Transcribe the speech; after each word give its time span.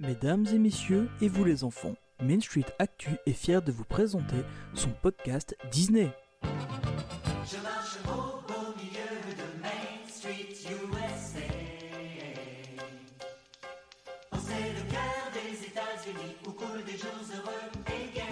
Mesdames 0.00 0.44
et 0.52 0.58
messieurs, 0.58 1.08
et 1.20 1.28
vous 1.28 1.44
les 1.44 1.62
enfants, 1.62 1.94
Main 2.20 2.40
Street 2.40 2.64
Actu 2.80 3.10
est 3.26 3.32
fier 3.32 3.62
de 3.62 3.70
vous 3.70 3.84
présenter 3.84 4.42
son 4.74 4.90
podcast 4.90 5.56
Disney. 5.70 6.10
Je 6.42 7.62
marche 7.62 7.98
au 8.04 8.40
beau 8.46 8.74
milieu 8.76 9.20
de 9.36 9.62
Main 9.62 10.08
Street, 10.08 10.48
USA. 10.50 11.46
On 14.32 14.36
sait 14.36 14.72
le 14.74 14.90
cœur 14.90 15.30
des 15.32 15.64
États-Unis 15.64 16.34
où 16.44 16.50
coulent 16.50 16.84
des 16.84 16.98
jours 16.98 17.12
heureux 17.32 17.70
et 17.86 18.14
gais. 18.16 18.22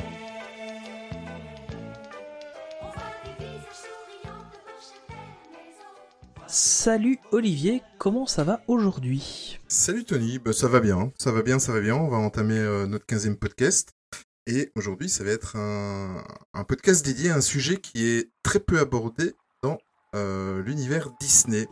On 2.80 2.86
voit 2.86 3.14
des 3.24 3.44
visages 3.44 3.82
souriants 3.82 4.44
devant 4.50 4.80
chaque 4.80 5.08
belle 5.08 5.52
maison. 5.52 6.46
Salut 6.48 7.20
Olivier, 7.30 7.82
comment 7.98 8.26
ça 8.26 8.42
va 8.42 8.62
aujourd'hui? 8.66 9.51
Salut 9.74 10.04
Tony, 10.04 10.38
bah, 10.38 10.52
ça 10.52 10.68
va 10.68 10.80
bien, 10.80 11.14
ça 11.16 11.32
va 11.32 11.40
bien, 11.40 11.58
ça 11.58 11.72
va 11.72 11.80
bien. 11.80 11.96
On 11.96 12.08
va 12.08 12.18
entamer 12.18 12.58
euh, 12.58 12.86
notre 12.86 13.06
15e 13.06 13.36
podcast. 13.36 13.94
Et 14.46 14.70
aujourd'hui, 14.74 15.08
ça 15.08 15.24
va 15.24 15.30
être 15.30 15.56
un, 15.56 16.22
podcast 16.64 17.02
dédié 17.02 17.30
à 17.30 17.36
un 17.36 17.40
sujet 17.40 17.78
qui 17.78 18.06
est 18.06 18.30
très 18.42 18.60
peu 18.60 18.78
abordé 18.78 19.32
dans 19.62 19.78
euh, 20.14 20.62
l'univers 20.62 21.08
Disney. 21.18 21.68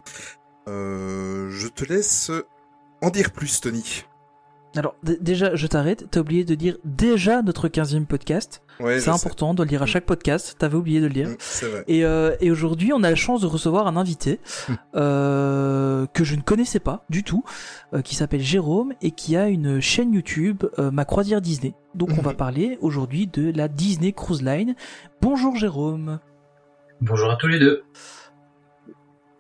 Euh, 0.67 1.51
je 1.51 1.69
te 1.69 1.85
laisse 1.85 2.31
en 3.03 3.11
dire 3.11 3.33
plus, 3.33 3.61
Tony. 3.61 4.07
Alors 4.77 4.95
d- 5.03 5.19
déjà, 5.21 5.57
je 5.57 5.67
t'arrête, 5.67 6.07
t'as 6.11 6.21
oublié 6.21 6.45
de 6.45 6.55
dire 6.55 6.77
déjà 6.85 7.43
notre 7.43 7.69
15e 7.69 8.07
podcast. 8.07 8.63
Ouais, 8.79 8.95
C'est 9.01 9.07
sais. 9.07 9.11
important 9.11 9.53
de 9.53 9.63
le 9.65 9.69
dire 9.69 9.83
à 9.83 9.87
chaque 9.87 10.07
podcast, 10.07 10.55
t'avais 10.59 10.77
oublié 10.77 11.01
de 11.01 11.07
le 11.07 11.13
dire. 11.13 11.29
Mm, 11.29 11.37
C'est 11.41 11.67
vrai. 11.67 11.85
Et, 11.89 12.05
euh, 12.05 12.37
et 12.41 12.51
aujourd'hui, 12.53 12.93
on 12.93 13.03
a 13.03 13.11
la 13.11 13.17
chance 13.17 13.41
de 13.41 13.47
recevoir 13.47 13.87
un 13.89 13.97
invité 13.97 14.39
Hmm. 14.69 14.75
euh, 14.95 16.07
que 16.15 16.23
je 16.25 16.37
ne 16.37 16.41
connaissais 16.41 16.79
pas 16.81 17.05
du 17.11 17.25
tout, 17.25 17.43
euh, 17.95 18.01
qui 18.01 18.15
s'appelle 18.15 18.41
Jérôme 18.43 18.93
et 19.03 19.11
qui 19.11 19.37
a 19.37 19.49
une 19.49 19.81
chaîne 19.81 20.13
YouTube, 20.15 20.63
euh, 20.79 20.91
Ma 20.93 21.05
Croisière 21.05 21.41
Disney. 21.41 21.75
Donc, 21.97 22.11
on 22.17 22.23
va 22.23 22.31
Mhm. 22.31 22.37
parler 22.37 22.79
aujourd'hui 22.81 23.27
de 23.27 23.51
la 23.55 23.67
Disney 23.69 24.13
Cruise 24.13 24.43
Line. 24.43 24.77
Bonjour 25.21 25.57
Jérôme. 25.57 26.21
Bonjour 27.01 27.31
à 27.31 27.37
tous 27.37 27.49
les 27.49 27.59
deux. 27.59 27.83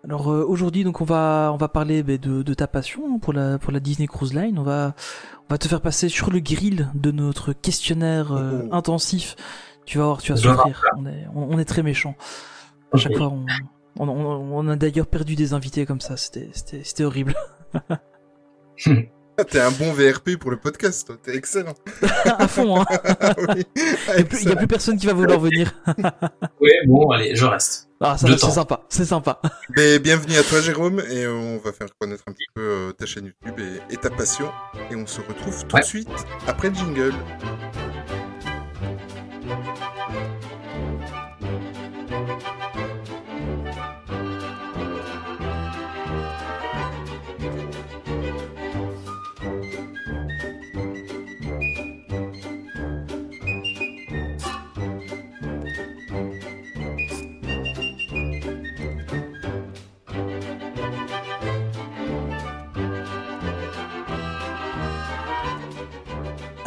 Alors 0.05 0.31
euh, 0.33 0.45
aujourd'hui, 0.47 0.83
donc 0.85 1.01
on 1.01 1.05
va 1.05 1.51
on 1.53 1.57
va 1.59 1.69
parler 1.69 2.03
ben, 2.03 2.17
de, 2.19 2.43
de 2.43 2.55
ta 2.55 2.67
passion 2.67 3.19
pour 3.19 3.33
la 3.35 3.59
pour 3.59 3.71
la 3.73 3.81
Disney 3.81 4.07
Cruise 4.07 4.33
Line. 4.35 4.59
On 4.59 4.63
va 4.63 4.95
on 5.49 5.53
va 5.55 5.59
te 5.59 5.69
faire 5.69 5.81
passer 5.83 6.09
sur 6.09 6.31
le 6.31 6.41
grill 6.41 6.89
de 6.95 7.11
notre 7.11 7.53
questionnaire 7.53 8.33
euh, 8.33 8.63
Oh. 8.71 8.75
intensif. 8.75 9.37
Tu 9.85 9.99
vas 9.99 10.05
voir, 10.05 10.23
tu 10.23 10.33
vas 10.33 10.39
souffrir. 10.39 10.83
On 10.97 11.05
est 11.07 11.27
on, 11.35 11.55
on 11.55 11.59
est 11.59 11.65
très 11.67 11.83
méchant. 11.83 12.15
À 12.93 12.97
chaque 12.97 13.17
fois, 13.17 13.29
on 13.29 13.45
on, 13.99 14.09
on- 14.09 14.57
on 14.59 14.69
a 14.69 14.77
d'ailleurs 14.77 15.07
perdu 15.07 15.35
des 15.37 15.53
invités 15.53 15.85
comme 15.85 16.01
ça. 16.01 16.17
C'était 16.17 16.49
c'était 16.55 16.83
c'était 16.83 17.05
horrible. 17.05 17.35
T'es 19.51 19.61
un 19.61 19.71
bon 19.71 19.93
VRP 19.93 20.37
pour 20.39 20.51
le 20.51 20.57
podcast, 20.57 21.07
toi. 21.07 21.17
T'es 21.23 21.37
excellent. 21.37 21.75
à 22.25 22.49
fond. 22.49 22.81
Hein. 22.81 22.85
Ah 23.21 23.35
oui. 23.55 23.65
Il 24.43 24.49
y 24.49 24.53
a 24.53 24.57
plus- 24.57 24.67
personne 24.67 24.97
qui 24.99 25.07
va 25.07 25.13
vouloir 25.13 25.39
venir. 25.41 25.73
Ouais, 26.61 26.71
bon, 26.87 27.11
allez, 27.11 27.35
je 27.37 27.45
reste. 27.47 27.89
Ah 28.03 28.17
ça 28.17 28.27
c'est 28.29 28.39
sympa, 28.51 28.81
c'est 28.89 29.05
sympa. 29.05 29.41
Mais 29.77 29.99
bienvenue 29.99 30.37
à 30.39 30.43
toi, 30.43 30.61
Jérôme, 30.63 31.03
et 31.11 31.27
on 31.27 31.59
va 31.59 31.71
faire 31.73 31.89
connaître 32.01 32.23
un 32.29 32.33
petit 32.33 32.47
peu 32.55 32.63
euh, 32.63 32.93
ta 32.93 33.05
chaîne 33.05 33.27
YouTube 33.27 33.61
et, 33.91 33.93
et 33.95 33.97
ta 33.99 34.09
passion. 34.09 34.51
Et 34.91 34.97
on 34.97 35.07
se 35.07 35.21
retrouve 35.21 35.67
tout 35.67 35.75
Ouais. 35.77 35.83
de 35.83 35.87
suite 35.87 36.09
après 36.47 36.71
le 36.71 36.75
jingle. 36.77 37.13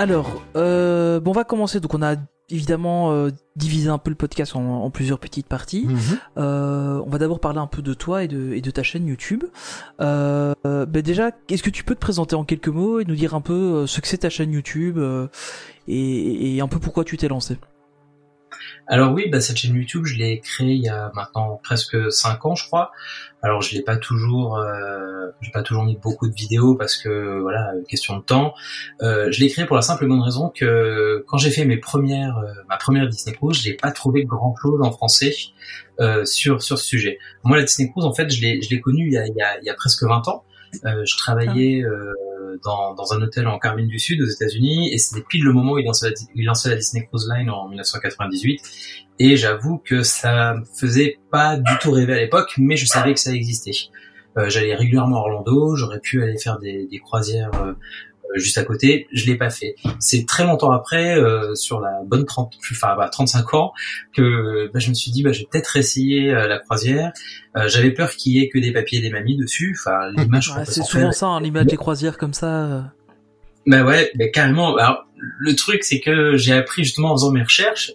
Alors, 0.03 0.43
euh, 0.57 1.21
bon, 1.21 1.31
on 1.31 1.33
va 1.33 1.45
commencer. 1.45 1.79
Donc, 1.79 1.93
on 1.93 2.01
a 2.01 2.15
évidemment 2.49 3.13
euh, 3.13 3.29
divisé 3.55 3.87
un 3.87 3.97
peu 3.97 4.09
le 4.09 4.17
podcast 4.17 4.53
en, 4.53 4.83
en 4.83 4.89
plusieurs 4.89 5.17
petites 5.17 5.47
parties. 5.47 5.87
Euh, 6.37 7.01
on 7.05 7.09
va 7.09 7.19
d'abord 7.19 7.39
parler 7.39 7.59
un 7.59 7.67
peu 7.67 7.81
de 7.81 7.93
toi 7.93 8.21
et 8.21 8.27
de, 8.27 8.51
et 8.51 8.59
de 8.59 8.69
ta 8.69 8.83
chaîne 8.83 9.07
YouTube. 9.07 9.45
Euh, 10.01 10.53
ben 10.65 11.01
déjà, 11.01 11.31
est-ce 11.47 11.63
que 11.63 11.69
tu 11.69 11.85
peux 11.85 11.95
te 11.95 12.01
présenter 12.01 12.35
en 12.35 12.43
quelques 12.43 12.67
mots 12.67 12.99
et 12.99 13.05
nous 13.05 13.15
dire 13.15 13.33
un 13.33 13.39
peu 13.39 13.87
ce 13.87 14.01
que 14.01 14.09
c'est 14.09 14.17
ta 14.17 14.29
chaîne 14.29 14.51
YouTube 14.51 14.97
euh, 14.97 15.27
et, 15.87 16.57
et 16.57 16.59
un 16.59 16.67
peu 16.67 16.79
pourquoi 16.79 17.05
tu 17.05 17.15
t'es 17.15 17.29
lancé? 17.29 17.57
Alors 18.87 19.13
oui, 19.13 19.29
bah, 19.29 19.39
cette 19.39 19.57
chaîne 19.57 19.75
YouTube, 19.75 20.05
je 20.05 20.15
l'ai 20.15 20.39
créée 20.39 20.73
il 20.73 20.83
y 20.83 20.89
a 20.89 21.11
maintenant 21.15 21.59
presque 21.63 22.11
5 22.11 22.45
ans, 22.45 22.55
je 22.55 22.65
crois. 22.65 22.91
Alors 23.41 23.61
je 23.61 23.73
l'ai 23.75 23.81
pas 23.81 23.97
toujours, 23.97 24.57
euh, 24.57 25.27
j'ai 25.41 25.51
pas 25.51 25.63
toujours 25.63 25.83
mis 25.83 25.97
beaucoup 25.97 26.27
de 26.29 26.33
vidéos 26.33 26.75
parce 26.75 26.97
que 26.97 27.39
voilà, 27.39 27.73
question 27.87 28.17
de 28.17 28.23
temps. 28.23 28.53
Euh, 29.01 29.31
je 29.31 29.39
l'ai 29.41 29.49
créée 29.49 29.65
pour 29.65 29.75
la 29.75 29.81
simple 29.81 30.05
et 30.05 30.07
bonne 30.07 30.21
raison 30.21 30.49
que 30.49 31.23
quand 31.27 31.37
j'ai 31.37 31.51
fait 31.51 31.65
mes 31.65 31.77
premières, 31.77 32.37
euh, 32.37 32.53
ma 32.69 32.77
première 32.77 33.07
Disney 33.07 33.35
Cruise, 33.35 33.61
j'ai 33.61 33.73
pas 33.73 33.91
trouvé 33.91 34.25
grand 34.25 34.55
chose 34.61 34.81
en 34.81 34.91
français 34.91 35.33
euh, 35.99 36.25
sur 36.25 36.61
sur 36.61 36.77
ce 36.77 36.85
sujet. 36.85 37.19
Moi, 37.43 37.57
la 37.57 37.63
Disney 37.63 37.89
Cruise, 37.89 38.05
en 38.05 38.13
fait, 38.13 38.29
je 38.29 38.41
l'ai 38.41 38.61
je 38.61 38.69
l'ai 38.69 38.81
connue 38.81 39.07
il 39.07 39.13
y 39.13 39.17
a, 39.17 39.25
il 39.27 39.35
y 39.35 39.41
a 39.41 39.59
il 39.59 39.65
y 39.65 39.69
a 39.69 39.73
presque 39.73 40.03
20 40.03 40.27
ans. 40.27 40.43
Euh, 40.85 41.03
je 41.05 41.17
travaillais 41.17 41.83
euh, 41.83 42.13
dans, 42.63 43.13
un 43.13 43.21
hôtel 43.21 43.47
en 43.47 43.59
Caroline 43.59 43.87
du 43.87 43.99
Sud 43.99 44.21
aux 44.21 44.27
États-Unis 44.27 44.93
et 44.93 44.97
c'était 44.97 45.25
pile 45.27 45.43
le 45.43 45.53
moment 45.53 45.73
où 45.73 45.79
il 45.79 45.85
lançait, 45.85 46.13
la, 46.69 46.75
Disney 46.75 47.05
Cruise 47.05 47.29
Line 47.33 47.49
en 47.49 47.67
1998 47.67 48.61
et 49.19 49.37
j'avoue 49.37 49.77
que 49.77 50.03
ça 50.03 50.55
me 50.55 50.65
faisait 50.65 51.19
pas 51.31 51.57
du 51.57 51.77
tout 51.81 51.91
rêver 51.91 52.13
à 52.13 52.17
l'époque 52.17 52.53
mais 52.57 52.75
je 52.75 52.85
savais 52.85 53.13
que 53.13 53.19
ça 53.19 53.33
existait. 53.33 53.71
Euh, 54.37 54.49
J'allais 54.49 54.75
régulièrement 54.75 55.17
à 55.17 55.19
Orlando, 55.19 55.75
j'aurais 55.75 55.99
pu 55.99 56.23
aller 56.23 56.37
faire 56.37 56.59
des, 56.59 56.87
croisières 57.03 57.51
euh, 57.63 57.73
juste 58.35 58.57
à 58.57 58.63
côté, 58.63 59.07
je 59.11 59.25
l'ai 59.27 59.35
pas 59.37 59.49
fait. 59.49 59.75
C'est 59.99 60.25
très 60.25 60.43
longtemps 60.43 60.71
après, 60.71 61.15
euh, 61.17 61.53
sur 61.55 61.79
la 61.79 62.01
bonne 62.05 62.25
30, 62.25 62.53
enfin 62.71 62.95
bah, 62.97 63.09
35 63.09 63.53
ans, 63.53 63.73
que 64.15 64.71
bah, 64.73 64.79
je 64.79 64.89
me 64.89 64.93
suis 64.93 65.11
dit 65.11 65.23
bah, 65.23 65.31
je 65.31 65.39
vais 65.41 65.47
peut-être 65.51 65.77
essayer 65.77 66.31
euh, 66.33 66.47
la 66.47 66.59
croisière. 66.59 67.11
Euh, 67.57 67.67
J'avais 67.67 67.91
peur 67.91 68.11
qu'il 68.11 68.33
y 68.33 68.39
ait 68.41 68.49
que 68.49 68.57
des 68.59 68.71
papiers 68.73 68.99
et 68.99 69.01
des 69.01 69.11
mamies 69.11 69.37
dessus, 69.37 69.75
enfin 69.79 70.09
l'image 70.17 70.49
Ouais, 70.55 70.65
C'est 70.65 70.83
souvent 70.83 71.11
ça, 71.11 71.27
hein, 71.27 71.41
l'image 71.41 71.65
des 71.67 71.77
croisières 71.77 72.17
comme 72.17 72.33
ça. 72.33 72.65
euh. 72.65 72.81
Bah 73.67 73.83
ouais, 73.83 74.11
bah 74.15 74.27
carrément. 74.27 74.75
Alors, 74.75 75.05
le 75.15 75.55
truc, 75.55 75.83
c'est 75.83 75.99
que 76.01 76.35
j'ai 76.35 76.51
appris 76.53 76.83
justement 76.83 77.11
en 77.11 77.15
faisant 77.15 77.31
mes 77.31 77.43
recherches 77.43 77.91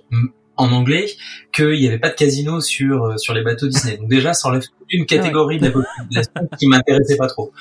en 0.59 0.73
anglais 0.73 1.07
qu'il 1.53 1.79
n'y 1.79 1.87
avait 1.87 1.99
pas 1.99 2.11
de 2.11 2.15
casino 2.15 2.61
sur 2.61 3.05
euh, 3.05 3.17
sur 3.17 3.33
les 3.33 3.43
bateaux 3.43 3.69
Disney. 3.69 3.97
Donc 3.97 4.09
déjà, 4.09 4.35
ça 4.35 4.49
enlève 4.49 4.63
toute 4.63 4.75
une 4.91 5.07
catégorie 5.07 5.59
de 5.59 5.67
la 5.67 5.71
population 5.71 6.49
qui 6.59 6.67
m'intéressait 6.67 7.17
pas 7.17 7.29
trop. 7.29 7.53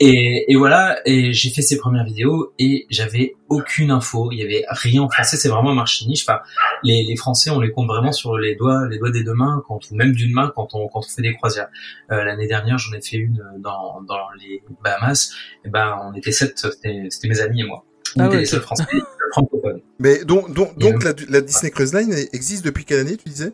Et, 0.00 0.44
et 0.48 0.56
voilà, 0.56 0.98
et 1.06 1.32
j'ai 1.32 1.50
fait 1.50 1.62
ces 1.62 1.78
premières 1.78 2.04
vidéos 2.04 2.52
et 2.58 2.86
j'avais 2.90 3.36
aucune 3.48 3.90
info. 3.90 4.30
Il 4.32 4.38
y 4.38 4.42
avait 4.42 4.64
rien 4.68 5.02
en 5.02 5.08
français. 5.08 5.36
C'est 5.36 5.48
vraiment 5.48 5.70
un 5.70 5.74
marché 5.74 6.04
niche. 6.06 6.24
Enfin, 6.28 6.40
les, 6.82 7.04
les 7.04 7.16
Français, 7.16 7.50
on 7.50 7.60
les 7.60 7.70
compte 7.70 7.86
vraiment 7.86 8.12
sur 8.12 8.36
les 8.36 8.56
doigts 8.56 8.86
les 8.88 8.98
doigts 8.98 9.10
des 9.10 9.22
deux 9.22 9.34
mains, 9.34 9.62
quand 9.66 9.78
ou 9.90 9.94
même 9.94 10.12
d'une 10.12 10.32
main 10.32 10.52
quand 10.54 10.74
on 10.74 10.88
quand 10.88 11.00
on 11.00 11.02
fait 11.02 11.22
des 11.22 11.34
croisières. 11.34 11.68
Euh, 12.10 12.24
L'année 12.24 12.48
dernière, 12.48 12.78
j'en 12.78 12.92
ai 12.96 13.00
fait 13.00 13.16
une 13.16 13.42
dans 13.58 14.02
dans 14.02 14.30
les 14.40 14.62
Bahamas. 14.82 15.32
Et 15.64 15.68
ben, 15.70 15.96
on 16.04 16.14
était 16.14 16.32
sept. 16.32 16.58
C'était 16.58 17.28
mes 17.28 17.40
amis 17.40 17.60
et 17.60 17.64
moi. 17.64 17.84
On 18.16 18.20
Ah 18.20 18.26
était 18.26 18.34
ouais, 18.34 18.40
les 18.40 18.46
seuls 18.46 18.60
Français 18.60 18.84
francophones. 19.32 19.80
Mais 19.98 20.24
donc, 20.24 20.52
donc, 20.52 20.78
donc 20.78 21.02
la, 21.02 21.12
la 21.28 21.40
Disney 21.40 21.70
Cruise 21.70 21.94
Line 21.94 22.14
existe 22.32 22.64
depuis 22.64 22.84
quelle 22.84 23.00
année, 23.00 23.16
tu 23.16 23.28
disais? 23.28 23.52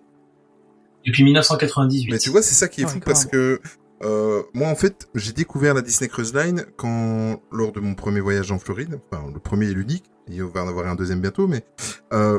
Depuis 1.06 1.24
1998. 1.24 2.12
Mais 2.12 2.18
tu 2.18 2.30
vois, 2.30 2.42
c'est 2.42 2.54
ça 2.54 2.68
qui 2.68 2.82
est 2.82 2.84
Ouais, 2.84 2.90
fou 2.90 3.00
parce 3.00 3.24
que 3.24 3.60
euh, 4.02 4.42
moi, 4.54 4.68
en 4.68 4.74
fait, 4.74 5.08
j'ai 5.14 5.32
découvert 5.32 5.74
la 5.74 5.82
Disney 5.82 6.08
Cruise 6.08 6.34
Line 6.34 6.64
quand, 6.76 7.40
lors 7.50 7.72
de 7.72 7.80
mon 7.80 7.94
premier 7.94 8.20
voyage 8.20 8.52
en 8.52 8.58
Floride, 8.58 9.00
enfin 9.10 9.30
le 9.32 9.40
premier 9.40 9.66
et 9.66 9.74
l'unique, 9.74 10.04
il 10.28 10.42
va 10.42 10.64
en 10.64 10.68
avoir 10.68 10.86
un 10.86 10.94
deuxième 10.94 11.20
bientôt, 11.20 11.46
mais 11.46 11.64
euh, 12.12 12.38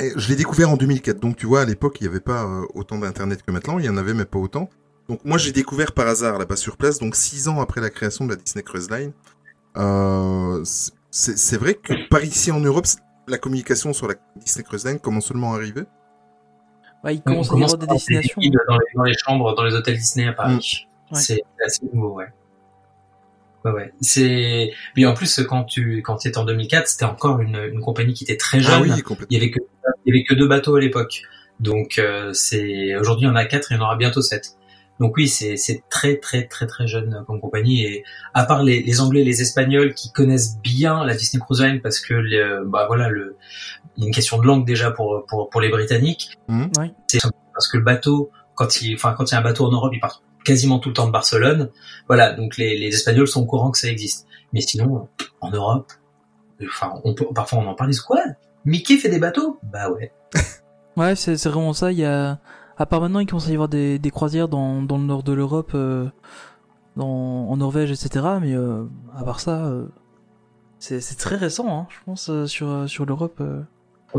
et 0.00 0.12
je 0.16 0.28
l'ai 0.28 0.36
découvert 0.36 0.70
en 0.70 0.76
2004. 0.76 1.20
Donc 1.20 1.36
tu 1.36 1.46
vois, 1.46 1.62
à 1.62 1.64
l'époque, 1.64 2.00
il 2.00 2.04
n'y 2.04 2.08
avait 2.08 2.20
pas 2.20 2.44
euh, 2.44 2.64
autant 2.74 2.98
d'internet 2.98 3.42
que 3.42 3.50
maintenant, 3.50 3.78
il 3.78 3.84
y 3.84 3.88
en 3.88 3.96
avait 3.96 4.14
mais 4.14 4.24
pas 4.24 4.38
autant. 4.38 4.70
Donc 5.08 5.24
moi, 5.24 5.38
j'ai 5.38 5.52
découvert 5.52 5.92
par 5.92 6.06
hasard 6.06 6.38
là-bas 6.38 6.56
sur 6.56 6.76
place, 6.76 6.98
donc 6.98 7.16
six 7.16 7.48
ans 7.48 7.60
après 7.60 7.80
la 7.80 7.90
création 7.90 8.24
de 8.26 8.30
la 8.30 8.36
Disney 8.36 8.62
Cruise 8.62 8.88
Line. 8.90 9.12
C'est 11.10 11.56
vrai 11.56 11.74
que 11.74 12.08
par 12.08 12.24
ici 12.24 12.50
en 12.50 12.60
Europe, 12.60 12.86
la 13.26 13.38
communication 13.38 13.92
sur 13.92 14.08
la 14.08 14.14
Disney 14.36 14.64
Cruise 14.64 14.84
Line 14.86 14.98
commence 14.98 15.26
seulement 15.26 15.54
à 15.54 15.56
arriver. 15.56 15.82
Ouais, 17.02 17.18
commence 17.24 17.50
à 17.50 17.54
avoir 17.54 17.78
des 17.78 17.86
destinations. 17.86 18.40
dans 18.68 18.74
les, 18.74 18.84
dans 18.94 19.02
les 19.04 19.14
chambres, 19.14 19.54
dans 19.54 19.64
les 19.64 19.74
hôtels 19.74 19.96
Disney 19.96 20.28
à 20.28 20.32
Paris. 20.32 20.54
Mm. 21.10 21.14
Ouais. 21.14 21.20
C'est 21.20 21.42
assez 21.64 21.80
nouveau, 21.92 22.14
ouais. 22.14 22.26
Ouais, 23.64 23.72
ouais. 23.72 23.92
C'est, 24.00 24.70
puis 24.94 25.04
en 25.06 25.14
plus, 25.14 25.40
quand 25.48 25.64
tu, 25.64 26.02
quand 26.02 26.18
c'était 26.18 26.38
en 26.38 26.44
2004, 26.44 26.86
c'était 26.88 27.04
encore 27.04 27.40
une, 27.40 27.56
une 27.56 27.80
compagnie 27.80 28.14
qui 28.14 28.24
était 28.24 28.36
très 28.36 28.60
jeune. 28.60 28.72
Ah 28.74 28.80
oui, 28.80 28.90
Il 28.90 28.98
y 28.98 29.02
complètement. 29.02 29.36
avait 29.36 29.50
que, 29.50 29.58
il 30.06 30.14
y 30.14 30.16
avait 30.18 30.24
que 30.24 30.34
deux 30.34 30.46
bateaux 30.48 30.76
à 30.76 30.80
l'époque. 30.80 31.22
Donc, 31.58 31.98
euh, 31.98 32.32
c'est, 32.32 32.96
aujourd'hui, 32.96 33.26
il 33.26 33.28
y 33.28 33.30
en 33.30 33.36
a 33.36 33.44
quatre 33.44 33.72
et 33.72 33.74
il 33.74 33.78
y 33.78 33.80
en 33.80 33.84
aura 33.84 33.96
bientôt 33.96 34.22
sept. 34.22 34.56
Donc 35.00 35.16
oui, 35.16 35.28
c'est 35.28 35.82
très 35.88 36.18
très 36.18 36.46
très 36.46 36.66
très 36.66 36.86
jeune 36.86 37.24
comme 37.26 37.40
compagnie 37.40 37.84
et 37.84 38.04
à 38.34 38.44
part 38.44 38.62
les, 38.62 38.82
les 38.82 39.00
Anglais, 39.00 39.24
les 39.24 39.40
Espagnols 39.40 39.94
qui 39.94 40.12
connaissent 40.12 40.58
bien 40.58 41.04
la 41.04 41.14
Disney 41.14 41.42
Cruise 41.42 41.62
Line 41.62 41.80
parce 41.80 42.00
que 42.00 42.12
les, 42.12 42.60
bah 42.66 42.84
voilà 42.86 43.08
le 43.08 43.36
il 43.96 44.02
y 44.02 44.04
a 44.04 44.08
une 44.08 44.14
question 44.14 44.38
de 44.38 44.46
langue 44.46 44.66
déjà 44.66 44.90
pour 44.90 45.24
pour 45.26 45.48
pour 45.48 45.60
les 45.62 45.70
Britanniques. 45.70 46.38
Mhm. 46.48 46.70
Oui. 46.78 46.92
C'est 47.06 47.20
parce 47.54 47.68
que 47.68 47.78
le 47.78 47.82
bateau 47.82 48.30
quand 48.54 48.82
il 48.82 48.94
enfin 48.94 49.14
quand 49.16 49.30
il 49.30 49.32
y 49.32 49.36
a 49.36 49.40
un 49.40 49.42
bateau 49.42 49.66
en 49.66 49.72
Europe, 49.72 49.92
il 49.94 50.00
part 50.00 50.22
quasiment 50.44 50.78
tout 50.78 50.90
le 50.90 50.94
temps 50.94 51.06
de 51.06 51.12
Barcelone. 51.12 51.70
Voilà, 52.06 52.34
donc 52.34 52.58
les 52.58 52.78
les 52.78 52.94
Espagnols 52.94 53.28
sont 53.28 53.42
au 53.42 53.46
courant 53.46 53.70
que 53.70 53.78
ça 53.78 53.88
existe. 53.88 54.26
Mais 54.52 54.60
sinon 54.60 55.08
en 55.40 55.50
Europe, 55.50 55.92
enfin 56.66 56.92
on 57.04 57.14
peut 57.14 57.26
parfois 57.34 57.60
on 57.60 57.66
en 57.66 57.74
parle 57.74 57.88
ils 57.88 57.92
disent 57.92 58.02
quoi? 58.02 58.22
Mickey 58.66 58.98
fait 58.98 59.08
des 59.08 59.18
bateaux 59.18 59.58
Bah 59.62 59.90
ouais. 59.90 60.12
Ouais, 60.96 61.14
c'est 61.14 61.38
c'est 61.38 61.48
vraiment 61.48 61.72
ça. 61.72 61.92
Il 61.92 61.98
y 61.98 62.04
a, 62.04 62.38
à 62.80 62.86
part 62.86 63.00
maintenant, 63.00 63.20
il 63.20 63.26
commence 63.26 63.46
à 63.46 63.50
y 63.50 63.54
avoir 63.54 63.68
des, 63.68 63.98
des 63.98 64.10
croisières 64.10 64.48
dans, 64.48 64.82
dans 64.82 64.98
le 64.98 65.04
nord 65.04 65.22
de 65.22 65.32
l'Europe, 65.32 65.72
euh, 65.74 66.08
dans, 66.96 67.06
en 67.48 67.56
Norvège, 67.56 67.90
etc. 67.92 68.26
Mais 68.40 68.54
euh, 68.54 68.84
à 69.16 69.22
part 69.22 69.38
ça, 69.40 69.66
euh, 69.66 69.86
c'est 70.78 71.00
c'est 71.00 71.16
très 71.16 71.36
récent, 71.36 71.66
hein, 71.68 71.86
je 71.90 71.96
pense, 72.06 72.46
sur, 72.46 72.88
sur 72.88 73.06
l'Europe. 73.06 73.42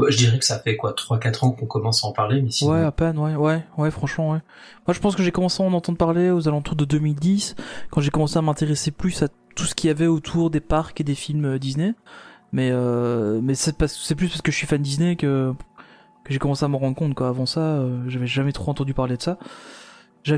Je 0.09 0.15
dirais 0.15 0.39
que 0.39 0.45
ça 0.45 0.57
fait 0.59 0.77
quoi 0.77 0.93
3-4 0.93 1.43
ans 1.45 1.51
qu'on 1.51 1.65
commence 1.65 2.05
à 2.05 2.07
en 2.07 2.13
parler, 2.13 2.41
mais 2.41 2.49
sinon... 2.49 2.71
Ouais, 2.71 2.81
à 2.81 2.91
peine, 2.93 3.17
ouais, 3.17 3.35
ouais, 3.35 3.65
ouais, 3.77 3.91
franchement, 3.91 4.31
ouais. 4.31 4.39
Moi, 4.87 4.93
je 4.93 4.99
pense 5.01 5.17
que 5.17 5.23
j'ai 5.23 5.31
commencé 5.33 5.61
à 5.61 5.65
en 5.65 5.73
entendre 5.73 5.97
parler 5.97 6.29
aux 6.31 6.47
alentours 6.47 6.77
de 6.77 6.85
2010, 6.85 7.55
quand 7.89 7.99
j'ai 7.99 8.09
commencé 8.09 8.37
à 8.37 8.41
m'intéresser 8.41 8.91
plus 8.91 9.21
à 9.21 9.27
tout 9.55 9.65
ce 9.65 9.75
qu'il 9.75 9.89
y 9.89 9.91
avait 9.91 10.07
autour 10.07 10.49
des 10.49 10.61
parcs 10.61 11.01
et 11.01 11.03
des 11.03 11.15
films 11.15 11.59
Disney. 11.59 11.93
Mais, 12.53 12.69
euh, 12.71 13.39
mais 13.43 13.53
c'est 13.55 13.77
parce- 13.77 13.97
c'est 14.01 14.15
plus 14.15 14.27
parce 14.29 14.41
que 14.41 14.51
je 14.51 14.57
suis 14.57 14.67
fan 14.67 14.81
Disney 14.81 15.15
que, 15.17 15.53
que 16.23 16.33
j'ai 16.33 16.39
commencé 16.39 16.63
à 16.65 16.67
m'en 16.67 16.77
rendre 16.77 16.95
compte, 16.95 17.13
quoi. 17.15 17.27
Avant 17.29 17.45
ça, 17.45 17.59
euh, 17.61 18.03
j'avais 18.07 18.27
jamais 18.27 18.51
trop 18.51 18.69
entendu 18.71 18.93
parler 18.93 19.17
de 19.17 19.21
ça. 19.21 19.37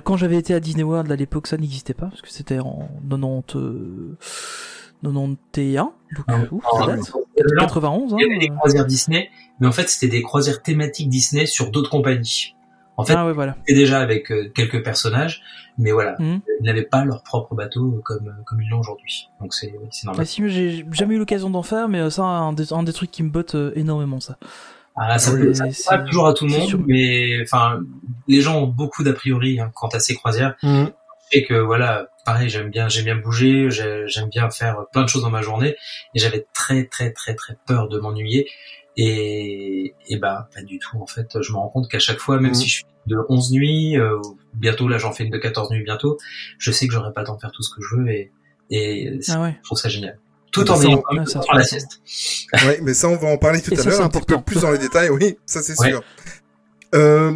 Quand 0.06 0.16
j'avais 0.16 0.38
été 0.38 0.54
à 0.54 0.60
Disney 0.62 0.84
World, 0.84 1.12
à 1.12 1.16
l'époque, 1.16 1.48
ça 1.48 1.58
n'existait 1.58 1.94
pas, 1.94 2.06
parce 2.08 2.22
que 2.22 2.30
c'était 2.30 2.60
en 2.60 2.88
90, 3.10 3.56
euh, 3.58 4.18
91, 5.04 5.38
donc, 6.16 6.26
Ah, 6.28 6.40
ouf, 6.52 6.64
ah, 6.66 6.78
ça 6.80 6.86
date. 6.88 7.12
Il 7.36 7.40
y 7.40 7.42
avait 7.42 7.56
91, 7.60 8.14
hein. 8.14 8.18
il 8.20 8.24
y 8.28 8.30
avait 8.32 8.40
des 8.40 8.48
croisières 8.50 8.86
Disney, 8.86 9.30
mais 9.60 9.68
en 9.68 9.72
fait 9.74 9.90
c'était 9.90 10.08
des 10.08 10.22
croisières 10.22 10.62
thématiques 10.62 11.10
Disney 11.10 11.46
sur 11.46 11.72
d'autres 11.72 11.90
compagnies. 11.90 12.56
En 12.96 13.04
fait, 13.04 13.16
Ah 13.18 13.26
ouais, 13.26 13.34
voilà. 13.34 13.56
c'était 13.66 13.78
déjà 13.80 14.00
avec 14.00 14.32
euh, 14.32 14.50
quelques 14.56 14.84
personnages, 14.84 15.42
mais 15.80 15.92
voilà, 15.92 16.16
Mhm. 16.20 16.40
ils 16.62 16.66
n'avaient 16.66 16.84
pas 16.86 17.04
leur 17.04 17.24
propre 17.24 17.56
bateau 17.56 17.96
euh, 17.98 18.02
comme 18.06 18.28
euh, 18.28 18.44
comme 18.46 18.62
ils 18.62 18.70
l'ont 18.70 18.80
aujourd'hui. 18.80 19.30
Donc 19.42 19.54
c'est 19.54 19.74
c'est 19.92 20.06
Bah 20.06 20.12
normal. 20.12 20.28
si, 20.28 20.42
mais 20.44 20.50
j'ai 20.50 20.86
jamais 20.92 21.16
eu 21.16 21.18
l'occasion 21.18 21.50
d'en 21.50 21.64
faire, 21.64 21.90
mais 21.90 22.00
euh, 22.00 22.10
ça, 22.10 22.24
un 22.24 22.54
des, 22.54 22.72
un 22.72 22.84
des 22.84 22.94
trucs 22.94 23.12
qui 23.12 23.24
me 23.24 23.30
botte 23.30 23.56
euh, 23.56 23.74
énormément, 23.76 24.20
ça. 24.22 24.38
Ah, 24.95 25.18
ça 25.18 25.31
peut 25.31 25.54
ça 25.54 25.66
pas 25.98 26.04
toujours 26.04 26.28
à 26.28 26.34
tout 26.34 26.45
le 26.45 26.51
monde, 26.51 26.68
sûr. 26.69 26.80
mais 26.86 27.42
enfin 27.42 27.80
les 28.28 28.42
gens 28.42 28.62
ont 28.62 28.68
beaucoup 28.68 29.04
d'a 29.04 29.13
priori 29.13 29.60
hein, 29.60 29.72
quant 29.74 29.88
à 29.90 30.00
ces 30.00 30.16
croisières. 30.16 30.56
Mhm. 30.63 30.92
Et 31.31 31.44
que 31.45 31.56
voilà, 31.56 32.07
pareil, 32.25 32.48
j'aime 32.50 32.69
bien, 32.69 32.88
j'aime 32.90 33.06
bien 33.06 33.16
bouger, 33.16 33.72
j'ai- 33.72 34.04
j'aime 34.07 34.30
bien 34.30 34.50
faire 34.51 34.86
plein 34.92 35.01
de 35.01 35.07
choses 35.10 35.24
dans 35.24 35.31
ma 35.31 35.42
journée, 35.42 35.75
et 36.13 36.19
j'avais 36.19 36.45
très 36.54 36.86
très 36.86 37.12
très 37.12 37.34
très 37.34 37.57
peur 37.66 37.88
de 37.90 38.00
m'ennuyer. 38.00 38.48
Et, 38.95 39.95
et 40.07 40.18
bah 40.18 40.48
pas 40.54 40.62
du 40.62 40.78
tout 40.80 41.01
en 41.01 41.07
fait. 41.07 41.42
Je 41.42 41.51
me 41.51 41.57
rends 41.57 41.69
compte 41.69 41.89
qu'à 41.89 41.98
chaque 42.00 42.19
fois, 42.19 42.36
même 42.39 42.51
Mhm. 42.51 42.56
si 42.56 42.68
je 42.69 42.78
fais 42.81 42.86
de 43.07 43.18
11 43.30 43.51
nuits, 43.51 43.98
euh, 43.98 44.19
bientôt 44.54 44.88
là 44.88 44.98
j'en 45.00 45.12
fais 45.12 45.24
une 45.24 45.31
de 45.31 45.38
14 45.39 45.72
nuits 45.72 45.84
bientôt, 45.84 46.18
je 46.60 46.72
sais 46.72 46.86
que 46.88 46.94
j'aurai 46.94 47.12
pas 47.13 47.22
le 47.22 47.28
temps 47.28 47.36
de 47.36 47.42
faire 47.42 47.51
tout 47.51 47.63
ce 47.63 47.74
que 47.75 47.81
je 47.81 47.96
veux 47.96 48.10
et, 48.12 48.31
et 48.69 49.19
Ah 49.30 49.42
ouais. 49.42 49.56
je 49.60 49.63
trouve 49.63 49.78
ça 49.80 49.89
génial. 49.89 50.19
Tout 50.54 50.70
en 50.72 50.82
ayant 50.82 51.04
la 51.54 51.64
sieste. 51.64 52.00
Ouais, 52.66 52.80
mais 52.84 52.94
ça, 52.94 53.10
on 53.10 53.16
va 53.18 53.28
en 53.28 53.38
parler 53.38 53.62
tout 53.62 53.74
Et 53.74 53.80
à 53.80 53.84
l'heure, 53.84 54.02
un 54.02 54.10
petit 54.10 54.26
peu 54.26 54.40
plus 54.42 54.62
dans 54.62 54.72
les 54.72 54.78
détails, 54.78 55.10
oui, 55.10 55.38
ça 55.46 55.62
c'est 55.64 55.78
Ouais. 55.80 55.90
sûr. 55.90 56.04
Euh, 56.96 57.34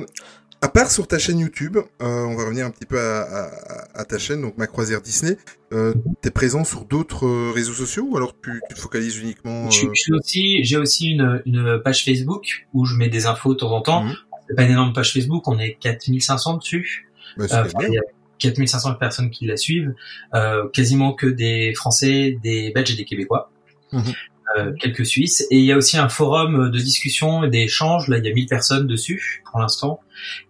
à 0.61 0.69
part 0.69 0.89
sur 0.91 1.07
ta 1.07 1.17
chaîne 1.19 1.39
YouTube, 1.39 1.77
euh, 1.77 2.05
on 2.05 2.35
va 2.35 2.43
revenir 2.45 2.65
un 2.65 2.69
petit 2.71 2.85
peu 2.85 2.99
à, 2.99 3.21
à- 3.21 3.99
à 3.99 4.05
ta 4.05 4.17
chaîne, 4.17 4.41
donc 4.41 4.57
Ma 4.57 4.67
Croisière 4.67 5.01
Disney. 5.01 5.37
Euh, 5.73 5.93
T'es 6.21 6.31
présent 6.31 6.63
sur 6.63 6.85
d'autres 6.85 7.25
euh, 7.27 7.51
réseaux 7.53 7.73
sociaux 7.73 8.07
ou 8.09 8.17
alors 8.17 8.33
tu, 8.41 8.61
tu 8.69 8.75
te 8.75 8.79
focalises 8.79 9.17
uniquement 9.17 9.69
Je, 9.69 9.85
euh, 9.87 10.17
aussi, 10.17 10.63
j'ai 10.63 10.77
aussi 10.77 11.09
une, 11.11 11.41
une 11.45 11.81
page 11.83 12.03
Facebook 12.05 12.65
où 12.73 12.85
je 12.85 12.95
mets 12.95 13.09
des 13.09 13.25
infos 13.25 13.53
de 13.53 13.59
temps 13.59 13.71
en 13.71 13.81
temps. 13.81 14.03
Mhm. 14.03 14.15
C'est 14.47 14.55
pas 14.55 14.63
une 14.63 14.71
énorme 14.71 14.93
page 14.93 15.11
Facebook, 15.13 15.47
on 15.47 15.59
est 15.59 15.77
4500 15.79 16.57
dessus. 16.57 17.09
bah, 17.37 17.45
Euh, 17.51 17.67
il 17.87 17.93
y 17.93 17.97
a 17.97 18.01
4500 18.39 18.95
personnes 18.95 19.29
qui 19.29 19.45
la 19.45 19.57
suivent, 19.57 19.93
euh, 20.33 20.67
quasiment 20.69 21.13
que 21.13 21.27
des 21.27 21.73
Français, 21.73 22.37
des 22.41 22.71
Belges 22.73 22.91
et 22.91 22.95
des 22.95 23.05
Québécois. 23.05 23.51
Mhm. 23.91 24.13
Euh, 24.55 24.71
quelques 24.79 25.05
Suisses. 25.05 25.45
Et 25.51 25.57
il 25.57 25.65
y 25.65 25.73
a 25.73 25.77
aussi 25.77 25.97
un 25.97 26.07
forum 26.07 26.71
de 26.71 26.79
discussion 26.79 27.43
et 27.43 27.49
d'échange. 27.49 28.07
Là, 28.07 28.17
il 28.17 28.25
y 28.25 28.29
a 28.29 28.33
1000 28.33 28.47
personnes 28.47 28.87
dessus 28.87 29.43
pour 29.51 29.59
l'instant. 29.59 29.99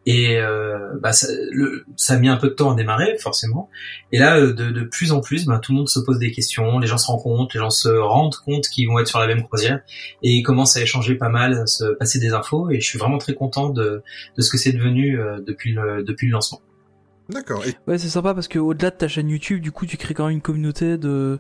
Et 0.05 0.37
euh, 0.37 0.93
bah, 1.01 1.13
ça, 1.13 1.27
le, 1.51 1.83
ça 1.95 2.13
a 2.13 2.17
mis 2.17 2.29
un 2.29 2.37
peu 2.37 2.49
de 2.49 2.53
temps 2.53 2.71
à 2.71 2.75
démarrer, 2.75 3.17
forcément. 3.17 3.71
Et 4.11 4.19
là, 4.19 4.37
euh, 4.37 4.53
de, 4.53 4.69
de 4.69 4.81
plus 4.83 5.11
en 5.11 5.19
plus, 5.19 5.45
bah, 5.45 5.59
tout 5.59 5.71
le 5.71 5.79
monde 5.79 5.89
se 5.89 5.99
pose 5.99 6.19
des 6.19 6.31
questions, 6.31 6.77
les 6.77 6.85
gens 6.87 6.99
se 6.99 7.07
rencontrent, 7.07 7.55
les 7.55 7.59
gens 7.59 7.71
se 7.71 7.89
rendent 7.89 8.35
compte 8.35 8.67
qu'ils 8.67 8.87
vont 8.87 8.99
être 8.99 9.07
sur 9.07 9.19
la 9.19 9.25
même 9.27 9.43
croisière 9.43 9.81
et 10.21 10.29
ils 10.29 10.43
commencent 10.43 10.77
à 10.77 10.81
échanger 10.81 11.15
pas 11.15 11.29
mal, 11.29 11.53
à 11.53 11.65
se 11.65 11.85
passer 11.85 12.19
des 12.19 12.33
infos. 12.33 12.69
Et 12.69 12.79
je 12.79 12.87
suis 12.87 12.99
vraiment 12.99 13.17
très 13.17 13.33
content 13.33 13.69
de, 13.69 14.03
de 14.37 14.41
ce 14.41 14.51
que 14.51 14.57
c'est 14.57 14.73
devenu 14.73 15.19
euh, 15.19 15.39
depuis 15.45 15.73
le, 15.73 16.03
depuis 16.03 16.27
le 16.27 16.33
lancement. 16.33 16.61
D'accord. 17.29 17.65
Et 17.65 17.75
Ouais, 17.87 17.97
c'est 17.97 18.09
sympa 18.09 18.33
parce 18.33 18.47
que 18.47 18.59
au-delà 18.59 18.89
de 18.91 18.95
ta 18.95 19.07
chaîne 19.07 19.29
YouTube, 19.29 19.61
du 19.61 19.71
coup, 19.71 19.85
tu 19.85 19.97
crées 19.97 20.13
quand 20.13 20.25
même 20.27 20.35
une 20.35 20.41
communauté 20.41 20.97
de 20.97 21.39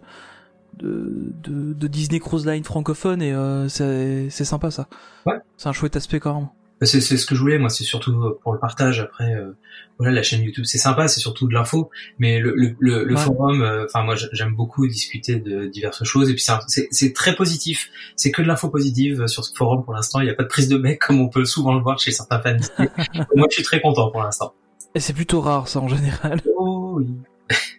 de, 0.77 1.31
de, 1.43 1.73
de 1.73 1.87
Disney 1.87 2.19
Cruise 2.19 2.45
Line 2.45 2.63
francophone 2.63 3.21
et 3.21 3.33
euh, 3.33 3.67
c'est 3.67 4.29
c'est 4.29 4.45
sympa 4.45 4.69
ça. 4.69 4.87
Ouais. 5.25 5.35
C'est 5.57 5.69
un 5.69 5.73
chouette 5.73 5.95
aspect 5.95 6.19
quand 6.19 6.35
même. 6.35 6.49
Bah, 6.79 6.85
C'est 6.85 7.01
c'est 7.01 7.17
ce 7.17 7.25
que 7.25 7.33
je 7.33 7.39
voulais, 7.41 7.57
moi, 7.57 7.69
c'est 7.69 7.83
surtout 7.83 8.11
euh, 8.21 8.37
pour 8.43 8.53
le 8.53 8.59
partage. 8.59 8.99
Après, 8.99 9.33
euh, 9.33 9.53
voilà, 9.97 10.13
la 10.13 10.21
chaîne 10.21 10.43
YouTube, 10.43 10.65
c'est 10.67 10.77
sympa, 10.77 11.07
c'est 11.07 11.19
surtout 11.19 11.47
de 11.47 11.53
l'info, 11.55 11.89
mais 12.19 12.37
le, 12.39 12.53
le, 12.55 12.75
le, 12.79 13.03
le 13.03 13.15
Ouais. 13.15 13.19
forum, 13.19 13.63
euh, 13.63 13.85
enfin 13.85 14.03
moi, 14.03 14.13
j'aime 14.33 14.53
beaucoup 14.53 14.85
discuter 14.87 15.37
de 15.37 15.65
diverses 15.65 16.03
choses, 16.03 16.29
et 16.29 16.33
puis 16.33 16.43
c'est 16.43 16.51
un- 16.51 16.59
c'est 16.67 16.87
c'est 16.91 17.13
très 17.13 17.35
positif. 17.35 17.89
C'est 18.15 18.29
que 18.31 18.43
de 18.43 18.47
l'info 18.47 18.69
positive 18.69 19.25
sur 19.25 19.43
ce 19.43 19.55
forum 19.55 19.83
pour 19.83 19.95
l'instant. 19.95 20.19
Il 20.19 20.25
n'y 20.25 20.29
a 20.29 20.35
pas 20.35 20.43
de 20.43 20.49
prise 20.49 20.67
de 20.67 20.77
bec 20.77 20.99
comme 20.99 21.19
on 21.19 21.29
peut 21.29 21.45
souvent 21.45 21.73
le 21.73 21.81
voir 21.81 21.97
chez 21.97 22.11
certains 22.11 22.39
fans. 22.39 22.57
Moi, 23.35 23.47
je 23.49 23.55
suis 23.55 23.63
très 23.63 23.81
content 23.81 24.11
pour 24.11 24.21
l'instant. 24.21 24.53
Et 24.97 24.99
c'est 24.99 25.13
plutôt 25.13 25.41
rare 25.41 25.67
ça 25.67 25.79
en 25.79 25.87
général. 25.87 26.41
Oh 26.57 26.97
oui. 26.97 27.15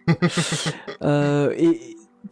Euh, 1.01 1.53
et 1.57 1.79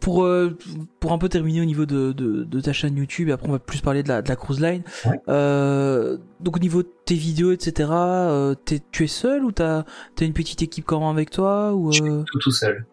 pour 0.00 0.24
euh, 0.24 0.56
pour 1.00 1.12
un 1.12 1.18
peu 1.18 1.28
terminer 1.28 1.60
au 1.60 1.64
niveau 1.64 1.84
de, 1.86 2.12
de, 2.12 2.44
de 2.44 2.60
ta 2.60 2.72
chaîne 2.72 2.96
YouTube, 2.96 3.28
et 3.28 3.32
après 3.32 3.48
on 3.48 3.52
va 3.52 3.58
plus 3.58 3.80
parler 3.80 4.02
de 4.02 4.08
la, 4.08 4.22
de 4.22 4.28
la 4.28 4.36
cruise 4.36 4.60
line. 4.60 4.82
Ouais. 5.04 5.20
Euh, 5.28 6.16
donc 6.40 6.56
au 6.56 6.58
niveau 6.58 6.82
de 6.82 6.88
tes 7.04 7.14
vidéos, 7.14 7.52
etc. 7.52 7.90
Euh, 7.92 8.54
tu 8.64 9.04
es 9.04 9.06
seul 9.06 9.44
ou 9.44 9.52
t'as 9.52 9.84
t'as 10.16 10.24
une 10.24 10.32
petite 10.32 10.62
équipe 10.62 10.86
quand 10.86 11.00
même 11.00 11.08
avec 11.08 11.30
toi 11.30 11.74
ou 11.74 11.92
Je 11.92 12.02
suis 12.02 12.24
tout 12.24 12.38
tout 12.38 12.50
seul. 12.50 12.86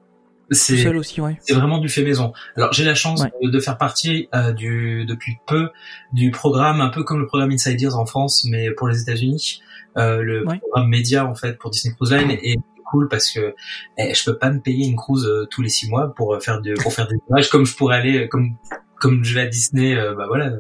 C'est 0.51 0.77
seul 0.77 0.97
aussi, 0.97 1.21
ouais. 1.21 1.37
c'est 1.41 1.53
vraiment 1.55 1.79
du 1.79 1.89
fait 1.89 2.03
maison. 2.03 2.33
Alors 2.55 2.71
j'ai 2.73 2.83
la 2.85 2.95
chance 2.95 3.21
Ouais. 3.23 3.31
de, 3.49 3.59
faire 3.59 3.77
partie 3.77 4.29
euh, 4.35 4.51
du 4.53 5.05
depuis 5.05 5.37
peu 5.47 5.69
du 6.13 6.31
programme 6.31 6.81
un 6.81 6.89
peu 6.89 7.03
comme 7.03 7.19
le 7.19 7.25
programme 7.27 7.51
Insiders 7.51 7.97
en 7.97 8.05
France, 8.05 8.45
mais 8.49 8.71
pour 8.71 8.87
les 8.87 9.01
États-Unis, 9.01 9.61
euh, 9.97 10.21
le 10.21 10.47
Ouais. 10.47 10.59
programme 10.59 10.89
média 10.89 11.25
en 11.25 11.35
fait 11.35 11.57
pour 11.57 11.71
Disney 11.71 11.95
Cruise 11.95 12.11
Line 12.13 12.31
est 12.31 12.57
cool 12.85 13.07
parce 13.07 13.31
que 13.31 13.55
eh, 13.97 14.13
je 14.13 14.23
peux 14.25 14.37
pas 14.37 14.51
me 14.51 14.59
payer 14.59 14.85
une 14.87 14.95
cruise 14.95 15.25
euh, 15.25 15.47
tous 15.49 15.63
les 15.63 15.69
six 15.69 15.89
mois 15.89 16.13
pour 16.13 16.35
euh, 16.35 16.39
faire 16.39 16.61
de 16.61 16.73
pour 16.75 16.93
faire 16.93 17.07
des 17.07 17.17
images 17.29 17.49
comme 17.49 17.65
je 17.65 17.75
pourrais 17.75 17.95
aller 17.97 18.25
euh, 18.25 18.27
comme 18.27 18.55
comme 18.97 19.23
je 19.25 19.33
vais 19.35 19.41
à 19.41 19.45
Disney, 19.47 19.93
euh, 19.97 20.15
bah 20.15 20.25
voilà, 20.27 20.51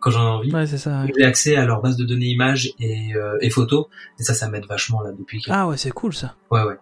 quand 0.00 0.10
j'en 0.10 0.24
ai 0.24 0.30
envie. 0.30 0.52
Ouais, 0.52 0.66
c'est 0.66 0.78
ça. 0.78 1.02
ouais. 1.02 1.12
J'ai 1.16 1.24
accès 1.24 1.54
à 1.56 1.64
leur 1.64 1.80
base 1.80 1.96
de 1.96 2.04
données 2.04 2.26
images 2.26 2.72
et, 2.80 3.14
euh, 3.14 3.38
et 3.40 3.50
photos, 3.50 3.86
et 4.18 4.24
ça, 4.24 4.34
ça 4.34 4.48
m'aide 4.50 4.66
vachement 4.66 5.00
là 5.00 5.12
depuis. 5.16 5.44
Ah 5.48 5.68
ouais, 5.68 5.76
c'est 5.76 5.92
cool 5.92 6.12
ça. 6.12 6.34
Ouais, 6.50 6.62
ouais. 6.64 6.74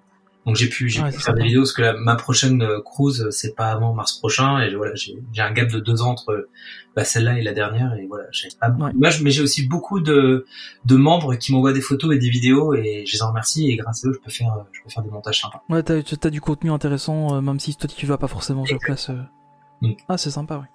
Donc 0.44 0.56
j'ai 0.56 0.68
pu, 0.68 0.86
Ouais, 1.00 1.12
faire 1.12 1.34
des 1.34 1.44
vidéos 1.44 1.60
parce 1.62 1.72
que 1.72 1.82
la- 1.82 1.92
ma 1.92 2.16
prochaine 2.16 2.62
euh, 2.62 2.80
cruise 2.80 3.22
euh, 3.22 3.30
c'est 3.30 3.54
pas 3.54 3.70
avant 3.70 3.94
mars 3.94 4.14
prochain 4.18 4.58
et 4.60 4.74
voilà 4.74 4.92
j'ai 4.96 5.14
un 5.38 5.52
gap 5.52 5.68
de 5.70 5.78
deux 5.78 6.02
ans 6.02 6.10
entre 6.10 6.30
euh, 6.32 6.50
bah, 6.96 7.04
celle-là 7.04 7.38
et 7.38 7.42
la 7.42 7.52
dernière 7.52 7.94
et 7.94 8.06
voilà 8.08 8.24
j'ai 8.32 8.48
pas 8.60 8.68
beaucoup 8.68 8.90
Ouais. 8.98 9.10
mais 9.22 9.30
j'ai 9.30 9.42
aussi 9.42 9.68
beaucoup 9.68 10.00
de 10.00 10.44
de 10.84 10.96
membres 10.96 11.36
qui 11.36 11.52
m'envoient 11.52 11.72
des 11.72 11.80
photos 11.80 12.12
et 12.16 12.18
des 12.18 12.28
vidéos 12.28 12.74
et 12.74 13.04
je 13.06 13.12
les 13.12 13.22
en 13.22 13.28
remercie 13.28 13.70
et 13.70 13.76
grâce 13.76 14.04
à 14.04 14.08
eux 14.08 14.12
je 14.14 14.18
peux 14.18 14.30
faire 14.32 14.52
je 14.72 14.82
peux 14.82 14.90
faire 14.90 15.04
des 15.04 15.10
montages 15.10 15.40
sympas. 15.42 15.62
Ouais, 15.68 15.82
t'as 15.84 16.02
t'as 16.02 16.30
du 16.30 16.40
contenu 16.40 16.72
intéressant, 16.72 17.40
même 17.40 17.60
si 17.60 17.76
toi 17.76 17.88
tu 17.88 18.04
vas 18.06 18.18
pas 18.18 18.26
forcément 18.28 18.64
sur 18.66 18.78
place. 18.80 19.10
Mm. 19.80 19.92
Ah, 20.08 20.18
c'est 20.18 20.30
sympa, 20.30 20.56
ouais. 20.58 20.66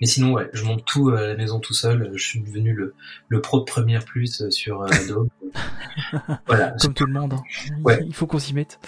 Mais 0.00 0.06
sinon 0.06 0.32
ouais 0.32 0.48
je 0.54 0.64
monte 0.64 0.84
tout 0.86 1.10
euh, 1.10 1.16
à 1.16 1.26
la 1.28 1.36
maison 1.36 1.60
tout 1.60 1.74
seul. 1.74 2.10
Je 2.14 2.22
suis 2.24 2.40
devenu 2.40 2.72
le 2.72 2.94
le 3.28 3.40
pro 3.40 3.58
de 3.60 3.64
Premiere 3.64 4.04
Plus 4.04 4.40
euh, 4.42 4.50
sur 4.50 4.82
euh, 4.82 4.86
Adobe. 4.86 5.28
voilà 6.46 6.74
Comme 6.80 6.94
tout 6.94 7.04
le 7.06 7.12
monde. 7.12 7.34
hein. 7.34 7.42
Il- 7.66 7.82
Ouais. 7.84 8.02
Il 8.06 8.14
faut 8.14 8.26
qu'on 8.26 8.38
s'y 8.38 8.54
mette. 8.54 8.78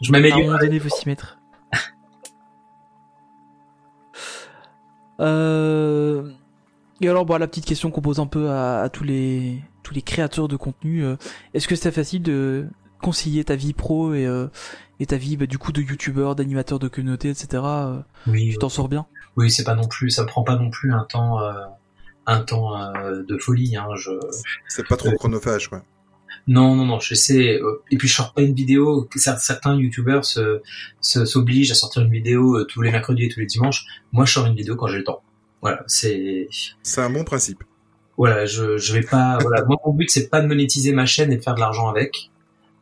je 0.00 0.12
À 0.12 0.16
un 0.16 0.20
m'améliore. 0.20 0.40
moment 0.40 0.58
donné, 0.58 0.78
faut 0.78 0.88
s'y 0.88 1.08
mettre. 1.08 1.38
Euh... 5.20 6.30
Et 7.00 7.08
alors, 7.08 7.26
bon, 7.26 7.36
la 7.36 7.46
petite 7.46 7.64
question 7.66 7.90
qu'on 7.90 8.00
pose 8.00 8.20
un 8.20 8.26
peu 8.26 8.50
à, 8.50 8.80
à 8.82 8.88
tous 8.88 9.04
les 9.04 9.62
tous 9.82 9.92
les 9.94 10.02
créateurs 10.02 10.48
de 10.48 10.56
contenu, 10.56 11.04
euh, 11.04 11.16
est-ce 11.52 11.68
que 11.68 11.76
c'est 11.76 11.92
facile 11.92 12.22
de 12.22 12.66
concilier 13.02 13.44
ta 13.44 13.56
vie 13.56 13.72
pro 13.74 14.14
et, 14.14 14.26
euh, 14.26 14.46
et 15.00 15.06
ta 15.06 15.16
vie 15.16 15.36
bah, 15.36 15.46
du 15.46 15.58
coup 15.58 15.72
de 15.72 15.80
youtubeur, 15.82 16.34
d'animateur 16.36 16.78
de 16.78 16.88
communauté, 16.88 17.28
etc. 17.30 17.62
euh, 17.64 18.00
Oui 18.26 18.50
tu 18.52 18.58
t'en 18.58 18.68
sors 18.68 18.88
bien? 18.88 19.06
Oui 19.36 19.50
c'est 19.50 19.64
pas 19.64 19.74
non 19.74 19.86
plus 19.88 20.10
ça 20.10 20.24
prend 20.24 20.42
pas 20.42 20.56
non 20.56 20.70
plus 20.70 20.92
un 20.92 21.04
temps 21.04 21.40
euh, 21.42 21.52
un 22.26 22.40
temps 22.40 22.76
euh, 22.80 23.22
de 23.22 23.36
folie 23.38 23.76
hein 23.76 23.88
je 23.96 24.10
c'est 24.68 24.86
pas 24.86 24.96
trop 24.96 25.10
chronophage, 25.12 25.68
quoi. 25.68 25.82
Non, 26.46 26.74
non, 26.74 26.84
non, 26.84 27.00
je 27.00 27.14
sais. 27.14 27.58
Et 27.90 27.96
puis 27.96 28.06
je 28.06 28.14
sors 28.16 28.34
pas 28.34 28.42
une 28.42 28.52
vidéo. 28.54 29.08
Cer- 29.16 29.38
Certains 29.40 29.76
youtubeurs 29.76 30.26
se 30.26 30.60
se- 31.00 31.24
s'obligent 31.24 31.70
à 31.70 31.74
sortir 31.74 32.02
une 32.02 32.10
vidéo 32.12 32.64
tous 32.64 32.82
les 32.82 32.90
mercredis 32.90 33.24
et 33.24 33.28
tous 33.30 33.40
les 33.40 33.46
dimanches. 33.46 33.86
Moi, 34.12 34.26
je 34.26 34.32
sors 34.34 34.44
une 34.44 34.54
vidéo 34.54 34.76
quand 34.76 34.86
j'ai 34.88 34.98
le 34.98 35.04
temps. 35.04 35.22
Voilà, 35.62 35.82
c'est 35.86 36.48
C'est 36.82 37.00
un 37.00 37.08
bon 37.08 37.24
principe. 37.24 37.64
voilà, 38.18 38.44
je 38.44 38.76
je 38.76 38.92
vais 38.92 39.00
pas. 39.00 39.38
Voilà, 39.40 39.64
moi 39.64 39.78
mon 39.86 39.94
but 39.94 40.10
c'est 40.10 40.28
pas 40.28 40.42
de 40.42 40.46
monétiser 40.46 40.92
ma 40.92 41.06
chaîne 41.06 41.32
et 41.32 41.36
de 41.38 41.42
faire 41.42 41.54
de 41.54 41.60
l'argent 41.60 41.88
avec. 41.88 42.30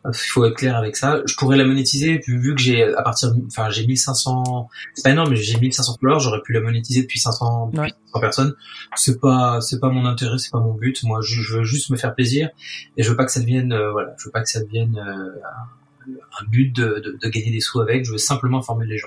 Il 0.05 0.11
faut 0.17 0.45
être 0.45 0.57
clair 0.57 0.77
avec 0.77 0.97
ça. 0.97 1.21
Je 1.27 1.37
pourrais 1.37 1.57
la 1.57 1.65
monétiser 1.65 2.19
vu, 2.27 2.37
vu 2.41 2.55
que 2.57 2.61
j'ai 2.61 2.83
à 2.95 3.03
partir, 3.03 3.33
de- 3.33 3.47
enfin 3.47 3.71
j'ai 3.71 3.87
1500, 3.87 4.69
c'est 4.95 5.03
pas 5.05 5.11
énorme, 5.11 5.31
mais 5.31 5.37
j'ai 5.37 5.57
1500 5.61 5.97
followers, 6.01 6.19
j'aurais 6.21 6.43
pu 6.43 6.53
la 6.53 6.61
monétiser 6.61 7.03
depuis 7.03 7.21
500, 7.21 7.67
depuis 7.69 7.79
Ouais. 7.81 7.89
500 8.07 8.21
personnes. 8.21 8.55
C'est 8.97 9.21
pas, 9.21 9.61
c'est 9.61 9.79
pas 9.79 9.91
mon 9.91 10.05
intérêt, 10.07 10.39
c'est 10.39 10.51
pas 10.51 10.59
mon 10.59 10.75
but. 10.75 11.01
Moi, 11.05 11.21
je, 11.23 11.41
je 11.41 11.59
veux 11.59 11.63
juste 11.65 11.91
me 11.91 11.97
faire 11.97 12.15
plaisir 12.17 12.51
et 12.97 13.03
je 13.05 13.11
veux 13.11 13.17
pas 13.17 13.25
que 13.25 13.31
ça 13.31 13.39
devienne, 13.41 13.73
euh, 13.73 13.93
voilà, 13.93 14.15
je 14.19 14.25
veux 14.25 14.33
pas 14.33 14.43
que 14.43 14.49
ça 14.51 14.61
devienne 14.61 14.97
euh, 14.99 16.11
un, 16.41 16.45
but 16.49 16.75
de, 16.75 16.99
de, 16.99 17.17
de 17.23 17.29
gagner 17.29 17.53
des 17.53 17.61
sous 17.61 17.81
avec. 17.81 18.05
Je 18.05 18.11
veux 18.11 18.19
simplement 18.19 18.59
informer 18.59 18.87
les 18.87 18.99
gens. 18.99 19.07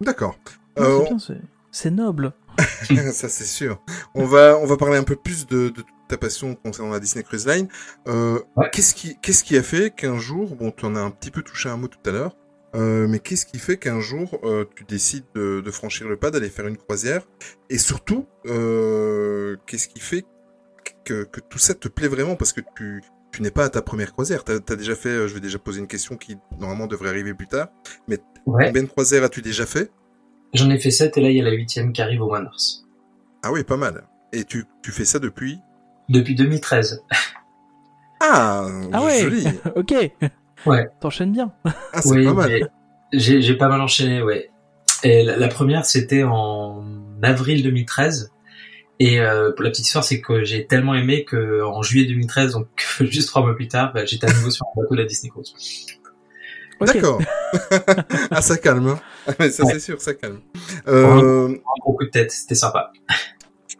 D'accord. 0.00 0.36
Euh, 0.78 0.98
c'est 1.04 1.08
bien, 1.08 1.18
c'est- 1.18 1.40
c'est 1.70 1.90
noble. 1.90 2.32
ça 3.12 3.28
c'est 3.28 3.44
sûr. 3.46 3.80
On 4.14 4.26
va 4.26 4.56
on 4.62 4.66
va 4.66 4.76
parler 4.76 4.96
un 4.96 5.02
peu 5.02 5.16
plus 5.16 5.46
de, 5.46 5.70
de 5.70 5.82
ta 6.08 6.16
passion 6.16 6.54
concernant 6.54 6.92
la 6.92 7.00
Disney 7.00 7.22
Cruise 7.24 7.46
Line. 7.46 7.68
Euh, 8.08 8.40
Ouais. 8.56 8.68
Qu'est-ce 8.72 8.94
qui 8.94 9.18
qu'est-ce 9.20 9.44
qui 9.44 9.56
a 9.56 9.62
fait 9.62 9.90
qu'un 9.94 10.18
jour, 10.18 10.54
bon, 10.56 10.70
tu 10.70 10.84
en 10.86 10.94
as 10.96 11.00
un 11.00 11.10
petit 11.10 11.30
peu 11.30 11.42
touché 11.42 11.68
un 11.68 11.76
mot 11.76 11.88
tout 11.88 11.98
à 12.08 12.12
l'heure, 12.12 12.36
euh, 12.74 13.06
mais 13.08 13.18
qu'est-ce 13.20 13.46
qui 13.46 13.58
fait 13.58 13.76
qu'un 13.76 14.00
jour 14.00 14.38
euh, 14.44 14.64
tu 14.74 14.84
décides 14.84 15.24
de, 15.34 15.60
de 15.60 15.70
franchir 15.70 16.08
le 16.08 16.16
pas, 16.16 16.30
d'aller 16.30 16.50
faire 16.50 16.66
une 16.66 16.76
croisière, 16.76 17.26
et 17.70 17.78
surtout, 17.78 18.26
qu'est-ce 18.44 19.88
qui 19.88 20.00
fait 20.00 20.24
que, 21.04 21.24
que 21.24 21.40
tout 21.40 21.58
ça 21.58 21.74
te 21.74 21.88
plaît 21.88 22.08
vraiment 22.08 22.36
parce 22.36 22.52
que 22.52 22.60
tu 22.76 23.02
tu 23.32 23.42
n'es 23.42 23.50
pas 23.50 23.64
à 23.64 23.68
ta 23.68 23.82
première 23.82 24.12
croisière? 24.12 24.44
T'as 24.44 24.58
as 24.68 24.76
déjà 24.76 24.94
fait, 24.94 25.26
je 25.26 25.34
vais 25.34 25.40
déjà 25.40 25.58
poser 25.58 25.80
une 25.80 25.88
question 25.88 26.16
qui 26.16 26.36
normalement 26.60 26.86
devrait 26.86 27.08
arriver 27.08 27.34
plus 27.34 27.48
tard. 27.48 27.68
Ouais. 28.08 28.18
Combien 28.66 28.82
de 28.82 28.88
croisières 28.88 29.24
as-tu 29.24 29.42
déjà 29.42 29.66
fait? 29.66 29.90
J'en 30.52 30.70
ai 30.70 30.78
fait 30.78 30.92
7 30.92 31.16
et 31.16 31.20
là 31.20 31.30
il 31.30 31.36
y 31.36 31.40
a 31.40 31.44
la 31.44 31.50
huitième 31.52 31.92
qui 31.92 32.00
arrive 32.00 32.22
au 32.22 32.28
mois 32.28 32.38
de 32.38 32.44
mars. 32.44 32.84
Ah 33.42 33.50
oui, 33.50 33.64
pas 33.64 33.76
mal. 33.76 34.04
Et 34.32 34.44
tu 34.44 34.64
tu 34.82 34.92
fais 34.92 35.04
ça 35.04 35.18
depuis 35.18 35.58
Depuis 36.08 36.34
2013. 36.34 37.02
Ah, 38.20 38.66
Ah 38.92 39.02
ouais. 39.04 39.20
joli. 39.20 39.46
ok. 39.76 39.94
Ouais. 40.66 40.88
T'enchaînes 41.00 41.32
bien. 41.32 41.52
Ah, 41.64 42.00
c'est 42.02 42.08
Oui, 42.10 42.24
pas 42.24 42.32
mal. 42.32 42.70
j'ai 43.12 43.42
j'ai 43.42 43.54
pas 43.56 43.68
mal 43.68 43.80
enchaîné, 43.80 44.22
ouais. 44.22 44.50
Et 45.02 45.22
la, 45.22 45.36
la 45.36 45.48
première, 45.48 45.84
c'était 45.84 46.22
en 46.22 46.84
avril 47.22 47.62
2013. 47.62 48.30
Et 49.00 49.20
euh, 49.20 49.50
pour 49.52 49.64
la 49.64 49.70
petite 49.70 49.86
histoire, 49.86 50.04
c'est 50.04 50.20
que 50.20 50.44
j'ai 50.44 50.66
tellement 50.66 50.94
aimé 50.94 51.24
que 51.24 51.62
en 51.64 51.82
juillet 51.82 52.06
2013, 52.06 52.52
donc 52.52 52.68
juste 53.00 53.28
trois 53.28 53.42
mois 53.42 53.54
plus 53.56 53.68
tard, 53.68 53.92
bah, 53.92 54.04
j'étais 54.06 54.30
à 54.30 54.32
nouveau 54.32 54.50
sur 54.50 54.64
un 54.66 54.80
bateau 54.80 54.94
de 54.94 55.00
la 55.00 55.06
Disney 55.06 55.30
Cruise. 55.30 55.52
D'accord. 56.80 57.20
ah, 58.30 58.40
ça 58.42 58.56
calme. 58.56 58.88
Hein. 58.88 59.00
Ah, 59.26 59.32
mais 59.38 59.50
ça, 59.50 59.64
Ouais. 59.64 59.72
c'est 59.74 59.80
sûr, 59.80 60.00
ça 60.00 60.14
calme. 60.14 60.40
Euh, 60.86 61.48
Un 61.48 61.80
gros 61.80 61.94
coup 61.94 62.04
de 62.04 62.10
tête, 62.10 62.30
c'était 62.30 62.54
sympa. 62.54 62.92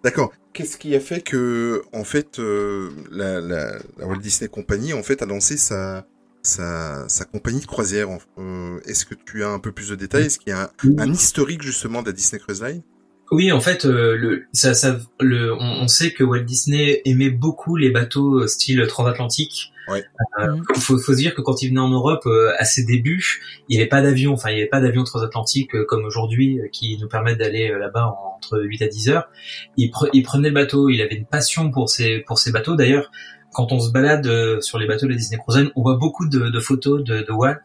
D'accord. 0.02 0.32
Qu'est-ce 0.54 0.78
qui 0.78 0.94
a 0.94 1.00
fait 1.00 1.20
que, 1.20 1.82
en 1.92 2.04
fait, 2.04 2.38
euh, 2.38 2.90
la, 3.10 3.40
la, 3.40 3.76
la 3.98 4.06
Walt 4.06 4.20
Disney 4.20 4.48
Company, 4.48 4.92
en 4.92 5.02
fait, 5.02 5.20
a 5.20 5.26
lancé 5.26 5.56
sa, 5.56 6.06
sa, 6.42 7.08
sa 7.08 7.24
compagnie 7.24 7.60
de 7.60 7.66
croisière 7.66 8.08
euh, 8.38 8.78
Est-ce 8.86 9.04
que 9.04 9.16
tu 9.16 9.42
as 9.42 9.48
un 9.50 9.58
peu 9.58 9.72
plus 9.72 9.88
de 9.88 9.96
détails? 9.96 10.26
Est-ce 10.26 10.38
qu'il 10.38 10.50
y 10.50 10.52
a 10.52 10.62
un, 10.62 10.98
un 10.98 11.12
historique, 11.12 11.62
justement, 11.62 12.02
de 12.02 12.06
la 12.06 12.12
Disney 12.12 12.40
Cruise 12.40 12.62
Line? 12.62 12.82
Oui, 13.30 13.50
en 13.52 13.60
fait, 13.60 13.84
euh, 13.84 14.16
le, 14.16 14.46
ça, 14.52 14.74
ça, 14.74 14.98
le, 15.20 15.52
on, 15.54 15.82
on 15.82 15.88
sait 15.88 16.12
que 16.12 16.22
Walt 16.22 16.40
Disney 16.44 17.00
aimait 17.04 17.30
beaucoup 17.30 17.76
les 17.76 17.90
bateaux 17.90 18.40
euh, 18.42 18.46
style 18.46 18.86
transatlantique. 18.86 19.72
Ouais. 19.88 20.04
Euh, 20.40 20.46
Mhm. 20.56 20.62
faut, 20.76 20.98
faut 20.98 21.12
se 21.12 21.16
dire 21.18 21.34
que 21.34 21.40
quand 21.42 21.60
il 21.62 21.68
venait 21.68 21.80
en 21.80 21.90
Europe, 21.90 22.22
euh, 22.26 22.52
à 22.58 22.64
ses 22.64 22.84
débuts, 22.84 23.42
il 23.68 23.76
n'y 23.76 23.82
avait 23.82 23.88
pas 23.88 24.00
d'avion, 24.02 24.32
enfin 24.32 24.50
il 24.50 24.54
n'y 24.54 24.60
avait 24.60 24.68
pas 24.70 24.80
d'avion 24.80 25.04
transatlantique 25.04 25.74
euh, 25.74 25.84
comme 25.86 26.04
aujourd'hui 26.04 26.58
euh, 26.60 26.68
qui 26.72 26.96
nous 26.98 27.08
permettent 27.08 27.38
d'aller 27.38 27.70
euh, 27.70 27.78
là-bas 27.78 28.06
en- 28.08 28.36
entre 28.36 28.60
8 28.60 28.82
à 28.82 28.88
10 28.88 29.08
heures. 29.10 29.28
Il, 29.76 29.90
pre- 29.90 30.08
il 30.12 30.22
prenait 30.22 30.48
le 30.48 30.54
bateau, 30.54 30.88
il 30.88 31.00
avait 31.02 31.16
une 31.16 31.26
passion 31.26 31.70
pour 31.70 31.88
ces 31.90 32.20
pour 32.20 32.38
ces 32.38 32.50
bateaux. 32.52 32.76
D'ailleurs, 32.76 33.10
quand 33.52 33.72
on 33.72 33.78
se 33.80 33.90
balade 33.92 34.26
euh, 34.26 34.60
sur 34.60 34.78
les 34.78 34.86
bateaux 34.86 35.06
de 35.06 35.12
la 35.12 35.16
Disney 35.16 35.38
Cruise 35.38 35.58
Line, 35.58 35.70
on 35.76 35.82
voit 35.82 35.96
beaucoup 35.96 36.26
de, 36.28 36.48
de 36.50 36.60
photos 36.60 37.04
de, 37.04 37.20
de 37.22 37.32
Walt 37.32 37.60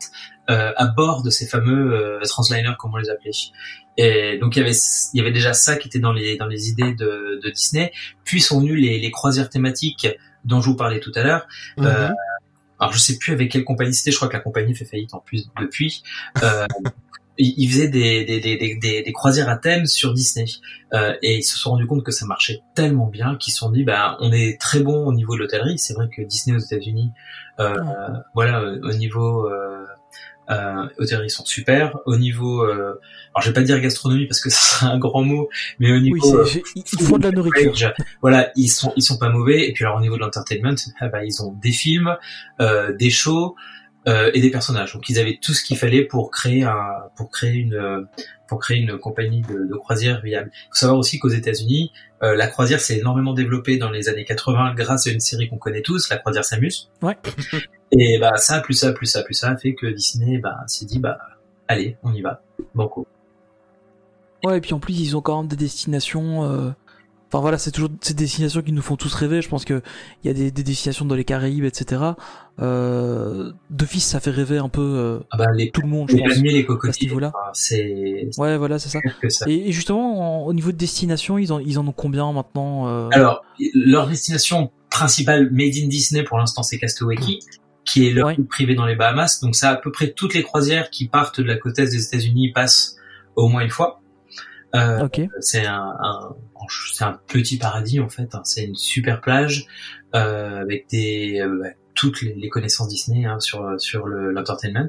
euh, 0.50 0.72
à 0.76 0.86
bord 0.88 1.24
de 1.24 1.30
ces 1.30 1.48
fameux 1.48 1.94
euh, 1.94 2.20
transliners, 2.26 2.76
comme 2.78 2.94
on 2.94 2.98
les 2.98 3.10
appelait. 3.10 3.32
Et 4.02 4.38
donc 4.38 4.56
il 4.56 4.60
y 4.60 4.62
avait 4.62 4.78
il 5.14 5.18
y 5.18 5.20
avait 5.20 5.34
déjà 5.34 5.52
ça 5.52 5.76
qui 5.76 5.90
était 5.90 6.00
dans 6.00 6.14
les 6.14 6.38
dans 6.38 6.48
les 6.48 6.70
idées 6.70 6.94
de, 6.94 7.42
de 7.44 7.50
Disney. 7.50 7.92
Puis 8.24 8.40
sont 8.40 8.62
venues 8.62 8.78
les, 8.78 8.98
les 8.98 9.12
croisières 9.12 9.50
thématiques 9.50 10.08
dont 10.46 10.62
je 10.62 10.70
vous 10.70 10.78
parlais 10.78 11.02
tout 11.02 11.12
à 11.16 11.22
l'heure. 11.24 11.48
Euh, 11.80 12.10
alors 12.80 12.94
je 12.94 12.98
sais 12.98 13.18
plus 13.18 13.34
avec 13.34 13.52
quelle 13.52 13.66
compagnie 13.66 13.94
c'était. 13.94 14.12
Je 14.12 14.16
crois 14.16 14.30
que 14.30 14.34
la 14.34 14.40
compagnie 14.40 14.74
fait 14.74 14.86
faillite 14.86 15.14
en 15.14 15.20
plus 15.20 15.50
depuis. 15.60 16.02
Euh, 16.42 16.66
ils 17.40 17.70
faisaient 17.70 17.88
des, 17.88 18.26
des, 18.26 18.40
des, 18.40 19.04
des, 19.04 19.14
croisières 19.14 19.50
à 19.50 19.58
thème 19.58 19.86
sur 19.86 20.14
Disney 20.14 20.46
Euh, 20.92 21.14
et 21.22 21.38
ils 21.38 21.44
se 21.44 21.56
sont 21.56 21.70
rendus 21.70 21.86
compte 21.86 22.04
que 22.04 22.12
ça 22.12 22.26
marchait 22.26 22.62
tellement 22.74 23.06
bien 23.06 23.36
qu'ils 23.36 23.54
se 23.54 23.60
sont 23.60 23.70
dit 23.70 23.84
bah 23.84 24.18
on 24.22 24.32
est 24.32 24.60
très 24.60 24.80
bon 24.80 25.06
au 25.06 25.14
niveau 25.14 25.36
de 25.36 25.42
l'hôtellerie 25.42 25.78
c'est 25.78 25.94
vrai 25.94 26.10
que 26.10 26.24
Disney 26.24 26.58
aux 26.58 26.60
États-Unis 26.60 27.12
euh, 27.60 27.76
voilà 28.34 28.62
euh, 28.62 28.80
au 28.82 28.94
niveau 28.94 29.48
euh, 30.50 30.88
hôtellerie 30.98 31.28
ils 31.28 31.30
sont 31.32 31.46
super 31.46 31.98
au 32.06 32.18
niveau 32.18 32.64
euh, 32.64 33.00
alors 33.34 33.42
je 33.42 33.48
vais 33.50 33.54
pas 33.54 33.62
dire 33.62 33.80
gastronomie 33.80 34.26
parce 34.26 34.40
que 34.42 34.50
ce 34.56 34.58
serait 34.58 34.88
un 34.88 34.98
grand 34.98 35.24
mot 35.24 35.50
mais 35.80 35.92
au 35.92 36.00
niveau 36.00 36.16
Oui, 36.42 36.48
c'est- 36.48 36.60
euh, 36.60 36.62
ils 36.76 37.06
font 37.06 37.18
de 37.18 37.24
la 37.24 37.32
nourriture. 37.32 37.94
Voilà, 38.22 38.52
ils 38.56 38.68
sont 38.70 38.94
ils 38.96 39.04
sont 39.04 39.18
pas 39.18 39.30
mauvais. 39.30 39.68
Et 39.68 39.74
puis 39.74 39.86
alors 39.86 39.98
au 39.98 40.02
niveau 40.02 40.16
de 40.16 40.22
l'entertainment, 40.22 40.76
ah 41.00 41.08
bah, 41.08 41.24
ils 41.24 41.42
ont 41.42 41.54
des 41.62 41.72
films, 41.72 42.16
euh, 42.62 42.94
des 42.96 43.10
shows 43.10 43.56
euh, 44.10 44.32
et 44.34 44.42
des 44.42 44.50
personnages. 44.50 44.94
Donc 44.94 45.08
ils 45.10 45.20
avaient 45.20 45.40
tout 45.42 45.54
ce 45.54 45.64
qu'il 45.64 45.78
fallait 45.78 46.04
pour 46.04 46.32
créer 46.32 46.64
un 46.64 46.76
pour 47.16 47.30
créer 47.30 47.54
une 47.54 47.76
euh, 47.76 48.02
pour 48.48 48.60
créer 48.60 48.78
une 48.78 48.98
compagnie 48.98 49.42
de, 49.42 49.68
de 49.70 49.76
croisière 49.76 50.22
viable. 50.22 50.50
Il 50.54 50.68
faut 50.70 50.80
savoir 50.80 50.98
aussi 50.98 51.20
qu'aux 51.20 51.30
États-Unis, 51.30 51.92
euh, 52.24 52.36
la 52.36 52.48
croisière 52.48 52.82
s'est 52.82 52.98
énormément 52.98 53.34
développée 53.34 53.78
dans 53.78 53.92
les 53.92 54.10
années 54.10 54.26
80 54.26 54.74
grâce 54.76 55.08
à 55.08 55.12
une 55.12 55.20
série 55.20 55.48
qu'on 55.48 55.58
connaît 55.58 55.84
tous, 55.84 56.10
la 56.10 56.18
croisière 56.18 56.44
s'amuse. 56.44 56.90
Ouais. 57.02 57.18
Et 57.92 58.18
bah 58.20 58.36
ça, 58.38 58.60
plus 58.60 58.74
ça, 58.74 58.92
plus 58.92 59.06
ça, 59.06 59.24
plus 59.24 59.34
ça, 59.36 59.56
fait 59.58 59.74
que 59.74 59.88
Disney 59.88 60.40
bah 60.40 60.58
s'est 60.68 60.86
dit 60.86 61.00
bah 61.00 61.18
allez, 61.68 61.98
on 62.04 62.14
y 62.14 62.22
va. 62.22 62.42
Banco. 62.76 63.08
Ouais, 64.44 64.58
et 64.58 64.62
puis 64.62 64.74
en 64.74 64.80
plus, 64.80 64.98
ils 65.00 65.18
ont 65.18 65.22
quand 65.22 65.38
même 65.42 65.50
des 65.50 65.56
destinations. 65.56 66.44
euh, 66.44 66.72
Enfin 67.32 67.42
voilà, 67.42 67.58
c'est 67.60 67.70
toujours 67.72 67.92
ces 68.02 68.16
destinations 68.16 68.62
qui 68.64 68.72
nous 68.72 68.82
font 68.82 68.96
tous 68.96 69.14
rêver. 69.14 69.42
Je 69.42 69.50
pense 69.50 69.64
que 69.64 69.82
il 70.24 70.28
y 70.28 70.30
a 70.32 70.34
des, 70.34 70.50
des 70.50 70.64
destinations 70.64 71.06
dans 71.06 71.14
les 71.16 71.24
Caraïbes, 71.26 71.64
etc. 71.64 72.02
Euh, 72.60 73.52
D'office, 73.70 74.06
ça 74.06 74.20
fait 74.20 74.32
rêver 74.32 74.58
un 74.58 74.68
peu 74.70 74.82
euh, 74.82 75.20
Ah 75.32 75.38
bah 75.38 75.46
les 75.54 75.72
tout 75.72 75.82
le 75.82 75.88
monde, 75.88 76.10
je 76.10 76.16
les 76.18 76.24
pense. 76.24 76.34
palmiers, 76.34 76.52
les 76.54 76.66
cocotiers, 76.66 77.10
enfin, 77.14 77.32
c'est 77.54 78.28
Ouais, 78.38 78.58
voilà, 78.58 78.80
c'est 78.80 78.90
ça. 78.90 79.00
Et, 79.48 79.70
et 79.70 79.72
justement, 79.72 80.42
en- 80.44 80.48
au 80.48 80.54
niveau 80.54 80.72
de 80.72 80.78
destination, 80.78 81.38
ils 81.38 81.54
en, 81.54 81.60
ils 81.60 81.80
en 81.80 81.88
ont 81.88 81.92
combien 81.94 82.32
maintenant 82.34 82.88
euh, 82.88 83.10
Alors, 83.12 83.44
leur 83.74 84.08
destination 84.08 84.72
principale 84.90 85.50
made 85.52 85.76
in 85.82 85.88
Disney 85.88 86.24
pour 86.24 86.38
l'instant, 86.38 86.64
c'est 86.64 86.80
Castaway 86.80 87.16
Cay, 87.16 87.40
qui 87.86 88.08
est 88.08 88.12
leur 88.12 88.32
privée 88.50 88.76
dans 88.76 88.86
les 88.86 88.96
Bahamas. 88.96 89.40
Donc, 89.42 89.56
ça, 89.56 89.70
à 89.70 89.76
peu 89.76 89.92
près 89.92 90.12
toutes 90.12 90.34
les 90.34 90.44
croisières 90.44 90.90
qui 90.90 91.08
partent 91.08 91.40
de 91.40 91.46
la 91.46 91.56
côte 91.58 91.80
est 91.80 91.86
des 91.86 92.04
États-Unis 92.06 92.52
passent 92.54 92.96
au 93.36 93.48
moins 93.48 93.62
une 93.62 93.70
fois. 93.70 93.99
Euh, 94.76 95.08
c'est 95.40 95.66
un, 95.66 95.96
un- 96.02 96.36
c'est 96.94 97.04
un 97.04 97.20
petit 97.28 97.58
paradis 97.58 98.00
en 98.00 98.10
fait. 98.10 98.36
hein. 98.36 98.42
C'est 98.44 98.66
une 98.66 98.76
super 98.76 99.20
plage 99.22 99.66
euh, 100.16 100.62
avec 100.62 100.88
des 100.90 101.40
euh, 101.42 101.60
bah, 101.62 101.70
toutes 101.96 102.22
les, 102.22 102.34
les 102.36 102.50
connaissances 102.50 102.88
Disney 102.90 103.26
hein, 103.26 103.40
sur 103.40 103.80
sur 103.80 104.06
le- 104.08 104.32
l'entertainment. 104.32 104.88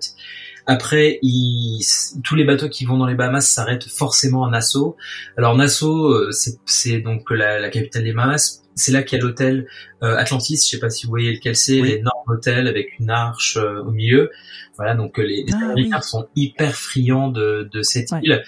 Après, 0.67 1.19
ils, 1.23 1.83
tous 2.23 2.37
les 2.37 2.45
bateaux 2.45 2.69
qui 2.69 2.85
vont 2.85 2.99
dans 2.99 3.07
les 3.07 3.15
Bahamas 3.15 3.41
s'arrêtent 3.47 3.89
forcément 3.89 4.45
à 4.45 4.51
Nassau. 4.51 4.97
Alors 5.39 5.57
Nassau, 5.57 6.11
euh, 6.13 6.31
c'est 6.67 7.01
donc 7.01 7.31
la, 7.31 7.59
la 7.59 7.71
capitale 7.71 8.05
des 8.05 8.13
Bahamas. 8.13 8.59
C'est 8.77 8.93
là 8.93 9.03
qu'il 9.03 9.19
y 9.19 9.21
a 9.21 9.25
l'hôtel 9.25 9.67
euh, 10.03 10.17
Atlantis. 10.17 10.57
Je 10.57 10.69
sais 10.77 10.79
pas 10.79 10.91
si 10.91 11.07
vous 11.07 11.11
voyez 11.11 11.33
lequel 11.33 11.57
c'est. 11.57 11.81
Oui. 11.81 11.89
L'énorme 11.89 12.25
hôtel 12.29 12.69
avec 12.69 12.99
une 12.99 13.11
arche 13.11 13.57
euh, 13.57 13.83
au 13.83 13.91
milieu. 13.91 14.31
Voilà, 14.77 14.95
donc 14.95 15.19
euh, 15.19 15.23
les, 15.23 15.45
les 15.45 15.53
Ah, 15.55 15.65
Américains 15.65 15.97
oui. 15.97 16.03
sont 16.09 16.29
hyper 16.37 16.75
friands 16.75 17.29
de, 17.29 17.69
de 17.73 17.83
cette 17.83 18.13
Ouais. 18.13 18.21
île. 18.23 18.43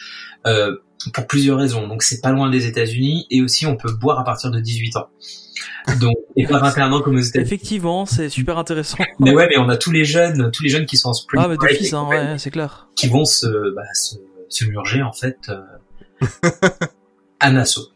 Euh, 0.47 0.77
pour 1.13 1.27
plusieurs 1.27 1.59
raisons. 1.59 1.87
Donc 1.89 2.03
c'est 2.03 2.21
pas 2.21 2.31
loin 2.31 2.51
des 2.51 2.67
États-Unis 2.67 3.27
et 3.31 3.43
aussi 3.43 3.67
on 3.67 3.77
peut 3.77 3.93
boire 3.93 4.19
à 4.21 4.25
partir 4.25 4.51
de 4.51 4.61
18 4.61 4.97
ans. 4.97 5.09
Donc 6.01 6.17
et 6.37 6.47
pas 6.47 6.59
21 6.59 6.93
ans 6.93 7.01
comme 7.01 7.17
aux 7.17 7.21
États-Unis. 7.21 7.47
Effectivement, 7.47 8.07
c'est 8.07 8.29
super 8.29 8.59
intéressant. 8.59 8.99
Mais 9.19 9.35
ouais, 9.35 9.49
mais 9.49 9.59
on 9.59 9.69
a 9.69 9.77
tous 9.77 9.93
les 9.93 10.05
jeunes, 10.05 10.51
tous 10.53 10.63
les 10.63 10.71
jeunes 10.71 10.87
qui 10.87 10.97
sont 10.97 11.11
en 11.11 11.15
spring 11.15 11.43
Ah, 11.45 11.49
mais 11.49 11.57
break 11.57 11.93
hein, 11.93 12.07
ouais, 12.09 12.39
c'est 12.39 12.51
clair. 12.51 12.89
qui 12.95 13.09
vont 13.09 13.25
se, 13.25 13.75
bah, 13.75 13.83
se, 13.95 14.17
se 14.49 14.65
murger 14.65 15.03
en 15.03 15.13
fait 15.13 15.39
euh, 15.49 16.41
à 17.41 17.51
Nassau. 17.51 17.89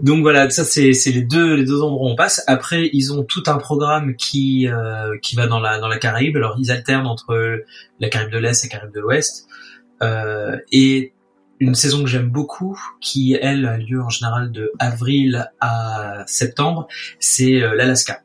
Donc 0.00 0.22
voilà, 0.22 0.50
ça 0.50 0.64
c'est 0.64 0.92
c'est 0.94 1.12
les 1.12 1.22
deux 1.22 1.54
les 1.54 1.64
deux 1.64 1.82
endroits 1.82 2.08
où 2.08 2.10
on 2.10 2.16
passe. 2.16 2.42
Après, 2.46 2.90
ils 2.92 3.12
ont 3.12 3.22
tout 3.22 3.42
un 3.46 3.58
programme 3.58 4.16
qui 4.16 4.66
euh, 4.66 5.16
qui 5.22 5.36
va 5.36 5.46
dans 5.46 5.60
la 5.60 5.78
dans 5.78 5.88
la 5.88 5.98
Caraïbe. 5.98 6.36
Alors 6.36 6.56
ils 6.58 6.70
alternent 6.70 7.06
entre 7.06 7.62
la 8.00 8.08
Caraïbe 8.08 8.32
de 8.32 8.38
l'Est 8.38 8.64
et 8.64 8.68
la 8.68 8.72
Caraïbe 8.72 8.94
de 8.94 9.00
l'Ouest. 9.00 9.46
Euh, 10.02 10.56
et 10.72 11.11
une 11.62 11.74
saison 11.74 12.02
que 12.02 12.08
j'aime 12.08 12.28
beaucoup, 12.28 12.78
qui 13.00 13.34
elle 13.40 13.66
a 13.66 13.76
lieu 13.78 14.02
en 14.02 14.08
général 14.08 14.50
de 14.52 14.72
avril 14.78 15.50
à 15.60 16.24
septembre, 16.26 16.88
c'est 17.20 17.62
euh, 17.62 17.74
l'Alaska. 17.74 18.20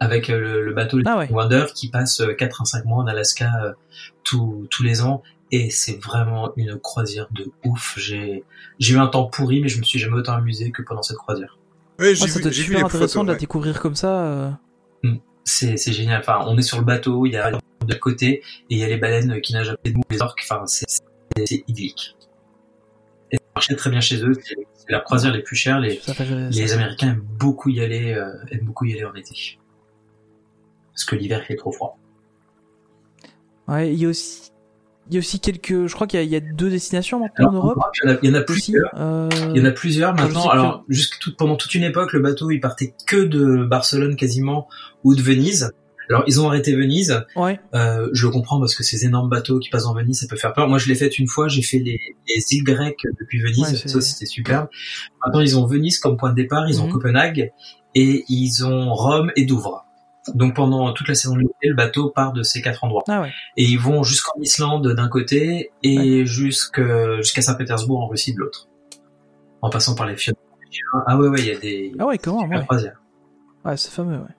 avec 0.00 0.28
euh, 0.30 0.38
le, 0.40 0.64
le 0.64 0.72
bateau 0.74 0.98
Ah 1.06 1.18
ouais. 1.18 1.28
Wonder 1.30 1.66
qui 1.74 1.88
passe 1.90 2.20
euh, 2.20 2.34
4 2.34 2.62
à 2.62 2.64
5 2.64 2.84
mois 2.84 2.98
en 3.04 3.06
Alaska 3.06 3.50
euh, 3.64 3.72
tous 4.24 4.66
tous 4.70 4.82
les 4.82 5.00
ans 5.02 5.22
et 5.52 5.70
c'est 5.70 6.02
vraiment 6.02 6.52
une 6.56 6.78
croisière 6.78 7.28
de 7.30 7.44
ouf. 7.64 7.94
J'ai 7.98 8.42
j'ai 8.78 8.94
eu 8.94 8.98
un 8.98 9.06
temps 9.06 9.26
pourri 9.26 9.60
mais 9.60 9.68
je 9.68 9.78
me 9.78 9.84
suis 9.84 9.98
jamais 9.98 10.16
autant 10.16 10.32
amusé 10.34 10.70
que 10.72 10.82
pendant 10.82 11.02
cette 11.02 11.18
croisière. 11.18 11.58
J'ai 11.98 12.06
Ouais, 12.06 12.12
vu, 12.14 12.18
j'ai 12.42 12.48
vu 12.50 12.52
super 12.52 12.86
intéressant 12.86 13.20
photos. 13.20 13.22
de 13.22 13.26
la 13.28 13.32
ouais. 13.34 13.38
découvrir 13.38 13.80
comme 13.80 13.94
ça. 13.94 14.24
euh. 14.24 14.50
C'est 15.44 15.76
c'est 15.76 15.92
génial. 15.92 16.20
Enfin, 16.20 16.38
on 16.46 16.56
est 16.56 16.62
sur 16.62 16.78
le 16.78 16.84
bateau, 16.84 17.26
il 17.26 17.32
y 17.32 17.36
a 17.36 17.50
de 17.86 17.94
côté 17.94 18.28
et 18.36 18.42
il 18.70 18.78
y 18.78 18.84
a 18.84 18.88
les 18.88 18.96
baleines 18.96 19.40
qui 19.40 19.52
nagent 19.52 19.70
à 19.70 19.76
côté 19.76 19.90
de 19.90 19.96
nous, 19.98 20.02
les 20.10 20.22
orques. 20.22 20.40
Enfin, 20.48 20.64
c'est 20.66 20.86
idyllique. 21.68 22.16
Et 23.32 23.36
ça 23.38 23.42
marchait 23.54 23.76
très 23.76 23.90
bien 23.90 24.00
chez 24.00 24.22
eux. 24.24 24.32
C'est 24.42 24.92
la 24.92 25.00
croisière 25.00 25.32
les 25.32 25.42
plus 25.42 25.56
chères. 25.56 25.80
Les. 25.80 26.00
Américains 26.72 27.12
aiment 27.12 27.24
beaucoup 27.38 27.70
y 27.70 27.80
aller, 27.80 28.12
euh, 28.14 28.30
aiment 28.50 28.64
beaucoup 28.66 28.84
y 28.84 28.92
aller 28.92 29.04
en 29.04 29.14
été. 29.14 29.58
Parce 30.92 31.04
que 31.04 31.16
l'hiver 31.16 31.42
il 31.48 31.52
est 31.54 31.56
trop 31.56 31.72
froid. 31.72 31.98
Ouais, 33.68 33.92
il 33.92 33.98
y 33.98 34.04
a 34.04 34.08
aussi, 34.08 34.50
il 35.08 35.14
y 35.14 35.16
a 35.16 35.20
aussi 35.20 35.40
quelques, 35.40 35.86
je 35.86 35.94
crois 35.94 36.06
qu'il 36.06 36.18
y, 36.18 36.22
a- 36.22 36.24
il 36.24 36.30
y 36.30 36.36
a 36.36 36.40
deux 36.40 36.68
destinations 36.68 37.20
maintenant 37.20 37.48
en 37.48 37.52
Europe. 37.52 37.78
il 38.02 38.08
y 38.08 38.10
en 38.10 38.14
a, 38.14 38.18
il 38.22 38.28
y 38.28 38.32
en 38.32 38.34
a 38.34 38.38
Aussi, 38.40 38.72
plusieurs. 38.72 38.90
euh, 38.98 39.28
Il 39.54 39.58
y 39.58 39.60
en 39.62 39.64
a 39.64 39.70
plusieurs 39.70 40.14
maintenant. 40.14 40.48
Alors, 40.50 40.84
jusque 40.88 41.18
tout, 41.20 41.34
pendant 41.36 41.56
toute 41.56 41.74
une 41.74 41.84
époque, 41.84 42.12
le 42.12 42.20
bateau 42.20 42.50
il 42.50 42.60
partait 42.60 42.94
que 43.06 43.16
de 43.24 43.64
Barcelone 43.64 44.16
quasiment 44.16 44.68
ou 45.04 45.14
de 45.14 45.22
Venise. 45.22 45.72
Alors, 46.10 46.24
ils 46.26 46.40
ont 46.40 46.48
arrêté 46.48 46.74
Venise. 46.74 47.24
Ouais. 47.36 47.60
Euh, 47.74 48.08
je 48.12 48.26
le 48.26 48.32
comprends 48.32 48.58
parce 48.60 48.74
que 48.74 48.82
ces 48.82 49.04
énormes 49.04 49.28
bateaux 49.30 49.58
qui 49.58 49.70
passent 49.70 49.86
en 49.86 49.94
Venise, 49.94 50.20
ça 50.20 50.26
peut 50.28 50.36
faire 50.36 50.52
peur. 50.52 50.68
Moi, 50.68 50.78
je 50.78 50.88
l'ai 50.88 50.94
fait 50.94 51.08
une 51.18 51.28
fois. 51.28 51.48
J'ai 51.48 51.62
fait 51.62 51.78
les, 51.78 51.98
les 52.28 52.44
îles 52.56 52.64
grecques 52.64 53.06
depuis 53.20 53.40
Venise. 53.40 53.70
Ouais, 53.84 53.88
ça, 53.88 54.00
c'était 54.00 54.26
superbe. 54.26 54.68
Maintenant, 55.24 55.40
ils 55.40 55.56
ont 55.58 55.66
Venise 55.66 55.98
comme 55.98 56.16
point 56.16 56.30
de 56.30 56.34
départ. 56.36 56.68
Ils 56.68 56.80
ont 56.80 56.86
Mhm. 56.86 56.92
Copenhague 56.92 57.50
et 57.94 58.24
ils 58.28 58.64
ont 58.64 58.92
Rome 58.94 59.30
et 59.36 59.44
Douvres. 59.44 59.84
Donc, 60.34 60.54
pendant 60.54 60.92
toute 60.92 61.08
la 61.08 61.14
saison 61.14 61.34
de 61.34 61.40
l'été, 61.40 61.68
le 61.68 61.74
bateau 61.74 62.10
part 62.10 62.32
de 62.32 62.42
ces 62.44 62.62
quatre 62.62 62.84
endroits. 62.84 63.02
Ah 63.08 63.22
ouais. 63.22 63.32
Et 63.56 63.64
ils 63.64 63.78
vont 63.78 64.02
jusqu'en 64.04 64.38
Islande 64.40 64.86
d'un 64.94 65.08
côté 65.08 65.70
et 65.82 66.24
jusqu'à 66.26 67.42
Saint-Pétersbourg 67.42 68.00
en 68.00 68.06
Russie 68.06 68.32
de 68.34 68.38
l'autre. 68.38 68.68
En 69.62 69.70
passant 69.70 69.94
par 69.94 70.06
les 70.06 70.16
fjords. 70.16 70.36
Ah 71.06 71.16
ouais, 71.18 71.28
ouais, 71.28 71.40
il 71.40 71.46
y 71.46 71.50
a 71.50 71.58
des 71.58 71.92
Ah 71.98 72.06
ouais, 72.06 72.18
comment, 72.18 72.46
ouais. 72.46 72.60
croisières. 72.64 73.00
Ouais, 73.64 73.76
c'est 73.76 73.90
fameux, 73.90 74.16
ouais. 74.18 74.34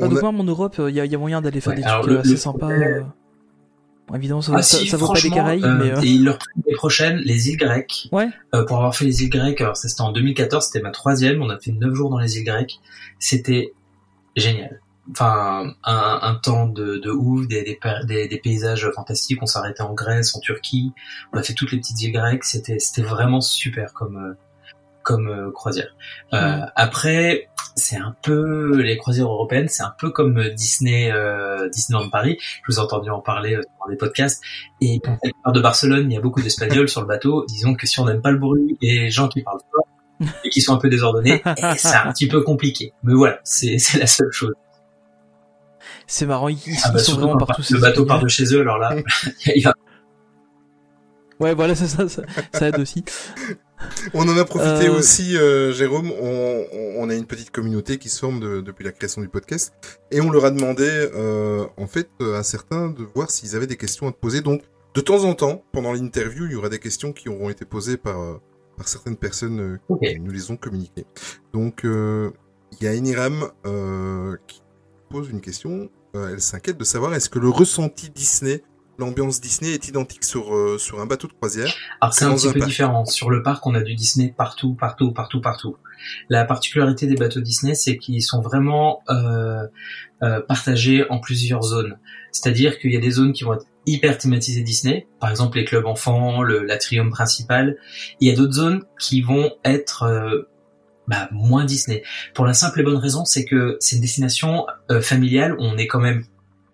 Ah, 0.00 0.08
donc 0.08 0.18
a- 0.18 0.30
moi, 0.30 0.40
en 0.40 0.44
Europe, 0.44 0.76
il 0.88 0.94
y, 0.94 1.00
a- 1.00 1.04
y 1.06 1.14
a 1.14 1.18
moyen 1.18 1.40
d'aller 1.40 1.60
faire 1.60 1.72
Ouais, 1.72 1.78
des 1.78 1.84
alors 1.84 2.00
trucs 2.02 2.10
le- 2.12 2.16
euh, 2.18 2.20
assez 2.20 2.30
le 2.30 2.36
sympas. 2.36 2.70
euh. 2.70 3.02
Bon, 4.08 4.16
évidemment, 4.16 4.42
ça, 4.42 4.52
Ah 4.56 4.62
ça, 4.62 4.78
si, 4.78 4.86
ça 4.88 4.96
vaut 4.98 5.10
pas 5.12 5.20
des 5.20 5.30
Caraïbes, 5.30 5.64
euh, 5.64 5.78
mais... 5.82 5.90
euh, 5.92 6.00
Et 6.02 6.08
ils 6.08 6.24
leur 6.24 6.36
trouvent 6.38 6.62
les 6.66 6.74
prochaines, 6.74 7.16
les 7.18 7.48
îles 7.48 7.56
grecques. 7.56 8.08
Ouais. 8.12 8.28
Euh, 8.54 8.64
pour 8.66 8.76
avoir 8.76 8.94
fait 8.94 9.06
les 9.06 9.22
îles 9.22 9.30
grecques, 9.30 9.60
alors 9.62 9.76
ça 9.78 9.88
c'était 9.88 10.02
en 10.02 10.12
2014, 10.12 10.66
c'était 10.66 10.82
ma 10.82 10.90
troisième, 10.90 11.40
on 11.42 11.48
a 11.48 11.58
fait 11.58 11.72
neuf 11.72 11.94
jours 11.94 12.10
dans 12.10 12.18
les 12.18 12.36
îles 12.36 12.44
grecques. 12.44 12.80
C'était 13.18 13.72
génial. 14.36 14.80
Enfin, 15.10 15.74
un, 15.84 16.18
un 16.22 16.34
temps 16.34 16.66
de, 16.66 16.96
de 16.96 17.10
ouf, 17.10 17.46
des, 17.46 17.62
des, 17.62 17.76
pa- 17.80 18.02
des, 18.04 18.26
des 18.28 18.38
paysages 18.38 18.90
fantastiques. 18.94 19.38
On 19.42 19.46
s'arrêtait 19.46 19.82
en 19.82 19.92
Grèce, 19.94 20.34
en 20.34 20.40
Turquie. 20.40 20.92
On 21.32 21.38
a 21.38 21.42
fait 21.42 21.52
toutes 21.54 21.72
les 21.72 21.78
petites 21.78 22.00
îles 22.02 22.12
grecques. 22.12 22.44
C'était, 22.44 22.78
c'était 22.78 23.02
vraiment 23.02 23.40
super 23.42 23.92
comme, 23.92 24.16
euh, 24.16 24.34
comme 25.04 25.28
euh, 25.28 25.52
croisière. 25.52 25.94
Euh, 26.32 26.56
Mhm. 26.56 26.72
Après, 26.74 27.48
c'est 27.76 27.96
un 27.96 28.16
peu 28.22 28.80
les 28.80 28.96
croisières 28.96 29.26
européennes, 29.28 29.68
c'est 29.68 29.82
un 29.84 29.94
peu 29.96 30.10
comme 30.10 30.42
Disney, 30.56 31.12
euh, 31.12 31.68
Disneyland 31.68 32.08
Paris. 32.08 32.38
Je 32.40 32.72
vous 32.72 32.78
ai 32.80 32.82
entendu 32.82 33.10
en 33.10 33.20
parler 33.20 33.54
euh, 33.54 33.60
dans 33.80 33.88
des 33.90 33.96
podcasts. 33.96 34.42
Et 34.80 34.98
quand 35.00 35.16
elle 35.22 35.32
part 35.44 35.52
de 35.52 35.60
Barcelone, 35.60 36.10
il 36.10 36.14
y 36.14 36.16
a 36.16 36.20
beaucoup 36.20 36.42
d'Espagnols 36.42 36.88
sur 36.88 37.02
le 37.02 37.06
bateau. 37.06 37.44
Disons 37.46 37.74
que 37.74 37.86
si 37.86 38.00
on 38.00 38.06
n'aime 38.06 38.22
pas 38.22 38.32
le 38.32 38.38
bruit 38.38 38.76
et 38.82 38.98
les 39.00 39.10
gens 39.10 39.28
qui 39.28 39.42
parlent 39.42 39.60
fort 39.70 39.86
et 40.44 40.48
qui 40.48 40.60
sont 40.60 40.74
un 40.74 40.78
peu 40.78 40.88
désordonnés, 40.88 41.42
eh, 41.56 41.76
c'est 41.76 41.94
un 41.94 42.12
petit 42.12 42.26
peu 42.26 42.42
compliqué. 42.42 42.92
Mais 43.02 43.14
voilà, 43.14 43.38
c'est 43.44 43.76
la 43.98 44.06
seule 44.06 44.32
chose. 44.32 44.54
C'est 46.06 46.26
marrant, 46.26 46.48
ils, 46.48 46.58
Ah 46.84 46.90
bah, 46.92 46.98
sont 46.98 47.16
vraiment 47.16 47.36
partout. 47.36 47.62
le 47.70 47.80
bateau 47.80 48.04
part 48.04 48.20
de 48.20 48.28
chez 48.28 48.44
eux, 48.54 48.60
alors 48.60 48.78
là, 48.78 48.94
il 49.54 49.62
va 49.62 49.74
Ouais, 51.40 51.54
voilà, 51.54 51.74
c'est 51.74 51.88
ça, 51.88 52.08
ça, 52.08 52.22
ça 52.52 52.68
aide 52.68 52.78
aussi. 52.78 53.04
On 54.14 54.28
en 54.28 54.36
a 54.36 54.44
profité 54.44 54.88
Euh, 54.88 54.98
aussi, 54.98 55.36
euh, 55.36 55.72
Jérôme. 55.72 56.10
On, 56.20 57.08
a 57.10 57.14
une 57.14 57.26
petite 57.26 57.50
communauté 57.50 57.98
qui 57.98 58.08
se 58.08 58.18
forme 58.18 58.40
de- 58.40 58.60
depuis 58.60 58.82
la 58.84 58.92
création 58.92 59.20
du 59.20 59.28
podcast. 59.28 59.74
Et 60.10 60.20
on 60.22 60.30
leur 60.30 60.44
a 60.46 60.50
demandé, 60.50 60.86
euh, 60.88 61.66
en 61.76 61.86
fait, 61.86 62.08
à 62.34 62.42
certains 62.42 62.88
de 62.88 63.02
voir 63.14 63.30
s'ils 63.30 63.54
avaient 63.56 63.66
des 63.66 63.76
questions 63.76 64.08
à 64.08 64.12
te 64.12 64.16
poser. 64.18 64.40
Donc, 64.40 64.62
de 64.94 65.00
temps 65.00 65.24
en 65.24 65.34
temps, 65.34 65.62
pendant 65.72 65.92
l'interview, 65.92 66.46
il 66.46 66.52
y 66.52 66.54
aura 66.56 66.68
des 66.70 66.78
questions 66.78 67.12
qui 67.12 67.28
auront 67.28 67.50
été 67.50 67.64
posées 67.66 67.96
par, 67.98 68.40
par 68.78 68.88
certaines 68.88 69.16
personnes 69.16 69.60
euh, 69.60 69.78
Ok. 69.88 70.00
qui 70.00 70.18
nous 70.20 70.30
les 70.32 70.50
ont 70.50 70.56
communiquées. 70.56 71.04
Donc, 71.52 71.82
il 71.84 72.82
y 72.82 72.86
a 72.86 72.92
Eniram 72.92 73.50
qui 74.46 74.62
pose 75.10 75.28
une 75.30 75.40
question. 75.40 75.90
Elle 76.14 76.40
s'inquiète 76.40 76.78
de 76.78 76.84
savoir 76.84 77.12
est-ce 77.14 77.28
que 77.28 77.38
le 77.40 77.48
ressenti 77.48 78.08
Disney, 78.08 78.62
l'ambiance 78.98 79.40
Disney 79.40 79.72
est 79.72 79.88
identique 79.88 80.24
sur, 80.24 80.54
euh, 80.54 80.78
sur 80.78 81.00
un 81.00 81.06
bateau 81.06 81.28
de 81.28 81.32
croisière 81.32 81.72
Alors 82.00 82.14
c'est 82.14 82.24
un 82.24 82.34
petit 82.34 82.48
un 82.48 82.52
peu 82.52 82.58
parc. 82.60 82.70
différent. 82.70 83.04
Sur 83.04 83.30
le 83.30 83.42
parc, 83.42 83.66
on 83.66 83.74
a 83.74 83.82
du 83.82 83.94
Disney 83.94 84.34
partout, 84.36 84.74
partout, 84.74 85.12
partout, 85.12 85.40
partout. 85.40 85.76
La 86.28 86.44
particularité 86.44 87.06
des 87.06 87.16
bateaux 87.16 87.40
Disney, 87.40 87.74
c'est 87.74 87.96
qu'ils 87.96 88.22
sont 88.22 88.40
vraiment 88.40 89.02
euh, 89.08 89.66
euh, 90.22 90.40
partagés 90.40 91.04
en 91.10 91.18
plusieurs 91.18 91.62
zones. 91.62 91.98
C'est-à-dire 92.32 92.78
qu'il 92.78 92.92
y 92.92 92.96
a 92.96 93.00
des 93.00 93.10
zones 93.10 93.32
qui 93.32 93.44
vont 93.44 93.54
être 93.54 93.66
hyper 93.86 94.16
thématisées 94.16 94.62
Disney, 94.62 95.06
par 95.20 95.30
exemple 95.30 95.58
les 95.58 95.64
clubs 95.64 95.86
enfants, 95.86 96.42
l'atrium 96.42 97.10
principal. 97.10 97.76
Il 98.20 98.28
y 98.28 98.32
a 98.32 98.34
d'autres 98.34 98.54
zones 98.54 98.84
qui 98.98 99.22
vont 99.22 99.52
être 99.64 100.04
euh, 100.04 100.48
bah, 101.06 101.28
moins 101.32 101.64
Disney. 101.64 102.02
Pour 102.34 102.46
la 102.46 102.54
simple 102.54 102.80
et 102.80 102.82
bonne 102.82 102.96
raison, 102.96 103.24
c'est 103.24 103.44
que 103.44 103.76
c'est 103.80 103.96
une 103.96 104.02
destination 104.02 104.66
euh, 104.90 105.00
familiale 105.00 105.54
où 105.54 105.62
on 105.62 105.76
est 105.76 105.86
quand 105.86 106.00
même 106.00 106.24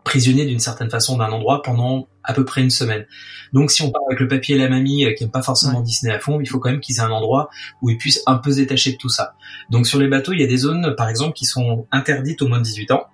prisonnier 0.04 0.46
d'une 0.46 0.60
certaine 0.60 0.90
façon 0.90 1.18
d'un 1.18 1.30
endroit 1.30 1.62
pendant 1.62 2.06
à 2.24 2.32
peu 2.34 2.44
près 2.44 2.60
une 2.62 2.70
semaine. 2.70 3.06
Donc 3.52 3.70
si 3.70 3.82
on 3.82 3.90
part 3.90 4.02
avec 4.08 4.20
le 4.20 4.28
papier 4.28 4.56
et 4.56 4.58
la 4.58 4.68
mamie 4.68 5.04
euh, 5.04 5.12
qui 5.14 5.24
aiment 5.24 5.30
pas 5.30 5.42
forcément 5.42 5.80
Disney 5.80 6.12
à 6.12 6.18
fond, 6.20 6.40
il 6.40 6.46
faut 6.48 6.58
quand 6.58 6.70
même 6.70 6.80
qu'ils 6.80 6.96
aient 6.98 7.00
un 7.02 7.10
endroit 7.10 7.50
où 7.82 7.90
ils 7.90 7.96
puissent 7.98 8.22
un 8.26 8.36
peu 8.36 8.50
se 8.50 8.56
détacher 8.56 8.92
de 8.92 8.96
tout 8.96 9.08
ça. 9.08 9.34
Donc 9.70 9.86
sur 9.86 9.98
les 9.98 10.08
bateaux, 10.08 10.32
il 10.32 10.40
y 10.40 10.44
a 10.44 10.46
des 10.46 10.58
zones 10.58 10.94
par 10.96 11.08
exemple 11.08 11.32
qui 11.34 11.44
sont 11.46 11.86
interdites 11.90 12.42
aux 12.42 12.48
moins 12.48 12.58
de 12.58 12.64
18 12.64 12.90
ans. 12.92 13.04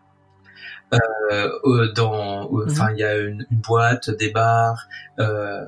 Euh, 0.95 1.51
euh, 1.65 1.93
dans, 1.95 2.45
euh, 2.53 2.67
enfin, 2.71 2.93
il 2.93 2.99
y 2.99 3.03
a 3.03 3.19
une, 3.19 3.45
une 3.51 3.59
boîte, 3.59 4.09
des 4.11 4.31
bars 4.31 4.87
euh, 5.19 5.65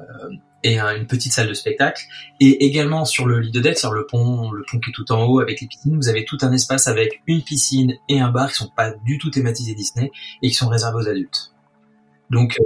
et 0.63 0.79
un- 0.79 0.95
une 0.97 1.07
petite 1.09 1.33
salle 1.33 1.49
de 1.49 1.55
spectacle. 1.55 2.03
Et 2.41 2.65
également 2.67 3.05
sur 3.05 3.27
le 3.27 3.41
lit 3.41 3.51
de 3.51 3.61
deck, 3.61 3.77
sur 3.79 3.93
le 3.93 4.07
pont, 4.07 4.53
le 4.53 4.65
pont 4.71 4.79
qui 4.79 4.91
est 4.91 4.93
tout 4.93 5.11
en 5.11 5.25
haut 5.25 5.41
avec 5.41 5.61
les 5.61 5.67
piscines, 5.67 5.97
vous 5.97 6.09
avez 6.09 6.25
tout 6.25 6.39
un 6.43 6.53
espace 6.53 6.87
avec 6.87 7.21
une 7.27 7.43
piscine 7.43 7.95
et 8.09 8.21
un 8.21 8.31
bar 8.31 8.49
qui 8.51 8.55
sont 8.57 8.71
pas 8.77 8.93
du 9.05 9.19
tout 9.19 9.31
thématisés 9.31 9.75
Disney 9.75 10.13
et 10.43 10.49
qui 10.49 10.55
sont 10.55 10.69
réservés 10.69 10.99
aux 11.05 11.09
adultes. 11.09 11.53
Donc 12.31 12.57
euh, 12.61 12.65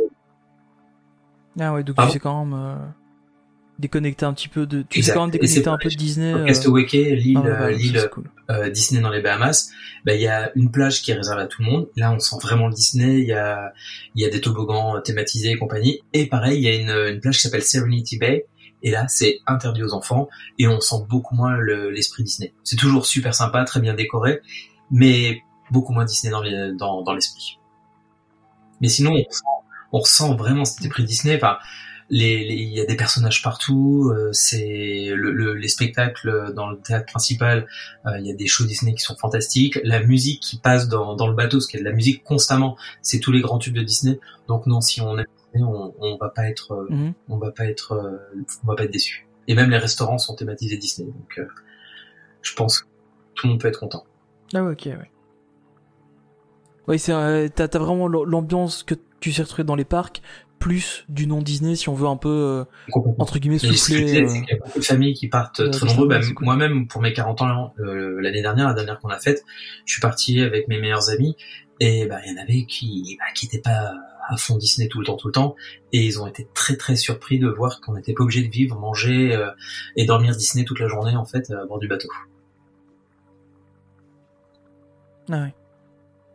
Ah 1.59 1.75
ouais, 1.75 1.85
donc 1.85 1.97
Pardon 1.97 2.11
tu 2.11 2.15
sais 2.15 2.21
quand 2.21 2.45
même 2.45 2.55
euh, 2.59 2.77
déconnecter 3.79 4.25
un 4.25 4.33
petit 4.33 4.49
peu 4.49 4.67
de. 4.67 4.83
Tu 4.83 5.03
sais 5.03 5.13
quand 5.13 5.23
même 5.23 5.31
déconnecter 5.31 5.69
un 5.69 5.79
peu 5.79 5.89
de 5.91 5.95
Disney. 5.95 6.33
euh, 6.35 6.47
Castaway 6.47 6.85
l'île, 7.17 7.39
ah 7.39 7.43
ouais, 7.67 7.75
euh, 7.97 8.09
cool. 8.09 8.25
euh, 8.51 8.71
Disney 8.71 9.01
dans 9.03 9.11
les 9.11 9.21
Bahamas, 9.21 9.71
bah, 10.07 10.15
il 10.15 10.21
y 10.23 10.29
a 10.29 10.51
une 10.57 10.71
plage 10.71 11.03
qui 11.03 11.11
est 11.11 11.15
réservée 11.15 11.43
à 11.43 11.47
tout 11.47 11.63
le 11.63 11.71
monde. 11.71 11.89
Là, 11.97 12.13
on 12.13 12.19
sent 12.19 12.37
vraiment 12.43 12.69
le 12.69 12.75
Disney. 12.75 13.21
Il 13.21 13.27
y 13.27 13.33
a, 13.33 13.73
il 14.15 14.23
y 14.23 14.25
a 14.25 14.31
des 14.31 14.41
toboggans 14.41 14.97
euh, 14.97 15.01
thématisés 15.01 15.51
et 15.51 15.59
compagnie. 15.59 16.01
Et 16.13 16.27
pareil, 16.27 16.59
il 16.59 16.63
y 16.63 16.69
a 16.69 16.75
une, 16.75 17.15
une 17.15 17.21
plage 17.21 17.37
qui 17.37 17.43
s'appelle 17.43 17.63
Serenity 17.63 18.19
Bay. 18.19 18.47
Et 18.85 18.91
là, 18.91 19.07
c'est 19.09 19.39
interdit 19.47 19.83
aux 19.85 19.93
enfants 19.95 20.29
et 20.59 20.67
on 20.67 20.81
sent 20.81 20.97
beaucoup 21.09 21.37
moins 21.37 21.57
le- 21.57 21.91
l'esprit 21.91 22.25
Disney. 22.25 22.53
C'est 22.65 22.75
toujours 22.77 23.07
super 23.07 23.33
sympa, 23.33 23.63
très 23.65 23.79
bien 23.79 23.95
décoré, 23.95 24.41
mais 24.91 25.41
beaucoup 25.71 25.93
moins 25.93 26.05
Disney 26.05 26.33
dans 26.33 26.43
les- 26.43 26.73
dans, 26.77 27.03
dans 27.03 27.13
l'esprit. 27.15 27.59
Mais 28.81 28.89
sinon, 28.89 29.13
on 29.13 29.23
ressent, 29.23 29.62
on 29.93 29.99
ressent 30.01 30.35
vraiment 30.37 30.65
cet 30.65 30.81
esprit 30.85 31.05
Disney. 31.05 31.37
Enfin, 31.37 31.59
les, 32.11 32.45
les- 32.45 32.55
il 32.55 32.73
y 32.75 32.81
a 32.81 32.85
des 32.85 32.97
personnages 32.97 33.43
partout. 33.43 34.11
euh, 34.15 34.31
c'est 34.33 35.13
le, 35.15 35.33
le- 35.33 35.55
les 35.55 35.69
spectacles 35.69 36.53
dans 36.55 36.69
le 36.71 36.79
théâtre 36.79 37.07
principal. 37.07 37.67
euh, 38.07 38.19
il 38.19 38.27
y 38.27 38.31
a 38.31 38.35
des 38.35 38.47
shows 38.47 38.65
Disney 38.65 38.95
qui 38.95 39.01
sont 39.03 39.17
fantastiques. 39.17 39.79
La 39.85 40.01
musique 40.03 40.41
qui 40.43 40.59
passe 40.59 40.89
dans, 40.89 41.15
dans 41.17 41.27
le 41.29 41.35
bateau, 41.35 41.57
parce 41.59 41.67
qu'il 41.67 41.79
y 41.79 41.83
a 41.83 41.85
de 41.85 41.89
la 41.91 41.95
musique 41.95 42.23
constamment. 42.25 42.77
C'est 43.03 43.21
tous 43.21 43.33
les 43.33 43.41
grands 43.41 43.59
tubes 43.59 43.75
de 43.75 43.83
Disney. 43.83 44.19
Donc 44.49 44.67
non, 44.67 44.81
si 44.81 45.01
on 45.01 45.17
aime 45.19 45.27
Disney, 45.53 45.65
on, 45.67 45.95
on 46.01 46.17
va 46.19 46.29
pas 46.29 46.49
être, 46.49 46.73
euh, 46.73 46.87
Mhm. 46.91 47.13
on 47.29 47.39
va 47.39 47.51
pas 47.53 47.65
être, 47.67 47.93
euh, 47.93 48.45
on 48.65 48.67
va 48.69 48.75
pas 48.77 48.85
être 48.85 48.93
déçu. 48.93 49.27
Et 49.49 49.55
même 49.55 49.71
les 49.71 49.79
restaurants 49.79 50.19
sont 50.19 50.35
thématisés 50.37 50.77
Disney. 50.77 51.09
Donc 51.11 51.39
euh, 51.39 51.47
je 52.43 52.53
pense 52.55 52.81
que 52.81 52.87
tout 53.35 53.47
le 53.47 53.53
monde 53.53 53.61
peut 53.61 53.69
être 53.69 53.81
content. 53.81 54.05
Ah 54.55 54.63
ouais, 54.65 54.73
ok, 54.73 54.83
ouais. 54.87 55.11
Ouais, 56.89 56.99
c'est 56.99 57.13
t'as 57.55 57.69
t'as 57.69 57.79
vraiment 57.79 58.09
l'ambiance 58.09 58.83
que 58.83 58.95
tu 59.23 59.33
sais 59.33 59.43
retrouver 59.43 59.65
dans 59.65 59.75
les 59.75 59.85
parcs, 59.85 60.21
plus 60.59 61.05
du 61.09 61.27
non 61.27 61.41
Disney 61.41 61.75
si 61.75 61.89
on 61.89 61.95
veut 61.95 62.07
un 62.07 62.17
peu 62.17 62.29
euh, 62.29 62.65
entre 63.19 63.39
guillemets 63.39 63.59
souffler. 63.59 64.23
euh, 64.23 64.27
qu'il 64.27 64.45
y 64.49 64.53
a 64.53 64.57
beaucoup 64.65 64.79
de 64.79 64.85
familles 64.85 65.15
qui 65.15 65.29
partent 65.29 65.61
euh, 65.61 65.71
très 65.71 65.87
nombreux. 65.87 66.09
Bah, 66.09 66.21
cool. 66.21 66.45
Moi-même, 66.45 66.87
pour 66.87 67.01
mes 67.01 67.13
40 67.13 67.43
ans, 67.43 67.75
euh, 67.81 68.21
l'année 68.21 68.43
dernière, 68.43 68.69
la 68.69 68.75
dernière 68.75 68.99
qu'on 69.01 69.09
a 69.09 69.19
faite, 69.19 69.45
je 69.87 69.93
suis 69.95 70.01
parti 70.01 70.41
avec 70.41 70.69
mes 70.69 70.79
meilleurs 70.81 71.11
amis 71.11 71.37
et 71.81 72.07
bah, 72.07 72.19
il 72.25 72.33
y 72.33 72.39
en 72.39 72.43
avait 72.43 72.65
qui 72.65 73.17
bah, 73.19 73.25
qui 73.35 73.47
étaient 73.47 73.61
pas 73.61 73.93
à 74.29 74.37
fond 74.37 74.57
Disney 74.57 74.89
tout 74.89 75.01
le 75.01 75.07
temps, 75.07 75.17
tout 75.17 75.27
le 75.27 75.33
temps, 75.33 75.57
et 75.93 76.05
ils 76.05 76.21
ont 76.23 76.27
été 76.29 76.47
très 76.55 76.77
très 76.77 76.95
surpris 76.95 77.39
de 77.41 77.49
voir 77.49 77.81
qu'on 77.81 77.95
n'était 77.95 78.13
pas 78.13 78.23
obligé 78.23 78.43
de 78.43 78.51
vivre, 78.51 78.79
manger 78.79 79.35
euh, 79.35 79.51
et 79.97 80.05
dormir 80.05 80.37
Disney 80.37 80.65
toute 80.65 80.79
la 80.79 80.87
journée 80.87 81.17
en 81.17 81.25
fait 81.25 81.51
à 81.51 81.65
bord 81.67 81.81
du 81.81 81.89
bateau. 81.89 82.09
Ah 85.31 85.43
ouais. 85.43 85.55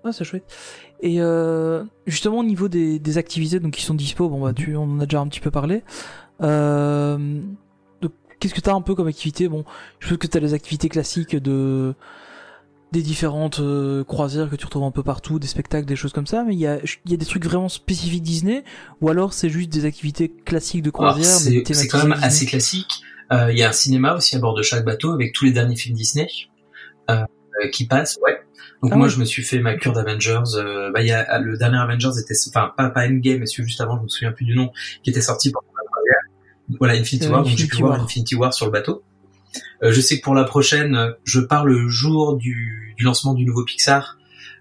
Ah, 0.03 0.11
c'est 0.11 0.23
chouette. 0.23 0.43
Et 1.01 1.17
euh, 1.19 1.83
justement 2.07 2.39
au 2.39 2.43
niveau 2.43 2.67
des, 2.67 2.99
des 2.99 3.17
activités 3.17 3.59
donc 3.59 3.73
qui 3.73 3.83
sont 3.83 3.93
dispo, 3.93 4.29
bon 4.29 4.41
bah 4.41 4.53
tu 4.53 4.75
on 4.75 4.83
en 4.83 4.99
a 4.99 5.05
déjà 5.05 5.19
un 5.19 5.27
petit 5.27 5.39
peu 5.39 5.51
parlé. 5.51 5.83
Euh, 6.41 7.41
donc, 8.01 8.11
qu'est-ce 8.39 8.53
que 8.53 8.61
t'as 8.61 8.73
un 8.73 8.81
peu 8.81 8.95
comme 8.95 9.07
activité? 9.07 9.47
Bon, 9.47 9.63
je 9.99 10.09
pense 10.09 10.17
que 10.17 10.27
t'as 10.27 10.39
les 10.39 10.53
activités 10.53 10.89
classiques 10.89 11.35
de 11.35 11.93
des 12.93 13.01
différentes 13.01 13.59
euh, 13.59 14.05
croisières 14.05 14.49
que 14.49 14.55
tu 14.55 14.65
retrouves 14.65 14.83
un 14.85 14.91
peu 14.91 15.03
partout, 15.03 15.39
des 15.39 15.47
spectacles, 15.47 15.85
des 15.85 15.97
choses 15.97 16.13
comme 16.13 16.25
ça, 16.25 16.43
mais 16.45 16.53
il 16.53 16.59
y 16.59 16.67
a, 16.67 16.79
y 17.05 17.13
a 17.13 17.17
des 17.17 17.25
trucs 17.25 17.43
vraiment 17.43 17.67
spécifiques 17.67 18.23
Disney, 18.23 18.63
ou 19.01 19.09
alors 19.09 19.33
c'est 19.33 19.49
juste 19.49 19.69
des 19.69 19.83
activités 19.83 20.29
classiques 20.45 20.83
de 20.83 20.89
croisière, 20.89 21.25
c'est 21.25 21.63
c'est 21.73 21.87
quand 21.87 22.03
même 22.07 22.17
assez 22.21 22.45
classique. 22.45 23.01
Euh, 23.33 23.51
Il 23.51 23.57
y 23.57 23.63
a 23.63 23.69
un 23.69 23.73
cinéma 23.73 24.15
aussi 24.15 24.37
à 24.37 24.39
bord 24.39 24.55
de 24.55 24.63
chaque 24.63 24.85
bateau 24.85 25.11
avec 25.11 25.33
tous 25.33 25.43
les 25.43 25.51
derniers 25.51 25.75
films 25.75 25.95
Disney 25.97 26.29
euh, 27.09 27.25
euh, 27.61 27.69
qui 27.71 27.85
passent. 27.85 28.17
Ouais. 28.23 28.36
Donc 28.83 28.91
Ah 28.93 28.97
moi 28.97 29.07
je 29.07 29.17
me 29.19 29.25
suis 29.25 29.43
fait 29.43 29.59
ma 29.59 29.75
cure 29.75 29.93
d'Avengers. 29.93 30.55
Euh, 30.55 30.91
bah, 30.91 31.01
il 31.01 31.07
y 31.07 31.11
a, 31.11 31.39
le 31.39 31.57
dernier 31.57 31.77
Avengers 31.77 32.19
était, 32.21 32.35
enfin 32.49 32.71
pas 32.77 32.89
pas 32.89 33.07
Endgame, 33.07 33.39
mais 33.39 33.45
celui 33.45 33.67
juste 33.67 33.81
avant, 33.81 33.97
je 33.97 34.03
me 34.03 34.07
souviens 34.07 34.31
plus 34.31 34.45
du 34.45 34.55
nom, 34.55 34.71
qui 35.03 35.09
était 35.09 35.21
sorti 35.21 35.51
pendant 35.51 35.67
la 35.75 35.83
croisière. 35.89 36.77
Voilà 36.79 36.93
Infinity 36.93 37.27
Euh, 37.27 37.31
War. 37.31 37.43
Donc 37.43 37.49
j'ai 37.49 37.55
pu 37.55 37.63
Infinity 37.63 37.81
voir 37.81 37.91
War. 37.91 38.01
Infinity 38.03 38.35
War 38.35 38.53
sur 38.53 38.65
le 38.65 38.71
bateau. 38.71 39.03
Euh, 39.83 39.91
je 39.91 40.01
sais 40.01 40.17
que 40.19 40.23
pour 40.23 40.35
la 40.35 40.43
prochaine, 40.43 41.13
je 41.23 41.39
pars 41.39 41.65
le 41.65 41.87
jour 41.87 42.37
du, 42.37 42.93
du 42.97 43.03
lancement 43.03 43.33
du 43.33 43.45
nouveau 43.45 43.63
Pixar. 43.63 44.17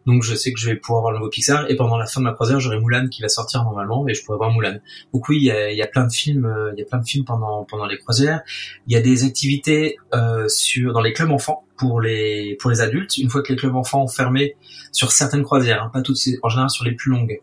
Donc 0.07 0.23
je 0.23 0.37
sais 0.37 0.53
que 0.53 0.61
je 0.61 0.67
vais 0.67 0.77
pouvoir 0.77 1.01
voir 1.01 1.13
le 1.13 1.19
nouveau 1.19 1.31
Pixar 1.31 1.69
et 1.69 1.75
pendant 1.75 1.99
la 1.99 2.07
fin 2.07 2.21
de 2.21 2.27
ma 2.27 2.33
croisière 2.33 2.61
j'aurai 2.61 2.79
Mulan 2.79 3.09
qui 3.09 3.23
va 3.23 3.29
sortir 3.29 3.65
normalement 3.65 4.07
et 4.07 4.15
je 4.15 4.25
pourrai 4.25 4.39
voir 4.39 4.53
Mulan. 4.53 4.79
Donc 5.13 5.29
oui 5.29 5.39
il 5.39 5.43
y 5.43 5.51
a, 5.51 5.73
y 5.73 5.83
a 5.83 5.87
plein 5.89 6.07
de 6.07 6.13
films, 6.13 6.45
euh, 6.47 6.71
il 6.77 6.79
y 6.79 6.83
a 6.83 6.85
plein 6.85 6.99
de 6.99 7.05
films 7.05 7.25
pendant 7.25 7.65
pendant 7.65 7.87
les 7.87 7.99
croisières. 7.99 8.43
Il 8.87 8.93
y 8.93 8.97
a 8.97 9.01
des 9.01 9.25
activités 9.25 9.97
euh, 10.15 10.47
sur 10.47 10.93
dans 10.93 11.01
les 11.01 11.13
clubs 11.13 11.33
enfants 11.33 11.65
pour 11.79 12.01
les 12.01 12.57
pour 12.61 12.71
les 12.71 12.81
adultes. 12.81 13.17
Une 13.19 13.31
fois 13.31 13.43
que 13.43 13.53
les 13.53 13.59
clubs 13.59 13.75
enfants 13.77 14.03
ont 14.05 14.09
fermé 14.09 14.57
sur 14.93 15.13
certaines 15.13 15.43
croisières, 15.43 15.83
hein, 15.83 15.91
pas 15.93 16.03
toutes, 16.03 16.19
en 16.43 16.49
général 16.49 16.71
sur 16.71 16.85
les 16.85 16.93
plus 16.93 17.11
longues, 17.11 17.39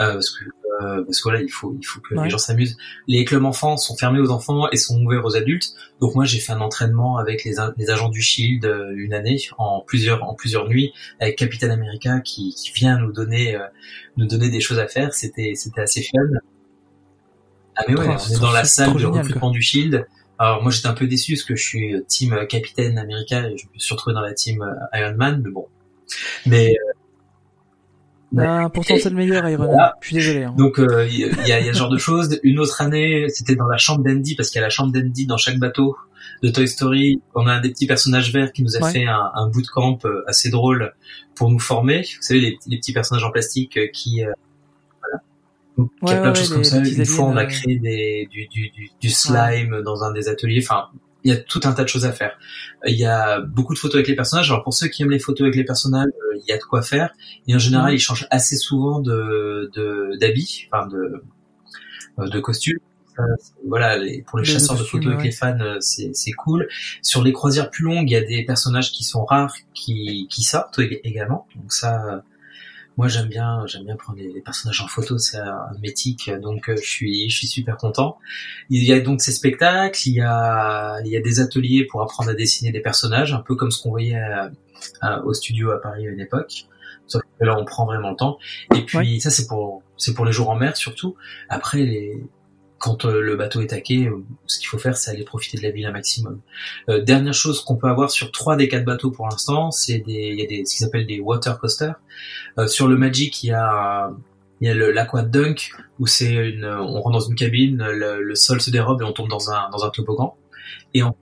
euh, 0.00 0.14
parce 0.14 0.30
que 0.30 0.44
euh, 0.82 1.02
parce 1.04 1.18
que 1.20 1.22
voilà 1.22 1.40
il 1.40 1.48
faut 1.48 1.74
il 1.80 1.84
faut 1.86 2.00
que 2.00 2.14
Ouais. 2.14 2.24
les 2.24 2.30
gens 2.30 2.36
s'amusent. 2.38 2.76
Les 3.08 3.24
clubs 3.24 3.44
enfants 3.44 3.78
sont 3.78 3.96
fermés 3.96 4.20
aux 4.20 4.30
enfants 4.30 4.68
et 4.70 4.76
sont 4.76 5.02
ouverts 5.02 5.24
aux 5.24 5.34
adultes. 5.34 5.72
Donc 6.00 6.14
moi 6.14 6.26
j'ai 6.26 6.38
fait 6.38 6.52
un 6.52 6.60
entraînement 6.60 7.16
avec 7.16 7.44
les, 7.44 7.54
les 7.78 7.90
agents 7.90 8.10
du 8.10 8.20
Shield 8.20 8.66
euh, 8.66 8.92
une 8.94 9.14
année 9.14 9.38
en 9.56 9.80
plusieurs 9.86 10.22
en 10.22 10.34
plusieurs 10.34 10.68
nuits 10.68 10.92
avec 11.18 11.36
Captain 11.38 11.70
America 11.70 12.20
qui, 12.20 12.54
qui 12.54 12.72
vient 12.72 12.98
nous 12.98 13.10
donner 13.12 13.56
euh, 13.56 13.60
nous 14.18 14.26
donner 14.26 14.50
des 14.50 14.60
choses 14.60 14.78
à 14.78 14.86
faire. 14.86 15.14
C'était 15.14 15.52
c'était 15.54 15.80
assez 15.80 16.02
fun. 16.02 16.20
Ah 17.76 17.84
mais 17.88 17.94
ouais, 17.98 18.06
Oh, 18.08 18.16
on 18.30 18.34
est 18.34 18.40
dans 18.40 18.52
la 18.52 18.64
salle 18.64 18.94
de 18.96 19.04
recrutement 19.06 19.50
du 19.50 19.62
Shield. 19.62 20.06
Alors 20.38 20.62
moi 20.62 20.70
j'étais 20.70 20.88
un 20.88 20.92
peu 20.94 21.06
déçu 21.06 21.32
parce 21.34 21.44
que 21.44 21.54
je 21.56 21.62
suis 21.64 21.94
euh, 21.94 22.04
team 22.06 22.32
euh, 22.34 22.44
Capitaine 22.46 22.98
America 22.98 23.48
et 23.48 23.56
je 23.56 23.64
me 23.72 23.78
suis 23.78 23.94
retrouvé 23.94 24.14
dans 24.14 24.20
la 24.20 24.34
team 24.34 24.62
euh, 24.62 24.98
Iron 24.98 25.14
Man, 25.16 25.40
mais 25.44 25.50
bon. 25.50 25.66
Mais 26.44 26.74
euh, 28.36 28.42
Ah, 28.44 28.68
pourtant 28.72 28.96
c'est 29.00 29.08
le 29.10 29.16
meilleur 29.16 29.48
Iron 29.48 29.62
Man. 29.62 29.68
Voilà. 29.68 29.94
Je 30.00 30.06
suis 30.08 30.16
désolé. 30.16 30.44
hein. 30.44 30.54
donc 30.58 30.78
euh, 30.78 31.06
il 31.10 31.18
y, 31.18 31.24
a, 31.52 31.60
il 31.60 31.66
y 31.66 31.68
a 31.68 31.72
ce 31.72 31.78
genre 31.78 31.88
de 31.88 31.96
choses. 31.98 32.38
Une 32.42 32.58
autre 32.58 32.82
année, 32.82 33.28
c'était 33.28 33.56
dans 33.56 33.66
la 33.68 33.78
chambre 33.78 34.04
d'Andy 34.04 34.34
parce 34.34 34.50
qu'il 34.50 34.58
y 34.58 34.62
a 34.62 34.66
la 34.66 34.70
chambre 34.70 34.92
d'Andy 34.92 35.26
dans 35.26 35.38
chaque 35.38 35.58
bateau 35.58 35.96
de 36.42 36.50
Toy 36.50 36.68
Story. 36.68 37.22
On 37.34 37.46
a 37.46 37.52
un 37.54 37.60
des 37.60 37.70
petits 37.70 37.86
personnages 37.86 38.30
verts 38.32 38.52
qui 38.52 38.62
nous 38.62 38.76
a 38.76 38.80
Ouais. 38.82 38.92
fait 38.92 39.06
un, 39.06 39.30
un 39.34 39.48
bootcamp 39.48 39.98
assez 40.26 40.50
drôle 40.50 40.92
pour 41.34 41.50
nous 41.50 41.58
former. 41.58 42.02
Vous 42.02 42.22
savez 42.22 42.40
les, 42.40 42.58
les 42.66 42.76
petits 42.78 42.92
personnages 42.92 43.24
en 43.24 43.30
plastique 43.30 43.78
qui 43.92 44.22
euh. 44.24 44.32
Donc, 45.76 45.90
il 46.02 46.08
y 46.08 46.12
a 46.12 46.14
Ouais, 46.14 46.20
plein 46.22 46.32
de 46.32 46.36
ouais, 46.36 46.42
choses 46.42 46.52
comme 46.52 46.64
ça. 46.64 46.78
Une 46.78 47.04
fois, 47.06 47.26
on 47.26 47.36
a 47.36 47.40
aliens, 47.42 47.48
créé 47.48 47.78
des, 47.78 48.28
du, 48.30 48.46
du, 48.48 48.70
du, 48.70 48.90
du 49.00 49.10
slime 49.10 49.82
dans 49.84 50.04
un 50.04 50.12
des 50.12 50.28
ateliers. 50.28 50.62
Enfin, 50.62 50.86
il 51.24 51.30
y 51.30 51.34
a 51.34 51.36
tout 51.36 51.60
un 51.64 51.72
tas 51.72 51.82
de 51.82 51.88
choses 51.88 52.04
à 52.06 52.12
faire. 52.12 52.38
Il 52.86 52.94
y 52.96 53.04
a 53.04 53.40
beaucoup 53.40 53.74
de 53.74 53.78
photos 53.78 53.96
avec 53.96 54.08
les 54.08 54.14
personnages. 54.16 54.50
Alors 54.50 54.62
pour 54.64 54.72
ceux 54.74 54.88
qui 54.88 55.02
aiment 55.02 55.10
les 55.10 55.18
photos 55.18 55.42
avec 55.42 55.56
les 55.56 55.64
personnages, 55.64 56.06
euh, 56.06 56.38
il 56.38 56.48
y 56.48 56.52
a 56.52 56.56
de 56.56 56.62
quoi 56.62 56.82
faire. 56.82 57.10
Et 57.48 57.54
en 57.54 57.58
général, 57.58 57.88
Ouais. 57.90 57.96
ils 57.96 58.00
changent 58.00 58.26
assez 58.30 58.56
souvent 58.56 59.00
de 59.00 59.70
de- 59.74 60.16
d'habits, 60.20 60.68
enfin 60.72 60.86
de 60.86 61.22
euh, 62.20 62.28
de 62.28 62.40
costumes. 62.40 62.78
Voilà, 63.66 63.96
les- 63.98 64.22
pour 64.22 64.38
les 64.38 64.44
De- 64.44 64.48
de 64.48 64.52
chasseurs 64.52 64.76
de 64.76 64.84
photos 64.84 65.06
avec 65.08 65.18
ouais. 65.20 65.24
les 65.26 65.32
fans, 65.32 65.58
euh, 65.60 65.78
c'est 65.80 66.10
c'est 66.14 66.32
cool. 66.32 66.68
Sur 67.02 67.24
les 67.24 67.32
croisières 67.32 67.70
plus 67.70 67.84
longues, 67.84 68.08
il 68.08 68.12
y 68.12 68.16
a 68.16 68.20
des 68.22 68.44
personnages 68.44 68.92
qui 68.92 69.04
sont 69.04 69.24
rares, 69.24 69.54
qui 69.74 70.28
qui 70.30 70.42
sortent 70.42 70.78
ég- 70.78 71.00
également. 71.02 71.46
Donc 71.56 71.72
ça, 71.72 72.04
euh, 72.06 72.18
moi 72.96 73.08
j'aime 73.08 73.28
bien 73.28 73.64
j'aime 73.66 73.84
bien 73.84 73.96
prendre 73.96 74.18
les, 74.18 74.32
les 74.32 74.40
personnages 74.40 74.80
en 74.80 74.88
photo, 74.88 75.18
c'est 75.18 75.38
un 75.38 75.70
mythique. 75.82 76.30
Donc 76.42 76.68
euh, 76.68 76.76
je 76.76 76.88
suis 76.88 77.30
je 77.30 77.36
suis 77.36 77.46
super 77.46 77.76
content. 77.76 78.18
Il 78.70 78.82
y 78.84 78.92
a 78.92 79.00
donc 79.00 79.20
ces 79.20 79.32
spectacles, 79.32 80.00
il 80.08 80.14
y 80.14 80.20
a, 80.20 80.98
il 81.04 81.10
y 81.10 81.16
a 81.16 81.20
des 81.20 81.40
ateliers 81.40 81.84
pour 81.84 82.02
apprendre 82.02 82.30
à 82.30 82.34
dessiner 82.34 82.72
des 82.72 82.80
personnages, 82.80 83.32
un 83.32 83.40
peu 83.40 83.54
comme 83.54 83.70
ce 83.70 83.82
qu'on 83.82 83.90
voyait 83.90 84.16
à- 84.16 84.50
à- 85.00 85.20
au 85.24 85.34
studio 85.34 85.70
à 85.72 85.80
Paris 85.80 86.06
à 86.06 86.10
une 86.10 86.20
époque. 86.20 86.66
Sauf 87.08 87.22
que 87.38 87.44
là, 87.44 87.56
on 87.56 87.64
prend 87.64 87.86
vraiment 87.86 88.10
le 88.10 88.16
temps. 88.16 88.36
Et 88.74 88.82
puis, 88.84 89.20
ça, 89.20 89.30
c'est 89.30 89.46
pour, 89.46 89.82
c'est 89.96 90.12
pour 90.12 90.24
les 90.24 90.32
jours 90.32 90.50
en 90.50 90.56
mer, 90.56 90.76
surtout. 90.76 91.14
Après, 91.48 91.78
les, 91.78 92.24
quand 92.86 93.04
euh, 93.04 93.20
le 93.20 93.34
bateau 93.34 93.60
est 93.62 93.66
taqué, 93.66 94.06
euh, 94.06 94.22
ce 94.46 94.60
qu'il 94.60 94.68
faut 94.68 94.78
faire, 94.78 94.96
c'est 94.96 95.10
aller 95.10 95.24
profiter 95.24 95.58
de 95.58 95.62
la 95.64 95.72
ville 95.72 95.86
un 95.86 95.90
maximum. 95.90 96.38
Euh, 96.88 97.02
dernière 97.02 97.34
chose 97.34 97.60
qu'on 97.60 97.74
peut 97.74 97.88
avoir 97.88 98.12
sur 98.12 98.30
trois 98.30 98.54
des 98.54 98.68
quatre 98.68 98.84
bateaux 98.84 99.10
pour 99.10 99.26
l'instant, 99.26 99.72
c'est 99.72 99.98
des, 99.98 100.30
il 100.32 100.38
y 100.38 100.42
a 100.42 100.46
des, 100.46 100.64
ce 100.64 100.76
qu'ils 100.76 100.86
appellent 100.86 101.06
des 101.06 101.18
water 101.18 101.58
coasters. 101.58 101.96
Euh, 102.58 102.68
sur 102.68 102.86
le 102.86 102.96
Magic, 102.96 103.42
il 103.42 103.48
y 103.48 103.52
a, 103.52 104.12
il 104.60 104.68
y 104.68 104.70
a 104.70 104.74
l'Aqua 104.74 105.22
Dunk 105.22 105.72
où 105.98 106.06
c'est 106.06 106.32
une, 106.32 106.64
on 106.64 107.00
rentre 107.00 107.10
dans 107.10 107.28
une 107.28 107.34
cabine, 107.34 107.84
le, 107.84 108.22
le 108.22 108.34
sol 108.36 108.60
se 108.60 108.70
dérobe 108.70 109.02
et 109.02 109.04
on 109.04 109.12
tombe 109.12 109.28
dans 109.28 109.50
un 109.50 109.68
dans 109.70 109.84
un 109.84 109.90
toboggan. 109.90 110.36
Et 110.94 111.02
en 111.02 111.16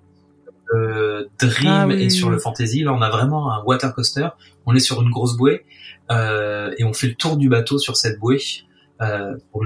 euh, 0.75 1.25
Dream 1.41 1.67
Ah 1.67 1.87
oui, 1.87 2.03
et 2.03 2.11
sur 2.11 2.29
le 2.29 2.39
Fantasy, 2.39 2.83
là 2.83 2.93
on 2.93 3.01
a 3.01 3.09
vraiment 3.09 3.53
un 3.55 3.63
water 3.65 3.95
coaster. 3.95 4.29
On 4.67 4.75
est 4.75 4.81
sur 4.81 5.01
une 5.01 5.11
grosse 5.11 5.35
bouée 5.35 5.65
et 6.11 6.85
on 6.85 6.93
fait 6.93 7.07
le 7.07 7.15
tour 7.15 7.39
du 7.39 7.49
bateau 7.49 7.79
sur 7.79 7.97
cette 7.97 8.19
bouée. 8.19 8.43
Euh, 9.01 9.35
pour. 9.51 9.63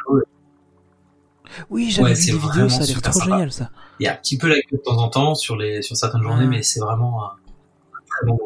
Oui, 1.70 1.90
j'avais 1.90 2.10
Ouais, 2.10 2.14
vu 2.14 2.26
des 2.32 2.38
vidéos, 2.38 2.68
ça 2.68 2.82
a 2.82 2.86
l'air 2.86 3.02
trop 3.02 3.12
sympa. 3.12 3.24
génial 3.32 3.52
ça. 3.52 3.70
Il 4.00 4.04
y 4.04 4.06
a 4.08 4.12
un 4.12 4.16
petit 4.16 4.38
peu 4.38 4.48
la 4.48 4.56
queue 4.56 4.76
de 4.76 4.82
temps 4.82 4.98
en 4.98 5.08
temps 5.08 5.34
sur 5.34 5.56
les 5.56 5.82
sur 5.82 5.96
certaines 5.96 6.22
journées, 6.22 6.44
Ah. 6.46 6.50
mais 6.50 6.62
c'est 6.62 6.80
vraiment 6.80 7.24
un, 7.24 7.28
un 7.28 8.00
très 8.08 8.26
bon 8.26 8.38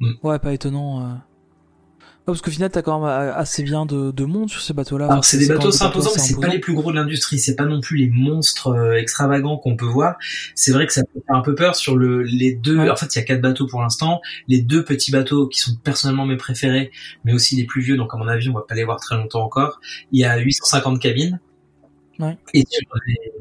moment. 0.00 0.18
Ouais, 0.22 0.38
pas 0.38 0.52
étonnant. 0.52 1.00
euh. 1.00 1.14
Ouais, 2.24 2.26
parce 2.34 2.40
qu'au 2.40 2.52
final, 2.52 2.70
t'as 2.70 2.82
quand 2.82 3.00
même 3.00 3.08
euh, 3.08 3.34
assez 3.34 3.64
bien 3.64 3.84
de, 3.84 4.12
de 4.12 4.24
monde 4.24 4.48
sur 4.48 4.60
ces 4.60 4.72
bateaux-là. 4.72 5.06
Alors 5.10 5.24
c'est 5.24 5.38
des 5.38 5.48
bateaux 5.48 5.62
même 5.64 5.72
c'est 5.72 5.82
imposant, 5.84 6.10
mais 6.14 6.20
c'est 6.22 6.38
pas 6.40 6.46
les 6.46 6.60
plus 6.60 6.72
gros 6.72 6.92
de 6.92 6.96
l'industrie, 6.96 7.40
c'est 7.40 7.56
pas 7.56 7.64
non 7.64 7.80
plus 7.80 7.96
les 7.96 8.08
monstres 8.10 8.68
euh, 8.68 8.92
extravagants 8.96 9.56
qu'on 9.58 9.74
peut 9.76 9.86
voir. 9.86 10.14
C'est 10.54 10.70
vrai 10.70 10.86
que 10.86 10.92
ça 10.92 11.02
peut 11.02 11.20
faire 11.26 11.36
un 11.36 11.40
peu 11.42 11.56
peur 11.56 11.74
sur 11.74 11.96
le 11.96 12.22
les 12.22 12.54
deux. 12.54 12.78
Ouais. 12.78 12.90
En 12.90 12.94
fait, 12.94 13.12
il 13.14 13.18
y 13.18 13.22
a 13.22 13.24
quatre 13.24 13.40
bateaux 13.40 13.66
pour 13.66 13.82
l'instant. 13.82 14.20
Les 14.46 14.62
deux 14.62 14.84
petits 14.84 15.10
bateaux 15.10 15.48
qui 15.48 15.58
sont 15.58 15.72
personnellement 15.82 16.24
mes 16.24 16.36
préférés, 16.36 16.92
mais 17.24 17.32
aussi 17.32 17.56
les 17.56 17.64
plus 17.64 17.82
vieux. 17.82 17.96
Donc 17.96 18.14
à 18.14 18.16
mon 18.16 18.28
avis, 18.28 18.48
on 18.50 18.54
va 18.54 18.62
pas 18.68 18.76
les 18.76 18.84
voir 18.84 19.00
très 19.00 19.16
longtemps 19.16 19.42
encore. 19.42 19.80
Il 20.12 20.20
y 20.20 20.24
a 20.24 20.36
850 20.38 21.00
cabines. 21.00 21.40
Ouais. 22.22 22.38
Et 22.54 22.64
sur 22.70 22.80
les- 23.06 23.32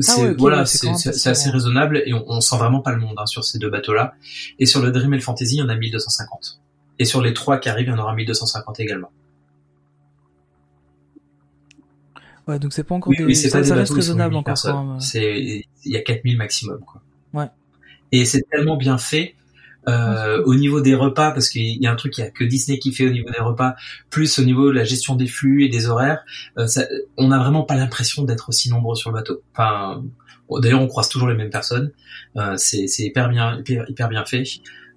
c'est 0.00 0.20
Ah 0.20 0.24
ouais, 0.24 0.34
voilà, 0.36 0.66
c'est 0.66 0.88
assez 0.88 1.50
raisonnable 1.50 2.02
et 2.04 2.12
on, 2.12 2.24
on 2.28 2.40
sent 2.40 2.56
vraiment 2.58 2.80
pas 2.80 2.90
le 2.92 2.98
monde 2.98 3.14
hein, 3.16 3.26
sur 3.26 3.44
ces 3.44 3.58
deux 3.58 3.70
bateaux-là. 3.70 4.14
Et 4.58 4.66
sur 4.66 4.82
le 4.82 4.90
Dream 4.90 5.14
et 5.14 5.18
le 5.18 5.22
Fantasy, 5.22 5.54
il 5.56 5.58
y 5.58 5.62
en 5.62 5.68
a 5.68 5.76
1250. 5.76 6.60
Et 6.98 7.04
sur 7.04 7.22
les 7.22 7.32
trois 7.32 7.58
qui 7.58 7.68
arrivent, 7.68 7.86
il 7.86 7.90
y 7.90 7.94
en 7.94 7.98
aura 7.98 8.14
1250 8.14 8.80
également. 8.80 9.10
Ouais, 12.46 12.58
donc 12.58 12.72
c'est 12.72 12.84
pas 12.84 12.94
encore 12.94 13.10
Oui, 13.10 13.16
des... 13.18 13.24
oui, 13.24 13.36
c'est 13.36 13.48
ça, 13.48 13.58
pas 13.58 13.62
des 13.62 13.68
ça 13.68 13.74
reste 13.74 13.92
raisonnable 13.92 14.34
1000 14.34 14.40
encore. 14.40 15.00
C'est, 15.00 15.64
il 15.84 15.92
y 15.92 15.96
a 15.96 16.02
4000 16.02 16.36
maximum, 16.36 16.80
quoi. 16.80 17.00
Ouais. 17.32 17.46
Et 18.12 18.24
c'est 18.26 18.42
tellement 18.50 18.76
bien 18.76 18.98
fait, 18.98 19.34
euh, 19.88 20.42
au 20.44 20.54
niveau 20.54 20.80
des 20.80 20.94
repas, 20.94 21.30
parce 21.32 21.48
qu'il 21.48 21.82
y 21.82 21.86
a 21.86 21.92
un 21.92 21.96
truc 21.96 22.12
qu'il 22.12 22.24
y 22.24 22.26
a 22.26 22.30
que 22.30 22.44
Disney 22.44 22.78
qui 22.78 22.92
fait 22.92 23.06
au 23.06 23.12
niveau 23.12 23.30
des 23.30 23.40
repas, 23.40 23.74
plus 24.10 24.38
au 24.38 24.44
niveau 24.44 24.68
de 24.68 24.74
la 24.74 24.84
gestion 24.84 25.14
des 25.14 25.26
flux 25.26 25.64
et 25.64 25.68
des 25.68 25.86
horaires, 25.88 26.24
euh, 26.58 26.66
ça, 26.66 26.84
on 27.16 27.28
n'a 27.28 27.38
vraiment 27.38 27.62
pas 27.64 27.76
l'impression 27.76 28.24
d'être 28.24 28.48
aussi 28.48 28.70
nombreux 28.70 28.96
sur 28.96 29.10
le 29.10 29.14
bateau. 29.16 29.42
Enfin, 29.52 30.02
bon, 30.48 30.58
d'ailleurs, 30.60 30.80
on 30.80 30.86
croise 30.88 31.08
toujours 31.08 31.28
les 31.28 31.34
mêmes 31.36 31.50
personnes. 31.50 31.92
Euh, 32.36 32.56
c'est, 32.56 32.86
c'est 32.86 33.02
hyper 33.04 33.28
bien, 33.28 33.58
hyper, 33.58 33.84
hyper 33.88 34.08
bien 34.08 34.24
fait. 34.24 34.44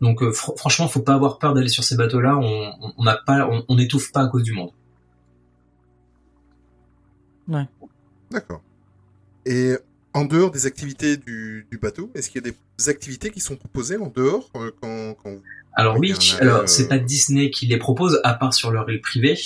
Donc, 0.01 0.21
euh, 0.21 0.31
fr- 0.31 0.55
franchement, 0.57 0.87
faut 0.87 1.01
pas 1.01 1.15
avoir 1.15 1.39
peur 1.39 1.53
d'aller 1.53 1.69
sur 1.69 1.83
ces 1.83 1.95
bateaux-là. 1.97 2.37
On, 2.37 2.71
on- 2.81 2.93
on 2.97 3.03
n'a 3.03 3.17
pas, 3.17 3.47
on, 3.49 3.63
on 3.67 3.75
n'étouffe 3.75 4.11
pas 4.11 4.21
à 4.21 4.27
cause 4.27 4.43
du 4.43 4.53
monde. 4.53 4.71
D'accord. 8.31 8.61
Et 9.45 9.73
en 10.17 10.25
dehors 10.25 10.49
des 10.49 10.65
activités 10.65 11.15
du, 11.15 11.67
bateau, 11.79 12.09
est-ce 12.15 12.31
qu'il 12.31 12.43
y 12.43 12.49
a 12.49 12.51
des 12.51 12.89
activités 12.89 13.29
qui 13.29 13.39
sont 13.39 13.55
proposées 13.55 13.97
en 13.97 14.07
dehors 14.07 14.49
euh, 14.55 14.71
quand, 14.81 15.13
quand 15.21 15.29
vous- 15.31 15.43
Alors 15.73 15.97
oui, 15.99 16.11
alors 16.41 16.61
euh, 16.61 16.63
c'est 16.65 16.87
pas 16.87 16.97
Disney 16.97 17.51
qui 17.51 17.67
les 17.67 17.77
propose, 17.77 18.19
à 18.23 18.33
part 18.33 18.55
sur 18.55 18.71
leur 18.71 18.89
île 18.89 18.99
privée. 18.99 19.37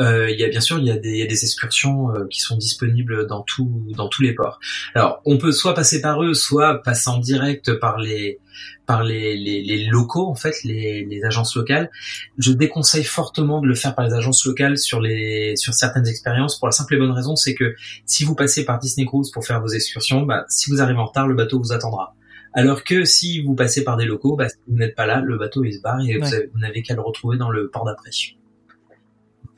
Euh, 0.00 0.28
il 0.28 0.38
y 0.38 0.42
a 0.42 0.48
bien 0.48 0.60
sûr, 0.60 0.78
il 0.80 0.84
y 0.84 0.90
a 0.90 0.96
des, 0.96 1.10
il 1.10 1.18
y 1.18 1.22
a 1.22 1.26
des 1.26 1.44
excursions 1.44 2.10
euh, 2.10 2.26
qui 2.28 2.40
sont 2.40 2.56
disponibles 2.56 3.28
dans 3.28 3.42
tout, 3.42 3.86
dans 3.96 4.08
tous 4.08 4.22
les 4.22 4.34
ports. 4.34 4.58
Alors 4.96 5.22
on 5.24 5.38
peut 5.38 5.52
soit 5.52 5.74
passer 5.74 6.00
par 6.00 6.20
eux, 6.24 6.34
soit 6.34 6.82
passer 6.82 7.10
en 7.10 7.18
direct 7.18 7.74
par 7.74 7.98
les, 7.98 8.40
par 8.86 9.04
les, 9.04 9.36
les, 9.36 9.62
les 9.62 9.84
locaux 9.86 10.26
en 10.26 10.34
fait, 10.34 10.64
les, 10.64 11.04
les 11.04 11.24
agences 11.24 11.54
locales. 11.54 11.90
Je 12.38 12.50
déconseille 12.50 13.04
fortement 13.04 13.60
de 13.60 13.68
le 13.68 13.76
faire 13.76 13.94
par 13.94 14.04
les 14.04 14.14
agences 14.14 14.44
locales 14.46 14.78
sur 14.78 15.00
les, 15.00 15.54
sur 15.54 15.74
certaines 15.74 16.08
expériences 16.08 16.58
pour 16.58 16.66
la 16.66 16.72
simple 16.72 16.96
et 16.96 16.98
bonne 16.98 17.12
raison, 17.12 17.36
c'est 17.36 17.54
que 17.54 17.76
si 18.04 18.24
vous 18.24 18.34
passez 18.34 18.64
par 18.64 18.80
Disney 18.80 19.06
Cruise 19.06 19.30
pour 19.30 19.46
faire 19.46 19.60
vos 19.60 19.68
excursions, 19.68 20.22
bah, 20.22 20.44
si 20.48 20.72
vous 20.72 20.80
arrivez 20.80 20.98
en 20.98 21.06
retard, 21.06 21.28
le 21.28 21.36
bateau 21.36 21.60
vous 21.60 21.72
attendra. 21.72 22.16
Alors 22.54 22.82
que 22.84 23.04
si 23.04 23.42
vous 23.42 23.54
passez 23.54 23.84
par 23.84 23.96
des 23.96 24.04
locaux, 24.06 24.36
bah, 24.36 24.48
si 24.48 24.56
vous 24.66 24.76
n'êtes 24.78 24.94
pas 24.96 25.06
là, 25.06 25.20
le 25.20 25.36
bateau 25.38 25.64
il 25.64 25.74
se 25.74 25.80
barre 25.80 26.00
et 26.00 26.16
vous 26.18 26.24
Ouais. 26.26 26.34
avez- 26.34 26.50
vous 26.52 26.58
n'avez 26.60 26.82
qu'à 26.82 26.94
le 26.94 27.00
retrouver 27.02 27.36
dans 27.36 27.50
le 27.50 27.68
port 27.68 27.84
d'après. 27.84 28.10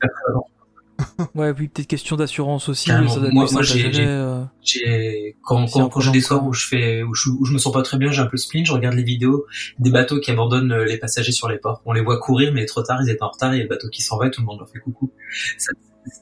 Ouais, 1.33 1.51
puis 1.53 1.67
peut-être 1.67 1.87
question 1.87 2.15
d'assurance 2.15 2.69
aussi. 2.69 2.89
Ça 2.89 3.01
Moi- 3.01 3.47
moi, 3.51 3.61
j'ai- 3.63 3.91
euh. 4.05 4.43
Quand, 5.43 5.65
quand, 5.71 5.89
quand 5.89 5.99
j'ai 5.99 6.11
des 6.11 6.21
soirs 6.21 6.45
où 6.45 6.53
je 6.53 6.67
fais 6.67 7.01
où 7.01 7.15
je, 7.15 7.29
où 7.31 7.43
je 7.45 7.53
me 7.53 7.57
sens 7.57 7.73
pas 7.73 7.81
très 7.81 7.97
bien, 7.97 8.11
j'ai 8.11 8.21
un 8.21 8.25
peu 8.25 8.33
le 8.33 8.37
spleen, 8.37 8.65
je 8.65 8.71
regarde 8.71 8.95
les 8.95 9.03
vidéos 9.03 9.45
des 9.79 9.89
bateaux 9.89 10.19
qui 10.19 10.29
abandonnent 10.29 10.71
euh, 10.71 10.85
les 10.85 10.97
passagers 10.97 11.31
sur 11.31 11.49
les 11.49 11.57
ports. 11.57 11.81
On 11.85 11.93
les 11.93 12.01
voit 12.01 12.19
courir, 12.19 12.53
mais 12.53 12.65
trop 12.67 12.83
tard, 12.83 12.99
ils 13.01 13.09
étaient 13.09 13.23
en 13.23 13.29
retard, 13.29 13.53
il 13.55 13.57
y 13.57 13.59
a 13.61 13.63
le 13.63 13.69
bateau 13.69 13.89
qui 13.89 14.03
s'en 14.03 14.17
va, 14.19 14.27
et 14.27 14.31
tout 14.31 14.41
le 14.41 14.45
monde 14.45 14.59
leur 14.59 14.69
fait 14.69 14.79
coucou. 14.79 15.11
Ça, 15.57 15.71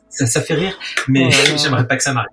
ça, 0.10 0.25
ça 0.25 0.41
fait 0.41 0.53
rire, 0.55 0.77
mais 1.10 1.27
Oh 1.27 1.29
j'aimerais 1.58 1.86
pas 1.88 1.97
que 1.97 2.03
ça 2.03 2.13
m'arrive. 2.13 2.29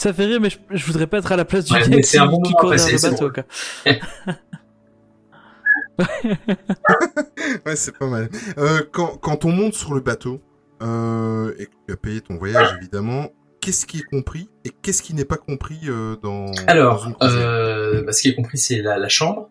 Ça 0.00 0.14
fait 0.14 0.24
rire, 0.24 0.40
mais 0.40 0.48
je, 0.48 0.56
je 0.70 0.86
voudrais 0.86 1.06
pas 1.06 1.18
être 1.18 1.30
à 1.30 1.36
la 1.36 1.44
place 1.44 1.66
du 1.66 1.74
Ouais, 1.74 1.82
qui, 1.82 2.02
c'est 2.04 2.16
un 2.16 2.24
bon 2.24 2.40
qui 2.40 2.54
court 2.54 2.70
le 2.72 3.10
bateau. 3.10 3.30
Quoi. 3.30 3.44
Ouais, 7.66 7.76
c'est 7.76 7.94
pas 7.98 8.06
mal. 8.06 8.30
Euh, 8.56 8.80
quand, 8.92 9.18
quand 9.18 9.44
on 9.44 9.50
monte 9.52 9.74
sur 9.74 9.92
le 9.92 10.00
bateau, 10.00 10.40
euh, 10.82 11.52
et 11.58 11.66
que 11.66 11.72
tu 11.86 11.92
as 11.92 11.96
payé 11.98 12.22
ton 12.22 12.38
voyage, 12.38 12.74
évidemment, 12.80 13.28
qu'est-ce 13.60 13.84
qui 13.84 13.98
est 13.98 14.10
compris 14.10 14.48
et 14.64 14.70
qu'est-ce 14.70 15.02
qui 15.02 15.12
n'est 15.12 15.26
pas 15.26 15.36
compris 15.36 15.80
euh, 15.84 16.16
dans, 16.22 16.46
dans 16.46 16.52
Alors, 16.66 17.06
une 17.06 17.14
euh, 17.22 18.02
bah, 18.02 18.12
ce 18.12 18.22
qui 18.22 18.28
est 18.30 18.34
compris, 18.34 18.56
c'est 18.56 18.80
la, 18.80 18.96
la 18.96 19.08
chambre. 19.10 19.50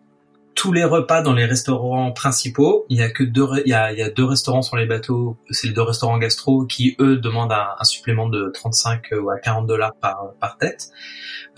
Tous 0.60 0.72
les 0.72 0.84
repas 0.84 1.22
dans 1.22 1.32
les 1.32 1.46
restaurants 1.46 2.12
principaux, 2.12 2.84
il 2.90 2.98
y 2.98 3.02
a 3.02 3.08
que 3.08 3.24
deux, 3.24 3.46
il 3.64 3.70
y 3.70 3.72
a, 3.72 3.92
il 3.92 3.98
y 3.98 4.02
a 4.02 4.10
deux 4.10 4.26
restaurants 4.26 4.60
sur 4.60 4.76
les 4.76 4.84
bateaux. 4.84 5.38
C'est 5.48 5.68
les 5.68 5.72
deux 5.72 5.80
restaurants 5.80 6.18
gastro 6.18 6.66
qui 6.66 6.96
eux 7.00 7.16
demandent 7.16 7.52
un, 7.52 7.68
un 7.78 7.84
supplément 7.84 8.28
de 8.28 8.50
35 8.52 9.06
ou 9.22 9.30
à 9.30 9.38
40 9.38 9.66
dollars 9.66 9.94
par 9.94 10.34
par 10.38 10.58
tête. 10.58 10.90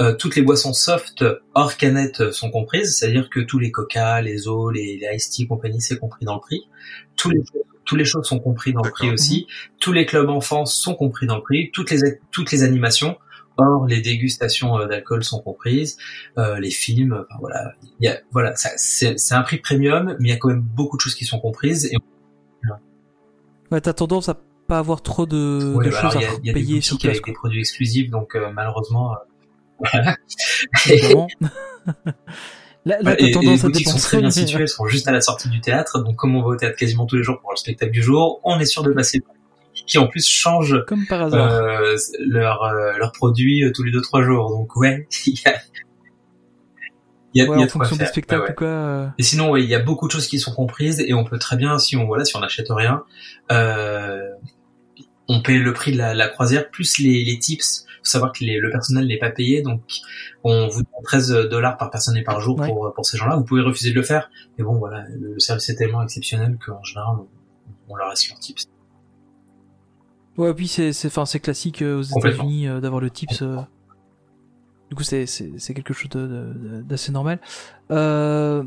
Euh, 0.00 0.14
toutes 0.14 0.36
les 0.36 0.42
boissons 0.42 0.72
soft 0.72 1.24
hors 1.54 1.76
canette 1.76 2.30
sont 2.30 2.52
comprises, 2.52 2.96
c'est-à-dire 2.96 3.28
que 3.28 3.40
tous 3.40 3.58
les 3.58 3.72
coca, 3.72 4.20
les 4.22 4.46
eaux, 4.46 4.70
les, 4.70 4.96
les 4.98 5.16
iced 5.16 5.32
tea 5.32 5.48
compagnie, 5.48 5.80
c'est 5.80 5.98
compris 5.98 6.24
dans 6.24 6.34
le 6.34 6.40
prix. 6.40 6.68
Tous 7.16 7.28
les 7.28 7.40
tous 7.84 7.96
les 7.96 8.04
choses 8.04 8.28
sont 8.28 8.38
compris 8.38 8.72
dans 8.72 8.84
le 8.84 8.90
prix 8.92 9.10
aussi. 9.10 9.48
Tous 9.80 9.92
les 9.92 10.06
clubs 10.06 10.28
enfants 10.28 10.64
sont 10.64 10.94
compris 10.94 11.26
dans 11.26 11.38
le 11.38 11.42
prix. 11.42 11.72
Toutes 11.72 11.90
les 11.90 12.20
toutes 12.30 12.52
les 12.52 12.62
animations 12.62 13.16
Or, 13.58 13.86
les 13.86 14.00
dégustations 14.00 14.78
euh, 14.78 14.86
d'alcool 14.86 15.22
sont 15.24 15.40
comprises, 15.42 15.98
euh, 16.38 16.58
les 16.58 16.70
films, 16.70 17.12
enfin, 17.28 17.38
voilà, 17.40 17.72
il 18.00 18.06
y 18.06 18.08
a, 18.08 18.18
voilà, 18.30 18.56
ça- 18.56 18.70
c'est 18.76 19.18
c'est 19.18 19.34
un 19.34 19.42
prix 19.42 19.58
premium, 19.58 20.16
mais 20.20 20.28
il 20.28 20.30
y 20.30 20.34
a 20.34 20.38
quand 20.38 20.48
même 20.48 20.62
beaucoup 20.62 20.96
de 20.96 21.02
choses 21.02 21.14
qui 21.14 21.24
sont 21.26 21.38
comprises. 21.40 21.86
Et 21.86 21.96
Ouais, 23.70 23.80
t'as 23.80 23.92
tendance 23.94 24.28
à 24.28 24.36
pas 24.68 24.78
avoir 24.78 25.00
trop 25.02 25.24
de, 25.26 25.72
ouais, 25.76 25.86
de 25.86 25.90
bah, 25.90 26.00
choses 26.02 26.16
alors, 26.16 26.22
il 26.22 26.24
y 26.24 26.26
a, 26.26 26.30
à 26.30 26.34
il 26.42 26.46
y 26.46 26.50
a 26.50 26.52
des 26.52 26.60
payer 26.60 26.80
sur 26.82 26.98
place. 26.98 27.10
avec 27.12 27.24
des 27.24 27.32
produits 27.32 27.60
exclusifs, 27.60 28.10
donc 28.10 28.34
euh, 28.36 28.50
malheureusement, 28.52 29.12
euh, 29.12 29.16
voilà. 29.92 30.16
Là, 32.84 32.98
là 33.00 33.10
Ouais, 33.12 33.16
t'as 33.16 33.24
et- 33.26 33.28
et 33.28 33.32
tendance 33.32 33.60
les 33.60 33.64
à 33.64 33.68
boutiques 33.68 33.88
sont 33.88 33.96
très 33.98 34.18
bien 34.20 34.30
situées, 34.30 34.62
elles 34.62 34.68
sont 34.68 34.86
juste 34.86 35.06
à 35.06 35.12
la 35.12 35.20
sortie 35.20 35.48
du 35.48 35.60
théâtre, 35.60 36.02
donc 36.02 36.16
comme 36.16 36.34
on 36.34 36.42
va 36.42 36.48
au 36.48 36.56
théâtre 36.56 36.76
quasiment 36.76 37.06
tous 37.06 37.14
les 37.16 37.22
jours 37.22 37.38
pour 37.40 37.52
le 37.52 37.56
spectacle 37.56 37.92
du 37.92 38.02
jour, 38.02 38.40
on 38.42 38.58
est 38.58 38.64
sûr 38.64 38.82
de 38.82 38.90
passer 38.92 39.20
qui 39.86 39.98
en 39.98 40.06
plus 40.06 40.26
changent 40.26 40.84
Comme 40.86 41.06
par 41.06 41.22
hasard. 41.22 41.50
euh, 41.52 41.96
leurs 42.20 42.62
euh, 42.62 42.92
leurs 42.98 43.12
produits 43.12 43.64
euh, 43.64 43.72
tous 43.74 43.82
les 43.82 43.90
deux 43.92 44.00
trois 44.02 44.22
jours. 44.22 44.50
Donc 44.50 44.76
ouais, 44.76 45.06
il 45.26 45.34
y 45.34 45.48
a 45.48 45.54
il 47.34 47.38
y 47.38 47.40
a, 47.40 47.44
il 47.46 47.50
ouais, 47.50 47.58
y 47.60 47.62
a 47.62 47.64
en 47.64 47.68
fonction 47.68 47.96
Ouais, 47.96 48.36
ouais. 48.36 48.50
ou 48.50 48.54
quoi. 48.54 49.14
Et 49.16 49.22
sinon, 49.22 49.50
ouais, 49.50 49.62
il 49.62 49.68
y 49.68 49.74
a 49.74 49.78
beaucoup 49.78 50.06
de 50.06 50.12
choses 50.12 50.26
qui 50.26 50.38
sont 50.38 50.52
comprises 50.52 51.00
et 51.00 51.14
on 51.14 51.24
peut 51.24 51.38
très 51.38 51.56
bien, 51.56 51.78
si 51.78 51.96
on 51.96 52.04
voilà, 52.06 52.26
si 52.26 52.36
on 52.36 52.40
n'achète 52.40 52.66
rien, 52.68 53.04
euh, 53.50 54.20
on 55.28 55.40
paye 55.40 55.58
le 55.58 55.72
prix 55.72 55.92
de 55.92 55.96
la, 55.98 56.12
la 56.12 56.28
croisière 56.28 56.68
plus 56.70 56.98
les, 56.98 57.24
les 57.24 57.38
tips. 57.38 57.86
Faut 58.00 58.04
savoir 58.10 58.32
que 58.32 58.44
les- 58.44 58.58
le 58.58 58.68
personnel 58.70 59.06
n'est 59.06 59.16
pas 59.18 59.30
payé, 59.30 59.62
donc 59.62 59.80
on 60.44 60.68
vous 60.68 60.82
donne 60.82 61.02
13 61.04 61.30
dollars 61.48 61.78
par 61.78 61.88
personne 61.90 62.16
et 62.18 62.22
par 62.22 62.40
jour 62.40 62.58
Ouais. 62.58 62.66
pour 62.68 62.92
pour 62.94 63.06
ces 63.06 63.16
gens-là. 63.16 63.36
Vous 63.36 63.44
pouvez 63.44 63.62
refuser 63.62 63.90
de 63.90 63.94
le 63.94 64.02
faire, 64.02 64.28
mais 64.58 64.64
bon, 64.64 64.74
voilà, 64.74 65.04
le, 65.18 65.38
service 65.38 65.70
est 65.70 65.76
tellement 65.76 66.02
exceptionnel 66.02 66.58
qu'en 66.64 66.82
général, 66.82 67.14
on, 67.18 67.28
on 67.88 67.96
leur 67.96 68.08
leurs 68.08 68.14
tips. 68.40 68.66
Ouais, 70.38 70.54
puis 70.54 70.66
c'est 70.68 70.92
c'est 70.92 71.08
enfin 71.08 71.26
c'est 71.26 71.40
classique 71.40 71.82
euh, 71.82 71.98
aux. 71.98 72.02
États-Unis 72.02 72.66
euh, 72.68 72.80
d'avoir 72.80 73.00
le 73.00 73.10
tips. 73.10 73.42
euh. 73.42 73.58
Du 74.90 74.96
coup, 74.96 75.02
c'est 75.02 75.26
c'est 75.26 75.52
c'est 75.58 75.74
quelque 75.74 75.92
chose 75.94 76.10
de- 76.10 76.26
de- 76.26 76.82
d'assez 76.82 77.12
normal. 77.12 77.38
Euh... 77.90 78.62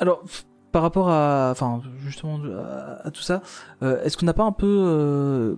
Alors, 0.00 0.22
par 0.72 0.82
rapport 0.82 1.08
à 1.10 1.48
enfin 1.50 1.80
justement 2.06 2.38
à, 2.58 3.06
à 3.06 3.10
tout 3.10 3.22
ça, 3.22 3.42
euh, 3.82 4.02
est-ce 4.04 4.16
qu'on 4.16 4.26
n'a 4.26 4.34
pas 4.34 4.44
un 4.44 4.52
peu 4.52 4.66
euh, 4.66 5.54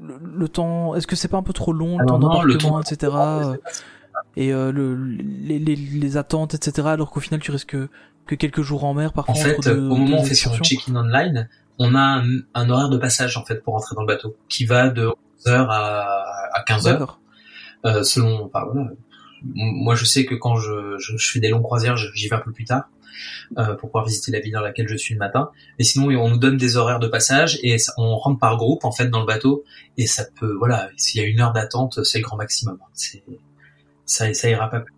le, 0.00 0.18
le 0.22 0.48
temps 0.48 0.94
Est-ce 0.94 1.06
que 1.06 1.16
c'est 1.16 1.28
pas 1.28 1.38
un 1.38 1.42
peu 1.42 1.52
trop 1.52 1.72
long 1.72 1.98
le 1.98 2.04
Alors 2.04 2.20
temps 2.20 2.34
non, 2.34 2.42
le 2.42 2.56
temps- 2.58 2.80
etc. 2.80 3.12
et 4.36 4.52
euh, 4.52 4.70
le, 4.72 4.94
les, 4.94 5.58
les, 5.58 5.76
les 5.76 6.16
attentes, 6.16 6.54
etc. 6.54 6.88
Alors 6.88 7.10
qu'au 7.10 7.20
final, 7.20 7.40
tu 7.40 7.50
restes 7.50 7.64
que, 7.68 7.88
que 8.26 8.34
quelques 8.34 8.62
jours 8.62 8.84
en 8.84 8.94
mer, 8.94 9.12
parfois 9.12 9.34
En 9.34 9.38
fait, 9.38 9.58
deux, 9.62 9.78
au 9.78 9.96
moment 9.96 10.16
où 10.16 10.20
on 10.20 10.22
fait 10.24 10.34
son 10.34 10.50
excursions. 10.52 10.62
check-in 10.64 10.96
online, 10.96 11.48
on 11.82 11.94
a 11.94 12.00
un, 12.22 12.24
un 12.54 12.70
horaire 12.70 12.90
de 12.90 12.98
passage 12.98 13.36
en 13.36 13.44
fait 13.44 13.56
pour 13.64 13.74
entrer 13.74 13.96
dans 13.96 14.02
le 14.02 14.06
bateau 14.06 14.36
qui 14.48 14.66
va 14.66 14.90
de 14.90 15.08
11h 15.46 15.66
à, 15.68 16.02
à 16.52 16.62
15h. 16.64 16.84
D'accord. 16.84 17.20
Euh, 17.86 18.02
selon, 18.02 18.44
enfin 18.44 18.66
voilà. 18.70 18.90
Moi, 19.42 19.94
je 19.94 20.04
sais 20.04 20.26
que 20.26 20.34
quand 20.34 20.56
je, 20.56 20.98
je, 20.98 21.16
je 21.16 21.30
fais 21.30 21.40
des 21.40 21.48
longues 21.48 21.62
croisières, 21.62 21.96
j'y 21.96 22.28
vais 22.28 22.36
un 22.36 22.40
peu 22.40 22.52
plus 22.52 22.66
tard 22.66 22.90
euh, 23.56 23.74
pour 23.74 23.88
pouvoir 23.88 24.04
visiter 24.04 24.30
la 24.30 24.40
ville 24.40 24.52
dans 24.52 24.60
laquelle 24.60 24.86
je 24.86 24.96
suis 24.96 25.14
le 25.14 25.18
matin. 25.18 25.50
Et 25.78 25.84
sinon, 25.84 26.08
on 26.20 26.28
nous 26.28 26.36
donne 26.36 26.58
des 26.58 26.76
horaires 26.76 27.00
de 27.00 27.08
passage 27.08 27.58
et 27.62 27.78
on 27.96 28.16
rentre 28.16 28.38
par 28.38 28.58
groupe 28.58 28.84
en 28.84 28.92
fait 28.92 29.08
dans 29.08 29.20
le 29.20 29.26
bateau 29.26 29.64
et 29.96 30.06
ça 30.06 30.24
peut, 30.38 30.52
voilà, 30.52 30.90
s'il 30.98 31.22
y 31.22 31.24
a 31.24 31.26
une 31.26 31.40
heure 31.40 31.54
d'attente, 31.54 32.04
c'est 32.04 32.18
le 32.18 32.24
grand 32.24 32.36
maximum. 32.36 32.76
C'est 32.92 33.22
ça, 34.04 34.32
ça 34.34 34.50
ira 34.50 34.68
pas 34.68 34.80
plus. 34.80 34.94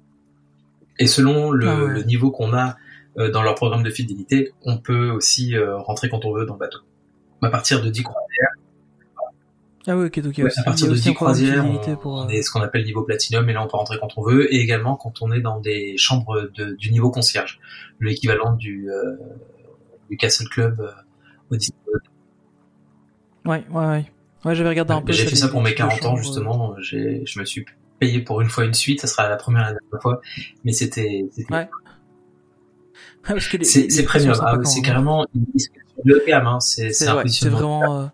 Et 0.99 1.07
selon 1.07 1.53
le, 1.53 1.69
Ah 1.69 1.77
ouais. 1.77 1.87
le 1.93 2.03
niveau 2.03 2.33
qu'on 2.33 2.53
a 2.53 2.77
dans 3.17 3.43
leur 3.43 3.55
programme 3.55 3.83
de 3.83 3.91
fidélité, 3.91 4.53
on 4.65 4.79
peut 4.79 5.11
aussi 5.11 5.57
euh, 5.57 5.77
rentrer 5.79 6.09
quand 6.09 6.25
on 6.25 6.33
veut 6.33 6.47
dans 6.47 6.55
le 6.55 6.59
bateau. 6.59 6.79
À 7.43 7.49
partir 7.51 7.83
de 7.83 7.91
10 7.91 8.03
croisières, 8.05 8.51
Ah 9.87 9.97
ouais, 9.97 10.07
ok, 10.07 10.21
donc 10.21 10.35
Ouais, 10.39 10.45
aussi, 10.45 10.61
à 10.61 10.63
partir 10.63 10.87
de 10.87 10.93
aussi 10.93 11.03
10 11.03 11.09
un 11.11 11.13
programme 11.15 11.37
de 11.37 11.41
croisières, 11.45 11.65
fidélité 11.65 11.93
on, 11.93 11.97
pour, 11.97 12.13
on 12.13 12.27
euh, 12.27 12.31
est 12.31 12.43
ce 12.43 12.51
qu'on 12.51 12.61
appelle 12.63 12.85
niveau 12.85 13.03
platinum, 13.03 13.49
et 13.49 13.53
là 13.53 13.63
on 13.63 13.67
peut 13.67 13.77
rentrer 13.77 13.99
quand 14.01 14.17
on 14.17 14.23
veut, 14.23 14.53
et 14.55 14.61
également 14.61 14.97
quand 14.97 15.21
on 15.23 15.33
est 15.33 15.41
dans 15.41 15.61
des 15.61 15.97
chambres 15.99 16.49
de, 16.55 16.75
du 16.77 16.91
niveau 16.93 17.11
concierge, 17.11 17.61
l'équivalent 18.01 18.53
du, 18.55 18.91
euh, 18.91 19.17
du 20.09 20.17
Castle 20.17 20.49
Club 20.49 20.81
euh, 20.81 20.91
au 21.51 21.57
Disney. 21.57 21.77
Ouais, 23.45 23.65
ouais, 23.71 23.87
ouais. 23.87 24.05
Ouais, 24.45 24.55
j'avais 24.55 24.71
regardé 24.71 24.93
un 24.95 25.03
peu. 25.03 25.13
J'ai 25.13 25.27
fait 25.27 25.37
ça 25.37 25.49
pour 25.49 25.63
mes 25.63 25.71
types 25.71 25.85
de 25.85 25.89
40 26.01 26.05
ans 26.07 26.15
euh. 26.15 26.23
justement, 26.23 26.75
j'ai, 26.81 27.23
je 27.27 27.39
me 27.39 27.45
suis 27.45 27.65
payé 27.99 28.21
pour 28.21 28.41
une 28.41 28.49
fois 28.49 28.65
une 28.65 28.75
suite, 28.75 29.01
ça 29.01 29.07
sera 29.07 29.29
la 29.29 29.37
première 29.37 29.63
et 29.63 29.73
la 29.73 29.79
dernière 29.79 30.03
fois, 30.03 30.21
mais 30.65 30.73
c'était, 30.73 31.27
c'était- 31.33 31.53
Ouais. 31.55 31.69
C'est, 33.25 33.59
les- 33.59 33.91
c'est 33.91 34.03
premium, 34.05 34.35
sympas 34.35 34.59
ah, 34.59 34.65
c'est 34.65 34.77
même. 34.81 34.85
carrément 34.85 35.27
une 35.35 35.45
de 36.05 36.23
gamme, 36.27 36.47
hein, 36.47 36.61
c'est, 36.61 36.93
c'est 36.93 37.05
C'est 37.07 37.13
ouais, 37.13 37.29
c'est 37.29 37.49
vraiment. 37.49 38.01
euh, 38.01 38.07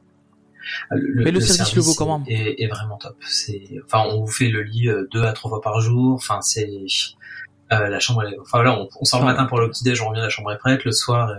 Le, 0.90 1.24
Mais 1.24 1.30
le 1.30 1.40
service 1.40 1.74
le 1.74 1.80
vaut 1.82 1.94
quand 1.94 2.18
même. 2.18 2.26
Est, 2.28 2.62
est 2.62 2.66
vraiment 2.68 2.98
top. 2.98 3.16
C'est, 3.26 3.62
enfin, 3.86 4.04
on 4.10 4.20
vous 4.20 4.30
fait 4.30 4.48
le 4.48 4.62
lit 4.62 4.88
euh, 4.88 5.08
deux 5.12 5.22
à 5.22 5.32
trois 5.32 5.50
fois 5.50 5.60
par 5.62 5.80
jour. 5.80 6.14
Enfin, 6.14 6.42
c'est 6.42 6.68
euh, 7.72 7.88
la 7.88 8.00
chambre. 8.00 8.22
Elle 8.24 8.34
est... 8.34 8.38
Enfin 8.38 8.58
voilà, 8.58 8.78
on, 8.78 8.88
on 9.00 9.04
sort 9.04 9.20
le 9.20 9.26
Ah 9.28 9.32
matin 9.32 9.46
pour 9.46 9.60
le 9.60 9.70
petit 9.70 9.84
déj, 9.84 10.02
on 10.02 10.08
revient, 10.10 10.20
la 10.20 10.28
chambre 10.28 10.52
est 10.52 10.58
prête. 10.58 10.84
Le 10.84 10.92
soir, 10.92 11.30
euh, 11.30 11.36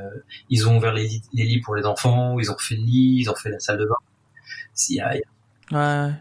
ils 0.49 0.67
ont 0.67 0.77
ouvert 0.77 0.93
les, 0.93 1.03
lits- 1.07 1.21
les 1.33 1.43
lits 1.43 1.59
pour 1.61 1.75
les 1.75 1.85
enfants, 1.85 2.39
ils 2.39 2.49
ont 2.51 2.57
fait 2.57 2.75
le 2.75 2.81
lit, 2.81 3.17
ils 3.19 3.29
ont 3.29 3.35
fait 3.35 3.49
la 3.51 3.59
salle 3.59 3.77
de 3.77 3.85
bain. 3.85 3.95
A, 5.01 5.13
Ouais. 6.07 6.13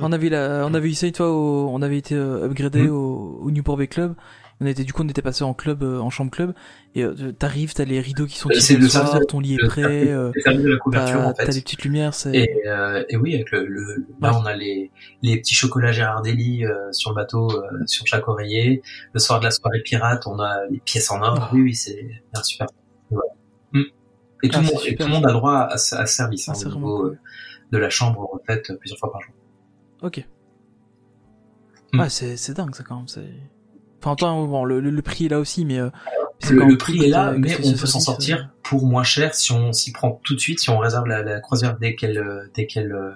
On 0.00 0.10
avait 0.12 0.30
la, 0.30 0.64
on 0.66 0.72
avait 0.72 0.88
eu 0.88 0.94
ça 0.94 1.06
une 1.06 1.14
fois 1.14 1.30
au, 1.30 1.68
on 1.68 1.82
avait 1.82 1.98
été 1.98 2.14
upgradé 2.14 2.84
Mm. 2.84 2.90
au, 2.92 3.40
au 3.42 3.50
Newport 3.50 3.76
Bay 3.76 3.88
Club. 3.88 4.14
On 4.62 4.66
était, 4.66 4.84
du 4.84 4.92
coup, 4.92 5.02
on 5.02 5.08
était 5.08 5.22
passé 5.22 5.42
en 5.42 5.54
club, 5.54 5.82
euh, 5.82 5.98
en 5.98 6.08
chambre 6.08 6.30
club. 6.30 6.54
Et 6.94 7.02
euh, 7.02 7.32
t'arrives, 7.32 7.74
t'as 7.74 7.84
les 7.84 8.00
rideaux 8.00 8.26
qui 8.26 8.38
sont 8.38 8.48
Euh, 8.50 8.60
c'est 8.60 8.76
le 8.76 8.88
soir, 8.88 9.18
ton 9.26 9.40
lit 9.40 9.54
est 9.54 9.66
prêt, 9.66 10.06
t'as 10.44 10.52
en 11.26 11.34
fait. 11.34 11.52
les 11.52 11.60
petites 11.60 11.82
lumières. 11.82 12.12
Et, 12.32 12.48
et 13.08 13.16
oui, 13.16 13.34
avec 13.34 13.50
le, 13.50 13.66
le 13.66 14.06
là 14.20 14.30
Ouais. 14.32 14.38
on 14.40 14.46
a 14.46 14.54
les, 14.54 14.90
les 15.22 15.36
petits 15.38 15.54
chocolats 15.54 15.90
Gérardelli 15.92 16.64
sur 16.92 17.10
le 17.10 17.16
bateau, 17.16 17.50
sur 17.86 18.06
chaque 18.06 18.28
oreiller. 18.28 18.82
Le 19.12 19.18
soir 19.20 19.40
de 19.40 19.44
la 19.44 19.50
soirée 19.50 19.80
pirate, 19.80 20.26
on 20.26 20.38
a 20.38 20.64
les 20.70 20.78
pièces 20.78 21.10
en 21.10 21.20
or. 21.22 21.38
Ah. 21.40 21.50
Oui, 21.52 21.62
oui, 21.62 21.74
c'est 21.74 22.08
super. 22.44 22.68
Mm. 23.72 23.80
Et 24.44 24.48
tout, 24.48 24.58
Ah, 24.58 24.60
le 24.60 24.66
monde, 24.66 24.74
et 24.74 24.90
super. 24.90 25.06
tout 25.06 25.12
le 25.12 25.18
monde 25.18 25.26
a 25.26 25.32
droit 25.32 25.58
à, 25.70 25.76
ce 25.76 25.94
à 25.96 26.06
ce 26.06 26.14
service 26.14 26.48
Ah, 26.48 26.52
hein, 26.54 26.60
au 26.66 26.74
niveau 26.74 26.98
cool. 27.00 27.18
de 27.72 27.78
la 27.78 27.90
chambre 27.90 28.28
refaite 28.32 28.72
plusieurs 28.78 28.98
fois 28.98 29.10
par 29.10 29.20
jour. 29.22 29.34
Ok. 30.02 30.24
Mm. 31.92 32.00
Ah, 32.00 32.08
c'est, 32.08 32.36
c'est 32.36 32.54
dingue, 32.54 32.74
ça, 32.74 32.84
quand 32.84 32.96
même. 32.96 33.08
Enfin, 34.04 34.16
toi, 34.16 34.30
bon, 34.32 34.64
le, 34.64 34.80
le, 34.80 34.90
le 34.90 35.02
prix 35.02 35.26
est 35.26 35.28
là 35.28 35.38
aussi, 35.38 35.64
mais, 35.64 35.78
euh, 35.78 35.90
Le, 36.50 36.76
prix 36.76 37.04
est 37.04 37.08
là, 37.08 37.32
mais 37.38 37.54
on 37.64 37.70
peut 37.72 37.86
s'en 37.86 38.00
service, 38.00 38.04
sortir 38.04 38.36
euh. 38.38 38.58
pour 38.64 38.84
moins 38.86 39.04
cher 39.04 39.32
si 39.34 39.52
on 39.52 39.72
s'y 39.72 39.92
prend 39.92 40.20
tout 40.24 40.34
de 40.34 40.40
suite, 40.40 40.58
si 40.58 40.70
on 40.70 40.78
réserve 40.78 41.06
la, 41.06 41.22
la 41.22 41.40
croisière 41.40 41.76
dès 41.78 41.94
qu'elle 41.94 42.18
euh, 42.18 42.50
dès 42.54 42.66
qu'elle 42.66 42.92
euh, 42.92 43.12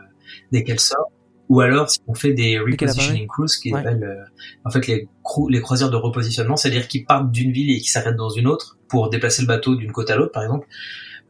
dès 0.53 0.63
qu'elle 0.63 0.79
sort, 0.79 1.11
ou 1.49 1.61
alors 1.61 1.91
si 1.91 1.99
on 2.07 2.15
fait 2.15 2.33
des 2.35 2.59
repositioning 2.61 3.27
cruises, 3.27 3.57
qui 3.57 3.73
Ouais. 3.73 3.81
appellent 3.81 4.05
euh, 4.05 4.25
en 4.65 4.71
fait 4.71 4.87
les 4.87 5.09
crou- 5.25 5.49
les 5.49 5.61
croisières 5.61 5.91
de 5.91 5.97
repositionnement, 5.97 6.57
c'est-à-dire 6.57 6.87
qu'ils 6.87 7.05
partent 7.05 7.33
d'une 7.33 7.51
ville 7.51 7.71
et 7.73 7.81
qui 7.81 7.89
s'arrêtent 7.91 8.15
dans 8.17 8.31
une 8.31 8.47
autre 8.47 8.79
pour 8.89 9.11
déplacer 9.11 9.43
le 9.43 9.49
bateau 9.49 9.75
d'une 9.75 9.91
côte 9.91 10.11
à 10.11 10.15
l'autre, 10.17 10.31
par 10.33 10.45
exemple. 10.45 10.69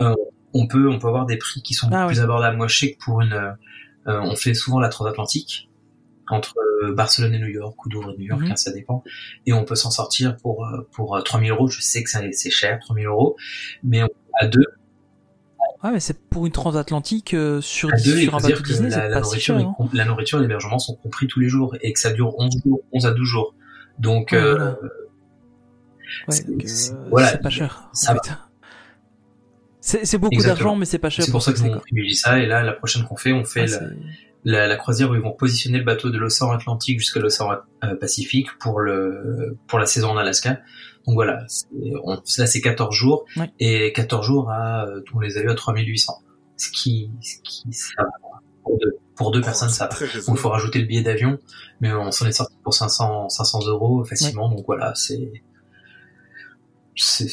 Euh, 0.02 0.14
on 0.52 0.66
peut 0.66 0.88
on 0.90 0.98
peut 0.98 1.08
avoir 1.08 1.24
des 1.24 1.38
prix 1.38 1.62
qui 1.62 1.72
sont 1.72 1.88
Ah 1.92 2.02
ouais. 2.02 2.08
plus 2.12 2.20
abordables. 2.20 2.58
Moi, 2.58 2.68
je 2.68 2.78
sais 2.78 2.92
que 2.92 2.98
pour 3.02 3.22
une 3.22 3.32
euh, 3.32 3.50
euh, 4.08 4.20
on 4.22 4.36
fait 4.36 4.52
souvent 4.54 4.80
la 4.80 4.88
transatlantique. 4.90 5.65
Entre 6.30 6.54
euh, 6.84 6.92
Barcelone 6.94 7.34
et 7.34 7.38
New 7.38 7.48
York 7.48 7.84
ou 7.84 7.88
Douvres 7.88 8.10
et 8.12 8.16
New 8.18 8.26
York, 8.26 8.42
Mhm. 8.42 8.52
hein, 8.52 8.56
ça 8.56 8.72
dépend. 8.72 9.02
Et 9.46 9.52
on 9.52 9.64
peut 9.64 9.74
s'en 9.76 9.90
sortir 9.90 10.36
pour 10.36 10.64
euh, 10.66 10.88
pour 10.92 11.16
euh, 11.16 11.22
3000 11.22 11.50
euros. 11.50 11.68
Je 11.68 11.80
sais 11.80 12.02
que 12.02 12.10
c'est 12.10 12.50
cher, 12.50 12.78
3000 12.80 13.06
euros, 13.06 13.36
mais 13.82 14.02
on, 14.02 14.08
à 14.40 14.46
deux, 14.46 14.64
Ouais, 15.84 15.92
mais 15.92 16.00
c'est 16.00 16.18
pour 16.28 16.46
une 16.46 16.52
transatlantique 16.52 17.34
euh, 17.34 17.60
sur, 17.60 17.92
à 17.92 17.96
deux, 17.96 18.16
sur 18.16 18.34
un 18.34 18.38
dire 18.38 18.48
bateau 18.50 18.62
que 18.62 18.66
Disney, 18.68 18.88
la, 18.90 19.20
nourriture, 19.20 19.58
cher. 19.58 19.68
hein. 19.68 19.88
la 19.92 20.04
nourriture 20.06 20.38
et 20.38 20.42
l'hébergement 20.42 20.78
sont 20.78 20.94
compris 20.96 21.26
tous 21.28 21.38
les 21.38 21.48
jours 21.48 21.76
et 21.80 21.92
que 21.92 22.00
ça 22.00 22.12
dure 22.12 22.34
11 22.38 22.50
jours, 22.64 22.80
11 22.92 23.06
à 23.06 23.12
12 23.12 23.26
jours. 23.28 23.54
Donc 23.98 24.30
Ouais, 24.32 24.38
euh, 24.38 24.54
voilà. 24.56 24.76
Ouais, 26.28 26.34
c'est- 26.66 26.92
euh, 26.92 26.96
voilà, 27.10 27.36
pas 27.38 27.50
cher. 27.50 27.88
ça 27.92 28.12
en 28.12 28.14
va. 28.14 28.22
fait. 28.22 28.30
C'est 29.80 30.04
c'est 30.04 30.18
beaucoup 30.18 30.42
d'argent, 30.42 30.74
mais 30.76 30.84
c'est 30.86 30.98
pas 30.98 31.10
cher 31.10 31.24
c'est 31.24 31.30
pour 31.30 31.42
ça 31.42 31.52
que 31.52 31.58
que 31.58 31.64
on 31.64 31.78
privilégie 31.78 32.16
ça. 32.16 32.38
Et 32.40 32.46
là, 32.46 32.62
la 32.62 32.72
prochaine 32.72 33.04
qu'on 33.04 33.16
fait, 33.16 33.32
on 33.32 33.44
fait 33.44 33.60
Ouais, 33.60 33.66
la, 33.66 33.78
c'est- 33.78 33.94
la, 34.48 34.66
la 34.68 34.76
croisière 34.76 35.11
où 35.11 35.14
ils 35.16 35.20
vont 35.20 35.32
positionner 35.32 35.78
le 35.78 35.85
bateau 35.85 36.09
de 36.11 36.18
l'océan 36.18 36.50
Atlantique 36.52 37.00
jusqu'à 37.00 37.18
l'océan 37.20 37.50
euh, 37.85 37.94
Pacifique 37.96 38.46
pour 38.61 38.80
le 38.80 39.56
pour 39.66 39.78
la 39.78 39.87
saison 39.87 40.11
en 40.11 40.16
Alaska. 40.16 40.61
Donc 41.06 41.14
voilà, 41.16 41.44
c'est- 41.48 41.66
on, 42.04 42.14
là 42.38 42.46
c'est 42.46 42.61
14 42.61 42.94
jours 42.94 43.24
Ouais. 43.37 43.50
et 43.61 43.92
14 43.92 44.24
jours 44.24 44.50
à 44.50 44.87
euh, 44.87 45.02
on 45.14 45.20
les 45.20 45.37
a 45.37 45.42
eu 45.42 45.50
à 45.50 45.54
3800. 45.54 46.14
Ce 46.56 46.70
qui 46.70 47.11
ce 47.20 47.37
qui 47.42 47.72
ça 47.72 48.04
pour 48.62 48.78
deux 48.78 48.96
pour 49.16 49.30
deux 49.32 49.40
personnes 49.40 49.68
ça 49.68 49.88
Donc 49.88 50.37
il 50.37 50.37
faut 50.37 50.48
rajouter 50.50 50.78
le 50.78 50.87
billet 50.87 51.02
d'avion, 51.02 51.38
mais 51.80 51.92
on 51.92 52.11
s'en 52.12 52.26
est 52.26 52.32
sorti 52.32 52.54
pour 52.62 52.72
500 52.74 53.28
500 53.28 53.66
euros 53.66 54.04
facilement. 54.04 54.48
Donc 54.48 54.64
voilà, 54.66 54.94
c'est 54.94 55.42
c'est 56.94 57.28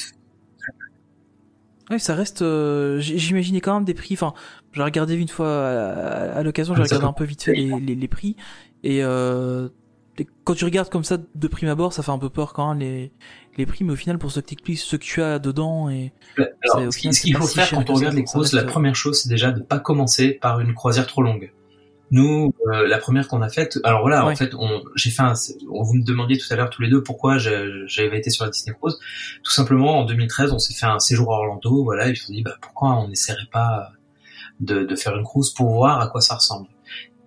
Ouais, 1.90 2.00
ça 2.00 2.16
reste. 2.16 2.42
euh, 2.42 3.00
J'imaginais 3.00 3.60
quand 3.62 3.74
même 3.76 3.84
des 3.84 3.94
prix. 3.94 4.14
Enfin, 4.16 4.34
j'ai 4.74 4.84
regardé 4.84 5.16
une 5.16 5.28
fois 5.28 5.48
à, 5.68 6.38
à 6.38 6.44
l'occasion, 6.44 6.76
j'ai 6.76 6.82
Ah, 6.82 6.86
regardé 6.86 7.06
un 7.06 7.14
peu 7.14 7.24
vite 7.24 7.44
fait 7.44 7.54
les, 7.54 7.80
les, 7.80 7.96
les 7.96 8.08
prix. 8.08 8.36
Et, 8.84 9.04
euh, 9.04 9.70
et 10.18 10.28
quand 10.44 10.54
tu 10.54 10.66
regardes 10.66 10.90
comme 10.90 11.04
ça 11.04 11.18
de 11.18 11.48
prime 11.48 11.70
abord, 11.70 11.94
ça 11.94 12.04
fait 12.04 12.12
un 12.12 12.20
peu 12.20 12.30
peur 12.30 12.54
quand 12.54 12.70
même 12.74 12.80
les, 12.80 13.12
les 13.58 13.66
prix. 13.66 13.84
Mais 13.84 13.94
au 13.94 13.96
final, 13.96 14.18
pour 14.20 14.32
ce 14.32 14.40
que 14.42 14.46
t'expliques, 14.48 14.80
ce 14.80 14.96
que 14.96 15.02
tu 15.04 15.22
as 15.22 15.40
dedans 15.40 15.90
et 15.90 16.12
Alors, 16.74 16.92
ce 16.94 16.98
qui- 16.98 17.10
qu'il 17.10 17.36
faut 17.38 17.48
si 17.48 17.56
faire 17.56 17.70
quand 17.72 17.90
on 17.90 17.94
regarde 17.96 18.16
les 18.16 18.24
cruises, 18.24 18.54
la 18.54 18.64
première 18.64 18.96
chose, 18.96 19.22
c'est 19.22 19.30
déjà 19.30 19.52
de 19.52 19.62
pas 19.62 19.80
commencer 19.80 20.32
par 20.34 20.60
une 20.60 20.74
croisière 20.74 21.08
trop 21.08 21.22
longue. 21.24 21.52
Nous, 22.12 22.54
euh, 22.72 22.88
la 22.88 23.00
première 23.00 23.28
qu'on 23.28 23.42
a 23.42 23.50
faite, 23.50 23.80
alors 23.84 24.02
voilà, 24.02 24.24
Ouais. 24.28 24.34
en 24.34 24.36
fait, 24.36 24.54
on, 24.54 24.84
j'ai 24.96 25.10
fait 25.10 25.24
un, 25.24 25.34
on 25.72 25.82
vous 25.82 25.96
me 25.96 26.04
demandiez 26.04 26.38
tout 26.38 26.46
à 26.52 26.56
l'heure 26.56 26.70
tous 26.70 26.84
les 26.84 26.90
deux 26.90 27.02
pourquoi 27.02 27.40
j'avais 27.40 28.18
été 28.20 28.30
sur 28.30 28.46
la 28.46 28.52
Disney 28.52 28.76
Cruise. 28.80 29.00
Tout 29.42 29.52
simplement, 29.52 29.98
en 30.02 30.06
2013, 30.06 30.52
on 30.52 30.60
s'est 30.60 30.76
fait 30.76 30.86
un 30.86 31.00
séjour 31.00 31.34
à 31.34 31.40
Orlando, 31.40 31.84
voilà, 31.84 32.08
et 32.10 32.14
puis 32.14 32.22
on 32.26 32.28
s'est 32.28 32.34
dit, 32.34 32.44
bah, 32.44 32.56
pourquoi 32.62 32.98
on 33.00 33.08
n'essaierait 33.08 33.48
pas 33.52 33.94
de, 34.64 34.84
de 34.84 34.96
faire 34.96 35.16
une 35.16 35.24
cruise 35.24 35.50
pour 35.52 35.70
voir 35.72 36.00
à 36.02 36.08
quoi 36.08 36.22
ça 36.22 36.36
ressemble. 36.36 36.68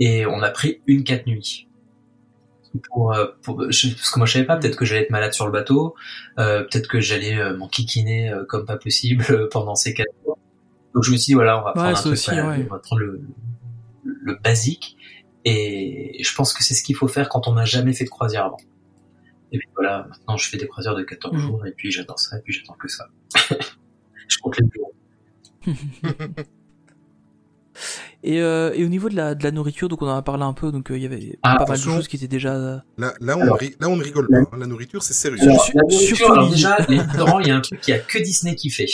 Et 0.01 0.27
on 0.27 0.43
a 0.43 0.51
pris 0.51 0.83
une 0.87 1.05
quatre 1.05 1.27
nuits. 1.27 1.69
Pour, 2.93 3.15
euh, 3.15 3.27
pour- 3.43 3.71
je- 3.71 3.89
parce 3.95 4.11
que 4.11 4.19
moi 4.19 4.27
je 4.27 4.35
savais 4.35 4.45
pas, 4.45 4.57
peut-être 4.59 4.77
que 4.77 4.85
j'allais 4.85 5.03
être 5.03 5.11
malade 5.11 5.33
sur 5.33 5.47
le 5.47 5.53
bateau, 5.53 5.95
euh, 6.39 6.63
peut-être 6.65 6.89
que 6.89 7.01
j'allais 7.01 7.39
euh, 7.39 7.57
m'enquiquiner 7.57 8.31
euh, 8.31 8.45
comme 8.45 8.67
pas 8.67 8.77
possible 8.77 9.25
euh, 9.31 9.49
pendant 9.53 9.75
ces 9.75 9.95
quatre 9.95 10.13
jours. 10.25 10.39
Donc 10.95 11.03
je 11.05 11.11
me 11.13 11.17
suis 11.17 11.31
dit 11.31 11.35
voilà, 11.35 11.59
on 11.59 11.65
va 11.65 11.73
prendre 11.73 11.89
un 11.89 11.93
truc, 11.95 12.13
aussi, 12.13 12.31
voilà, 12.31 12.49
ouais. 12.49 12.67
on 12.69 12.73
va 12.75 12.79
prendre 12.81 13.01
le, 13.01 13.23
le 14.05 14.35
basique. 14.45 14.97
Et 15.47 16.23
je 16.23 16.35
pense 16.35 16.53
que 16.53 16.63
c'est 16.63 16.75
ce 16.75 16.83
qu'il 16.83 16.97
faut 16.97 17.09
faire 17.09 17.29
quand 17.31 17.49
on 17.49 17.55
n'a 17.55 17.65
jamais 17.65 17.93
fait 17.95 18.05
de 18.05 18.11
croisière 18.11 18.45
avant. 18.47 18.59
Et 19.53 19.59
puis 19.59 19.69
voilà, 19.75 20.07
maintenant 20.11 20.37
je 20.37 20.49
fais 20.51 20.59
des 20.59 20.67
croisières 20.67 20.97
de 20.97 21.03
14 21.05 21.33
Mhm. 21.35 21.41
jours 21.41 21.67
et 21.67 21.71
puis 21.73 21.91
j'attends 21.91 22.17
ça 22.19 22.37
et 22.37 22.41
puis 22.43 22.53
j'attends 22.53 22.75
que 22.75 22.89
ça. 22.89 23.07
je 24.29 24.39
compte 24.39 24.59
les 24.59 24.67
jours. 24.75 24.93
Et, 28.27 28.41
euh, 28.43 28.73
et 28.75 28.85
au 28.85 28.89
niveau 28.89 29.09
de 29.09 29.15
la, 29.15 29.35
de 29.37 29.45
la 29.45 29.53
nourriture, 29.53 29.89
donc 29.89 30.03
on 30.03 30.09
en 30.09 30.17
a 30.17 30.23
parlé 30.23 30.43
un 30.43 30.53
peu, 30.53 30.73
donc 30.73 30.91
euh, 30.91 30.97
il 30.97 31.03
y 31.05 31.07
avait 31.07 31.39
Ah, 31.45 31.57
pas 31.59 31.67
mal 31.67 31.79
de 31.79 31.83
choses 31.83 32.09
qui 32.09 32.17
étaient 32.17 32.27
déjà. 32.27 32.55
Là, 32.59 32.83
là, 33.21 33.37
on, 33.39 33.43
Alors. 33.43 33.57
ri- 33.59 33.77
là, 33.79 33.89
on 33.89 33.97
ne 33.97 34.03
rigole 34.03 34.27
pas. 34.29 34.39
hein. 34.39 34.59
La 34.59 34.67
nourriture, 34.67 35.03
c'est 35.03 35.15
sérieux. 35.15 35.39
Alors, 35.43 35.65
la 35.75 35.83
nourriture, 35.83 36.33
alors 36.33 36.45
les- 36.47 36.51
déjà, 36.51 36.77
les 36.89 36.99
restaurants, 36.99 37.39
il 37.41 37.47
y 37.47 37.51
a 37.53 37.57
un 37.57 37.61
truc 37.61 37.81
qu'il 37.81 37.95
y 37.95 37.97
a 37.97 38.01
que 38.01 38.19
Disney 38.19 38.57
qui 38.57 38.71
fait. 38.71 38.87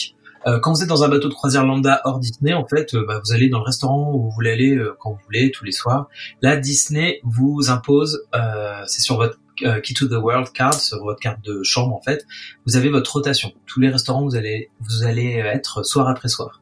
Euh, 0.47 0.59
quand 0.61 0.73
vous 0.75 0.83
êtes 0.83 0.88
dans 0.88 1.03
un 1.05 1.09
bateau 1.09 1.29
de 1.29 1.35
croisière 1.35 1.64
lambda 1.64 2.01
hors 2.05 2.18
Disney, 2.18 2.53
en 2.53 2.66
fait, 2.66 2.92
euh, 2.95 3.05
bah, 3.07 3.21
vous 3.25 3.33
allez 3.33 3.49
dans 3.49 3.59
le 3.61 3.64
restaurant 3.64 4.12
où 4.12 4.23
vous 4.25 4.31
voulez 4.33 4.51
aller 4.51 4.77
euh, 4.77 4.95
quand 5.01 5.12
vous 5.12 5.21
voulez, 5.25 5.51
tous 5.51 5.64
les 5.64 5.73
soirs. 5.73 6.09
Là, 6.42 6.57
Disney 6.57 7.21
vous 7.25 7.71
impose, 7.71 8.27
euh, 8.35 8.83
c'est 8.87 9.01
sur 9.01 9.16
votre 9.16 9.38
Key 9.83 9.94
to 9.94 10.07
the 10.07 10.12
World 10.12 10.53
card, 10.53 10.75
sur 10.75 10.98
votre 10.98 11.20
carte 11.20 11.44
de 11.44 11.62
chambre 11.62 11.94
en 11.94 12.03
fait, 12.03 12.27
vous 12.66 12.77
avez 12.77 12.88
votre 12.88 13.12
rotation. 13.12 13.53
Tous 13.66 13.81
les 13.81 13.88
restaurants, 13.88 14.22
vous 14.22 14.37
allez 14.37 14.70
vous 14.81 15.05
allez 15.05 15.33
être 15.33 15.85
soir 15.85 16.09
après 16.09 16.29
soir. 16.29 16.61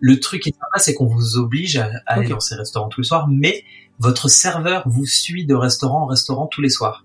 Le 0.00 0.20
truc 0.20 0.42
qui 0.42 0.50
est 0.50 0.52
sympa, 0.52 0.78
c'est 0.78 0.94
qu'on 0.94 1.06
vous 1.06 1.36
oblige 1.36 1.76
à, 1.76 1.90
à 2.06 2.14
aller 2.14 2.28
dans 2.28 2.40
ces 2.40 2.54
restaurants 2.54 2.88
tous 2.88 3.00
les 3.00 3.06
soirs, 3.06 3.28
mais 3.28 3.64
votre 3.98 4.28
serveur 4.28 4.82
vous 4.86 5.06
suit 5.06 5.46
de 5.46 5.54
restaurant 5.54 6.02
en 6.02 6.06
restaurant 6.06 6.46
tous 6.46 6.60
les 6.60 6.68
soirs. 6.70 7.04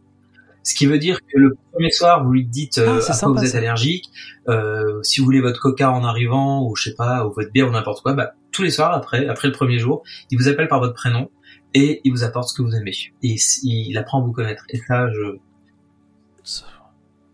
Ce 0.68 0.76
qui 0.76 0.86
veut 0.86 1.00
dire 1.00 1.22
que 1.22 1.38
le 1.38 1.56
premier 1.72 1.92
soir, 1.92 2.26
vous 2.26 2.32
lui 2.32 2.46
dites 2.46 2.78
euh, 2.78 2.98
Ah, 2.98 3.02
c'est 3.02 3.14
à 3.14 3.18
quoi 3.20 3.40
vous 3.40 3.46
êtes 3.46 3.56
allergique, 3.56 4.12
euh, 4.50 5.02
si 5.02 5.22
vous 5.22 5.26
voulez 5.26 5.40
votre 5.40 5.62
coca 5.62 5.90
en 5.92 6.04
arrivant, 6.04 6.68
ou 6.68 6.76
je 6.76 6.90
sais 6.90 6.94
pas, 6.94 7.26
ou 7.26 7.32
votre 7.32 7.52
bière 7.52 7.70
ou 7.70 7.72
n'importe 7.72 8.02
quoi, 8.02 8.14
bah, 8.14 8.34
tous 8.52 8.64
les 8.64 8.70
soirs 8.70 8.94
après, 8.94 9.30
après 9.30 9.48
le 9.48 9.54
premier 9.54 9.80
jour, 9.80 10.04
il 10.30 10.38
vous 10.38 10.50
appelle 10.50 10.68
par 10.68 10.82
votre 10.82 10.94
prénom 10.94 11.30
et 11.78 12.02
il 12.04 12.12
vous 12.12 12.24
apporte 12.24 12.50
ce 12.50 12.56
que 12.56 12.62
vous 12.64 12.74
aimez. 12.76 12.94
Et 13.22 13.36
il 13.64 13.98
apprend 13.98 14.22
à 14.22 14.26
vous 14.26 14.32
connaître. 14.32 14.64
Et 14.70 14.78
ça, 14.78 15.08
je, 15.12 15.38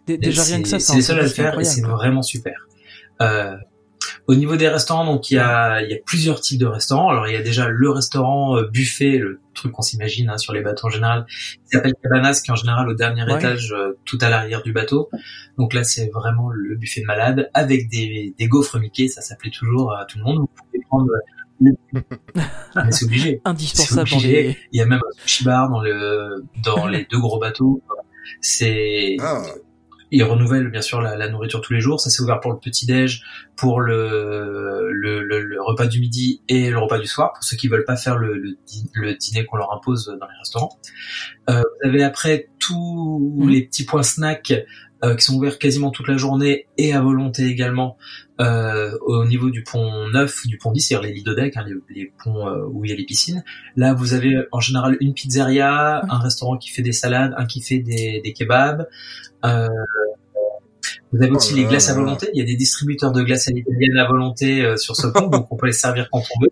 Dé- 0.07 0.17
Déjà 0.17 0.43
rien 0.43 0.61
que 0.61 0.67
ça, 0.67 0.79
c'est 0.79 0.95
les 0.95 1.01
seuls 1.01 1.19
à 1.19 1.23
le 1.23 1.29
faire 1.29 1.57
et 1.59 1.63
c'est 1.63 1.81
vraiment 1.81 2.21
super. 2.21 2.67
Euh, 3.21 3.55
au 4.27 4.35
niveau 4.35 4.57
des 4.57 4.67
restaurants, 4.67 5.05
donc 5.05 5.31
il 5.31 5.35
y 5.35 5.39
a, 5.39 5.81
il 5.81 5.89
y 5.89 5.93
a 5.93 5.97
plusieurs 6.05 6.41
types 6.41 6.59
de 6.59 6.65
restaurants. 6.65 7.09
Alors 7.09 7.27
il 7.27 7.33
y 7.33 7.37
a 7.37 7.41
déjà 7.41 7.69
le 7.69 7.89
restaurant 7.89 8.57
euh, 8.57 8.67
buffet, 8.67 9.17
le 9.17 9.39
truc 9.53 9.71
qu'on 9.71 9.81
s'imagine 9.81 10.29
hein, 10.29 10.37
sur 10.37 10.51
les 10.51 10.61
bateaux 10.61 10.87
en 10.87 10.89
général, 10.89 11.25
qui 11.29 11.59
s'appelle 11.71 11.93
Cabanas, 12.03 12.41
qui 12.43 12.49
est 12.49 12.53
en 12.53 12.57
général 12.57 12.89
au 12.89 12.93
dernier 12.95 13.23
Ouais. 13.23 13.35
étage, 13.37 13.71
euh, 13.71 13.97
tout 14.03 14.17
à 14.19 14.27
l'arrière 14.29 14.61
du 14.61 14.73
bateau. 14.73 15.09
Donc 15.57 15.73
là 15.73 15.85
c'est 15.85 16.09
vraiment 16.09 16.49
le 16.49 16.75
buffet 16.75 16.99
de 17.01 17.05
malade 17.05 17.49
avec 17.53 17.87
des, 17.89 18.33
des 18.37 18.47
gaufres 18.47 18.79
Mickey, 18.79 19.07
ça 19.07 19.21
s'appelait 19.21 19.51
toujours 19.51 19.95
à 19.95 20.03
tout 20.05 20.17
le 20.17 20.25
monde. 20.25 20.39
Vous 20.39 20.49
pouvez 20.65 20.83
prendre 20.89 21.07
c'est 22.91 23.05
obligé. 23.05 23.41
Indispensable 23.45 24.07
C'est 24.07 24.15
dans 24.15 24.19
obligé. 24.19 24.43
les. 24.43 24.57
Il 24.71 24.79
y 24.79 24.81
a 24.81 24.85
même 24.85 24.99
un 24.99 25.21
sushi 25.25 25.43
bar 25.43 25.69
dans 25.69 25.81
le 25.81 26.43
dans 26.63 26.87
les 26.87 27.05
deux 27.09 27.19
gros 27.19 27.39
bateaux. 27.39 27.81
C'est 28.41 29.17
Ah, 29.19 29.41
ils 30.15 30.23
renouvellent 30.23 30.69
bien 30.69 30.81
sûr 30.81 31.01
la, 31.01 31.17
la 31.17 31.27
nourriture 31.29 31.59
tous 31.61 31.73
les 31.73 31.81
jours. 31.81 31.99
Ça 31.99 32.09
c'est 32.09 32.21
ouvert 32.21 32.39
pour 32.39 32.51
le 32.53 32.59
petit 32.59 32.85
déj, 32.85 33.23
pour 33.55 33.81
le, 33.81 34.89
le, 34.91 35.23
le, 35.23 35.41
le 35.41 35.61
repas 35.61 35.87
du 35.87 35.99
midi 35.99 36.41
et 36.47 36.69
le 36.69 36.77
repas 36.77 36.99
du 36.99 37.07
soir 37.07 37.33
pour 37.33 37.43
ceux 37.43 37.57
qui 37.57 37.67
veulent 37.67 37.85
pas 37.85 37.95
faire 37.97 38.17
le, 38.17 38.35
le 38.93 39.15
dîner 39.15 39.45
qu'on 39.45 39.57
leur 39.57 39.73
impose 39.73 40.05
dans 40.19 40.27
les 40.27 40.37
restaurants. 40.39 40.77
Euh, 41.49 41.61
vous 41.83 41.89
avez 41.89 42.03
après 42.03 42.49
tous 42.59 43.33
Mhm. 43.37 43.49
les 43.49 43.61
petits 43.63 43.85
points 43.85 44.03
snacks 44.03 44.53
euh, 45.03 45.15
qui 45.15 45.25
sont 45.25 45.35
ouverts 45.35 45.57
quasiment 45.59 45.89
toute 45.91 46.07
la 46.07 46.15
journée 46.17 46.67
et 46.77 46.93
à 46.93 47.01
volonté 47.01 47.45
également 47.47 47.97
euh, 48.41 48.97
au 49.01 49.25
niveau 49.25 49.49
du 49.51 49.63
pont 49.63 50.07
9, 50.09 50.47
du 50.47 50.57
pont 50.57 50.71
10, 50.71 50.81
c'est-à-dire 50.81 51.07
les 51.07 51.13
lidodeck, 51.13 51.55
hein, 51.57 51.65
les, 51.67 51.75
les 51.95 52.11
ponts 52.23 52.47
euh, 52.47 52.65
où 52.71 52.83
il 52.85 52.89
y 52.89 52.93
a 52.93 52.97
les 52.97 53.05
piscines. 53.05 53.43
Là, 53.75 53.93
vous 53.93 54.13
avez 54.13 54.35
en 54.51 54.59
général 54.59 54.97
une 55.01 55.13
pizzeria, 55.13 56.01
un 56.09 56.17
restaurant 56.19 56.57
qui 56.57 56.69
fait 56.71 56.81
des 56.81 56.93
salades, 56.93 57.33
un 57.37 57.45
qui 57.45 57.61
fait 57.61 57.79
des, 57.79 58.21
des 58.23 58.33
kebabs. 58.33 58.87
Euh, 59.45 59.67
vous 61.11 61.21
avez 61.21 61.31
aussi 61.31 61.53
Oh 61.53 61.57
les 61.57 61.65
glaces 61.65 61.89
à 61.89 61.93
volonté. 61.93 62.27
Il 62.33 62.39
y 62.39 62.41
a 62.41 62.45
des 62.45 62.55
distributeurs 62.55 63.11
de 63.11 63.21
glaces 63.21 63.47
à 63.47 63.51
l'italienne 63.51 63.97
à 63.97 64.07
volonté 64.07 64.65
euh, 64.65 64.77
sur 64.77 64.95
ce 64.95 65.05
pont, 65.07 65.27
donc 65.27 65.51
on 65.51 65.55
peut 65.55 65.67
les 65.67 65.71
servir 65.71 66.09
quand 66.11 66.23
on 66.35 66.41
veut. 66.41 66.49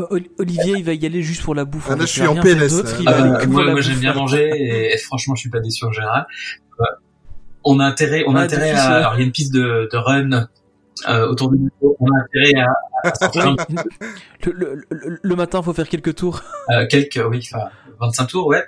Euh, 0.00 0.06
Ol- 0.08 0.28
Olivier, 0.38 0.74
il 0.78 0.84
va 0.84 0.94
y 0.94 1.04
aller 1.04 1.22
juste 1.22 1.42
pour 1.42 1.54
la 1.54 1.66
bouffe. 1.66 1.88
Ah, 1.90 1.92
en 1.92 1.96
là, 1.96 2.06
je 2.06 2.10
suis 2.10 2.26
en 2.26 2.34
PLS, 2.36 2.72
Euh, 3.06 3.46
moi, 3.48 3.70
moi, 3.70 3.80
j'aime 3.82 3.98
bien 3.98 4.14
manger 4.14 4.48
et, 4.56 4.94
et 4.94 4.96
franchement, 4.96 5.34
je 5.34 5.40
suis 5.42 5.50
pas 5.50 5.60
déçu 5.60 5.84
en 5.84 5.92
général. 5.92 6.26
On 7.64 7.80
a 7.80 7.84
intérêt, 7.86 8.24
on 8.26 8.34
a 8.34 8.38
Ouais, 8.38 8.44
intérêt 8.44 8.70
à. 8.70 8.74
ouais. 8.74 8.94
Alors, 8.96 9.14
il 9.14 9.18
y 9.20 9.22
a 9.22 9.26
une 9.26 9.32
piste 9.32 9.52
de, 9.52 9.88
de 9.92 9.96
run 9.96 10.48
euh, 11.08 11.28
autour 11.28 11.50
du 11.50 11.58
bateau. 11.58 11.96
On 12.00 12.06
a 12.06 12.20
intérêt 12.22 12.60
à, 12.60 13.08
à 13.08 13.14
sortir 13.18 13.46
un 13.48 13.56
Le, 14.44 14.52
le, 14.52 14.86
le, 14.90 15.18
le 15.22 15.36
matin, 15.36 15.62
faut 15.62 15.72
faire 15.72 15.88
quelques 15.88 16.14
tours. 16.14 16.42
Euh, 16.70 16.86
quelques, 16.88 17.20
oui, 17.28 17.46
enfin, 17.52 17.68
25 18.00 18.26
tours, 18.26 18.46
ouais. 18.48 18.64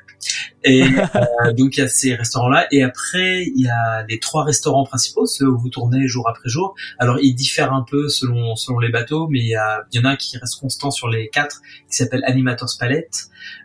Et 0.62 0.82
euh, 1.44 1.52
donc 1.52 1.76
il 1.76 1.80
y 1.80 1.82
a 1.82 1.88
ces 1.88 2.14
restaurants-là, 2.14 2.66
et 2.70 2.82
après 2.82 3.42
il 3.44 3.62
y 3.64 3.68
a 3.68 4.04
les 4.08 4.18
trois 4.18 4.44
restaurants 4.44 4.84
principaux, 4.84 5.26
ceux 5.26 5.46
où 5.46 5.58
vous 5.58 5.68
tournez 5.68 6.06
jour 6.06 6.28
après 6.28 6.48
jour. 6.48 6.74
Alors 6.98 7.18
ils 7.20 7.34
diffèrent 7.34 7.72
un 7.72 7.84
peu 7.88 8.08
selon 8.08 8.56
selon 8.56 8.78
les 8.78 8.90
bateaux, 8.90 9.28
mais 9.28 9.40
il 9.40 9.48
y, 9.48 9.56
a, 9.56 9.82
il 9.92 10.00
y 10.00 10.02
en 10.02 10.08
a 10.08 10.12
un 10.12 10.16
qui 10.16 10.38
reste 10.38 10.58
constant 10.60 10.90
sur 10.90 11.08
les 11.08 11.28
quatre, 11.28 11.60
qui 11.90 11.96
s'appelle 11.96 12.22
Animators 12.26 12.70
Palette. 12.78 13.24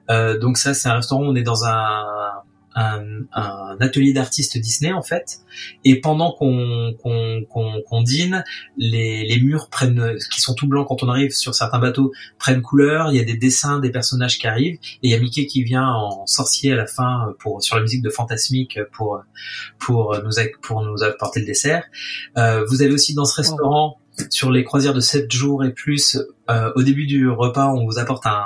Euh, 0.10 0.38
donc 0.40 0.58
ça 0.58 0.74
c'est 0.74 0.90
un 0.90 0.96
restaurant 0.96 1.22
où 1.22 1.28
on 1.28 1.36
est 1.36 1.44
dans 1.44 1.66
un 1.66 2.04
un, 2.80 3.04
un 3.34 3.78
atelier 3.80 4.14
d'artistes 4.14 4.58
Disney 4.58 4.94
en 4.94 5.02
fait, 5.02 5.40
et 5.84 6.00
pendant 6.00 6.32
qu'on 6.32 6.94
qu'on 7.02 7.44
qu'on 7.46 8.02
dîne, 8.02 8.44
les 8.78 9.28
les 9.28 9.40
murs 9.42 9.70
prennent, 9.70 10.16
qui 10.32 10.42
sont 10.42 10.54
tout 10.54 10.68
blancs 10.68 10.88
quand 10.88 11.04
on 11.04 11.10
arrive 11.10 11.32
sur 11.32 11.54
certains 11.54 11.80
bateaux, 11.80 12.12
prennent 12.38 12.62
couleur. 12.62 13.12
Il 13.12 13.18
y 13.18 13.20
a 13.20 13.26
des 13.26 13.38
dessins 13.38 13.80
des 13.80 13.92
personnages 13.92 14.38
qui 14.38 14.48
arrivent 14.48 14.76
et 14.76 15.00
il 15.04 15.12
y 15.12 15.16
a 15.16 15.20
Mickey 15.20 15.46
qui 15.46 15.64
vient 15.64 15.88
en 15.88 16.26
sorcier 16.26 16.72
à 16.72 16.76
la 16.76 16.88
fin 16.88 17.34
pour 17.40 17.62
sur 17.62 17.76
la 17.76 17.82
musique 17.82 18.02
de 18.02 18.10
Fantasmique 18.10 18.80
pour 18.94 19.22
pour 19.78 20.16
nous 20.24 20.32
pour 20.62 20.84
nous 20.84 21.04
apporter 21.04 21.42
le 21.42 21.46
dessert. 21.46 21.84
Euh, 22.38 22.66
vous 22.66 22.82
avez 22.82 22.94
aussi 22.94 23.14
dans 23.14 23.26
ce 23.26 23.36
restaurant 23.36 24.00
sur 24.30 24.52
les 24.52 24.64
croisières 24.64 24.94
de 24.94 25.00
7 25.00 25.32
jours 25.32 25.64
et 25.64 25.74
plus, 25.74 26.18
euh, 26.50 26.72
au 26.76 26.84
début 26.84 27.06
du 27.06 27.30
repas, 27.30 27.68
on 27.68 27.86
vous 27.86 28.00
apporte 28.00 28.26
un, 28.26 28.44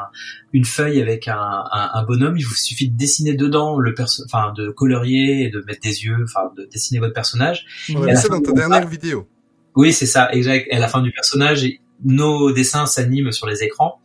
une 0.52 0.66
feuille 0.66 1.02
avec 1.02 1.28
un, 1.28 1.36
un, 1.38 1.90
un 1.94 2.04
bonhomme. 2.04 2.38
Il 2.38 2.46
vous 2.46 2.54
suffit 2.56 2.90
de 2.90 2.98
dessiner 2.98 3.34
dedans 3.34 3.80
le 3.80 3.94
perso, 3.94 4.24
enfin 4.26 4.54
de 4.56 4.70
colorier 4.70 5.44
et 5.44 5.50
de 5.50 5.64
mettre 5.66 5.82
des 5.82 6.04
yeux, 6.04 6.18
enfin 6.24 6.52
de 6.58 6.68
dessiner 6.72 7.00
votre 7.00 7.14
personnage. 7.14 7.66
On 7.94 8.02
Ouais. 8.02 8.16
ça 8.16 8.28
dans 8.30 8.42
ta 8.42 8.52
dernière 8.52 8.88
vidéo. 8.88 9.28
Oui, 9.76 9.92
c'est 9.94 10.06
ça, 10.06 10.32
exact. 10.32 10.68
Et 10.70 10.76
à 10.76 10.80
la 10.80 10.88
fin 10.88 11.02
du 11.02 11.12
personnage, 11.12 11.66
nos 12.04 12.52
dessins 12.52 12.86
s'animent 12.86 13.32
sur 13.32 13.48
les 13.48 13.64
écrans. 13.64 14.00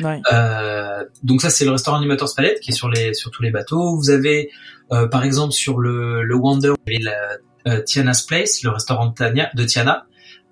Ouais. 0.00 0.20
Euh, 0.32 1.04
donc 1.22 1.40
ça 1.40 1.50
c'est 1.50 1.64
le 1.64 1.70
restaurant 1.70 1.98
Animators 1.98 2.34
Palette 2.34 2.58
qui 2.60 2.72
est 2.72 2.74
sur 2.74 2.88
les 2.88 3.14
sur 3.14 3.30
tous 3.30 3.42
les 3.42 3.50
bateaux. 3.50 3.96
Vous 3.96 4.10
avez 4.10 4.50
euh, 4.92 5.06
par 5.06 5.24
exemple 5.24 5.52
sur 5.52 5.78
le, 5.78 6.22
le 6.24 6.34
Wonder, 6.34 6.70
vous 6.70 6.76
avez 6.86 6.98
la 6.98 7.38
euh, 7.66 7.80
Tiana's 7.82 8.22
Place, 8.22 8.62
le 8.62 8.70
restaurant 8.70 9.06
de, 9.06 9.14
Tania, 9.14 9.50
de 9.54 9.64
Tiana, 9.64 10.06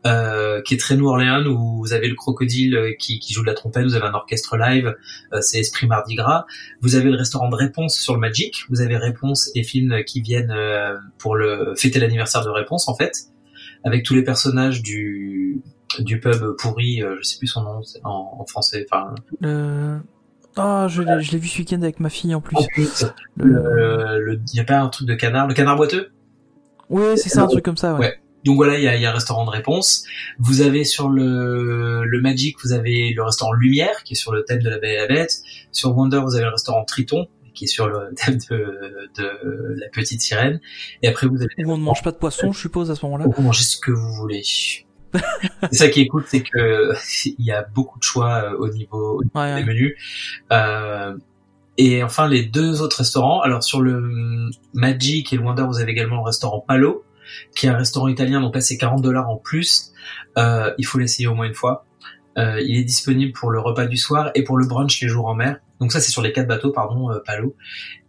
euh, 0.06 0.60
qui 0.62 0.74
est 0.74 0.78
très 0.78 0.96
New 0.96 1.06
Orleans 1.06 1.44
où 1.46 1.78
vous 1.78 1.92
avez 1.92 2.08
le 2.08 2.14
crocodile 2.14 2.76
euh, 2.76 2.92
qui, 2.98 3.18
qui 3.20 3.32
joue 3.32 3.42
de 3.42 3.46
la 3.46 3.54
trompette, 3.54 3.84
vous 3.84 3.94
avez 3.94 4.06
un 4.06 4.14
orchestre 4.14 4.56
live, 4.56 4.94
euh, 5.32 5.40
c'est 5.40 5.58
Esprit 5.58 5.86
Mardi 5.86 6.14
Gras. 6.16 6.44
Vous 6.80 6.96
avez 6.96 7.10
le 7.10 7.16
restaurant 7.16 7.48
de 7.48 7.54
Réponse 7.56 7.96
sur 7.96 8.14
le 8.14 8.20
Magic, 8.20 8.64
vous 8.68 8.80
avez 8.80 8.96
Réponse 8.96 9.50
et 9.54 9.62
films 9.62 10.02
qui 10.04 10.20
viennent 10.20 10.50
euh, 10.50 10.96
pour 11.18 11.36
le 11.36 11.74
fêter 11.76 12.00
l'anniversaire 12.00 12.44
de 12.44 12.50
Réponse 12.50 12.88
en 12.88 12.94
fait, 12.94 13.12
avec 13.84 14.04
tous 14.04 14.14
les 14.14 14.24
personnages 14.24 14.82
du 14.82 15.62
du 15.98 16.18
pub 16.20 16.56
pourri, 16.58 17.02
euh, 17.02 17.16
je 17.20 17.22
sais 17.28 17.36
plus 17.38 17.46
son 17.46 17.62
nom 17.62 17.80
en, 18.04 18.38
en 18.40 18.46
français, 18.46 18.86
enfin. 18.90 19.14
Ah, 20.56 20.86
je 20.88 21.00
l'ai, 21.02 21.22
je 21.22 21.32
l'ai 21.32 21.38
vu 21.38 21.48
ce 21.48 21.58
week-end 21.58 21.80
avec 21.82 21.98
ma 22.00 22.10
fille 22.10 22.34
en 22.34 22.40
plus. 22.42 22.56
en 22.56 22.64
plus, 22.74 23.04
Le- 23.36 23.52
le, 23.74 24.20
le, 24.22 24.40
y 24.52 24.60
a 24.60 24.64
pas 24.64 24.80
un 24.80 24.88
truc 24.88 25.06
de 25.08 25.14
canard, 25.14 25.46
le 25.48 25.54
canard 25.54 25.76
boiteux? 25.76 26.10
Ouais, 26.90 27.16
c'est 27.16 27.30
ça, 27.30 27.42
un 27.44 27.46
truc 27.46 27.64
comme 27.64 27.76
ça, 27.78 27.94
ouais. 27.94 28.00
Ouais. 28.00 28.20
Donc 28.44 28.56
voilà, 28.56 28.78
il 28.78 28.84
y 28.84 28.88
a, 28.88 28.96
y 28.96 29.04
a 29.06 29.10
un 29.10 29.14
restaurant 29.14 29.44
de 29.44 29.50
réponse. 29.50 30.04
Vous 30.38 30.60
avez 30.62 30.84
sur 30.84 31.08
le, 31.08 32.04
le 32.04 32.20
Magic, 32.20 32.56
vous 32.64 32.72
avez 32.72 33.12
le 33.14 33.22
restaurant 33.22 33.52
Lumière, 33.52 34.02
qui 34.04 34.14
est 34.14 34.16
sur 34.16 34.32
le 34.32 34.44
thème 34.44 34.62
de 34.62 34.68
la 34.70 34.78
Belle 34.78 34.94
et 34.94 34.98
la 34.98 35.06
Bête. 35.06 35.32
Sur 35.70 35.96
Wonder, 35.96 36.20
vous 36.24 36.34
avez 36.34 36.44
le 36.44 36.50
restaurant 36.50 36.84
Triton, 36.84 37.26
qui 37.54 37.64
est 37.64 37.68
sur 37.68 37.88
le 37.88 38.12
thème 38.16 38.38
de, 38.50 39.08
de 39.16 39.74
la 39.78 39.88
petite 39.90 40.20
sirène. 40.20 40.60
Et 41.02 41.08
après, 41.08 41.26
vous 41.26 41.36
avez 41.36 41.48
on 41.66 41.76
ne 41.78 41.82
mange 41.82 42.02
pas 42.02 42.10
de 42.12 42.16
poisson, 42.16 42.52
je 42.52 42.58
suppose, 42.58 42.90
à 42.90 42.94
ce 42.94 43.04
moment-là? 43.06 43.26
vous 43.28 43.42
mangez 43.42 43.64
ce 43.64 43.76
que 43.76 43.90
vous 43.92 44.12
voulez. 44.14 44.42
c'est 45.70 45.74
ça 45.74 45.88
qui 45.88 46.00
est 46.00 46.06
cool, 46.06 46.24
c'est 46.26 46.42
que 46.42 46.92
il 47.26 47.44
y 47.44 47.52
a 47.52 47.62
beaucoup 47.74 47.98
de 47.98 48.04
choix 48.04 48.44
euh, 48.44 48.56
au 48.58 48.68
niveau 48.70 49.20
Ouais, 49.34 49.54
des 49.56 49.60
ouais. 49.60 49.64
menus. 49.64 49.94
Euh, 50.52 51.14
et 51.78 52.02
enfin, 52.02 52.28
les 52.28 52.42
deux 52.44 52.82
autres 52.82 52.98
restaurants. 52.98 53.40
Alors, 53.40 53.62
sur 53.62 53.80
le 53.80 53.94
hum, 53.96 54.50
Magic 54.74 55.32
et 55.32 55.36
le 55.36 55.42
Wonder, 55.42 55.64
vous 55.66 55.80
avez 55.80 55.92
également 55.92 56.16
le 56.16 56.22
restaurant 56.24 56.60
Palo, 56.66 57.04
qui 57.56 57.66
est 57.66 57.68
un 57.70 57.76
restaurant 57.76 58.08
italien, 58.08 58.40
donc 58.40 58.54
là, 58.54 58.60
c'est 58.60 58.76
40 58.76 59.02
dollars 59.02 59.28
en 59.28 59.36
plus. 59.36 59.92
Euh, 60.38 60.72
il 60.78 60.86
faut 60.86 60.98
l'essayer 60.98 61.26
au 61.26 61.34
moins 61.34 61.46
une 61.46 61.54
fois. 61.54 61.84
Euh, 62.38 62.60
il 62.66 62.76
est 62.78 62.84
disponible 62.84 63.32
pour 63.32 63.50
le 63.50 63.60
repas 63.60 63.86
du 63.86 63.96
soir 63.98 64.30
et 64.34 64.42
pour 64.42 64.56
le 64.56 64.66
brunch 64.66 65.00
les 65.02 65.08
jours 65.08 65.26
en 65.26 65.34
mer. 65.34 65.58
Donc 65.80 65.92
ça, 65.92 66.00
c'est 66.00 66.10
sur 66.10 66.22
les 66.22 66.32
quatre 66.32 66.48
bateaux, 66.48 66.70
pardon, 66.72 67.10
euh, 67.10 67.18
Palo. 67.26 67.54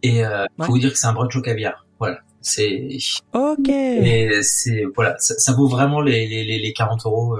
Et 0.02 0.24
euh, 0.24 0.44
Ouais. 0.58 0.66
faut 0.66 0.72
vous 0.72 0.78
dire 0.78 0.92
que 0.92 0.98
c'est 0.98 1.06
un 1.06 1.12
brunch 1.12 1.34
au 1.36 1.42
caviar. 1.42 1.86
Voilà. 1.98 2.18
C'est, 2.40 2.88
Ok. 3.32 3.68
et 3.68 4.42
c'est, 4.42 4.84
voilà, 4.94 5.14
ça, 5.18 5.34
ça 5.38 5.52
vaut 5.52 5.66
vraiment 5.68 6.00
les, 6.00 6.26
les, 6.26 6.44
les, 6.44 6.58
les 6.58 6.72
40 6.72 7.06
euros. 7.06 7.38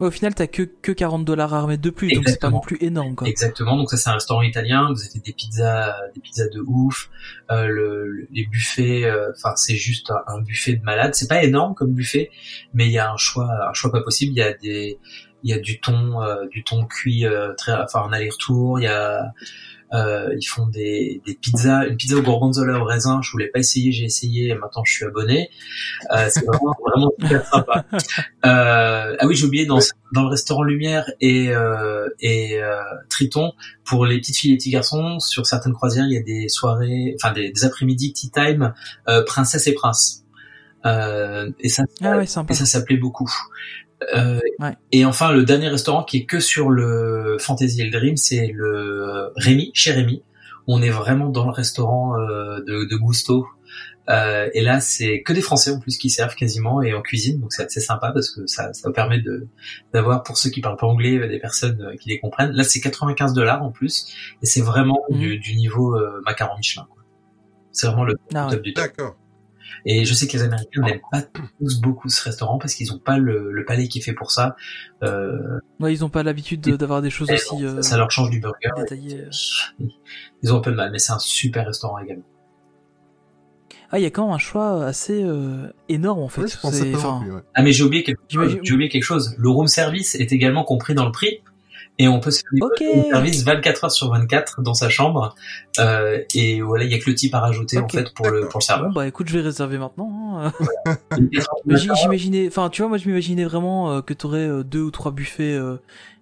Ouais, 0.00 0.06
au 0.06 0.10
final, 0.10 0.34
t'as 0.34 0.46
que, 0.46 0.62
que 0.62 0.92
40 0.92 1.24
dollars 1.24 1.52
à 1.52 1.60
remettre 1.62 1.82
de 1.82 1.90
plus, 1.90 2.08
donc 2.12 2.24
c'est 2.26 2.40
pas 2.40 2.48
non 2.50 2.60
plus 2.60 2.78
énorme, 2.80 3.14
quoi. 3.14 3.28
Exactement. 3.28 3.76
Donc 3.76 3.90
ça 3.90 3.96
c'est 3.98 4.08
un 4.08 4.14
restaurant 4.14 4.42
italien. 4.42 4.88
Vous 4.92 5.00
avez 5.02 5.20
des 5.20 5.32
pizzas, 5.32 5.94
des 6.14 6.20
pizzas 6.20 6.48
de 6.48 6.60
ouf. 6.66 7.10
Euh, 7.50 7.66
le, 7.66 8.06
le- 8.08 8.28
les 8.32 8.46
buffets, 8.46 9.04
euh, 9.04 9.30
enfin 9.36 9.54
c'est 9.56 9.74
juste 9.76 10.10
un, 10.10 10.22
un 10.26 10.40
buffet 10.40 10.74
de 10.74 10.82
malade. 10.82 11.14
C'est 11.14 11.28
pas 11.28 11.42
énorme 11.44 11.74
comme 11.74 11.92
buffet, 11.92 12.30
mais 12.72 12.86
il 12.86 12.92
y 12.92 12.98
a 12.98 13.12
un 13.12 13.16
choix, 13.18 13.48
un 13.68 13.72
choix 13.74 13.92
pas 13.92 14.00
possible. 14.02 14.32
Il 14.32 14.38
y 14.38 14.42
a 14.42 14.52
des, 14.54 14.98
il 15.42 15.50
y 15.50 15.52
a 15.52 15.58
du 15.58 15.80
thon, 15.80 16.22
euh, 16.22 16.46
du 16.50 16.64
thon 16.64 16.86
cuit, 16.86 17.26
euh, 17.26 17.52
très, 17.54 17.72
enfin 17.72 18.00
en 18.00 18.12
aller-retour. 18.12 18.78
Il 18.80 18.84
y 18.84 18.88
a, 18.88 19.32
euh, 19.92 20.34
ils 20.38 20.46
font 20.46 20.66
des, 20.66 21.20
des 21.26 21.34
pizzas, 21.34 21.86
une 21.86 21.96
pizza 21.96 22.16
au 22.16 22.22
gorgonzola 22.22 22.78
au 22.78 22.84
raisin. 22.84 23.20
Je 23.22 23.30
voulais 23.32 23.48
pas 23.48 23.58
essayer, 23.58 23.92
j'ai 23.92 24.04
essayé. 24.04 24.48
Et 24.48 24.54
maintenant 24.54 24.84
je 24.84 24.92
suis 24.92 25.04
abonné. 25.04 25.50
Euh, 26.12 26.28
c'est 26.30 26.44
vraiment, 26.46 26.74
vraiment 26.86 27.10
super 27.18 27.46
sympa. 27.46 27.84
Euh, 28.44 29.16
ah 29.18 29.26
oui, 29.26 29.34
j'ai 29.34 29.46
oublié 29.46 29.66
dans, 29.66 29.80
dans 30.12 30.22
le 30.22 30.28
restaurant 30.28 30.62
Lumière 30.62 31.10
et 31.20 31.48
euh, 31.48 32.08
et 32.20 32.60
euh, 32.62 32.76
Triton 33.08 33.52
pour 33.84 34.06
les 34.06 34.18
petites 34.18 34.36
filles 34.36 34.50
et 34.50 34.54
les 34.54 34.58
petits 34.58 34.70
garçons. 34.70 35.18
Sur 35.18 35.46
certaines 35.46 35.72
croisières, 35.72 36.06
il 36.06 36.12
y 36.12 36.18
a 36.18 36.22
des 36.22 36.48
soirées, 36.48 37.16
enfin 37.20 37.32
des, 37.32 37.50
des 37.50 37.64
après-midi 37.64 38.12
tea 38.12 38.30
time 38.30 38.74
euh, 39.08 39.24
princesse 39.24 39.66
et 39.66 39.74
prince. 39.74 40.24
Euh, 40.86 41.50
et 41.60 41.68
ça, 41.68 41.84
Ah 42.02 42.16
ouais, 42.16 42.24
et 42.24 42.54
ça 42.54 42.64
s'appelait 42.66 42.96
beaucoup. 42.96 43.30
Euh, 44.14 44.38
Ouais. 44.58 44.76
Et 44.92 45.04
enfin, 45.06 45.32
le 45.32 45.44
dernier 45.44 45.68
restaurant 45.68 46.02
qui 46.04 46.18
est 46.18 46.24
que 46.26 46.38
sur 46.40 46.68
le 46.70 47.36
Fantasy 47.40 47.80
et 47.80 47.84
le 47.84 47.90
Dream, 47.90 48.16
c'est 48.16 48.50
le 48.54 49.30
Rémi, 49.36 49.70
chez 49.74 49.92
Rémi. 49.92 50.22
On 50.66 50.82
est 50.82 50.90
vraiment 50.90 51.28
dans 51.30 51.46
le 51.46 51.50
restaurant 51.52 52.14
euh, 52.18 52.60
de, 52.60 52.84
de 52.84 52.96
Gusto. 52.96 53.46
Euh, 54.10 54.48
et 54.54 54.60
là, 54.62 54.80
c'est 54.80 55.22
que 55.22 55.32
des 55.32 55.40
Français 55.40 55.70
en 55.70 55.78
plus 55.80 55.96
qui 55.96 56.10
servent 56.10 56.34
quasiment 56.34 56.82
et 56.82 56.92
en 56.94 57.00
cuisine, 57.00 57.40
donc 57.40 57.52
c'est 57.52 57.62
assez 57.64 57.80
sympa 57.80 58.10
parce 58.12 58.30
que 58.30 58.44
ça, 58.46 58.72
ça 58.72 58.90
permet 58.90 59.20
de 59.20 59.46
d'avoir 59.94 60.22
pour 60.24 60.36
ceux 60.36 60.50
qui 60.50 60.60
parlent 60.60 60.76
pas 60.76 60.86
anglais 60.86 61.28
des 61.28 61.38
personnes 61.38 61.94
qui 62.00 62.08
les 62.08 62.18
comprennent. 62.18 62.50
Là, 62.52 62.64
c'est 62.64 62.80
95 62.80 63.32
dollars 63.34 63.62
en 63.62 63.70
plus 63.70 64.06
et 64.42 64.46
c'est 64.46 64.62
vraiment 64.62 64.98
Mhm. 65.10 65.18
du, 65.18 65.38
du 65.38 65.54
niveau 65.56 65.94
euh, 65.96 66.20
macaron 66.26 66.56
Michelin. 66.56 66.86
C'est 67.72 67.86
vraiment 67.86 68.04
le 68.04 68.16
Ah 68.34 68.46
ouais. 68.46 68.52
top 68.54 68.62
du 68.62 68.72
top. 68.74 68.84
D'accord. 68.84 69.16
Et 69.86 70.04
je 70.04 70.14
sais 70.14 70.26
que 70.26 70.32
les 70.36 70.42
Américains 70.42 70.82
n'aiment 70.82 71.00
pas 71.10 71.22
tous 71.22 71.80
beaucoup 71.80 72.08
ce 72.08 72.22
restaurant 72.22 72.58
parce 72.58 72.74
qu'ils 72.74 72.92
ont 72.92 72.98
pas 72.98 73.18
le, 73.18 73.50
le 73.52 73.64
palais 73.64 73.88
qui 73.88 73.98
est 73.98 74.02
fait 74.02 74.12
pour 74.12 74.30
ça. 74.30 74.56
Euh, 75.02 75.58
Ouais, 75.80 75.92
ils 75.92 76.04
ont 76.04 76.10
pas 76.10 76.22
l'habitude 76.22 76.60
de- 76.60 76.76
d'avoir 76.76 77.00
des 77.02 77.10
choses 77.10 77.30
aussi 77.30 77.64
euh, 77.64 77.80
ça 77.82 77.96
leur 77.96 78.10
change 78.10 78.30
du 78.30 78.40
burger. 78.40 78.68
détaillées. 78.76 79.24
Ils 80.42 80.52
ont 80.52 80.58
un 80.58 80.60
peu 80.60 80.70
de 80.70 80.76
mal, 80.76 80.90
mais 80.92 80.98
c'est 80.98 81.12
un 81.12 81.18
super 81.18 81.66
restaurant 81.66 81.98
également. 81.98 82.24
Ah, 83.92 83.98
il 83.98 84.02
y 84.02 84.06
a 84.06 84.10
quand 84.10 84.24
même 84.26 84.34
un 84.34 84.38
choix 84.38 84.84
assez 84.84 85.20
euh, 85.24 85.66
énorme, 85.88 86.20
en 86.20 86.28
fait. 86.28 86.42
Ouais, 86.42 86.48
je 86.48 86.94
enfin, 86.94 87.20
plus, 87.22 87.32
ouais. 87.32 87.40
Ah 87.54 87.62
mais 87.62 87.72
j'ai 87.72 87.82
oublié 87.82 88.04
quelque 88.04 88.20
J'imagine- 88.28 88.58
chose. 88.58 88.66
J'ai 88.66 88.74
oublié 88.74 88.88
quelque 88.88 89.02
chose. 89.02 89.34
Le 89.36 89.48
room 89.50 89.66
service 89.66 90.14
est 90.14 90.30
également 90.32 90.62
compris 90.62 90.94
dans 90.94 91.04
le 91.06 91.10
prix. 91.12 91.40
Et 91.98 92.08
on 92.08 92.18
peut 92.18 92.30
se 92.30 92.38
faire 92.40 92.66
Ok. 92.66 92.78
du 92.80 92.88
room 92.88 93.10
service 93.10 93.44
24 93.44 93.84
heures 93.84 93.90
sur 93.92 94.10
24 94.10 94.62
dans 94.62 94.72
sa 94.72 94.88
chambre. 94.88 95.34
Euh, 95.78 96.18
et 96.34 96.62
voilà, 96.62 96.84
il 96.84 96.90
y 96.90 96.94
a 96.94 96.98
que 96.98 97.10
le 97.10 97.14
type 97.14 97.34
à 97.34 97.40
rajouter 97.40 97.76
en 97.78 97.88
fait 97.88 98.14
pour 98.14 98.30
le, 98.30 98.48
pour 98.48 98.58
le 98.60 98.64
serveur. 98.64 98.88
Bon, 98.88 98.94
bah 98.94 99.06
écoute, 99.06 99.28
je 99.28 99.36
vais 99.38 99.44
réserver 99.44 99.76
maintenant. 99.76 100.38
hein. 100.40 100.52
J'imaginais, 101.66 102.46
enfin, 102.48 102.70
tu 102.70 102.82
vois, 102.82 102.88
moi 102.88 102.98
je 102.98 103.06
m'imaginais 103.08 103.44
vraiment 103.44 103.92
euh, 103.92 104.00
que 104.00 104.14
t'aurais 104.14 104.48
euh, 104.48 104.62
deux 104.62 104.80
ou 104.80 104.90
trois 104.90 105.12
buffets 105.12 105.52
euh, 105.54 105.76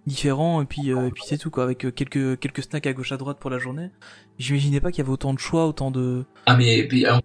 différents 0.06 0.62
et 0.62 0.64
puis 0.64 0.90
euh, 0.92 1.06
et 1.06 1.10
puis 1.10 1.22
c'est 1.26 1.38
tout 1.38 1.50
quoi, 1.50 1.64
avec 1.64 1.78
quelques 1.94 2.38
quelques 2.40 2.62
snacks 2.62 2.86
à 2.86 2.92
gauche 2.92 3.12
à 3.12 3.16
droite 3.16 3.38
pour 3.38 3.50
la 3.50 3.58
journée. 3.58 3.90
J'imaginais 4.38 4.80
pas 4.80 4.90
qu'il 4.90 4.98
y 4.98 5.02
avait 5.02 5.12
autant 5.12 5.34
de 5.34 5.38
choix, 5.38 5.66
autant 5.66 5.90
de. 5.90 6.24
Ah 6.46 6.56
mais 6.56 6.88
Ah, 6.90 6.94
il 6.94 6.98
y 6.98 7.06
a- 7.06 7.20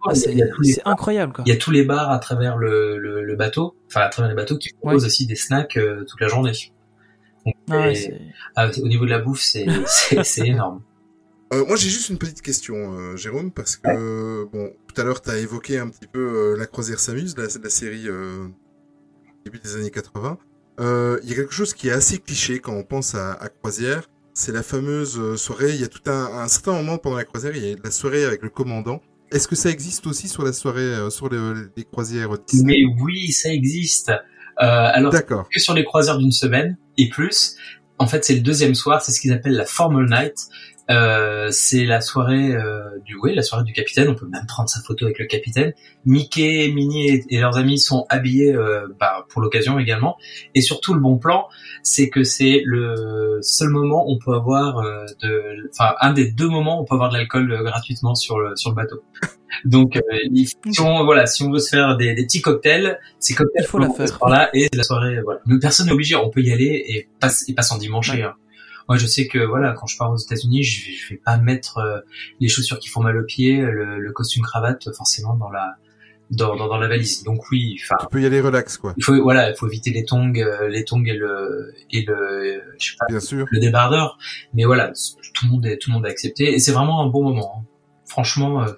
c'est 0.64 0.82
incroyable 0.86 1.34
quoi. 1.34 1.44
il 1.48 1.50
y 1.50 1.56
a 1.56 1.58
tous 1.58 1.72
les 1.72 1.84
bars 1.84 2.12
à 2.12 2.20
travers 2.20 2.58
le, 2.58 2.98
le, 2.98 3.24
le 3.24 3.36
bateau, 3.36 3.76
enfin 3.88 4.02
à 4.02 4.10
travers 4.10 4.30
les 4.30 4.36
bateaux 4.36 4.58
qui 4.58 4.70
proposent 4.74 5.02
Ouais. 5.04 5.08
aussi 5.08 5.26
des 5.26 5.36
snacks 5.36 5.78
euh, 5.78 6.04
toute 6.08 6.20
la 6.22 6.28
journée. 6.28 6.52
Ah 7.70 7.80
ouais, 7.88 8.22
ah, 8.56 8.70
au 8.82 8.88
niveau 8.88 9.06
de 9.06 9.10
la 9.10 9.20
bouffe, 9.20 9.42
c'est 10.24 10.48
énorme. 10.48 10.82
Euh, 11.54 11.66
moi, 11.66 11.76
j'ai 11.76 11.90
juste 11.90 12.10
une 12.10 12.18
petite 12.18 12.42
question, 12.42 12.76
euh, 12.98 13.16
Jérôme, 13.16 13.52
parce 13.52 13.76
que 13.76 13.88
euh, 13.90 14.46
bon, 14.52 14.72
tout 14.88 15.00
à 15.00 15.04
l'heure, 15.04 15.22
tu 15.22 15.30
as 15.30 15.38
évoqué 15.38 15.78
un 15.78 15.88
petit 15.90 16.08
peu 16.12 16.20
euh, 16.20 16.58
la 16.58 16.66
croisière 16.66 17.00
s'amuse, 17.00 17.36
la, 17.38 17.44
la 17.62 17.70
série 17.70 18.08
euh, 18.08 18.48
début 19.46 19.60
des 19.60 19.76
années 19.76 19.92
80. 19.92 20.38
Euh, 20.80 21.20
Il 21.24 21.30
y 21.30 21.34
a 21.34 21.36
quelque 21.36 21.54
chose 21.54 21.74
qui 21.74 21.90
est 21.90 21.92
assez 21.92 22.18
cliché 22.18 22.60
quand 22.60 22.74
on 22.74 22.84
pense 22.84 23.14
à, 23.14 23.34
à 23.34 23.50
croisière. 23.50 24.10
C'est 24.34 24.52
la 24.52 24.64
fameuse 24.64 25.20
euh, 25.20 25.38
soirée. 25.38 25.76
Il 25.76 25.82
y 25.82 25.84
a 25.84 25.88
tout 25.88 26.02
un, 26.10 26.26
un 26.40 26.48
certain 26.48 26.72
moment 26.74 26.98
pendant 26.98 27.18
la 27.18 27.24
croisière, 27.26 27.56
il 27.56 27.64
y 27.64 27.74
a 27.74 27.76
la 27.84 27.92
soirée 27.92 28.26
avec 28.26 28.42
le 28.42 28.50
commandant. 28.50 29.00
Est-ce 29.32 29.48
que 29.48 29.56
ça 29.56 29.70
existe 29.70 30.08
aussi 30.08 30.28
sur 30.28 30.44
la 30.44 30.54
soirée, 30.54 30.82
euh, 30.82 31.10
sur 31.12 31.30
le- 31.30 31.72
les 31.78 31.84
croisières? 31.84 32.30
Disney 32.48 32.84
Mais 32.88 33.02
oui, 33.04 33.32
ça 33.32 33.54
existe. 33.54 34.12
Euh, 34.62 34.90
alors 34.94 35.14
que 35.14 35.60
sur 35.60 35.74
les 35.74 35.84
croisières 35.84 36.18
d'une 36.18 36.32
semaine 36.32 36.78
et 36.98 37.10
plus. 37.10 37.56
En 38.00 38.08
fait, 38.08 38.24
c'est 38.24 38.36
le 38.36 38.42
deuxième 38.42 38.76
soir, 38.76 39.02
c'est 39.02 39.12
ce 39.12 39.22
qu'ils 39.22 39.34
appellent 39.34 39.56
la 39.56 39.66
formal 39.66 40.08
night. 40.10 40.36
Euh, 40.90 41.48
c'est 41.52 41.86
la 41.86 42.02
soirée 42.02 42.54
euh, 42.54 43.00
du 43.06 43.16
oui, 43.22 43.34
la 43.34 43.42
soirée 43.42 43.64
du 43.64 43.74
capitaine. 43.74 44.10
On 44.10 44.16
peut 44.16 44.28
même 44.28 44.46
prendre 44.48 44.70
sa 44.70 44.82
photo 44.82 45.06
avec 45.06 45.20
le 45.20 45.26
capitaine. 45.26 45.74
Mickey, 46.06 46.70
Minnie 46.74 47.08
et, 47.08 47.24
et 47.30 47.40
leurs 47.40 47.58
amis 47.58 47.80
sont 47.80 48.06
habillés 48.10 48.54
euh, 48.54 48.88
bah, 49.00 49.26
pour 49.30 49.42
l'occasion 49.42 49.80
également. 49.80 50.18
Et 50.56 50.62
surtout, 50.62 50.94
le 50.94 51.00
bon 51.00 51.18
plan, 51.18 51.48
c'est 51.84 52.10
que 52.10 52.24
c'est 52.24 52.62
le 52.66 53.40
seul 53.42 53.70
moment 53.70 54.06
où 54.08 54.14
on 54.14 54.20
peut 54.20 54.34
avoir 54.34 54.80
euh, 54.80 55.06
de, 55.22 55.70
enfin 55.72 55.96
un 56.02 56.14
des 56.14 56.32
deux 56.32 56.50
moments 56.50 56.80
où 56.80 56.84
on 56.84 56.86
peut 56.86 56.96
avoir 56.96 57.10
de 57.10 57.18
l'alcool 57.18 57.52
euh, 57.52 57.64
gratuitement 57.64 58.16
sur 58.16 58.40
le 58.40 58.56
sur 58.56 58.72
le 58.72 58.76
bateau. 58.76 59.04
Donc, 59.66 59.98
euh, 59.98 60.02
si 60.34 60.82
on, 60.82 61.06
voilà, 61.06 61.28
si 61.28 61.44
on 61.44 61.52
veut 61.52 61.60
se 61.60 61.70
faire 61.70 61.96
des, 61.96 62.16
des 62.16 62.26
petits 62.26 62.42
cocktails, 62.42 63.00
ces 63.20 63.36
cocktails 63.36 63.64
Il 63.64 63.68
faut 63.68 63.78
la 63.78 63.90
faire. 63.92 64.18
par 64.18 64.30
là 64.30 64.50
et 64.54 64.68
c'est 64.72 64.78
la 64.78 64.84
soirée. 64.84 65.22
Voilà. 65.22 65.42
Personne 65.62 65.86
n'est 65.86 65.92
obligé. 65.92 66.16
On 66.16 66.30
peut 66.30 66.42
y 66.42 66.52
aller 66.52 66.84
et 66.88 67.08
passe 67.20 67.48
et 67.48 67.54
passe 67.54 67.72
en 67.72 67.78
dimanche. 67.78 68.12
Ouais. 68.12 68.26
Moi, 68.90 68.98
je 68.98 69.06
sais 69.08 69.28
que 69.28 69.40
voilà, 69.40 69.74
quand 69.74 69.88
je 69.88 69.98
pars 69.98 70.12
aux 70.12 70.18
États-Unis, 70.18 70.64
je, 70.64 70.86
vais- 70.86 70.92
je 70.94 71.10
vais 71.10 71.22
pas 71.24 71.38
mettre 71.38 71.78
euh, 71.78 72.00
les 72.40 72.48
chaussures 72.50 72.80
qui 72.80 72.90
font 72.90 73.02
mal 73.02 73.18
aux 73.18 73.24
pieds, 73.26 73.58
le, 73.62 74.00
le 74.00 74.12
costume 74.12 74.44
cravate, 74.44 74.94
forcément 74.96 75.36
dans 75.36 75.50
la 75.50 75.76
dans, 76.32 76.56
dans, 76.56 76.68
dans 76.68 76.78
la 76.78 76.88
valise. 76.88 77.24
Donc 77.24 77.50
oui, 77.52 77.78
enfin, 77.84 77.96
Tu 78.02 78.08
peux 78.10 78.22
y 78.22 78.26
aller 78.26 78.42
relax, 78.42 78.78
quoi. 78.78 78.94
il 78.98 79.04
faut 79.04 79.22
voilà, 79.22 79.50
il 79.52 79.56
faut 79.56 79.68
éviter 79.68 79.92
les 79.92 80.04
tongs, 80.04 80.34
euh, 80.38 80.68
les 80.68 80.84
tongs 80.84 81.04
et 81.06 81.14
le 81.14 81.74
et 81.92 82.04
le 82.06 82.62
je 82.80 82.92
sais 82.92 82.96
pas, 83.00 83.06
Bien 83.08 83.20
sûr. 83.20 83.46
le 83.52 83.60
débardeur. 83.60 84.18
Mais 84.54 84.64
voilà, 84.64 84.92
tout 85.34 85.46
le 85.46 85.52
monde 85.52 85.66
est 85.66 85.78
tout 85.78 85.90
le 85.92 85.96
monde 85.96 86.06
a 86.06 86.10
accepté 86.10 86.54
et 86.54 86.60
c'est 86.60 86.72
vraiment 86.72 87.02
un 87.04 87.08
bon 87.08 87.24
moment. 87.24 87.54
hein. 87.60 87.66
Franchement, 88.08 88.64
euh, 88.64 88.72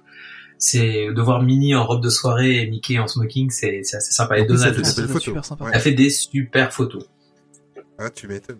c'est 0.58 1.08
de 1.14 1.22
voir 1.22 1.42
Minnie 1.44 1.76
en 1.76 1.86
robe 1.86 2.04
de 2.04 2.10
soirée 2.10 2.62
et 2.62 2.68
Mickey 2.70 2.98
en 3.00 3.08
smoking, 3.08 3.50
c'est 3.52 3.82
c'est 3.84 3.98
assez 3.98 4.12
sympa. 4.12 4.38
Et 4.38 4.46
plus, 4.46 4.58
ça 4.58 4.72
Donald 4.72 4.76
fait 4.76 4.82
des 5.14 5.20
super 5.20 5.46
sympa. 5.46 5.66
Ouais. 5.66 5.74
a 5.76 5.80
fait 5.80 5.92
des 5.94 6.10
super 6.10 6.74
photos. 6.74 7.06
Ah, 7.98 8.10
tu 8.10 8.28
m'étonnes. 8.28 8.60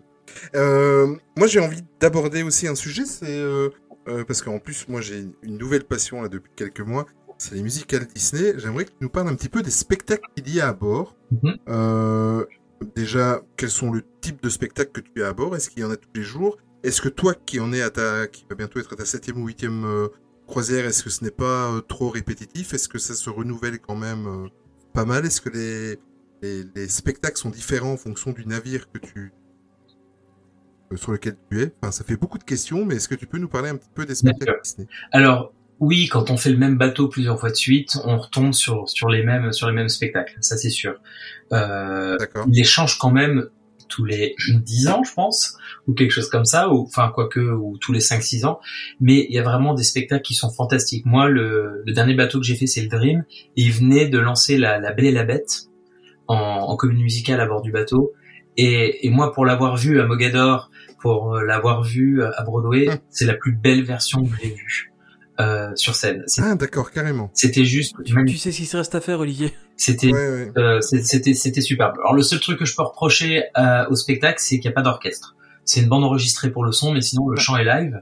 Euh, 0.54 1.14
moi, 1.36 1.46
j'ai 1.46 1.60
envie 1.60 1.82
d'aborder 2.00 2.42
aussi 2.42 2.66
un 2.66 2.74
sujet, 2.74 3.04
c'est 3.04 3.26
euh, 3.28 3.70
euh, 4.08 4.24
parce 4.24 4.42
qu'en 4.42 4.58
plus, 4.58 4.88
moi, 4.88 5.00
j'ai 5.00 5.26
une 5.42 5.58
nouvelle 5.58 5.84
passion 5.84 6.22
là 6.22 6.28
depuis 6.28 6.52
quelques 6.54 6.80
mois. 6.80 7.06
C'est 7.38 7.54
les 7.54 7.62
musicals 7.62 8.06
Disney. 8.06 8.54
J'aimerais 8.56 8.86
que 8.86 8.90
tu 8.90 8.96
nous 9.00 9.10
parles 9.10 9.28
un 9.28 9.34
petit 9.34 9.50
peu 9.50 9.62
des 9.62 9.70
spectacles 9.70 10.26
qu'il 10.34 10.54
y 10.54 10.60
a 10.60 10.68
à 10.68 10.72
bord. 10.72 11.16
Mhm. 11.42 12.46
Déjà, 12.94 13.42
quels 13.56 13.70
sont 13.70 13.90
le 13.90 14.02
type 14.20 14.42
de 14.42 14.50
spectacles 14.50 14.90
que 14.92 15.00
tu 15.00 15.22
as 15.22 15.28
à 15.28 15.32
bord? 15.32 15.56
Est-ce 15.56 15.70
qu'il 15.70 15.82
y 15.82 15.84
en 15.84 15.90
a 15.90 15.96
tous 15.96 16.10
les 16.14 16.22
jours? 16.22 16.58
Est-ce 16.82 17.00
que 17.00 17.08
toi, 17.08 17.34
qui 17.34 17.58
en 17.58 17.72
est 17.72 17.82
à 17.82 17.90
ta, 17.90 18.26
qui 18.26 18.44
va 18.48 18.54
bientôt 18.54 18.78
être 18.78 18.92
à 18.92 18.96
ta 18.96 19.04
septième 19.04 19.42
ou 19.42 19.46
huitième 19.46 20.08
croisière, 20.46 20.86
est-ce 20.86 21.02
que 21.02 21.10
ce 21.10 21.24
n'est 21.24 21.30
pas 21.30 21.72
euh, 21.72 21.80
trop 21.80 22.08
répétitif? 22.08 22.72
Est-ce 22.72 22.88
que 22.88 22.98
ça 22.98 23.14
se 23.14 23.28
renouvelle 23.28 23.80
quand 23.80 23.96
même 23.96 24.26
euh, 24.26 24.48
pas 24.92 25.04
mal? 25.04 25.26
Est-ce 25.26 25.40
que 25.40 25.50
les, 25.50 25.98
les, 26.42 26.64
les 26.74 26.88
spectacles 26.88 27.36
sont 27.36 27.50
différents 27.50 27.92
en 27.92 27.96
fonction 27.96 28.32
du 28.32 28.46
navire 28.46 28.90
que 28.90 28.98
tu 28.98 29.32
sur 30.94 31.12
lequel 31.12 31.36
tu 31.50 31.62
es 31.62 31.72
Enfin, 31.82 31.92
ça 31.92 32.04
fait 32.04 32.16
beaucoup 32.16 32.38
de 32.38 32.44
questions, 32.44 32.84
mais 32.84 32.96
est-ce 32.96 33.08
que 33.08 33.14
tu 33.14 33.26
peux 33.26 33.38
nous 33.38 33.48
parler 33.48 33.70
un 33.70 33.76
petit 33.76 33.90
peu 33.94 34.06
des 34.06 34.14
spectacles 34.14 34.60
Disney? 34.62 34.88
Alors 35.12 35.52
oui, 35.78 36.08
quand 36.08 36.30
on 36.30 36.36
fait 36.36 36.50
le 36.50 36.56
même 36.56 36.78
bateau 36.78 37.08
plusieurs 37.08 37.38
fois 37.38 37.50
de 37.50 37.56
suite, 37.56 37.98
on 38.04 38.18
retombe 38.18 38.54
sur 38.54 38.88
sur 38.88 39.10
les 39.10 39.22
mêmes 39.22 39.52
sur 39.52 39.68
les 39.68 39.74
mêmes 39.74 39.88
spectacles, 39.88 40.36
ça 40.40 40.56
c'est 40.56 40.70
sûr. 40.70 40.94
Euh, 41.52 42.16
D'accord. 42.18 42.46
il 42.48 42.56
les 42.56 42.64
change 42.64 42.98
quand 42.98 43.10
même 43.10 43.48
tous 43.88 44.04
les 44.04 44.34
10 44.48 44.88
ans, 44.88 45.04
je 45.04 45.12
pense, 45.14 45.56
ou 45.86 45.94
quelque 45.94 46.10
chose 46.10 46.28
comme 46.28 46.44
ça, 46.44 46.70
ou 46.70 46.82
enfin 46.82 47.10
quoique, 47.14 47.40
ou 47.40 47.78
tous 47.78 47.92
les 47.92 48.00
5-6 48.00 48.44
ans. 48.46 48.60
Mais 49.00 49.26
il 49.28 49.34
y 49.34 49.38
a 49.38 49.42
vraiment 49.42 49.74
des 49.74 49.84
spectacles 49.84 50.22
qui 50.22 50.34
sont 50.34 50.50
fantastiques. 50.50 51.06
Moi, 51.06 51.28
le, 51.28 51.82
le 51.84 51.92
dernier 51.92 52.14
bateau 52.14 52.40
que 52.40 52.46
j'ai 52.46 52.56
fait, 52.56 52.66
c'est 52.66 52.82
le 52.82 52.88
Dream, 52.88 53.24
et 53.56 53.62
il 53.62 53.72
venait 53.72 54.08
de 54.08 54.18
lancer 54.18 54.58
la, 54.58 54.78
la 54.78 54.92
Belle 54.92 55.06
et 55.06 55.12
la 55.12 55.24
Bête 55.24 55.68
en, 56.28 56.36
en 56.36 56.76
comédie 56.76 57.02
musicale 57.02 57.40
à 57.40 57.46
bord 57.46 57.62
du 57.62 57.70
bateau. 57.70 58.12
Et, 58.56 59.06
et 59.06 59.10
moi, 59.10 59.32
pour 59.32 59.44
l'avoir 59.44 59.76
vu 59.76 60.00
à 60.00 60.06
Mogador, 60.06 60.70
pour 61.00 61.34
euh, 61.36 61.44
l'avoir 61.44 61.82
vu 61.82 62.22
à 62.22 62.42
Broadway, 62.42 62.88
Hum. 62.88 62.96
c'est 63.10 63.26
la 63.26 63.34
plus 63.34 63.52
belle 63.52 63.84
version 63.84 64.24
que 64.24 64.30
j'ai 64.42 64.48
vue 64.50 64.92
euh, 65.40 65.70
sur 65.76 65.94
scène. 65.94 66.24
Ah, 66.38 66.54
d'accord, 66.54 66.90
carrément. 66.90 67.30
C'était 67.34 67.64
juste 67.66 67.94
Tu 68.04 68.36
sais 68.38 68.50
ce 68.52 68.56
qu'il 68.56 68.66
se 68.66 68.76
reste 68.78 68.94
à 68.94 69.00
faire, 69.02 69.20
Olivier. 69.20 69.52
C'était 69.76 70.10
Ouais, 70.10 70.28
ouais. 70.30 70.52
euh, 70.56 70.80
c'était 70.80 71.34
c'était 71.34 71.60
superbe. 71.60 71.96
Alors 71.98 72.14
le 72.14 72.22
seul 72.22 72.40
truc 72.40 72.58
que 72.58 72.64
je 72.64 72.74
peux 72.74 72.82
reprocher 72.82 73.42
euh, 73.58 73.84
au 73.90 73.94
spectacle, 73.94 74.36
c'est 74.38 74.58
qu'il 74.58 74.70
n'y 74.70 74.72
a 74.72 74.74
pas 74.74 74.80
d'orchestre. 74.82 75.36
C'est 75.66 75.80
une 75.82 75.88
bande 75.88 76.04
enregistrée 76.04 76.50
pour 76.50 76.64
le 76.64 76.72
son, 76.72 76.92
mais 76.94 77.02
sinon 77.02 77.28
le 77.28 77.36
chant 77.36 77.56
est 77.58 77.64
live 77.64 78.00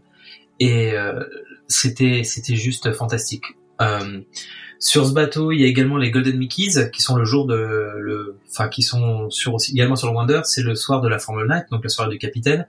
et 0.60 0.92
euh, 0.92 1.24
c'était 1.66 2.22
c'était 2.22 2.54
juste 2.54 2.92
fantastique. 2.92 3.44
Sur 4.78 5.06
ce 5.06 5.12
bateau, 5.12 5.52
il 5.52 5.60
y 5.60 5.64
a 5.64 5.66
également 5.66 5.96
les 5.96 6.10
Golden 6.10 6.36
Mickeys 6.36 6.90
qui 6.92 7.00
sont 7.00 7.16
le 7.16 7.24
jour 7.24 7.46
de 7.46 7.54
le, 7.54 8.36
enfin 8.50 8.68
qui 8.68 8.82
sont 8.82 9.30
sur 9.30 9.54
aussi 9.54 9.72
également 9.72 9.96
sur 9.96 10.08
le 10.08 10.14
Wonder. 10.14 10.40
C'est 10.44 10.62
le 10.62 10.74
soir 10.74 11.00
de 11.00 11.08
la 11.08 11.18
Formule 11.18 11.46
Night, 11.48 11.64
donc 11.70 11.82
la 11.82 11.88
soirée 11.88 12.10
du 12.10 12.18
capitaine, 12.18 12.66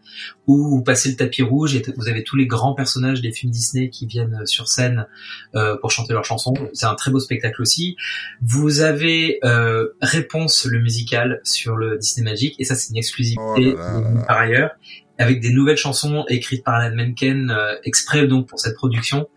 où 0.48 0.70
vous 0.70 0.82
passez 0.82 1.10
le 1.10 1.16
tapis 1.16 1.44
rouge 1.44 1.76
et 1.76 1.84
vous 1.98 2.08
avez 2.08 2.24
tous 2.24 2.36
les 2.36 2.48
grands 2.48 2.74
personnages 2.74 3.22
des 3.22 3.32
films 3.32 3.52
Disney 3.52 3.90
qui 3.90 4.06
viennent 4.06 4.46
sur 4.46 4.68
scène 4.68 5.08
euh, 5.56 5.76
pour 5.78 5.92
chanter 5.92 6.14
leurs 6.14 6.26
chansons. 6.26 6.54
C'est 6.74 6.86
un 6.86 6.96
très 6.96 7.12
beau 7.12 7.20
spectacle 7.20 7.62
aussi. 7.62 7.98
Vous 8.42 8.82
avez 8.82 9.40
euh, 9.44 9.88
Réponse 10.02 10.66
le 10.66 10.80
musical 10.80 11.42
sur 11.44 11.76
le 11.76 11.98
Disney 11.98 12.30
Magic 12.30 12.56
et 12.60 12.64
ça 12.64 12.76
c'est 12.76 12.92
une 12.92 12.98
exclusivité 12.98 13.42
Oh 13.48 13.60
là 13.60 13.74
là 13.74 14.02
là 14.02 14.12
là. 14.12 14.22
par 14.28 14.38
ailleurs 14.38 14.72
avec 15.18 15.40
des 15.42 15.52
nouvelles 15.52 15.78
chansons 15.78 16.26
écrites 16.28 16.64
par 16.64 16.76
Alan 16.76 16.96
Menken 16.96 17.50
euh, 17.52 17.76
exprès 17.84 18.28
donc 18.28 18.48
pour 18.48 18.60
cette 18.60 18.76
production 18.76 19.28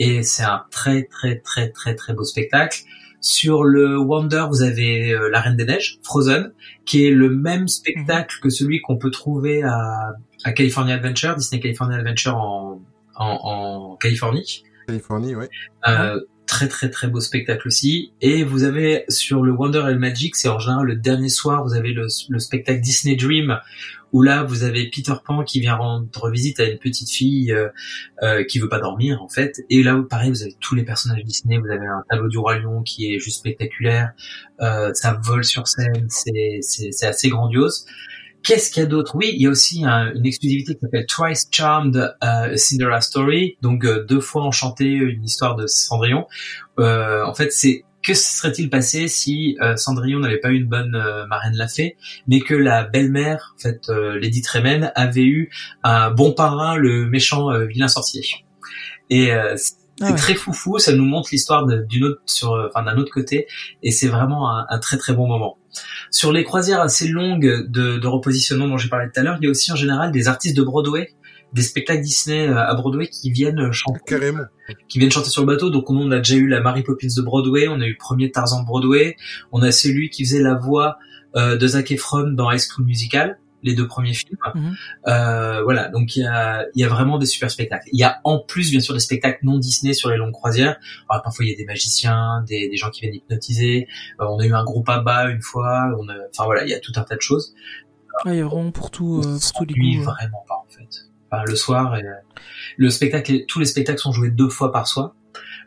et 0.00 0.24
c'est 0.24 0.42
un 0.42 0.64
très 0.72 1.04
très 1.04 1.36
très 1.38 1.70
très 1.70 1.94
très 1.94 2.12
beau 2.12 2.24
spectacle. 2.24 2.78
Sur 3.20 3.64
le 3.64 3.98
Wonder, 3.98 4.46
vous 4.48 4.62
avez 4.62 5.12
euh, 5.12 5.28
La 5.28 5.42
Reine 5.42 5.54
des 5.54 5.66
Neiges, 5.66 5.98
Frozen, 6.02 6.52
qui 6.86 7.06
est 7.06 7.10
le 7.10 7.28
même 7.28 7.68
spectacle 7.68 8.34
que 8.42 8.48
celui 8.48 8.80
qu'on 8.80 8.96
peut 8.96 9.10
trouver 9.10 9.62
à, 9.62 10.14
à 10.42 10.52
California 10.52 10.94
Adventure, 10.94 11.36
Disney 11.36 11.60
California 11.60 11.98
Adventure 11.98 12.36
en, 12.36 12.80
en, 13.14 13.38
en 13.42 13.96
Californie. 13.96 14.64
Californie, 14.86 15.34
ouais. 15.36 15.50
Euh, 15.86 16.18
très 16.50 16.66
très 16.66 16.90
très 16.90 17.06
beau 17.06 17.20
spectacle 17.20 17.68
aussi. 17.68 18.12
Et 18.20 18.42
vous 18.42 18.64
avez 18.64 19.04
sur 19.08 19.42
le 19.42 19.52
Wonder 19.52 19.82
and 19.82 20.00
Magic, 20.00 20.34
c'est 20.34 20.48
en 20.48 20.58
général 20.58 20.84
le 20.84 20.96
dernier 20.96 21.28
soir, 21.28 21.62
vous 21.62 21.74
avez 21.74 21.92
le, 21.92 22.08
le 22.28 22.38
spectacle 22.40 22.80
Disney 22.80 23.14
Dream, 23.14 23.60
où 24.12 24.22
là 24.22 24.42
vous 24.42 24.64
avez 24.64 24.90
Peter 24.90 25.14
Pan 25.24 25.44
qui 25.44 25.60
vient 25.60 25.76
rendre 25.76 26.28
visite 26.28 26.58
à 26.58 26.64
une 26.64 26.78
petite 26.78 27.08
fille 27.08 27.52
euh, 27.52 27.68
euh, 28.24 28.42
qui 28.42 28.58
veut 28.58 28.68
pas 28.68 28.80
dormir 28.80 29.22
en 29.22 29.28
fait. 29.28 29.60
Et 29.70 29.84
là 29.84 29.96
pareil, 30.10 30.30
vous 30.30 30.42
avez 30.42 30.56
tous 30.58 30.74
les 30.74 30.82
personnages 30.82 31.22
Disney, 31.22 31.58
vous 31.58 31.70
avez 31.70 31.86
un 31.86 32.02
tableau 32.10 32.28
du 32.28 32.38
roi 32.38 32.58
lion 32.58 32.82
qui 32.82 33.14
est 33.14 33.20
juste 33.20 33.38
spectaculaire, 33.38 34.10
euh, 34.60 34.92
ça 34.92 35.20
vole 35.22 35.44
sur 35.44 35.68
scène, 35.68 36.08
c'est 36.08 37.06
assez 37.06 37.28
grandiose. 37.28 37.86
Qu'est-ce 38.42 38.70
qu'il 38.70 38.82
y 38.82 38.86
a 38.86 38.88
d'autre? 38.88 39.16
Oui, 39.16 39.30
il 39.34 39.42
y 39.42 39.46
a 39.46 39.50
aussi 39.50 39.84
un- 39.84 40.12
une 40.14 40.24
exclusivité 40.24 40.74
qui 40.74 40.80
s'appelle 40.80 41.06
Twice 41.06 41.48
Charmed 41.50 42.14
euh, 42.24 42.56
Cinderella 42.56 43.00
Story, 43.00 43.56
donc 43.60 43.84
euh, 43.84 44.04
deux 44.08 44.20
fois 44.20 44.44
enchanté, 44.44 44.86
une 44.86 45.22
histoire 45.24 45.56
de 45.56 45.66
Cendrillon. 45.66 46.26
Euh, 46.78 47.22
en 47.24 47.34
fait, 47.34 47.52
c'est 47.52 47.84
que 48.02 48.14
se 48.14 48.38
serait-il 48.38 48.70
passé 48.70 49.08
si 49.08 49.58
euh, 49.60 49.76
Cendrillon 49.76 50.20
n'avait 50.20 50.38
pas 50.38 50.48
eu 50.48 50.56
une 50.56 50.68
bonne 50.68 50.96
marraine 51.28 51.54
la 51.54 51.68
fée, 51.68 51.96
mais 52.28 52.40
que 52.40 52.54
la 52.54 52.84
belle-mère, 52.84 53.54
en 53.56 53.60
fait, 53.60 53.80
Lady 53.88 54.40
Tremaine, 54.40 54.90
avait 54.94 55.26
eu 55.26 55.50
un 55.82 56.10
bon 56.10 56.32
parrain, 56.32 56.76
le 56.76 57.04
méchant 57.06 57.48
vilain 57.66 57.88
sorcier. 57.88 58.22
Et 59.10 59.32
c'est 60.00 60.04
Ah 60.04 60.06
c'est 60.06 60.12
ouais. 60.12 60.18
très 60.18 60.34
foufou, 60.34 60.78
ça 60.78 60.92
nous 60.92 61.04
montre 61.04 61.28
l'histoire 61.32 61.66
d'une 61.66 62.04
autre 62.04 62.20
sur, 62.26 62.54
euh, 62.54 62.68
enfin 62.68 62.84
d'un 62.84 62.96
autre 62.98 63.12
côté, 63.12 63.46
et 63.82 63.90
c'est 63.90 64.08
vraiment 64.08 64.50
un, 64.50 64.66
un 64.68 64.78
très 64.78 64.96
très 64.96 65.12
bon 65.12 65.28
moment. 65.28 65.58
Sur 66.10 66.32
les 66.32 66.42
croisières 66.42 66.80
assez 66.80 67.06
longues 67.06 67.66
de, 67.68 67.98
de 67.98 68.06
repositionnement 68.08 68.66
dont 68.66 68.78
j'ai 68.78 68.88
parlé 68.88 69.06
tout 69.12 69.20
à 69.20 69.22
l'heure, 69.22 69.36
il 69.40 69.44
y 69.44 69.46
a 69.46 69.50
aussi 69.50 69.70
en 69.70 69.76
général 69.76 70.10
des 70.10 70.26
artistes 70.26 70.56
de 70.56 70.62
Broadway, 70.62 71.10
des 71.52 71.62
spectacles 71.62 72.02
Disney 72.02 72.48
euh, 72.48 72.56
à 72.58 72.74
Broadway 72.74 73.08
qui 73.08 73.30
viennent 73.30 73.70
chanter 73.72 74.00
Carrément. 74.06 74.44
qui 74.88 74.98
viennent 74.98 75.10
chanter 75.10 75.30
sur 75.30 75.42
le 75.42 75.46
bateau. 75.46 75.68
Donc 75.70 75.90
on 75.90 76.10
a 76.10 76.18
déjà 76.18 76.36
eu 76.36 76.46
la 76.48 76.60
Mary 76.60 76.82
Poppins 76.82 77.08
de 77.16 77.22
Broadway, 77.22 77.68
on 77.68 77.80
a 77.80 77.86
eu 77.86 77.90
le 77.90 77.96
premier 77.98 78.30
Tarzan 78.30 78.62
de 78.62 78.66
Broadway, 78.66 79.16
on 79.52 79.62
a 79.62 79.70
celui 79.72 80.10
qui 80.10 80.24
faisait 80.24 80.42
la 80.42 80.54
voix 80.54 80.96
euh, 81.36 81.56
de 81.56 81.66
Zac 81.66 81.90
Efron 81.90 82.32
dans 82.32 82.50
High 82.50 82.60
School 82.60 82.84
Musical, 82.86 83.38
les 83.62 83.74
deux 83.74 83.86
premiers 83.86 84.14
films. 84.14 84.38
Mhm. 84.54 84.74
Euh, 85.08 85.62
voilà, 85.62 85.88
donc 85.88 86.16
il 86.16 86.22
y 86.22 86.26
a, 86.26 86.66
il 86.74 86.80
y 86.80 86.84
a 86.84 86.88
vraiment 86.88 87.18
des 87.18 87.26
super 87.26 87.50
spectacles. 87.50 87.88
Il 87.92 87.98
y 87.98 88.04
a 88.04 88.20
en 88.24 88.38
plus 88.38 88.70
bien 88.70 88.80
sûr 88.80 88.94
des 88.94 89.00
spectacles 89.00 89.40
non 89.42 89.58
Disney 89.58 89.92
sur 89.92 90.10
les 90.10 90.16
longues 90.16 90.32
croisières. 90.32 90.76
Alors, 91.08 91.22
parfois 91.22 91.44
il 91.44 91.50
y 91.50 91.54
a 91.54 91.56
des 91.56 91.64
magiciens, 91.64 92.44
des, 92.46 92.68
des 92.68 92.76
gens 92.76 92.90
qui 92.90 93.02
viennent 93.02 93.14
hypnotiser. 93.14 93.88
Euh, 94.20 94.26
on 94.28 94.38
a 94.38 94.46
eu 94.46 94.54
un 94.54 94.64
groupe 94.64 94.88
à 94.88 95.00
bas 95.00 95.28
une 95.30 95.42
fois. 95.42 95.90
On 95.98 96.08
a, 96.08 96.14
enfin 96.30 96.44
voilà, 96.44 96.64
il 96.64 96.70
y 96.70 96.74
a 96.74 96.80
tout 96.80 96.92
un 96.96 97.02
tas 97.02 97.16
de 97.16 97.20
choses. 97.20 97.54
Ah, 98.24 98.32
il 98.32 98.38
y 98.38 98.40
a 98.40 98.44
vraiment 98.46 98.70
pour 98.70 98.90
tout, 98.90 99.20
euh, 99.20 99.22
pour 99.22 99.52
tous 99.52 99.64
les 99.64 99.74
s'ennuie 99.74 99.96
goûts. 99.96 100.02
vraiment 100.04 100.44
pas 100.48 100.56
en 100.56 100.66
fait. 100.68 101.06
Enfin, 101.30 101.44
le 101.46 101.54
soir, 101.54 101.96
et, 101.96 102.02
euh, 102.04 102.12
le 102.76 102.90
spectacle, 102.90 103.44
tous 103.46 103.60
les 103.60 103.66
spectacles 103.66 104.00
sont 104.00 104.12
joués 104.12 104.30
deux 104.30 104.48
fois 104.48 104.72
par 104.72 104.88
soir. 104.88 105.14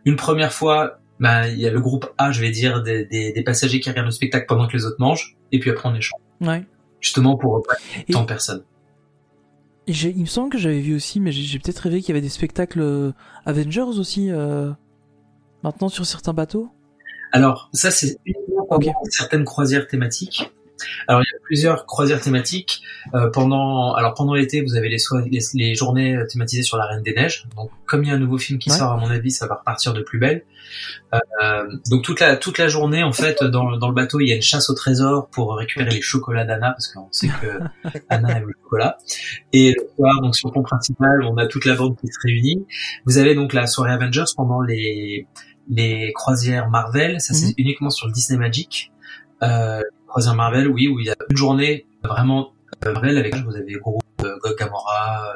Une 0.05 0.17
première 0.17 0.51
fois, 0.51 0.99
bah, 1.19 1.47
il 1.47 1.57
y 1.57 1.65
a 1.65 1.71
le 1.71 1.79
groupe 1.79 2.11
A, 2.17 2.31
je 2.33 2.41
vais 2.41 2.51
dire, 2.51 2.83
des, 2.83 3.05
des, 3.05 3.31
des 3.31 3.43
passagers 3.43 3.79
qui 3.79 3.89
regardent 3.89 4.07
le 4.07 4.11
spectacle 4.11 4.45
pendant 4.47 4.67
que 4.67 4.75
les 4.75 4.85
autres 4.85 4.97
mangent, 4.99 5.37
et 5.53 5.59
puis 5.59 5.69
après 5.69 5.87
on 5.87 5.95
échange. 5.95 6.19
Ouais. 6.41 6.65
Justement 7.03 7.37
pour 7.37 7.61
pas 7.61 7.75
Et- 8.07 8.13
tant 8.13 8.25
j'ai- 9.87 10.11
il 10.11 10.21
me 10.21 10.25
semble 10.25 10.49
que 10.49 10.57
j'avais 10.57 10.79
vu 10.79 10.95
aussi, 10.95 11.19
mais 11.19 11.31
j'ai 11.31 11.59
peut-être 11.59 11.79
rêvé 11.79 11.99
qu'il 11.99 12.09
y 12.09 12.11
avait 12.13 12.21
des 12.21 12.29
spectacles 12.29 12.79
euh, 12.79 13.11
Avengers 13.45 13.81
aussi, 13.99 14.31
euh, 14.31 14.71
maintenant 15.63 15.89
sur 15.89 16.05
certains 16.05 16.33
bateaux. 16.33 16.69
Alors, 17.33 17.69
ça, 17.73 17.91
c'est 17.91 18.17
uniquement 18.25 18.65
certaines 19.09 19.43
croisières 19.43 19.87
thématiques. 19.87 20.51
Alors, 21.07 21.21
il 21.21 21.25
y 21.31 21.35
a 21.35 21.39
plusieurs 21.43 21.85
croisières 21.85 22.21
thématiques. 22.21 22.81
Euh, 23.15 23.29
pendant, 23.29 23.93
alors 23.93 24.13
pendant 24.13 24.33
l'été, 24.33 24.61
vous 24.61 24.75
avez 24.75 24.89
les, 24.89 24.97
soi- 24.99 25.21
les, 25.29 25.39
les 25.55 25.75
journées 25.75 26.15
euh, 26.15 26.25
thématisées 26.25 26.63
sur 26.63 26.77
la 26.77 26.85
Reine 26.85 27.03
des 27.03 27.13
Neiges. 27.13 27.45
Donc, 27.55 27.69
comme 27.85 28.03
il 28.03 28.09
y 28.09 28.11
a 28.11 28.15
un 28.15 28.19
nouveau 28.19 28.37
film 28.37 28.59
qui 28.59 28.69
Ouais. 28.71 28.77
sort, 28.77 28.91
à 28.93 28.97
mon 28.97 29.09
avis, 29.09 29.31
ça 29.31 29.47
va 29.47 29.55
repartir 29.55 29.93
de 29.93 30.01
plus 30.01 30.19
belle. 30.19 30.43
Euh, 31.13 31.67
donc 31.91 32.03
toute 32.03 32.19
la 32.19 32.37
toute 32.37 32.57
la 32.57 32.67
journée, 32.67 33.03
en 33.03 33.11
fait, 33.11 33.43
dans, 33.43 33.77
dans 33.77 33.87
le 33.89 33.93
bateau, 33.93 34.19
il 34.19 34.27
y 34.27 34.31
a 34.31 34.35
une 34.35 34.41
chasse 34.41 34.69
au 34.69 34.73
trésor 34.73 35.27
pour 35.29 35.55
récupérer 35.55 35.89
les 35.91 36.01
chocolats 36.01 36.45
d'Anna, 36.45 36.71
parce 36.71 36.87
qu'on 36.87 37.07
sait 37.11 37.27
que 37.27 37.59
Anna 38.09 38.37
aime 38.37 38.47
le 38.47 38.53
chocolat. 38.63 38.97
Et 39.51 39.71
le 39.77 39.87
soir, 39.95 40.21
donc 40.21 40.35
sur 40.35 40.49
le 40.49 40.53
pont 40.53 40.63
principal, 40.63 41.21
on 41.23 41.37
a 41.37 41.45
toute 41.45 41.65
la 41.65 41.75
bande 41.75 41.95
qui 41.99 42.07
se 42.07 42.17
réunit. 42.23 42.65
Vous 43.05 43.17
avez 43.19 43.35
donc 43.35 43.53
la 43.53 43.67
soirée 43.67 43.91
Avengers 43.91 44.23
pendant 44.35 44.61
les 44.61 45.27
les 45.69 46.11
croisières 46.13 46.69
Marvel. 46.69 47.21
Ça, 47.21 47.33
c'est 47.33 47.47
Mhm. 47.47 47.53
uniquement 47.57 47.89
sur 47.89 48.07
le 48.07 48.13
Disney 48.13 48.39
Magic. 48.39 48.91
Euh, 49.43 49.81
croisière 50.13 50.35
Marvel, 50.35 50.67
oui, 50.67 50.87
où 50.87 50.99
il 50.99 51.07
y 51.07 51.09
a 51.09 51.15
une 51.27 51.35
journée 51.35 51.87
vraiment 52.03 52.53
euh, 52.85 52.93
Marvel 52.93 53.17
avec 53.17 53.35
vous 53.37 53.55
avez 53.55 53.73
Groot, 53.73 54.03
euh, 54.21 54.37
Gamora, 54.59 55.33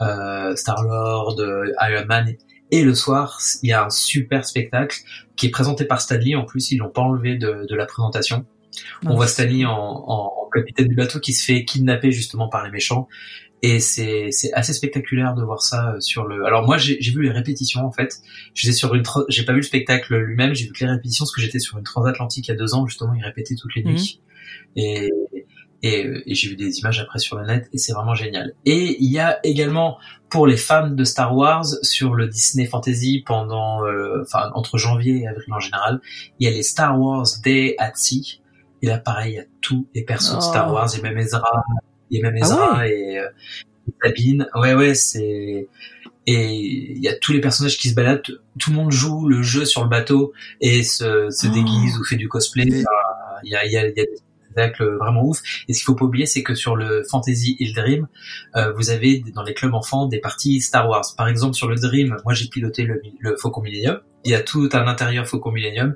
euh, 0.00 0.56
Star 0.56 0.82
Lord, 0.82 1.36
Iron 1.38 2.06
Man 2.06 2.34
Et 2.70 2.82
le 2.82 2.94
soir, 2.94 3.38
il 3.62 3.68
y 3.68 3.72
a 3.74 3.84
un 3.84 3.90
super 3.90 4.46
spectacle 4.46 4.96
qui 5.36 5.48
est 5.48 5.50
présenté 5.50 5.84
par 5.84 6.00
Stanley. 6.00 6.34
En 6.34 6.46
plus, 6.46 6.72
ils 6.72 6.78
l'ont 6.78 6.88
pas 6.88 7.02
enlevé 7.02 7.36
de, 7.36 7.66
de 7.68 7.76
la 7.76 7.84
présentation. 7.84 8.46
On 9.04 9.14
voit 9.14 9.26
Stanley 9.26 9.66
en, 9.66 9.72
en, 9.72 10.32
en 10.42 10.48
capitaine 10.54 10.88
du 10.88 10.94
bateau 10.94 11.20
qui 11.20 11.34
se 11.34 11.44
fait 11.44 11.66
kidnapper 11.66 12.10
justement 12.10 12.48
par 12.48 12.64
les 12.64 12.70
méchants. 12.70 13.08
Et 13.62 13.80
c'est 13.80 14.28
c'est 14.30 14.52
assez 14.52 14.72
spectaculaire 14.72 15.34
de 15.34 15.42
voir 15.42 15.62
ça 15.62 15.94
euh, 15.94 16.00
sur 16.00 16.26
le. 16.26 16.44
Alors 16.46 16.64
moi 16.64 16.78
j'ai 16.78 16.96
vu 17.00 17.22
les 17.22 17.30
répétitions 17.30 17.84
en 17.84 17.90
fait. 17.90 18.18
J'étais 18.54 18.72
sur 18.74 18.94
une. 18.94 19.02
tra- 19.02 19.24
J'ai 19.28 19.44
pas 19.44 19.52
vu 19.52 19.58
le 19.58 19.64
spectacle 19.64 20.16
lui-même. 20.16 20.54
J'ai 20.54 20.66
vu 20.66 20.72
que 20.72 20.84
les 20.84 20.90
répétitions 20.90 21.24
parce 21.24 21.34
que 21.34 21.40
j'étais 21.40 21.58
sur 21.58 21.76
une 21.76 21.84
transatlantique 21.84 22.46
il 22.46 22.50
y 22.52 22.54
a 22.54 22.56
deux 22.56 22.74
ans 22.74 22.86
justement. 22.86 23.14
Ils 23.14 23.24
répétaient 23.24 23.56
toutes 23.56 23.74
les 23.74 23.82
nuits. 23.84 24.20
Et 24.76 25.10
et, 25.82 26.06
euh, 26.06 26.22
et 26.26 26.34
j'ai 26.34 26.48
vu 26.48 26.56
des 26.56 26.78
images 26.80 26.98
après 26.98 27.20
sur 27.20 27.36
le 27.38 27.46
net 27.46 27.68
et 27.72 27.78
c'est 27.78 27.92
vraiment 27.92 28.14
génial. 28.14 28.52
Et 28.64 28.96
il 29.00 29.12
y 29.12 29.20
a 29.20 29.38
également 29.46 29.98
pour 30.28 30.46
les 30.48 30.56
fans 30.56 30.90
de 30.90 31.04
Star 31.04 31.36
Wars 31.36 31.64
sur 31.82 32.14
le 32.14 32.26
Disney 32.26 32.66
Fantasy 32.66 33.22
pendant, 33.24 33.84
euh, 33.86 34.22
enfin 34.22 34.50
entre 34.54 34.76
janvier 34.76 35.20
et 35.22 35.28
avril 35.28 35.52
en 35.52 35.60
général, 35.60 36.00
il 36.40 36.48
y 36.48 36.52
a 36.52 36.54
les 36.54 36.64
Star 36.64 37.00
Wars 37.00 37.26
Day 37.44 37.76
at 37.78 37.92
Sea. 37.94 38.40
Et 38.82 38.86
là 38.88 38.98
pareil, 38.98 39.34
il 39.34 39.36
y 39.36 39.40
a 39.40 39.44
tous 39.60 39.86
les 39.94 40.02
persos 40.04 40.34
de 40.36 40.40
Star 40.40 40.68
Oh. 40.68 40.74
Wars, 40.74 40.88
il 40.92 40.96
y 40.96 41.00
a 41.00 41.02
même 41.10 41.18
Ezra, 41.18 41.62
il 42.10 42.18
y 42.18 42.24
a 42.24 42.30
même 42.30 42.38
Ah 42.42 42.44
Ezra 42.46 42.88
et, 42.88 43.18
euh, 43.18 43.28
et 43.88 43.92
Sabine. 44.02 44.46
Ouais 44.54 44.74
ouais, 44.74 44.94
c'est 44.94 45.68
et 46.30 46.54
il 46.54 46.98
y 47.02 47.08
a 47.08 47.16
tous 47.16 47.32
les 47.32 47.40
personnages 47.40 47.78
qui 47.78 47.88
se 47.88 47.94
baladent. 47.94 48.22
Tout 48.58 48.70
le 48.70 48.76
monde 48.76 48.92
joue 48.92 49.28
le 49.28 49.42
jeu 49.42 49.64
sur 49.64 49.82
le 49.82 49.88
bateau 49.88 50.34
et 50.60 50.82
se, 50.82 51.30
se 51.30 51.46
Oh. 51.46 51.50
déguise 51.54 51.98
ou 51.98 52.04
fait 52.04 52.16
du 52.16 52.28
cosplay. 52.28 52.64
Il 52.66 53.50
y 53.50 53.54
a, 53.56 53.64
y, 53.66 53.76
a, 53.78 53.84
y 53.86 53.88
a 53.88 53.90
des 53.92 54.10
spectacles 54.50 54.96
vraiment 54.98 55.24
ouf. 55.24 55.40
Et 55.68 55.72
ce 55.72 55.78
qu'il 55.78 55.86
faut 55.86 55.94
pas 55.94 56.04
oublier, 56.04 56.26
c'est 56.26 56.42
que 56.42 56.54
sur 56.54 56.76
le 56.76 57.02
Fantasy 57.08 57.56
et 57.60 57.64
le 57.66 57.72
Dream, 57.72 58.08
euh, 58.56 58.72
vous 58.72 58.90
avez 58.90 59.22
dans 59.34 59.42
les 59.42 59.54
clubs 59.54 59.72
enfants 59.72 60.06
des 60.06 60.18
parties 60.18 60.60
Star 60.60 60.86
Wars. 60.86 61.14
Par 61.16 61.28
exemple, 61.28 61.54
sur 61.54 61.66
le 61.68 61.76
Dream, 61.76 62.16
moi 62.24 62.34
j'ai 62.34 62.48
piloté 62.48 62.82
le, 62.82 63.00
le 63.20 63.36
Faucon 63.38 63.62
Millennium. 63.62 64.00
Il 64.24 64.32
y 64.32 64.34
a 64.34 64.42
tout 64.42 64.68
un 64.72 64.86
intérieur 64.86 65.26
Faucon 65.26 65.50
Millennium. 65.52 65.94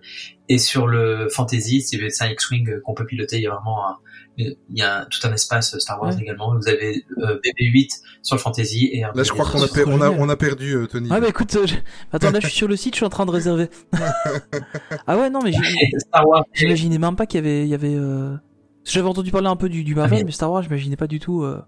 Et 0.49 0.57
sur 0.57 0.87
le 0.87 1.29
Fantasy, 1.29 1.83
c'est 1.83 2.09
c'est 2.09 2.25
un 2.25 2.31
X-Wing 2.31 2.81
qu'on 2.81 2.95
peut 2.95 3.05
piloter. 3.05 3.37
Il 3.37 3.43
y 3.43 3.47
a 3.49 3.51
vraiment 3.55 3.87
un, 3.87 3.97
il 4.39 4.57
y 4.71 4.83
a 4.83 5.05
tout 5.07 5.19
un 5.27 5.33
espace 5.33 5.79
Star 5.79 6.01
Wars 6.01 6.15
Ouais. 6.15 6.23
également. 6.23 6.55
Vous 6.57 6.69
avez 6.69 7.05
euh, 7.19 7.39
BB-8 7.45 7.91
sur 8.23 8.37
le 8.37 8.41
Fantasy 8.41 8.89
et 8.93 9.01
Là, 9.03 9.11
je 9.23 9.31
crois 9.31 9.45
qu'on 9.45 9.63
a, 9.63 9.67
c'est 9.67 9.75
per- 9.75 9.83
trop 9.83 9.93
on 9.93 10.01
a, 10.01 10.07
génial. 10.09 10.21
on 10.23 10.29
a 10.29 10.37
perdu 10.37 10.75
euh, 10.77 10.87
Tony. 10.87 11.11
Ouais, 11.11 11.21
bah 11.21 11.29
écoute, 11.29 11.55
euh, 11.57 11.67
je- 11.67 11.75
attends, 12.13 12.31
là 12.31 12.41
je 12.41 12.47
suis 12.49 12.57
sur 12.57 12.69
le 12.69 12.77
site, 12.77 12.95
je 12.95 12.99
suis 12.99 13.07
en 13.07 13.11
train 13.11 13.27
de 13.27 13.31
réserver. 13.31 13.69
ah 15.07 15.19
ouais, 15.19 15.31
non, 15.31 15.41
mais 15.43 15.53
j'ai- 15.53 15.99
Star 15.99 16.27
Wars. 16.27 16.45
j'imaginais 16.53 16.99
même 16.99 17.17
pas 17.17 17.27
qu'il 17.27 17.39
y 17.39 17.43
avait, 17.47 17.63
il 17.65 17.69
y 17.69 17.75
avait. 17.75 17.95
Euh... 17.95 18.31
parce 18.33 18.41
que 18.85 18.91
J'avais 18.93 19.09
entendu 19.09 19.31
parler 19.31 19.49
un 19.49 19.57
peu 19.57 19.69
du, 19.69 19.85
du 19.85 19.95
Marvel, 19.95 20.13
Ah, 20.15 20.21
mais- 20.21 20.25
mais 20.25 20.33
Star 20.33 20.51
Wars, 20.51 20.63
j'imaginais 20.63 20.97
pas 20.97 21.07
du 21.07 21.21
tout. 21.21 21.43
Euh... 21.43 21.63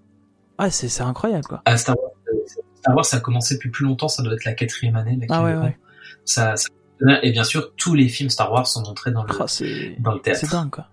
Ah, 0.59 0.71
c'est 0.71 0.89
c'est 0.89 1.03
incroyable 1.03 1.45
quoi. 1.45 1.63
Ah, 1.65 1.77
Star 1.77 1.97
Wars, 2.01 2.13
euh, 2.33 2.37
Star 2.77 2.95
Wars, 2.95 3.05
ça 3.05 3.17
a 3.17 3.21
commencé 3.21 3.55
depuis 3.57 3.71
plus 3.71 3.85
longtemps. 3.85 4.09
Ça 4.09 4.23
doit 4.23 4.35
être 4.35 4.45
la 4.45 4.53
quatrième 4.55 4.97
année. 4.97 5.17
Là, 5.21 5.27
Ah 5.31 5.43
ouais, 5.45 5.55
ouais. 5.57 5.77
Ça, 6.25 6.55
ça- 6.57 6.69
et 7.23 7.33
bien 7.33 7.45
sûr, 7.45 7.75
tous 7.77 7.95
les 7.95 8.09
films 8.09 8.31
Star 8.31 8.51
Wars 8.53 8.67
sont 8.67 8.81
montrés 8.83 9.11
dans 9.11 9.25
le, 9.25 9.31
Ah, 9.39 9.45
c'est 9.49 9.97
dans 9.99 10.13
le 10.15 10.21
théâtre. 10.21 10.41
c'est 10.41 10.51
dingue 10.51 10.71
quoi. 10.71 10.87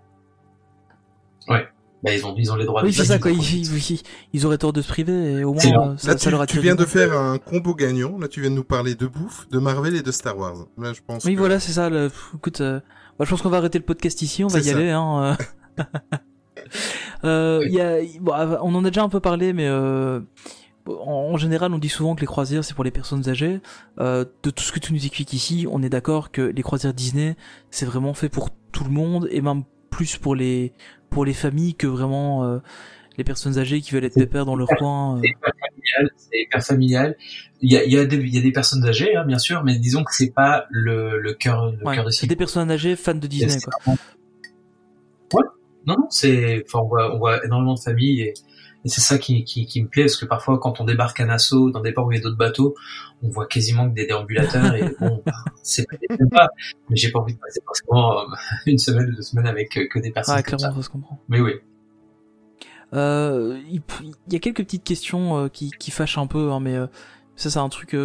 Bah, 2.03 2.11
ils 2.15 2.25
ont, 2.25 2.33
ils 2.35 2.51
ont 2.51 2.55
les 2.55 2.65
droits. 2.65 2.83
Oui, 2.83 2.91
c'est 2.91 3.05
ça 3.05 3.19
quoi. 3.19 3.29
Ils, 3.29 3.37
ils- 3.37 3.75
ils, 3.75 3.91
ils- 3.91 4.01
ils 4.33 4.45
auraient 4.47 4.57
tort 4.57 4.73
de 4.73 4.81
se 4.81 4.87
priver 4.87 5.33
et 5.33 5.43
au 5.43 5.53
moins 5.53 5.63
euh, 5.91 5.97
ça, 5.97 6.07
Là, 6.13 6.17
ça 6.17 6.25
tu, 6.25 6.29
leur 6.31 6.41
a 6.41 6.47
tu 6.47 6.59
viens 6.59 6.73
de 6.73 6.83
faire 6.85 7.13
un 7.15 7.37
combo 7.37 7.75
gagnant. 7.75 8.17
Là, 8.17 8.27
tu 8.27 8.41
viens 8.41 8.49
de 8.49 8.55
nous 8.55 8.63
parler 8.63 8.95
de 8.95 9.05
bouffe, 9.05 9.47
de 9.49 9.59
Marvel 9.59 9.95
et 9.95 10.01
de 10.01 10.11
Star 10.11 10.35
Wars. 10.35 10.65
Là, 10.79 10.93
je 10.93 11.01
pense. 11.05 11.23
Oui, 11.25 11.35
que- 11.35 11.39
voilà, 11.39 11.59
c'est 11.59 11.73
ça. 11.73 11.91
Le... 11.91 12.09
Écoute, 12.35 12.61
euh, 12.61 12.79
bah, 13.19 13.25
je 13.25 13.29
pense 13.29 13.43
qu'on 13.43 13.49
va 13.49 13.57
arrêter 13.57 13.77
le 13.77 13.85
podcast 13.85 14.19
ici. 14.23 14.43
On 14.43 14.47
va 14.47 14.59
y 14.59 14.63
ça. 14.63 14.75
aller. 14.75 14.89
Hein. 14.89 15.37
euh. 15.77 15.83
Euh, 17.23 17.63
il 17.67 17.73
y 17.73 17.81
a... 17.81 17.97
bon, 18.19 18.33
on 18.61 18.73
en 18.75 18.83
a 18.85 18.89
déjà 18.89 19.03
un 19.03 19.09
peu 19.09 19.19
parlé, 19.19 19.53
mais 19.53 19.67
euh, 19.67 20.19
en, 20.87 21.29
en 21.33 21.37
général, 21.37 21.73
on 21.73 21.77
dit 21.77 21.89
souvent 21.89 22.15
que 22.15 22.21
les 22.21 22.27
croisières 22.27 22.63
c'est 22.63 22.73
pour 22.73 22.83
les 22.83 22.91
personnes 22.91 23.27
âgées. 23.29 23.61
Euh, 23.99 24.25
de 24.43 24.49
tout 24.49 24.63
ce 24.63 24.71
que 24.71 24.79
tu 24.79 24.93
nous 24.93 24.99
expliques 25.05 25.33
ici, 25.33 25.67
on 25.69 25.83
est 25.83 25.89
d'accord 25.89 26.31
que 26.31 26.41
les 26.41 26.63
croisières 26.63 26.93
Disney 26.93 27.35
c'est 27.69 27.85
vraiment 27.85 28.13
fait 28.13 28.29
pour 28.29 28.49
tout 28.71 28.83
le 28.83 28.89
monde 28.89 29.27
et 29.31 29.41
même 29.41 29.63
plus 29.89 30.17
pour 30.17 30.35
les 30.35 30.73
pour 31.11 31.25
les 31.25 31.33
familles 31.33 31.75
que 31.75 31.85
vraiment 31.85 32.43
euh, 32.45 32.57
les 33.17 33.23
personnes 33.23 33.59
âgées 33.59 33.81
qui 33.81 33.91
veulent 33.91 34.05
être 34.05 34.15
pépères 34.15 34.45
dans 34.45 34.55
leur 34.55 34.69
coin. 34.69 35.17
euh. 35.17 35.21
C'est 35.21 35.27
hyper 35.29 35.51
familial. 35.59 36.11
C'est 36.15 36.39
hyper 36.41 36.63
familial. 36.65 37.15
Il 37.61 37.71
y 37.71 37.77
a, 37.77 37.83
il 37.83 37.91
y 37.91 37.97
a 37.99 38.05
des, 38.05 38.15
il 38.15 38.33
y 38.33 38.37
a 38.39 38.41
des 38.41 38.51
personnes 38.51 38.83
âgées, 38.85 39.15
hein, 39.15 39.25
bien 39.25 39.37
sûr, 39.37 39.63
mais 39.63 39.77
disons 39.77 40.03
que 40.03 40.15
c'est 40.15 40.31
pas 40.33 40.65
le, 40.71 41.19
le 41.19 41.33
cœur, 41.33 41.71
le 41.71 41.85
Ouais, 41.85 41.95
cœur 41.95 42.05
de 42.05 42.09
c'est 42.09 42.25
des 42.27 42.35
personnes 42.35 42.71
âgées 42.71 42.95
fans 42.95 43.13
de 43.13 43.27
Disney 43.27 43.59
quoi. 43.61 43.73
vraiment- 43.85 43.97
Ouais. 45.33 45.43
Non, 45.85 45.95
non, 45.97 46.07
c'est, 46.09 46.63
enfin, 46.65 46.79
on 46.83 46.87
voit, 46.87 47.13
on 47.15 47.19
voit 47.19 47.45
énormément 47.45 47.73
de 47.75 47.79
familles 47.79 48.21
et, 48.21 48.33
et 48.83 48.89
c'est 48.89 49.01
ça 49.01 49.17
qui, 49.17 49.43
qui, 49.43 49.65
qui 49.65 49.81
me 49.83 49.87
plaît 49.87 50.03
parce 50.03 50.15
que 50.17 50.25
parfois 50.25 50.57
quand 50.59 50.81
on 50.81 50.85
débarque 50.85 51.19
à 51.19 51.25
Nassau, 51.25 51.69
dans 51.71 51.81
des 51.81 51.91
ports 51.91 52.07
où 52.07 52.11
il 52.11 52.17
y 52.17 52.19
a 52.19 52.23
d'autres 52.23 52.37
bateaux, 52.37 52.75
on 53.21 53.29
voit 53.29 53.45
quasiment 53.45 53.87
que 53.89 53.93
des 53.95 54.07
déambulateurs 54.07 54.73
et 54.75 54.95
bon, 54.99 55.21
bah, 55.25 55.31
c'est 55.63 55.85
pas, 56.31 56.49
mais 56.89 56.95
j'ai 56.95 57.11
pas 57.11 57.19
envie 57.19 57.35
de 57.35 57.39
passer 57.39 57.59
forcément 57.65 58.19
euh, 58.19 58.23
une 58.65 58.77
semaine 58.79 59.09
ou 59.09 59.15
deux 59.15 59.21
semaines 59.21 59.47
avec 59.47 59.77
euh, 59.77 59.87
que 59.91 59.99
des 59.99 60.11
personnes 60.11 60.35
Ah, 60.37 60.43
comme 60.43 60.57
clairement, 60.57 60.75
ça. 60.75 60.81
ça 60.81 60.85
se 60.85 60.89
comprend. 60.89 61.19
Mais 61.29 61.39
oui. 61.41 61.53
Euh, 62.93 63.59
il 63.69 63.81
il 64.27 64.33
y 64.33 64.35
a 64.35 64.39
quelques 64.39 64.63
petites 64.63 64.83
questions 64.83 65.47
qui, 65.49 65.71
qui 65.71 65.91
fâchent 65.91 66.17
un 66.17 66.27
peu, 66.27 66.51
hein, 66.51 66.59
mais 66.59 66.75
ça 67.37 67.49
c'est 67.49 67.59
un 67.59 67.69
truc. 67.69 67.95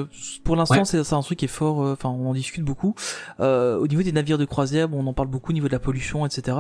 pour 0.45 0.55
l'instant, 0.57 0.77
Ouais. 0.77 0.85
c'est 0.85 1.13
un 1.13 1.23
truc 1.23 1.39
qui 1.41 1.47
est 1.47 1.49
fort. 1.49 1.79
Enfin, 1.79 2.09
on 2.09 2.29
en 2.29 2.35
discute 2.35 2.63
beaucoup. 2.65 2.95
Euh, 3.41 3.77
au 3.79 3.87
niveau 3.89 4.03
des 4.03 4.13
navires 4.13 4.39
de 4.39 4.45
croisière, 4.45 4.89
bon, 4.89 5.03
on 5.03 5.07
en 5.09 5.13
parle 5.13 5.29
beaucoup 5.29 5.51
au 5.51 5.55
niveau 5.55 5.67
de 5.67 5.73
la 5.73 5.81
pollution, 5.81 6.25
etc. 6.25 6.57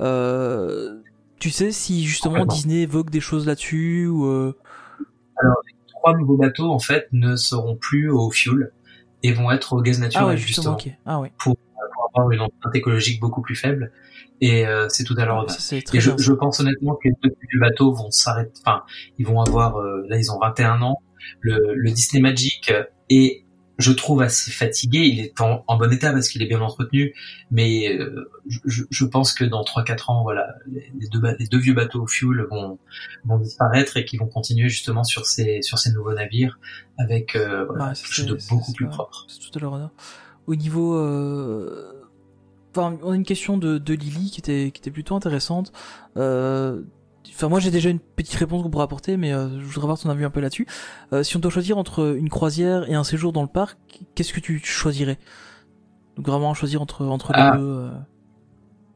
Euh, 0.00 1.00
tu 1.42 1.50
sais 1.50 1.72
si 1.72 2.04
justement. 2.04 2.46
Disney 2.46 2.82
évoque 2.82 3.10
des 3.10 3.18
choses 3.18 3.48
là-dessus 3.48 4.06
ou 4.06 4.26
euh, 4.26 4.56
Trois 5.88 6.16
nouveaux 6.16 6.36
bateaux 6.36 6.70
en 6.70 6.78
fait 6.78 7.08
ne 7.10 7.34
seront 7.34 7.74
plus 7.74 8.08
au 8.10 8.30
fuel 8.30 8.72
et 9.24 9.32
vont 9.32 9.50
être 9.50 9.72
au 9.72 9.82
gaz 9.82 9.98
ah 9.98 10.04
naturel 10.04 10.26
ouais 10.28 10.36
justement 10.36 10.78
ah 11.04 11.18
ouais, 11.18 11.32
pour 11.38 11.56
avoir 12.14 12.30
une 12.30 12.42
empreinte 12.42 12.76
écologique 12.76 13.20
beaucoup 13.20 13.42
plus 13.42 13.56
faible. 13.56 13.90
Et 14.40 14.68
euh, 14.68 14.88
c'est 14.88 15.02
tout 15.02 15.16
à 15.18 15.24
leur 15.24 15.38
honneur. 15.38 15.50
ça 15.50 15.58
c'est 15.58 15.82
très 15.82 15.98
Et 15.98 16.00
je, 16.00 16.32
pense 16.32 16.60
honnêtement 16.60 16.94
que 16.94 17.08
les 17.08 17.14
deux 17.24 17.60
bateaux 17.60 17.92
vont 17.92 18.10
s'arrêter. 18.12 18.52
Enfin, 18.64 18.84
ils 19.18 19.26
vont 19.26 19.40
avoir. 19.40 19.78
euh, 19.78 20.04
là, 20.08 20.18
ils 20.18 20.30
ont 20.30 20.38
21 20.38 20.80
ans. 20.82 20.98
Le, 21.40 21.74
le 21.74 21.90
Disney 21.90 22.22
Magic 22.22 22.72
est, 23.10 23.44
je 23.82 23.92
trouve, 23.92 24.22
assez 24.22 24.50
fatigué. 24.50 25.00
Il 25.00 25.20
est 25.20 25.40
en, 25.40 25.62
en 25.66 25.76
bon 25.76 25.92
état 25.92 26.12
parce 26.12 26.28
qu'il 26.28 26.42
est 26.42 26.46
bien 26.46 26.60
entretenu. 26.60 27.14
Mais 27.50 27.92
euh, 27.98 28.30
je, 28.64 28.84
je 28.88 29.04
pense 29.04 29.34
que 29.34 29.44
dans 29.44 29.62
3-4 29.62 30.10
ans, 30.10 30.22
voilà, 30.22 30.46
les, 30.66 31.08
deux, 31.08 31.20
ba- 31.20 31.34
les 31.38 31.46
deux 31.46 31.58
vieux 31.58 31.74
bateaux 31.74 32.02
au 32.02 32.06
fuel 32.06 32.46
vont, 32.50 32.78
vont 33.24 33.38
disparaître 33.38 33.96
et 33.96 34.04
qu'ils 34.04 34.20
vont 34.20 34.26
continuer 34.28 34.68
justement 34.68 35.04
sur 35.04 35.26
ces, 35.26 35.60
sur 35.62 35.78
ces 35.78 35.92
nouveaux 35.92 36.14
navires 36.14 36.58
avec 36.98 37.36
euh, 37.36 37.64
voilà, 37.66 37.88
Ouais, 37.88 37.92
quelque 37.94 38.12
chose 38.12 38.26
de 38.26 38.38
beaucoup 38.48 38.72
plus 38.72 38.88
propre. 38.88 39.26
C'est 39.28 39.50
tout 39.50 39.58
à 39.58 39.68
honneur. 39.68 39.90
Au 40.46 40.54
niveau, 40.54 40.96
euh... 40.96 41.92
enfin, 42.74 42.98
on 43.02 43.12
a 43.12 43.16
une 43.16 43.24
question 43.24 43.58
de, 43.58 43.78
de 43.78 43.94
Lily 43.94 44.30
qui 44.30 44.40
était, 44.40 44.70
qui 44.72 44.80
était 44.80 44.90
plutôt 44.90 45.14
intéressante. 45.16 45.72
Euh... 46.16 46.82
Enfin, 47.34 47.48
moi 47.48 47.60
j'ai 47.60 47.70
déjà 47.70 47.88
une 47.90 47.98
petite 47.98 48.34
réponse 48.34 48.62
qu'on 48.62 48.70
pourra 48.70 48.84
apporter, 48.84 49.16
mais 49.16 49.32
euh, 49.32 49.48
je 49.60 49.64
voudrais 49.64 49.84
avoir 49.84 49.98
ton 49.98 50.10
avis 50.10 50.24
un 50.24 50.30
peu 50.30 50.40
là-dessus. 50.40 50.66
Euh, 51.12 51.22
si 51.22 51.36
on 51.36 51.40
doit 51.40 51.50
choisir 51.50 51.78
entre 51.78 52.16
une 52.16 52.28
croisière 52.28 52.88
et 52.90 52.94
un 52.94 53.04
séjour 53.04 53.32
dans 53.32 53.42
le 53.42 53.48
parc, 53.48 53.78
qu'est-ce 54.14 54.32
que 54.32 54.40
tu 54.40 54.60
choisirais? 54.62 55.18
Donc 56.16 56.26
vraiment 56.26 56.52
choisir 56.54 56.82
entre 56.82 57.06
entre 57.06 57.32
les 57.32 57.38
Ah. 57.40 57.56
deux. 57.56 57.62
euh. 57.62 57.90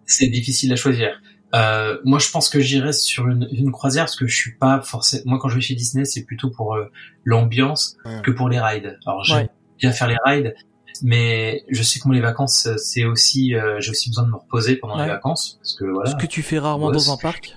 c'est 0.05 0.29
difficile 0.29 0.72
à 0.72 0.77
choisir. 0.77 1.09
Euh, 1.55 1.99
moi, 2.05 2.18
je 2.18 2.31
pense 2.31 2.49
que 2.51 2.61
j'irai 2.61 2.93
sur 2.93 3.27
une, 3.29 3.49
une 3.53 3.72
croisière 3.72 4.05
parce 4.05 4.16
que 4.16 4.27
je 4.27 4.37
suis 4.37 4.55
pas 4.57 4.81
forcément. 4.83 5.22
Moi, 5.27 5.39
quand 5.41 5.49
je 5.49 5.55
vais 5.55 5.61
chez 5.61 5.74
Disney, 5.74 6.05
c'est 6.05 6.24
plutôt 6.24 6.51
pour 6.51 6.74
euh, 6.74 6.91
l'ambiance 7.24 7.97
Ouais. 8.05 8.20
que 8.22 8.31
pour 8.31 8.49
les 8.49 8.61
rides. 8.61 8.99
Alors, 9.07 9.24
j'aime 9.24 9.37
Ouais. 9.39 9.49
bien 9.79 9.93
faire 9.93 10.09
les 10.09 10.16
rides, 10.24 10.55
mais 11.03 11.64
je 11.70 11.83
sais 11.83 11.99
que 12.01 12.07
moi, 12.07 12.14
les 12.14 12.20
vacances, 12.20 12.68
c'est 12.77 13.05
aussi, 13.05 13.55
euh, 13.55 13.81
j'ai 13.81 13.91
aussi 13.93 14.11
besoin 14.11 14.24
de 14.24 14.31
me 14.31 14.37
reposer 14.37 14.77
pendant 14.77 14.97
Ouais. 14.97 15.05
les 15.07 15.11
vacances 15.12 15.59
parce 15.62 15.74
que 15.74 15.85
voilà. 15.85 16.11
Ce 16.11 16.16
que 16.16 16.27
tu 16.27 16.43
fais 16.43 16.59
rarement 16.59 16.91
dans 16.91 17.12
un 17.12 17.16
parc. 17.16 17.57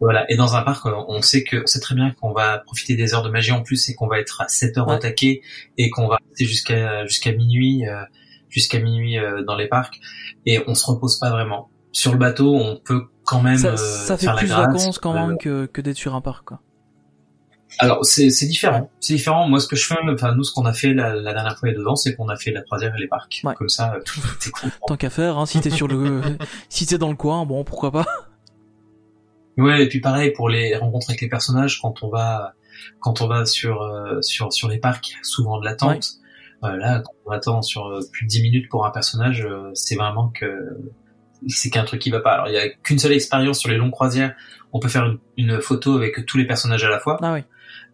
Voilà. 0.00 0.30
Et 0.30 0.36
dans 0.36 0.56
un 0.56 0.62
parc, 0.62 0.84
on 0.86 1.22
sait 1.22 1.42
que 1.42 1.62
c'est 1.66 1.80
très 1.80 1.94
bien 1.94 2.10
qu'on 2.20 2.32
va 2.32 2.58
profiter 2.58 2.96
des 2.96 3.14
heures 3.14 3.22
de 3.22 3.30
magie 3.30 3.52
en 3.52 3.62
plus 3.62 3.88
et 3.88 3.94
qu'on 3.94 4.06
va 4.08 4.18
être 4.20 4.40
à 4.42 4.48
7 4.48 4.76
heures 4.78 4.88
Ouais. 4.88 4.96
au 4.96 4.98
taquet 4.98 5.40
et 5.78 5.88
qu'on 5.90 6.06
va 6.08 6.18
rester 6.28 6.44
jusqu'à 6.44 7.06
jusqu'à 7.06 7.32
minuit, 7.32 7.86
euh, 7.88 8.02
jusqu'à 8.50 8.78
minuit 8.78 9.18
euh, 9.18 9.42
dans 9.42 9.56
les 9.56 9.68
parcs 9.68 9.98
et 10.44 10.62
on 10.66 10.74
se 10.74 10.84
repose 10.86 11.18
pas 11.18 11.30
vraiment. 11.30 11.70
Sur 11.92 12.12
le 12.12 12.18
bateau, 12.18 12.54
on 12.54 12.76
peut 12.76 13.04
quand 13.24 13.40
même 13.40 13.56
Ça, 13.56 13.68
euh, 13.68 13.76
ça 13.76 14.18
fait 14.18 14.26
faire 14.26 14.36
plus 14.36 14.48
grasse, 14.48 14.66
vacances 14.66 14.98
quand 14.98 15.14
même 15.14 15.38
que, 15.38 15.64
que 15.66 15.80
d'être 15.80 15.96
sur 15.96 16.14
un 16.14 16.20
parc. 16.20 16.44
Quoi. 16.44 16.60
Alors 17.78 18.04
c'est 18.04 18.30
c'est 18.30 18.46
différent, 18.46 18.90
c'est 19.00 19.14
différent. 19.14 19.48
Moi, 19.48 19.60
ce 19.60 19.66
que 19.66 19.76
je 19.76 19.86
fais, 19.86 19.96
enfin 20.12 20.34
nous, 20.34 20.44
ce 20.44 20.52
qu'on 20.52 20.66
a 20.66 20.72
fait 20.72 20.94
la, 20.94 21.14
la 21.14 21.32
dernière 21.32 21.58
fois 21.58 21.68
a 21.68 21.72
deux 21.72 21.86
ans, 21.86 21.96
c'est 21.96 22.14
qu'on 22.14 22.28
a 22.28 22.36
fait 22.36 22.50
la 22.50 22.62
croisière 22.62 22.94
et 22.96 23.00
les 23.00 23.08
parcs. 23.08 23.40
Ouais. 23.44 23.54
Comme 23.54 23.68
ça, 23.68 23.94
t'es 24.40 24.50
content. 24.50 24.74
Tant 24.86 24.96
qu'à 24.96 25.10
faire, 25.10 25.38
hein, 25.38 25.46
si 25.46 25.60
t'es 25.60 25.70
sur 25.70 25.88
le, 25.88 26.20
si 26.68 26.86
t'es 26.86 26.98
dans 26.98 27.10
le 27.10 27.16
coin, 27.16 27.44
bon 27.46 27.64
pourquoi 27.64 27.90
pas. 27.92 28.06
Ouais, 29.56 29.84
et 29.84 29.88
puis 29.88 30.00
pareil 30.00 30.32
pour 30.32 30.48
les 30.48 30.76
rencontres 30.76 31.10
avec 31.10 31.20
les 31.20 31.28
personnages, 31.28 31.80
quand 31.80 32.02
on 32.02 32.08
va 32.08 32.54
quand 33.00 33.22
on 33.22 33.26
va 33.26 33.46
sur 33.46 33.82
euh, 33.82 34.20
sur 34.22 34.52
sur 34.52 34.68
les 34.68 34.78
parcs, 34.78 35.08
il 35.10 35.12
y 35.12 35.16
a 35.16 35.24
souvent 35.24 35.58
de 35.58 35.64
l'attente. 35.64 36.18
Euh, 36.64 36.76
là, 36.76 37.00
quand 37.00 37.12
on 37.26 37.30
attend 37.30 37.62
sur 37.62 37.86
euh, 37.86 38.00
plus 38.12 38.24
de 38.24 38.30
10 38.30 38.42
minutes 38.42 38.68
pour 38.68 38.86
un 38.86 38.90
personnage, 38.90 39.44
euh, 39.44 39.70
c'est 39.74 39.94
vraiment 39.94 40.28
que 40.28 40.76
c'est 41.48 41.70
qu'un 41.70 41.84
truc 41.84 42.00
qui 42.00 42.10
va 42.10 42.20
pas. 42.20 42.32
Alors 42.32 42.48
il 42.48 42.54
y 42.54 42.58
a 42.58 42.68
qu'une 42.68 42.98
seule 42.98 43.12
expérience 43.12 43.58
sur 43.58 43.70
les 43.70 43.76
longues 43.76 43.92
croisières. 43.92 44.34
On 44.72 44.80
peut 44.80 44.88
faire 44.88 45.06
une, 45.06 45.18
une 45.36 45.60
photo 45.60 45.96
avec 45.96 46.26
tous 46.26 46.38
les 46.38 46.46
personnages 46.46 46.84
à 46.84 46.90
la 46.90 46.98
fois. 46.98 47.18
Ah 47.22 47.32
oui. 47.32 47.42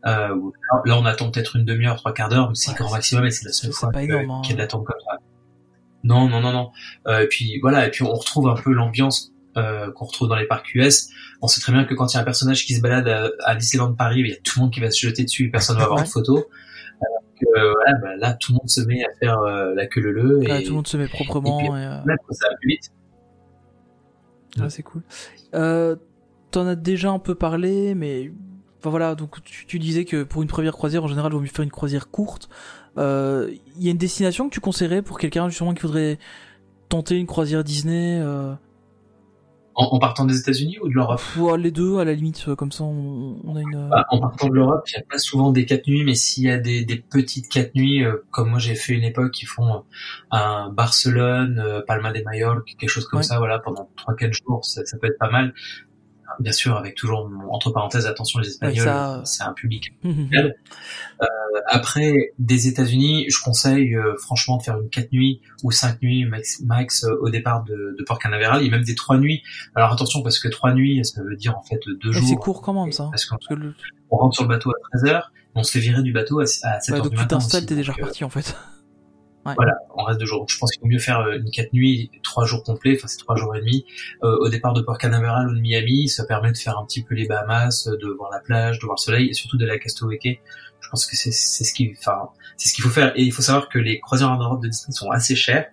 Euh, 0.04 0.50
là, 0.84 0.98
on 0.98 1.04
attend 1.04 1.30
peut-être 1.30 1.56
une 1.56 1.64
demi-heure, 1.64 1.96
trois 1.96 2.12
quarts 2.12 2.28
d'heure, 2.28 2.48
mais 2.48 2.54
c'est 2.54 2.70
Ouais, 2.70 2.76
grand 2.76 2.90
maximum 2.90 3.24
et 3.24 3.30
c'est 3.30 3.44
la 3.44 3.52
seule 3.52 3.72
fois 3.72 3.90
hein. 3.94 4.00
qu'il 4.00 4.10
y 4.10 4.52
a 4.52 4.54
de 4.54 4.58
l'attente 4.58 4.84
comme 4.84 5.00
ça. 5.00 5.18
Non, 6.04 6.28
non, 6.28 6.40
non, 6.40 6.52
non. 6.52 6.70
Euh, 7.06 7.20
et 7.20 7.28
puis 7.28 7.60
voilà, 7.60 7.86
et 7.86 7.90
puis 7.90 8.02
on 8.02 8.12
retrouve 8.12 8.48
un 8.48 8.54
peu 8.54 8.72
l'ambiance 8.72 9.31
euh, 9.56 9.90
qu'on 9.92 10.04
retrouve 10.06 10.28
dans 10.28 10.36
les 10.36 10.46
parcs 10.46 10.74
US. 10.74 11.08
On 11.40 11.46
sait 11.46 11.60
très 11.60 11.72
bien 11.72 11.84
que 11.84 11.94
quand 11.94 12.12
il 12.12 12.16
y 12.16 12.18
a 12.18 12.22
un 12.22 12.24
personnage 12.24 12.64
qui 12.66 12.74
se 12.74 12.80
balade 12.80 13.08
à, 13.08 13.30
à 13.44 13.54
Disneyland 13.54 13.94
Paris, 13.94 14.20
il 14.20 14.28
y 14.28 14.32
a 14.32 14.36
tout 14.36 14.58
le 14.58 14.62
monde 14.64 14.72
qui 14.72 14.80
va 14.80 14.90
se 14.90 14.98
jeter 15.00 15.24
dessus, 15.24 15.44
et 15.46 15.48
personne 15.50 15.76
va 15.76 15.84
avoir 15.84 15.98
Ouais. 16.00 16.04
de 16.04 16.10
photo. 16.10 16.36
Alors 17.00 17.22
que 17.40 17.58
euh, 17.60 17.72
voilà, 17.72 17.98
bah, 18.00 18.16
là, 18.16 18.34
tout 18.34 18.52
le 18.52 18.56
monde 18.56 18.68
se 18.70 18.80
met 18.82 19.04
à 19.04 19.08
faire 19.18 19.38
euh, 19.40 19.74
la 19.74 19.86
queue 19.86 20.00
leu 20.00 20.12
leu 20.12 20.42
et 20.44 20.62
tout 20.62 20.70
le 20.70 20.76
monde 20.76 20.86
se 20.86 20.96
met 20.96 21.08
proprement. 21.08 21.60
et 21.60 21.64
Et, 21.64 21.68
puis- 21.68 21.76
euh, 21.78 21.98
là, 22.06 22.14
ça 22.30 22.48
va 22.48 22.56
plus 22.60 22.68
vite. 22.68 22.90
ouais, 24.58 24.70
c'est 24.70 24.82
cool. 24.82 25.02
Euh, 25.54 25.96
T'en 26.50 26.66
as 26.66 26.74
déjà 26.76 27.10
un 27.10 27.18
peu 27.18 27.34
parlé, 27.34 27.94
mais 27.94 28.30
enfin 28.78 28.90
voilà. 28.90 29.14
Donc 29.14 29.42
tu, 29.42 29.64
tu 29.64 29.78
disais 29.78 30.04
que 30.04 30.22
pour 30.22 30.42
une 30.42 30.48
première 30.48 30.74
croisière, 30.74 31.02
en 31.02 31.08
général, 31.08 31.32
il 31.32 31.36
vaut 31.36 31.40
mieux 31.40 31.46
faire 31.46 31.62
une 31.64 31.70
croisière 31.70 32.10
courte. 32.10 32.50
Euh, 32.98 33.50
Il 33.78 33.82
y 33.82 33.88
a 33.88 33.90
une 33.90 33.96
destination 33.96 34.50
que 34.50 34.52
tu 34.54 34.60
conseillerais 34.60 35.00
pour 35.00 35.18
quelqu'un 35.18 35.48
justement 35.48 35.72
qui 35.72 35.80
voudrait 35.80 36.18
tenter 36.90 37.16
une 37.16 37.26
croisière 37.26 37.64
Disney 37.64 38.20
euh, 38.20 38.52
En, 39.74 39.84
en 39.86 39.98
partant 39.98 40.24
des 40.26 40.38
États-Unis 40.38 40.78
ou 40.82 40.88
de 40.88 40.94
l'Europe? 40.94 41.20
Ou, 41.38 41.48
euh, 41.50 41.56
Les 41.56 41.70
deux, 41.70 41.98
à 41.98 42.04
la 42.04 42.12
limite, 42.12 42.44
euh, 42.48 42.54
comme 42.54 42.72
ça, 42.72 42.84
on, 42.84 43.38
on 43.44 43.56
a 43.56 43.60
une. 43.62 43.74
euh, 43.74 43.88
Bah, 43.88 44.04
en 44.10 44.18
partant 44.20 44.48
de 44.48 44.54
l'Europe, 44.54 44.82
il 44.88 44.98
n'y 44.98 45.02
a 45.02 45.06
pas 45.08 45.18
souvent 45.18 45.50
des 45.50 45.64
quatre 45.64 45.86
nuits, 45.86 46.04
mais 46.04 46.14
s'il 46.14 46.44
y 46.44 46.50
a 46.50 46.58
des, 46.58 46.84
des 46.84 46.96
petites 46.96 47.48
quatre 47.48 47.74
nuits, 47.74 48.04
euh, 48.04 48.16
comme 48.30 48.50
moi 48.50 48.58
j'ai 48.58 48.74
fait 48.74 48.92
une 48.92 49.04
époque, 49.04 49.30
qui 49.32 49.46
font 49.46 49.84
un 50.30 50.68
Barcelone, 50.70 51.58
euh, 51.58 51.80
Palma 51.86 52.12
de 52.12 52.22
Mallorca, 52.22 52.62
quelque 52.78 52.90
chose 52.90 53.06
comme 53.06 53.18
Ouais. 53.18 53.22
ça, 53.24 53.38
voilà, 53.38 53.58
pendant 53.60 53.88
trois 53.96 54.14
quatre 54.14 54.34
jours, 54.34 54.64
ça, 54.64 54.84
ça 54.84 54.98
peut 54.98 55.06
être 55.06 55.18
pas 55.18 55.30
mal. 55.30 55.54
Bien 56.40 56.52
sûr, 56.52 56.76
avec 56.76 56.94
toujours 56.94 57.30
entre 57.50 57.70
parenthèses, 57.70 58.06
attention 58.06 58.38
les 58.40 58.48
Espagnols, 58.48 58.84
ça- 58.84 59.22
c'est 59.24 59.42
un 59.42 59.52
public. 59.52 59.92
Euh, 61.20 61.26
après, 61.68 62.32
des 62.40 62.66
États-Unis, 62.66 63.26
je 63.28 63.40
conseille 63.44 63.94
euh, 63.94 64.16
franchement 64.18 64.56
de 64.56 64.62
faire 64.62 64.80
une 64.80 64.88
quatre 64.88 65.12
nuits 65.12 65.40
ou 65.62 65.70
cinq 65.70 66.02
nuits 66.02 66.24
max, 66.24 66.60
max 66.62 67.04
euh, 67.04 67.14
au 67.20 67.30
départ 67.30 67.62
de, 67.62 67.94
de 67.96 68.04
Port 68.04 68.18
Canaveral, 68.18 68.64
et 68.64 68.70
même 68.70 68.82
des 68.82 68.94
trois 68.96 69.18
nuits. 69.18 69.42
Alors 69.76 69.92
attention, 69.92 70.22
parce 70.22 70.40
que 70.40 70.48
trois 70.48 70.72
nuits, 70.74 71.04
ça 71.04 71.22
veut 71.22 71.36
dire 71.36 71.56
en 71.56 71.62
fait 71.62 71.78
deux 72.02 72.10
jours. 72.12 72.26
c'est 72.28 72.34
court 72.34 72.60
quand 72.62 72.72
même 72.72 72.90
ça. 72.90 73.08
Parce 73.10 73.24
qu'on 73.26 73.36
Parce 73.36 73.46
que 73.48 73.54
le... 73.54 73.74
on 74.10 74.16
rentre 74.16 74.34
sur 74.34 74.42
le 74.44 74.48
bateau 74.48 74.70
à 74.70 74.96
13h, 74.96 75.22
on 75.54 75.62
se 75.62 75.70
fait 75.72 75.78
virer 75.80 76.02
du 76.02 76.12
bateau 76.12 76.40
à, 76.40 76.42
à 76.42 76.78
7h 76.78 76.92
ouais, 76.92 76.96
du 76.96 77.02
donc 77.02 77.10
tu 77.12 77.16
matin. 77.18 77.26
t'installes, 77.38 77.66
t'es 77.66 77.76
déjà 77.76 77.92
euh, 77.92 77.96
reparti 77.96 78.24
en 78.24 78.30
fait. 78.30 78.56
Voilà, 79.44 79.74
on 79.94 80.04
reste 80.04 80.20
deux 80.20 80.26
jours. 80.26 80.46
Je 80.48 80.56
pense 80.58 80.70
qu'il 80.70 80.80
vaut 80.80 80.88
mieux 80.88 80.98
faire 80.98 81.20
euh, 81.20 81.38
une 81.38 81.50
quatre 81.50 81.72
nuits, 81.72 82.10
trois 82.22 82.44
jours 82.44 82.62
complets, 82.62 82.94
enfin 82.96 83.08
c'est 83.08 83.18
trois 83.18 83.36
jours 83.36 83.56
et 83.56 83.60
demi, 83.60 83.84
euh, 84.22 84.36
au 84.40 84.48
départ 84.48 84.72
de 84.72 84.80
Port 84.80 84.98
Canaveral 84.98 85.48
ou 85.48 85.54
de 85.54 85.60
Miami. 85.60 86.08
Ça 86.08 86.24
permet 86.24 86.52
de 86.52 86.56
faire 86.56 86.78
un 86.78 86.86
petit 86.86 87.02
peu 87.02 87.14
les 87.14 87.26
Bahamas, 87.26 87.88
euh, 87.88 87.96
de 87.96 88.08
voir 88.08 88.30
la 88.30 88.40
plage, 88.40 88.78
de 88.78 88.84
voir 88.84 88.96
le 88.98 89.02
soleil 89.02 89.28
et 89.28 89.32
surtout 89.32 89.58
d'aller 89.58 89.72
à 89.72 89.78
Castaway. 89.78 90.18
Je 90.80 90.88
pense 90.88 91.06
que 91.06 91.16
c'est 91.16 91.32
ce 91.32 91.74
qui, 91.74 91.92
enfin 91.98 92.28
c'est 92.56 92.68
ce 92.68 92.74
qu'il 92.74 92.84
faut 92.84 92.90
faire. 92.90 93.12
Et 93.16 93.22
il 93.22 93.32
faut 93.32 93.42
savoir 93.42 93.68
que 93.68 93.78
les 93.78 93.98
croisières 94.00 94.30
en 94.30 94.38
Europe 94.38 94.62
de 94.62 94.68
Disney 94.68 94.92
sont 94.92 95.10
assez 95.10 95.34
chères. 95.34 95.66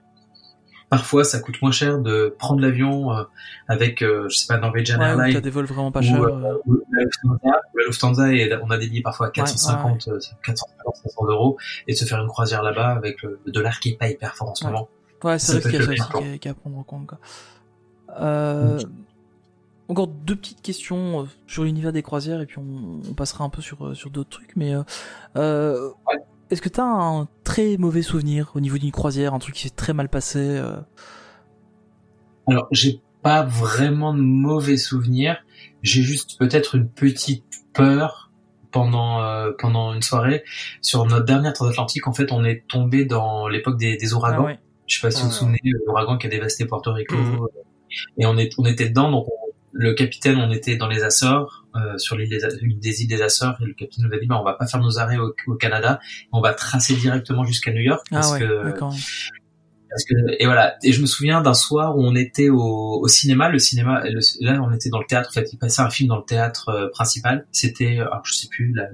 Parfois, 0.89 1.23
ça 1.23 1.39
coûte 1.39 1.61
moins 1.61 1.71
cher 1.71 1.99
de 1.99 2.35
prendre 2.39 2.61
l'avion 2.61 3.11
euh, 3.15 3.23
avec, 3.67 4.01
euh, 4.01 4.27
je 4.29 4.37
sais 4.37 4.47
pas, 4.47 4.57
Norwegian 4.57 4.97
Ouais, 4.99 5.05
ou 5.05 5.19
Airlines 5.19 5.33
t'as 5.35 5.41
des 5.41 5.49
vols 5.51 5.65
vraiment 5.65 5.91
pas 5.91 6.01
chers. 6.01 6.19
euh, 6.23 6.57
ou 6.65 6.79
la 6.91 7.03
Lufthansa, 7.03 7.61
ou 7.73 7.77
la 7.77 7.85
Lufthansa 7.85 8.33
et 8.33 8.51
on 8.63 8.71
a 8.71 8.77
des 8.79 8.87
billets 8.87 9.01
parfois 9.03 9.27
à 9.27 9.29
450, 9.29 10.07
euh, 10.07 10.19
450, 10.43 10.95
500 11.03 11.25
euros 11.27 11.57
et 11.87 11.93
de 11.93 11.97
se 11.97 12.05
faire 12.05 12.19
une 12.19 12.27
croisière 12.27 12.63
là-bas 12.63 12.89
avec 12.89 13.21
le, 13.21 13.39
le 13.45 13.51
dollar 13.51 13.79
qui 13.79 13.89
est 13.89 13.97
pas 13.97 14.09
hyper 14.09 14.35
fort 14.35 14.49
en 14.49 14.55
ce 14.55 14.65
Ouais. 14.65 14.71
moment. 14.71 14.89
Ouais, 15.23 15.37
c'est 15.37 15.59
vrai 15.59 15.61
qu'il 15.69 15.73
y 15.73 15.75
a 15.75 15.85
ça 15.85 15.91
aussi 16.17 16.39
qui 16.39 16.47
est- 16.47 16.51
à 16.51 16.53
prendre 16.55 16.77
en 16.79 16.83
compte. 16.83 17.05
Quoi. 17.07 17.17
Euh, 18.19 18.79
encore 19.87 20.07
deux 20.07 20.35
petites 20.35 20.61
questions 20.61 21.27
sur 21.47 21.63
l'univers 21.65 21.91
des 21.91 22.01
croisières 22.03 22.41
et 22.41 22.45
puis 22.45 22.57
on, 22.57 22.99
on 23.09 23.13
passera 23.13 23.43
un 23.43 23.49
peu 23.49 23.61
sur, 23.61 23.95
sur 23.95 24.09
d'autres 24.09 24.29
trucs. 24.29 24.55
Mais 24.55 24.73
euh, 25.35 25.89
Ouais. 26.07 26.15
est-ce 26.49 26.61
que 26.61 26.69
t'as 26.69 26.83
un 26.83 27.27
très 27.59 27.77
mauvais 27.77 28.01
souvenir 28.01 28.51
au 28.55 28.59
niveau 28.61 28.77
d'une 28.77 28.91
croisière, 28.91 29.33
un 29.33 29.39
truc 29.39 29.55
qui 29.55 29.63
s'est 29.63 29.69
très 29.75 29.93
mal 29.93 30.07
passé 30.09 30.39
euh, 30.39 30.77
Alors, 32.47 32.67
j'ai 32.71 33.01
pas 33.21 33.43
vraiment 33.43 34.13
de 34.13 34.21
mauvais 34.21 34.77
souvenirs. 34.77 35.37
J'ai 35.81 36.01
juste 36.01 36.37
peut-être 36.39 36.75
une 36.75 36.87
petite 36.87 37.43
peur 37.73 38.31
pendant 38.71 39.21
euh, 39.21 39.51
pendant 39.57 39.93
une 39.93 40.01
soirée 40.01 40.43
sur 40.81 41.05
notre 41.05 41.25
dernière 41.25 41.53
transatlantique. 41.53 42.07
En 42.07 42.13
fait, 42.13 42.31
on 42.31 42.45
est 42.45 42.63
tombé 42.67 43.03
dans 43.05 43.47
l'époque 43.47 43.77
des, 43.77 43.97
des 43.97 44.13
ouragans. 44.13 44.43
Ah 44.43 44.45
ouais. 44.45 44.59
Je 44.87 44.95
sais 44.95 45.01
pas 45.01 45.11
si 45.11 45.21
vous 45.21 45.27
vous 45.29 45.33
Ah. 45.35 45.37
souvenez, 45.39 45.59
l'ouragan 45.85 46.17
qui 46.17 46.27
a 46.27 46.29
dévasté 46.29 46.65
Porto 46.65 46.93
Rico. 46.93 47.15
Mhm. 47.15 47.41
euh, 47.41 47.47
Et 48.17 48.25
on, 48.25 48.37
est, 48.37 48.51
on 48.57 48.65
était 48.65 48.87
dedans, 48.89 49.11
donc 49.11 49.27
on- 49.27 49.49
le 49.71 49.93
capitaine, 49.93 50.37
on 50.37 50.51
était 50.51 50.77
dans 50.77 50.87
les 50.87 51.03
Açores, 51.03 51.58
euh, 51.75 51.97
sur 51.97 52.17
l'île 52.17 52.29
des, 52.29 52.39
des 52.75 53.01
îles 53.01 53.07
des 53.07 53.21
Açores, 53.21 53.55
et 53.61 53.65
le 53.65 53.73
capitaine 53.73 54.05
nous 54.07 54.15
a 54.15 54.19
dit, 54.19 54.27
bah, 54.27 54.39
on 54.39 54.43
va 54.43 54.53
pas 54.53 54.65
faire 54.67 54.79
nos 54.79 54.97
arrêts 54.99 55.17
au, 55.17 55.33
au 55.47 55.55
Canada, 55.55 55.99
on 56.31 56.41
va 56.41 56.53
tracer 56.53 56.95
directement 56.95 57.43
jusqu'à 57.45 57.71
New 57.71 57.81
York, 57.81 58.05
parce 58.09 58.29
Ah 58.29 58.33
ouais, 58.33 58.39
que, 58.39 58.63
parce 59.89 60.03
que, 60.05 60.13
et 60.39 60.45
voilà. 60.45 60.75
Et 60.83 60.91
je 60.91 61.01
me 61.01 61.07
souviens 61.07 61.41
d'un 61.41 61.53
soir 61.53 61.97
où 61.97 62.03
on 62.03 62.15
était 62.15 62.49
au, 62.49 62.99
au 63.01 63.07
cinéma, 63.07 63.49
le 63.49 63.59
cinéma, 63.59 64.03
le- 64.05 64.19
là, 64.45 64.61
on 64.61 64.71
était 64.73 64.89
dans 64.89 64.99
le 64.99 65.05
théâtre, 65.05 65.29
en 65.29 65.33
fait, 65.33 65.51
il 65.53 65.57
passait 65.57 65.81
un 65.81 65.89
film 65.89 66.09
dans 66.09 66.17
le 66.17 66.25
théâtre 66.25 66.69
euh, 66.69 66.89
principal, 66.89 67.47
c'était, 67.51 67.99
alors 67.99 68.21
je 68.23 68.33
sais 68.33 68.47
plus, 68.49 68.73
la, 68.73 68.85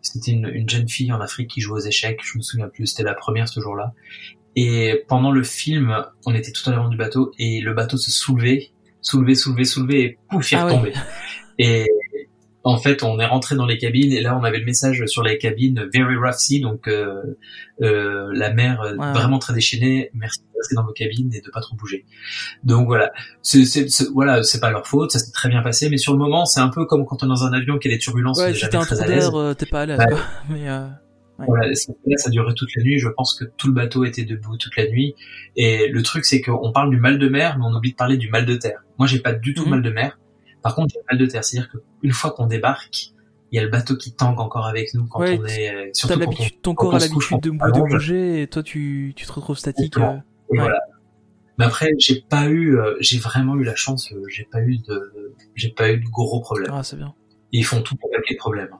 c'était 0.00 0.32
une, 0.32 0.48
une 0.52 0.68
jeune 0.68 0.88
fille 0.88 1.12
en 1.12 1.20
Afrique 1.20 1.50
qui 1.50 1.60
jouait 1.60 1.80
aux 1.80 1.86
échecs, 1.86 2.20
je 2.24 2.36
me 2.38 2.42
souviens 2.42 2.68
plus, 2.68 2.86
c'était 2.86 3.04
la 3.04 3.14
première 3.14 3.48
ce 3.48 3.60
jour-là. 3.60 3.92
Et 4.54 5.04
pendant 5.08 5.30
le 5.30 5.42
film, 5.42 6.04
on 6.26 6.34
était 6.34 6.52
tout 6.52 6.68
à 6.68 6.72
l'avant 6.72 6.88
du 6.88 6.96
bateau 6.98 7.32
et 7.38 7.60
le 7.62 7.72
bateau 7.72 7.96
se 7.96 8.10
soulevait, 8.10 8.70
soulevait, 9.00 9.34
soulevait, 9.34 9.64
soulevait 9.64 10.00
et 10.00 10.18
pouf, 10.28 10.52
il 10.52 10.56
Ah 10.56 10.64
retombait. 10.64 10.92
Et 11.58 11.86
en 12.64 12.78
fait, 12.78 13.02
on 13.02 13.18
est 13.18 13.26
rentré 13.26 13.56
dans 13.56 13.66
les 13.66 13.76
cabines 13.78 14.12
et 14.12 14.20
là, 14.20 14.36
on 14.38 14.44
avait 14.44 14.58
le 14.60 14.64
message 14.64 15.04
sur 15.06 15.22
les 15.22 15.36
cabines 15.38 15.88
Very 15.92 16.16
rough 16.16 16.34
sea, 16.34 16.60
donc 16.60 16.86
euh, 16.88 17.36
euh, 17.82 18.30
la 18.34 18.52
mer 18.52 18.80
euh, 18.82 18.94
vraiment 18.96 19.38
très 19.38 19.52
déchaînée. 19.52 20.10
Merci 20.14 20.40
de 20.40 20.58
rester 20.58 20.74
dans 20.76 20.84
vos 20.84 20.92
cabines 20.92 21.32
et 21.34 21.40
de 21.40 21.50
pas 21.50 21.60
trop 21.60 21.74
bouger. 21.76 22.04
Donc 22.62 22.86
voilà, 22.86 23.12
c'est 23.42 23.64
c'est- 23.64 23.88
c'est- 23.88 24.08
voilà, 24.12 24.42
c'est 24.42 24.60
pas 24.60 24.70
leur 24.70 24.86
faute, 24.86 25.10
ça 25.10 25.18
s'est 25.18 25.32
très 25.32 25.48
bien 25.48 25.62
passé, 25.62 25.88
mais 25.90 25.96
sur 25.96 26.12
le 26.12 26.18
moment, 26.18 26.44
c'est 26.46 26.60
un 26.60 26.68
peu 26.68 26.84
comme 26.86 27.04
quand 27.04 27.22
on 27.22 27.26
est 27.26 27.28
dans 27.28 27.44
un 27.44 27.52
avion 27.52 27.78
qui 27.78 27.88
a 27.88 27.90
des 27.90 27.98
turbulences, 27.98 28.38
Ouais, 28.38 28.54
si 28.54 28.68
t'as 28.68 28.78
un 28.80 28.84
très 28.84 29.00
à 29.00 29.06
l'aise. 29.06 29.30
d'air, 29.30 29.34
euh, 29.38 29.54
t'es 29.54 29.66
pas 29.66 29.80
à 29.82 29.86
l'aise. 29.86 29.98
Ouais. 29.98 30.06
quoi. 30.08 30.20
Mais 30.50 30.68
euh, 30.68 30.86
Ouais. 31.38 31.46
Voilà, 31.48 31.68
et 31.70 31.74
ça, 31.74 31.92
ça 32.18 32.30
durait 32.30 32.52
toute 32.54 32.68
la 32.76 32.84
nuit. 32.84 32.98
Je 33.00 33.08
pense 33.08 33.34
que 33.34 33.44
tout 33.56 33.66
le 33.66 33.72
bateau 33.72 34.04
était 34.04 34.24
debout 34.24 34.58
toute 34.58 34.76
la 34.76 34.86
nuit. 34.86 35.14
Et 35.56 35.88
le 35.88 36.02
truc, 36.02 36.24
c'est 36.26 36.42
qu'on 36.42 36.70
parle 36.72 36.90
du 36.90 36.98
mal 36.98 37.18
de 37.18 37.26
mer, 37.28 37.56
mais 37.58 37.64
on 37.66 37.74
oublie 37.74 37.92
de 37.92 37.96
parler 37.96 38.18
du 38.18 38.28
mal 38.30 38.44
de 38.44 38.54
terre. 38.54 38.84
Moi, 38.98 39.08
j'ai 39.08 39.18
pas 39.18 39.32
du 39.32 39.54
tout 39.54 39.64
Mhm. 39.64 39.70
mal 39.70 39.82
de 39.82 39.90
mer. 39.90 40.18
Par 40.62 40.74
contre, 40.74 40.94
j'ai 40.94 41.00
mal 41.10 41.18
de 41.18 41.26
terre. 41.26 41.44
C'est-à-dire 41.44 41.70
qu'une 41.70 42.12
fois 42.12 42.30
qu'on 42.32 42.46
débarque, 42.46 43.08
il 43.50 43.56
y 43.56 43.58
a 43.58 43.62
le 43.62 43.68
bateau 43.68 43.96
qui 43.96 44.12
tangue 44.14 44.40
encore 44.40 44.66
avec 44.66 44.94
nous 44.94 45.06
quand 45.06 45.20
Ouais, 45.20 45.38
on 45.40 45.44
est, 45.46 45.74
euh, 45.74 45.90
surtout 45.92 46.14
quand 46.14 46.20
on, 46.20 46.30
l'habitude, 46.30 46.62
ton 46.62 46.74
corps 46.74 46.94
a 46.94 46.98
l'habitude 46.98 47.40
de, 47.40 47.50
de 47.50 47.80
bouger 47.90 48.42
et 48.42 48.46
toi 48.46 48.62
tu, 48.62 49.12
tu 49.16 49.26
te 49.26 49.32
retrouves 49.32 49.58
statique. 49.58 49.96
Euh, 49.98 50.12
Et 50.50 50.52
Ouais. 50.52 50.58
voilà. 50.60 50.78
Mais 51.58 51.66
après, 51.66 51.90
j'ai 51.98 52.24
pas 52.28 52.46
eu, 52.48 52.78
euh, 52.78 52.94
j'ai 53.00 53.18
vraiment 53.18 53.56
eu 53.56 53.64
la 53.64 53.74
chance. 53.74 54.10
euh, 54.12 54.22
J'ai 54.28 54.44
pas 54.50 54.62
eu 54.62 54.78
de, 54.78 55.34
j'ai 55.54 55.68
pas 55.68 55.90
eu 55.92 55.98
de 55.98 56.08
gros 56.08 56.40
problèmes. 56.40 56.72
Ah, 56.72 56.82
c'est 56.82 56.96
bien. 56.96 57.14
Et 57.52 57.58
ils 57.58 57.64
font 57.64 57.82
tout 57.82 57.94
pour 57.96 58.08
régler 58.10 58.24
les 58.30 58.36
problèmes. 58.36 58.70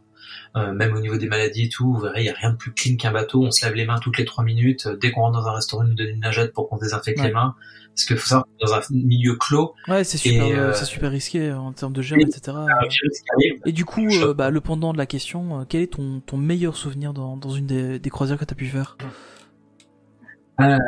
Euh, 0.56 0.72
même 0.72 0.94
au 0.94 1.00
niveau 1.00 1.16
des 1.18 1.28
maladies 1.28 1.64
et 1.64 1.68
tout, 1.68 1.92
vous 1.92 2.00
verrez, 2.00 2.20
il 2.22 2.26
y 2.26 2.30
a 2.30 2.34
rien 2.34 2.50
de 2.52 2.56
plus 2.56 2.72
clean 2.72 2.96
qu'un 2.96 3.12
bateau. 3.12 3.42
On 3.42 3.50
se 3.50 3.64
lave 3.64 3.74
les 3.74 3.84
mains 3.84 3.98
toutes 3.98 4.16
les 4.18 4.24
trois 4.24 4.42
minutes. 4.44 4.88
Dès 5.00 5.10
qu'on 5.10 5.20
rentre 5.22 5.38
dans 5.40 5.46
un 5.48 5.52
restaurant, 5.54 5.82
ils 5.84 5.90
nous 5.90 5.94
donnent 5.94 6.08
une 6.08 6.20
nagette 6.20 6.52
pour 6.54 6.68
qu'on 6.70 6.78
désinfecte 6.78 7.20
Ouais. 7.20 7.26
les 7.26 7.32
mains. 7.32 7.54
Parce 7.94 8.04
que 8.06 8.16
faut 8.16 8.26
savoir, 8.26 8.46
que 8.46 8.66
dans 8.66 8.74
un 8.74 8.80
milieu 8.90 9.36
clos, 9.36 9.74
Ouais, 9.86 10.02
c'est 10.02 10.16
super, 10.16 10.46
euh, 10.46 10.70
euh, 10.70 10.72
c'est 10.72 10.86
super 10.86 11.10
risqué 11.10 11.50
euh, 11.50 11.58
en 11.58 11.72
termes 11.72 11.92
de 11.92 12.00
germes, 12.00 12.20
etc. 12.20 12.56
Et 13.66 13.72
du 13.72 13.84
coup, 13.84 14.06
euh, 14.06 14.32
bah, 14.32 14.50
le 14.50 14.60
pendant 14.60 14.92
de 14.92 14.98
la 14.98 15.06
question, 15.06 15.66
quel 15.68 15.82
est 15.82 15.92
ton, 15.92 16.20
ton 16.20 16.38
meilleur 16.38 16.76
souvenir 16.76 17.12
dans, 17.12 17.36
dans 17.36 17.50
une 17.50 17.66
des, 17.66 17.98
des 17.98 18.10
croisières 18.10 18.38
que 18.38 18.44
t'as 18.44 18.54
pu 18.54 18.66
faire? 18.66 18.96
Ah, 20.58 20.78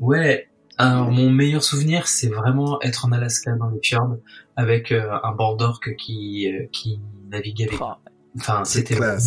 ouais. 0.00 0.48
Alors, 0.76 1.10
mon 1.10 1.30
meilleur 1.30 1.62
souvenir, 1.62 2.08
c'est 2.08 2.28
vraiment 2.28 2.80
être 2.82 3.04
en 3.06 3.12
Alaska 3.12 3.52
dans 3.52 3.68
les 3.68 3.78
fjords 3.82 4.16
avec 4.56 4.90
euh, 4.90 5.08
un 5.22 5.32
bord 5.32 5.56
d'orque 5.56 5.94
qui, 5.96 6.52
euh, 6.52 6.66
qui 6.72 7.00
navigue 7.30 7.62
avec 7.62 7.78
Enfin, 8.36 8.64
c'était 8.64 8.96
classe. 8.96 9.24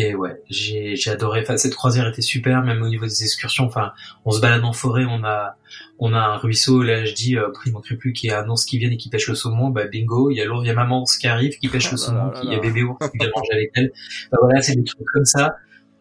Et, 0.00 0.14
ouais, 0.14 0.40
j'ai 0.48 0.94
j'ai 0.94 1.10
adoré. 1.10 1.40
Enfin, 1.40 1.56
cette 1.56 1.74
croisière 1.74 2.06
était 2.06 2.22
super, 2.22 2.62
même 2.62 2.82
au 2.82 2.88
niveau 2.88 3.04
des 3.04 3.24
excursions. 3.24 3.64
Enfin, 3.64 3.92
on 4.24 4.30
se 4.30 4.40
balade 4.40 4.62
en 4.64 4.72
forêt, 4.72 5.04
on 5.04 5.24
a 5.24 5.56
on 5.98 6.12
a 6.12 6.20
un 6.20 6.36
ruisseau. 6.36 6.84
Là, 6.84 7.04
je 7.04 7.14
dis, 7.14 7.36
euh, 7.36 7.48
il 7.66 7.72
manquerait 7.72 7.96
plus 7.96 8.12
qu'il 8.12 8.30
y 8.30 8.32
ait 8.32 8.36
un 8.36 8.48
ours 8.48 8.64
qui 8.64 8.78
vienne 8.78 8.92
et 8.92 8.96
qui 8.96 9.08
pêche 9.08 9.26
le 9.26 9.34
saumon. 9.34 9.70
Bah 9.70 9.88
bingo, 9.88 10.30
il 10.30 10.36
y 10.36 10.40
a 10.40 10.44
l'ours, 10.44 10.62
il 10.62 10.68
y 10.68 10.70
a 10.70 10.74
maman 10.74 11.00
ours 11.00 11.18
qui 11.18 11.26
arrive, 11.26 11.58
qui 11.58 11.68
pêche 11.68 11.90
le 11.90 11.92
là 11.92 11.96
saumon, 11.96 12.32
il 12.44 12.52
y 12.52 12.54
a 12.54 12.60
bébé 12.60 12.84
ours 12.84 13.10
qui 13.10 13.18
vient 13.18 13.28
manger 13.34 13.52
avec 13.52 13.70
elle. 13.74 13.92
Bah 14.30 14.38
voilà, 14.40 14.62
c'est 14.62 14.76
des 14.76 14.84
trucs 14.84 15.08
comme 15.12 15.24
ça. 15.24 15.56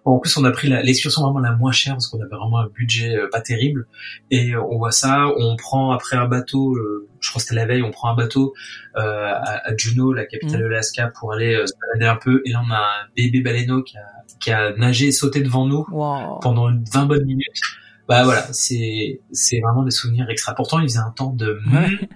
En 0.09 0.19
plus, 0.19 0.37
on 0.37 0.45
a 0.45 0.51
pris 0.51 0.69
l'excursion 0.69 1.21
vraiment 1.23 1.39
la 1.39 1.51
moins 1.51 1.71
chère 1.73 1.93
parce 1.93 2.07
qu'on 2.07 2.19
avait 2.21 2.35
vraiment 2.35 2.59
un 2.59 2.67
budget 2.67 3.15
euh, 3.17 3.27
pas 3.29 3.41
terrible. 3.41 3.87
Et 4.31 4.55
on 4.55 4.77
voit 4.77 4.91
ça, 4.91 5.25
on 5.37 5.55
prend 5.57 5.91
après 5.91 6.15
un 6.15 6.27
bateau, 6.27 6.75
euh, 6.75 7.07
je 7.19 7.29
crois 7.29 7.39
que 7.41 7.43
c'était 7.47 7.55
la 7.59 7.65
veille, 7.65 7.81
on 7.83 7.91
prend 7.91 8.09
un 8.09 8.15
bateau 8.15 8.53
euh, 8.95 9.01
à, 9.01 9.67
à 9.69 9.75
Juneau, 9.75 10.13
la 10.13 10.25
capitale 10.25 10.59
Mhm. 10.59 10.63
de 10.63 10.69
l'Alaska, 10.69 11.11
pour 11.19 11.33
aller 11.33 11.53
euh, 11.55 11.65
se 11.67 11.73
balader 11.93 12.09
un 12.09 12.15
peu. 12.15 12.41
Et 12.45 12.51
là, 12.51 12.61
on 12.65 12.71
a 12.71 12.77
un 12.77 13.07
bébé 13.17 13.41
baleineau 13.41 13.83
qui 13.83 13.97
a, 13.97 14.01
qui 14.39 14.51
a 14.51 14.73
nagé 14.77 15.07
et 15.07 15.11
sauté 15.11 15.41
devant 15.41 15.65
nous 15.65 15.85
Waouh. 15.91 16.39
pendant 16.39 16.69
une 16.69 16.85
20 16.93 17.05
bonnes 17.05 17.25
minutes. 17.25 17.61
bah 18.07 18.23
voilà, 18.23 18.43
c'est 18.53 19.19
c'est 19.33 19.59
vraiment 19.59 19.83
des 19.83 19.91
souvenirs 19.91 20.29
extra. 20.29 20.55
Pourtant, 20.55 20.79
il 20.79 20.83
faisait 20.87 20.99
un 20.99 21.11
temps 21.11 21.33
de 21.33 21.59
Ouais. 21.73 22.07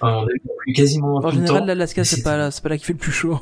On 0.00 0.26
a 0.26 0.28
eu 0.66 0.72
quasiment 0.74 1.16
En 1.16 1.20
tout 1.22 1.30
général, 1.36 1.64
l'Alaska, 1.66 2.04
c'est 2.04 2.22
pas, 2.22 2.50
c'est 2.50 2.62
pas 2.62 2.68
là 2.68 2.76
qu'il 2.76 2.86
fait 2.86 2.92
le 2.92 2.98
plus 2.98 3.12
chaud. 3.12 3.40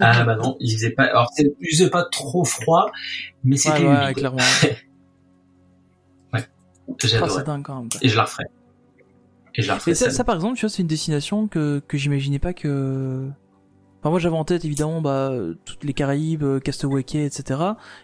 Ah 0.00 0.24
bah 0.24 0.36
non, 0.36 0.56
il 0.60 0.72
faisait 0.74 0.90
pas. 0.90 1.04
Alors, 1.04 1.28
c'est- 1.34 1.54
il 1.60 1.70
faisait 1.76 1.90
pas 1.90 2.04
trop 2.04 2.44
froid, 2.44 2.90
mais 3.44 3.54
Ouais, 3.54 3.56
c'était 3.58 3.86
ouais, 3.86 4.04
humide. 4.04 4.16
clairement. 4.16 4.38
Quand 7.62 7.80
même. 7.80 7.88
quoi. 7.90 8.00
Et 8.02 8.08
je 8.08 8.16
la 8.16 8.24
referai. 8.24 8.44
Et 9.54 9.62
je 9.62 9.68
la 9.68 9.74
referai. 9.74 9.90
Et 9.92 9.94
ça, 9.94 10.24
par 10.24 10.34
exemple, 10.36 10.56
tu 10.56 10.62
vois, 10.62 10.70
c'est 10.70 10.82
une 10.82 10.88
destination 10.88 11.46
que, 11.48 11.80
que 11.86 11.96
j'imaginais 11.98 12.38
pas 12.38 12.52
que. 12.54 13.28
Enfin, 14.00 14.10
moi, 14.10 14.20
j'avais 14.20 14.36
en 14.36 14.44
tête 14.44 14.64
évidemment 14.64 15.00
bah, 15.00 15.32
toutes 15.64 15.82
les 15.82 15.92
Caraïbes, 15.92 16.44
euh, 16.44 16.60
Castaway 16.60 17.02
Cay, 17.02 17.24
etc. 17.24 17.60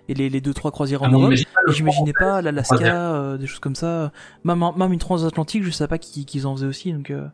Et 0.09 0.14
les, 0.14 0.28
les 0.28 0.40
deux 0.40 0.53
trois 0.53 0.72
croisières 0.72 1.03
en 1.03 1.07
Ah, 1.07 1.11
on 1.11 1.20
Europe. 1.20 1.32
Et 1.34 1.72
j'imaginais 1.72 2.12
en 2.16 2.18
pas 2.24 2.42
l'Alaska, 2.42 3.12
euh, 3.14 3.36
des 3.38 3.47
choses 3.47 3.61
comme 3.61 3.76
ça. 3.76 4.11
Même, 4.42 4.64
même 4.76 4.92
une 4.92 4.99
transatlantique, 4.99 5.62
je 5.62 5.70
savais 5.70 5.88
pas 5.88 5.99
qu'ils 5.99 6.24
qu'ils 6.26 6.47
en 6.49 6.57
faisaient 6.57 6.66
aussi. 6.66 6.92
Donc, 6.92 7.11
euh, 7.11 7.26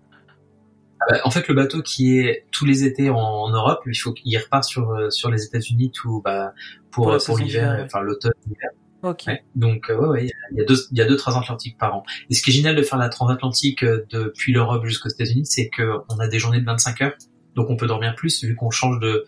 Ah 1.01 1.05
bah, 1.11 1.19
en 1.25 1.31
fait, 1.31 1.49
le 1.49 1.55
bateau 1.55 1.83
qui 1.83 2.19
est 2.19 2.45
tous 2.51 2.65
les 2.67 2.85
étés 2.85 3.09
en, 3.11 3.17
en 3.17 3.51
Europe, 3.51 3.81
il 3.87 3.95
faut 3.95 4.13
qu'il 4.13 4.37
repart 4.39 4.65
sur 4.65 4.91
euh, 4.91 5.11
sur 5.11 5.31
les 5.31 5.45
États-Unis 5.45 5.91
tout 5.93 6.21
bah 6.25 6.53
pour 6.91 7.05
Pour 7.07 7.13
euh, 7.15 7.19
pour 7.25 7.39
l'hiver, 7.39 7.73
ouais. 7.79 7.85
enfin 7.85 8.01
l'automne, 8.03 8.33
l'hiver. 8.47 8.69
ok. 9.03 9.23
Ouais. 9.27 9.43
Donc 9.55 9.89
euh, 9.91 9.97
ouais, 9.97 10.09
ouais, 10.09 10.31
il 10.53 10.59
y 10.59 10.61
a- 10.61 10.65
deux 10.65 10.77
il 10.91 10.99
y 10.99 11.01
a 11.01 11.07
deux 11.07 11.17
transatlantiques 11.17 11.79
par 11.79 11.95
an. 11.95 12.03
Et 12.29 12.35
ce 12.35 12.43
qui 12.43 12.51
est 12.51 12.53
génial 12.53 12.77
de 12.77 12.83
faire 12.83 12.99
la 12.99 13.09
transatlantique 13.09 13.83
euh, 13.83 14.05
depuis 14.11 14.53
l'Europe 14.53 14.85
jusqu'aux 14.85 15.09
États-Unis, 15.09 15.47
c'est 15.47 15.69
que 15.71 15.91
on 16.11 16.19
a 16.19 16.29
des 16.29 16.39
journées 16.39 16.61
de 16.61 16.67
25 16.67 17.01
heures, 17.01 17.15
donc 17.55 17.71
on 17.71 17.77
peut 17.77 17.87
dormir 17.87 18.15
plus 18.15 18.45
vu 18.45 18.55
qu'on 18.55 18.71
change 18.71 18.99
de 19.01 19.25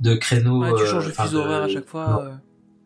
de 0.00 0.14
créneau. 0.16 0.62
Ouais, 0.62 0.72
tu 0.74 0.82
euh, 0.82 0.86
changes 0.86 1.06
de 1.06 1.12
fuseau 1.12 1.38
horaire 1.38 1.62
à 1.62 1.68
chaque 1.68 1.86
fois. 1.86 2.24
euh. 2.26 2.34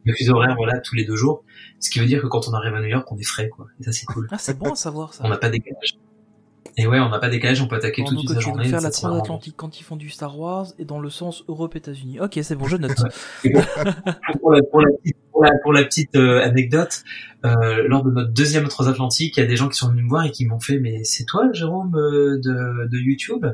de 0.04 0.12
fuseau 0.12 0.34
horaire, 0.34 0.54
voilà, 0.56 0.78
tous 0.80 0.94
les 0.94 1.04
deux 1.06 1.16
jours. 1.16 1.42
Ce 1.80 1.88
qui 1.90 1.98
veut 2.00 2.06
dire 2.06 2.20
que 2.20 2.26
quand 2.26 2.48
on 2.48 2.52
arrive 2.52 2.74
à 2.74 2.80
New 2.80 2.86
York, 2.88 3.10
on 3.10 3.16
est 3.18 3.24
frais, 3.26 3.48
quoi. 3.48 3.66
Et 3.80 3.84
ça, 3.84 3.92
c'est 3.92 4.04
cool. 4.06 4.28
Ah, 4.30 4.36
c'est 4.38 4.58
bon 4.58 4.72
à 4.72 4.76
savoir 4.76 5.12
ça. 5.14 5.24
On 5.24 5.28
n'a 5.28 5.36
pas 5.38 5.48
de 5.48 5.52
décalage. 5.54 5.96
Et 6.78 6.86
ouais, 6.86 7.00
on 7.00 7.08
n'a 7.08 7.18
pas 7.18 7.30
décalage, 7.30 7.62
on 7.62 7.68
peut 7.68 7.76
attaquer 7.76 8.02
Bon, 8.02 8.08
toute 8.10 8.26
donc, 8.26 8.34
une 8.36 8.40
journée. 8.40 8.68
faire 8.68 8.82
la 8.82 8.90
transatlantique 8.90 9.54
quand 9.56 9.80
ils 9.80 9.82
font 9.82 9.96
du 9.96 10.10
Star 10.10 10.38
Wars 10.38 10.66
et 10.78 10.84
dans 10.84 11.00
le 11.00 11.08
sens 11.08 11.42
Europe-États-Unis. 11.48 12.20
Ok, 12.20 12.38
c'est 12.42 12.54
bon, 12.54 12.66
je 12.66 12.76
note. 12.76 12.96
pour 14.42 14.52
la, 14.52 14.60
pour 14.62 14.82
la 14.82 14.90
petite, 14.92 15.16
pour 15.32 15.42
la, 15.42 15.50
pour 15.62 15.72
la 15.72 15.84
petite 15.84 16.16
euh, 16.16 16.44
anecdote, 16.44 17.02
euh, 17.46 17.88
lors 17.88 18.02
de 18.04 18.10
notre 18.10 18.30
deuxième 18.30 18.68
transatlantique, 18.68 19.38
il 19.38 19.40
y 19.40 19.42
a 19.42 19.46
des 19.46 19.56
gens 19.56 19.68
qui 19.68 19.78
sont 19.78 19.88
venus 19.88 20.04
me 20.04 20.08
voir 20.10 20.26
et 20.26 20.30
qui 20.30 20.44
m'ont 20.44 20.60
fait 20.60 20.78
mais 20.78 21.02
c'est 21.04 21.24
toi 21.24 21.48
Jérôme 21.52 21.94
euh, 21.96 22.38
de, 22.42 22.88
de 22.88 22.98
YouTube? 22.98 23.46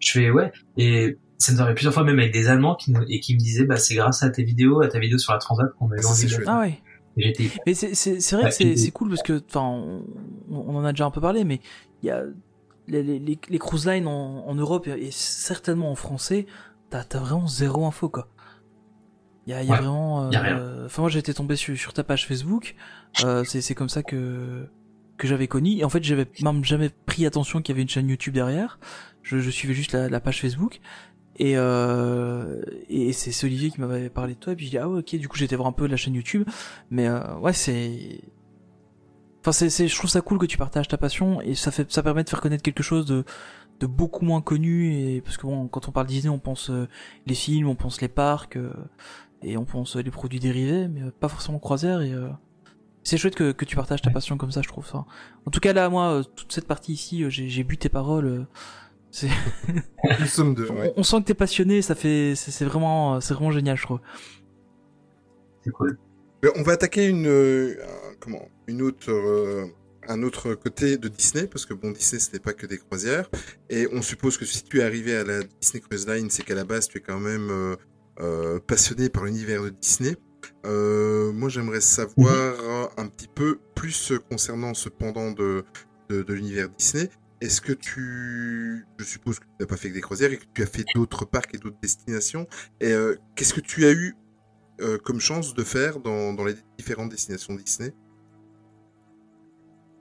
Je 0.00 0.10
fais 0.10 0.30
ouais 0.30 0.50
et 0.76 1.16
ça 1.38 1.52
nous 1.52 1.60
arrive 1.60 1.74
plusieurs 1.74 1.94
fois 1.94 2.02
même 2.02 2.18
avec 2.18 2.32
des 2.32 2.48
Allemands 2.48 2.74
qui 2.74 2.90
nous, 2.90 3.02
et 3.08 3.20
qui 3.20 3.34
me 3.34 3.38
disaient 3.38 3.66
bah 3.66 3.76
c'est 3.76 3.94
grâce 3.94 4.24
à 4.24 4.30
tes 4.30 4.42
vidéos, 4.42 4.82
à 4.82 4.88
ta 4.88 4.98
vidéo 4.98 5.18
sur 5.18 5.32
la 5.32 5.38
transat 5.38 5.72
qu'on 5.78 5.92
a 5.92 5.96
eu 5.96 6.04
envie 6.04 6.26
de. 6.26 6.42
Ah 6.46 6.60
ouais. 6.60 6.80
Mais 7.16 7.74
c'est 7.74 8.32
vrai 8.32 8.50
que 8.50 8.76
c'est 8.76 8.90
cool 8.90 9.10
parce 9.10 9.22
que 9.22 9.40
enfin 9.48 9.60
on, 9.60 10.02
on 10.50 10.74
en 10.74 10.84
a 10.84 10.90
déjà 10.90 11.04
un 11.04 11.12
peu 11.12 11.20
parlé 11.20 11.44
mais 11.44 11.60
il 12.02 12.08
y 12.08 12.10
a 12.10 12.24
les 12.88 13.02
les, 13.02 13.18
les, 13.18 13.38
les 13.48 13.58
cruise 13.58 13.86
lines 13.86 14.06
en, 14.06 14.46
en 14.46 14.54
Europe 14.54 14.86
et 14.86 15.10
certainement 15.10 15.90
en 15.90 15.94
français 15.94 16.46
t'as 16.90 17.04
t'as 17.04 17.18
vraiment 17.18 17.46
zéro 17.46 17.86
info 17.86 18.08
quoi. 18.08 18.28
Il 19.46 19.50
y 19.50 19.54
a 19.54 19.62
y 19.62 19.68
a 19.68 19.72
Ouais, 19.72 19.76
vraiment 19.78 20.30
euh, 20.32 20.86
enfin 20.86 21.02
moi 21.02 21.10
j'ai 21.10 21.18
été 21.18 21.34
tombé 21.34 21.56
sur 21.56 21.76
sur 21.76 21.92
ta 21.92 22.02
page 22.04 22.26
Facebook. 22.26 22.74
Euh, 23.24 23.44
c'est 23.44 23.60
c'est 23.60 23.74
comme 23.74 23.88
ça 23.90 24.02
que 24.02 24.66
que 25.18 25.26
j'avais 25.28 25.48
connu. 25.48 25.76
Et 25.78 25.84
en 25.84 25.88
fait 25.88 26.02
j'avais 26.02 26.26
même 26.42 26.64
jamais 26.64 26.90
pris 27.06 27.26
attention 27.26 27.60
qu'il 27.60 27.72
y 27.72 27.76
avait 27.76 27.82
une 27.82 27.88
chaîne 27.88 28.08
YouTube 28.08 28.34
derrière. 28.34 28.78
Je, 29.22 29.38
je 29.38 29.50
suivais 29.50 29.74
juste 29.74 29.92
la, 29.92 30.08
la 30.08 30.20
page 30.20 30.40
Facebook. 30.40 30.80
Et 31.36 31.54
euh, 31.56 32.62
et 32.88 33.12
c'est 33.12 33.46
Olivier 33.46 33.70
qui 33.70 33.80
m'avait 33.80 34.08
parlé 34.08 34.34
de 34.34 34.38
toi. 34.38 34.52
Et 34.52 34.56
puis 34.56 34.66
je 34.66 34.70
dis 34.70 34.78
ah 34.78 34.88
ouais, 34.88 35.00
ok. 35.00 35.16
Du 35.16 35.28
coup 35.28 35.36
j'étais 35.36 35.56
voir 35.56 35.68
un 35.68 35.72
peu 35.72 35.86
la 35.86 35.96
chaîne 35.96 36.14
YouTube. 36.14 36.48
Mais 36.90 37.06
euh, 37.08 37.36
ouais 37.38 37.52
c'est 37.52 38.20
enfin 39.44 39.52
c'est 39.52 39.68
c'est 39.68 39.88
je 39.88 39.94
trouve 39.94 40.08
ça 40.08 40.22
cool 40.22 40.38
que 40.38 40.46
tu 40.46 40.56
partages 40.56 40.88
ta 40.88 40.96
passion 40.96 41.42
et 41.42 41.54
ça 41.54 41.70
fait 41.70 41.92
ça 41.92 42.02
permet 42.02 42.24
de 42.24 42.30
faire 42.30 42.40
connaître 42.40 42.62
quelque 42.62 42.82
chose 42.82 43.04
de 43.04 43.24
de 43.80 43.86
beaucoup 43.86 44.24
moins 44.24 44.40
connu 44.40 44.94
et 44.94 45.20
parce 45.20 45.36
que 45.36 45.42
bon 45.46 45.68
quand 45.68 45.86
on 45.88 45.92
parle 45.92 46.06
Disney 46.06 46.30
on 46.30 46.38
pense 46.38 46.70
euh, 46.70 46.88
les 47.26 47.34
films 47.34 47.68
on 47.68 47.74
pense 47.74 48.00
les 48.00 48.08
parcs 48.08 48.56
euh, 48.56 48.72
et 49.42 49.56
on 49.58 49.64
pense 49.66 49.96
euh, 49.96 50.00
les 50.00 50.10
produits 50.10 50.40
dérivés 50.40 50.88
mais 50.88 51.02
euh, 51.02 51.10
pas 51.20 51.28
forcément 51.28 51.58
croisière 51.58 52.00
et 52.00 52.12
euh, 52.12 52.28
c'est 53.02 53.18
chouette 53.18 53.34
que, 53.34 53.52
que 53.52 53.66
tu 53.66 53.76
partages 53.76 54.00
ta 54.00 54.10
passion 54.10 54.38
comme 54.38 54.50
ça 54.52 54.62
je 54.62 54.68
trouve 54.68 54.86
ça 54.86 55.04
en 55.44 55.50
tout 55.50 55.60
cas 55.60 55.74
là 55.74 55.90
moi 55.90 56.20
euh, 56.20 56.22
toute 56.22 56.52
cette 56.52 56.66
partie 56.66 56.94
ici 56.94 57.22
euh, 57.22 57.28
j'ai 57.28 57.48
j'ai 57.50 57.64
bu 57.64 57.76
tes 57.76 57.90
paroles 57.90 58.26
euh, 58.26 58.46
c'est 59.10 59.28
Nous 60.20 60.26
sommes 60.26 60.54
deux. 60.54 60.70
ouais. 60.70 60.94
on, 60.96 61.00
on 61.00 61.02
sent 61.02 61.18
que 61.20 61.26
t'es 61.26 61.34
passionné 61.34 61.82
ça 61.82 61.94
fait 61.94 62.34
c'est 62.36 62.64
vraiment 62.64 63.20
c'est 63.20 63.34
vraiment 63.34 63.50
génial 63.50 63.76
je 63.76 63.82
trouve 63.82 64.00
c'est 65.64 65.70
cool. 65.72 65.98
Mais 66.42 66.50
on 66.56 66.62
va 66.62 66.72
attaquer 66.72 67.06
une, 67.08 67.26
euh, 67.26 67.74
un- 67.82 68.13
comment, 68.24 68.48
une 68.66 68.82
autre, 68.82 69.10
euh, 69.10 69.66
un 70.08 70.22
autre 70.22 70.54
côté 70.54 70.96
de 70.96 71.08
Disney, 71.08 71.46
parce 71.46 71.66
que 71.66 71.74
bon, 71.74 71.90
Disney, 71.90 72.20
ce 72.20 72.32
n'est 72.32 72.40
pas 72.40 72.52
que 72.54 72.66
des 72.66 72.78
croisières. 72.78 73.30
Et 73.70 73.86
on 73.92 74.02
suppose 74.02 74.38
que 74.38 74.44
si 74.44 74.64
tu 74.64 74.80
es 74.80 74.82
arrivé 74.82 75.14
à 75.16 75.24
la 75.24 75.42
Disney 75.60 75.80
Cruise 75.80 76.06
Line, 76.08 76.30
c'est 76.30 76.44
qu'à 76.44 76.54
la 76.54 76.64
base, 76.64 76.88
tu 76.88 76.98
es 76.98 77.00
quand 77.00 77.20
même 77.20 77.50
euh, 77.50 77.76
euh, 78.20 78.60
passionné 78.60 79.08
par 79.08 79.24
l'univers 79.24 79.62
de 79.62 79.70
Disney. 79.70 80.16
Moi, 80.64 81.48
j'aimerais 81.48 81.80
savoir 81.80 82.32
euh, 82.32 82.86
un 82.96 83.06
petit 83.08 83.28
peu 83.28 83.58
plus 83.74 84.12
concernant 84.30 84.72
ce 84.72 84.88
pendant 84.88 85.30
de, 85.30 85.64
de, 86.08 86.22
de 86.22 86.32
l'univers 86.32 86.68
Disney. 86.70 87.10
Est-ce 87.40 87.60
que 87.60 87.72
tu, 87.72 88.86
je 88.98 89.04
suppose 89.04 89.38
que 89.38 89.44
tu 89.44 89.50
n'as 89.60 89.66
pas 89.66 89.76
fait 89.76 89.90
que 89.90 89.94
des 89.94 90.00
croisières 90.00 90.32
et 90.32 90.38
que 90.38 90.44
tu 90.54 90.62
as 90.62 90.66
fait 90.66 90.84
d'autres 90.94 91.26
parcs 91.26 91.54
et 91.54 91.58
d'autres 91.58 91.80
destinations. 91.82 92.46
Et 92.80 92.92
euh, 92.92 93.16
qu'est-ce 93.34 93.52
que 93.52 93.60
tu 93.60 93.84
as 93.84 93.92
eu 93.92 94.14
euh, 94.80 94.96
comme 94.98 95.20
chance 95.20 95.52
de 95.52 95.64
faire 95.64 96.00
dans, 96.00 96.32
dans 96.32 96.44
les 96.44 96.54
différentes 96.78 97.10
destinations 97.10 97.54
Disney? 97.54 97.92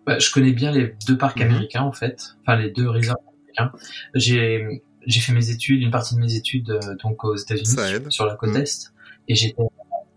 Bah, 0.05 0.19
je 0.19 0.31
connais 0.31 0.51
bien 0.51 0.71
les 0.71 0.95
deux 1.07 1.17
parcs 1.17 1.37
Mhm. 1.39 1.47
américains 1.47 1.81
en 1.83 1.91
fait, 1.93 2.35
enfin 2.41 2.57
les 2.57 2.69
deux 2.71 2.89
resorts 2.89 3.17
américains. 3.57 3.71
J'ai 4.15 4.83
j'ai 5.05 5.19
fait 5.19 5.33
mes 5.33 5.49
études, 5.49 5.81
une 5.81 5.91
partie 5.91 6.15
de 6.15 6.19
mes 6.21 6.35
études 6.35 6.69
euh, 6.71 6.95
donc 7.03 7.23
aux 7.25 7.35
États-Unis 7.35 7.75
sur 8.09 8.25
la 8.25 8.35
côte 8.35 8.49
Mhm. 8.51 8.57
est, 8.61 8.91
et 9.27 9.35
j'étais 9.35 9.61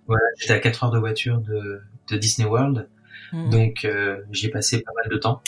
voilà, 0.07 0.22
j'étais 0.39 0.53
à 0.55 0.61
4 0.61 0.84
heures 0.84 0.91
de 0.93 0.99
voiture 0.99 1.39
de, 1.41 1.80
de 2.11 2.16
Disney 2.16 2.49
World, 2.49 2.89
Mm. 3.32 3.51
donc 3.51 3.84
euh, 3.84 4.18
j'y 4.30 4.47
ai 4.47 4.51
passé 4.51 4.80
pas 4.82 4.93
mal 4.97 5.09
de 5.11 5.16
temps. 5.18 5.43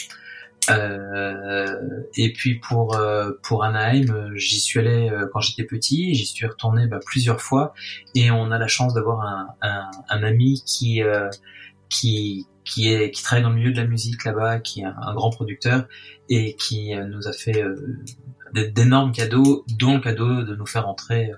Euh, 0.71 1.77
et 2.17 2.33
puis 2.33 2.57
pour 2.57 2.97
euh, 2.97 3.33
pour 3.43 3.65
Anaheim, 3.65 4.33
j'y 4.35 4.61
suis 4.61 4.81
allé 4.81 5.09
euh, 5.11 5.27
quand 5.33 5.41
j'étais 5.41 5.65
petit, 5.65 6.15
j'y 6.15 6.27
suis 6.27 6.47
retourné 6.47 6.87
bah, 6.87 6.99
plusieurs 7.05 7.41
fois, 7.41 7.73
et 8.15 8.31
on 8.31 8.51
a 8.51 8.59
la 8.59 8.67
chance 8.69 8.95
d'avoir 8.95 9.23
un, 9.23 9.49
un, 9.63 9.91
un 10.09 10.23
ami 10.23 10.63
qui 10.67 11.03
euh, 11.03 11.29
qui 11.89 12.47
qui 12.69 12.93
est 12.93 13.11
qui 13.11 13.23
travaille 13.23 13.43
dans 13.43 13.51
le 13.51 13.57
milieu 13.57 13.73
de 13.73 13.81
la 13.81 13.87
musique 13.87 14.25
là-bas, 14.25 14.61
qui 14.61 14.81
est 14.81 14.85
un, 14.85 14.95
un 15.01 15.15
grand 15.15 15.31
producteur 15.31 15.87
et 16.29 16.55
qui 16.57 16.95
euh, 16.95 17.07
nous 17.07 17.27
a 17.27 17.33
fait 17.33 17.63
euh, 17.63 17.75
d'énormes 18.55 19.13
cadeaux, 19.13 19.65
dont 19.79 19.95
le 19.95 20.01
cadeau 20.01 20.43
de 20.43 20.55
nous 20.55 20.67
faire 20.67 20.87
entrer 20.89 21.33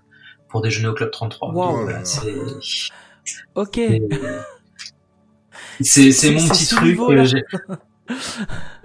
pour 0.48 0.60
déjeuner 0.62 0.88
au 0.88 0.94
club 0.94 1.10
33. 1.10 1.52
Wow. 1.52 1.54
Donc, 1.72 1.82
voilà, 1.82 2.04
c'est 2.04 2.34
ok 3.54 3.78
c'est- 5.80 6.30
mon 6.32 6.48
petit 6.48 6.66
truc. 6.66 6.98
euh, 6.98 7.24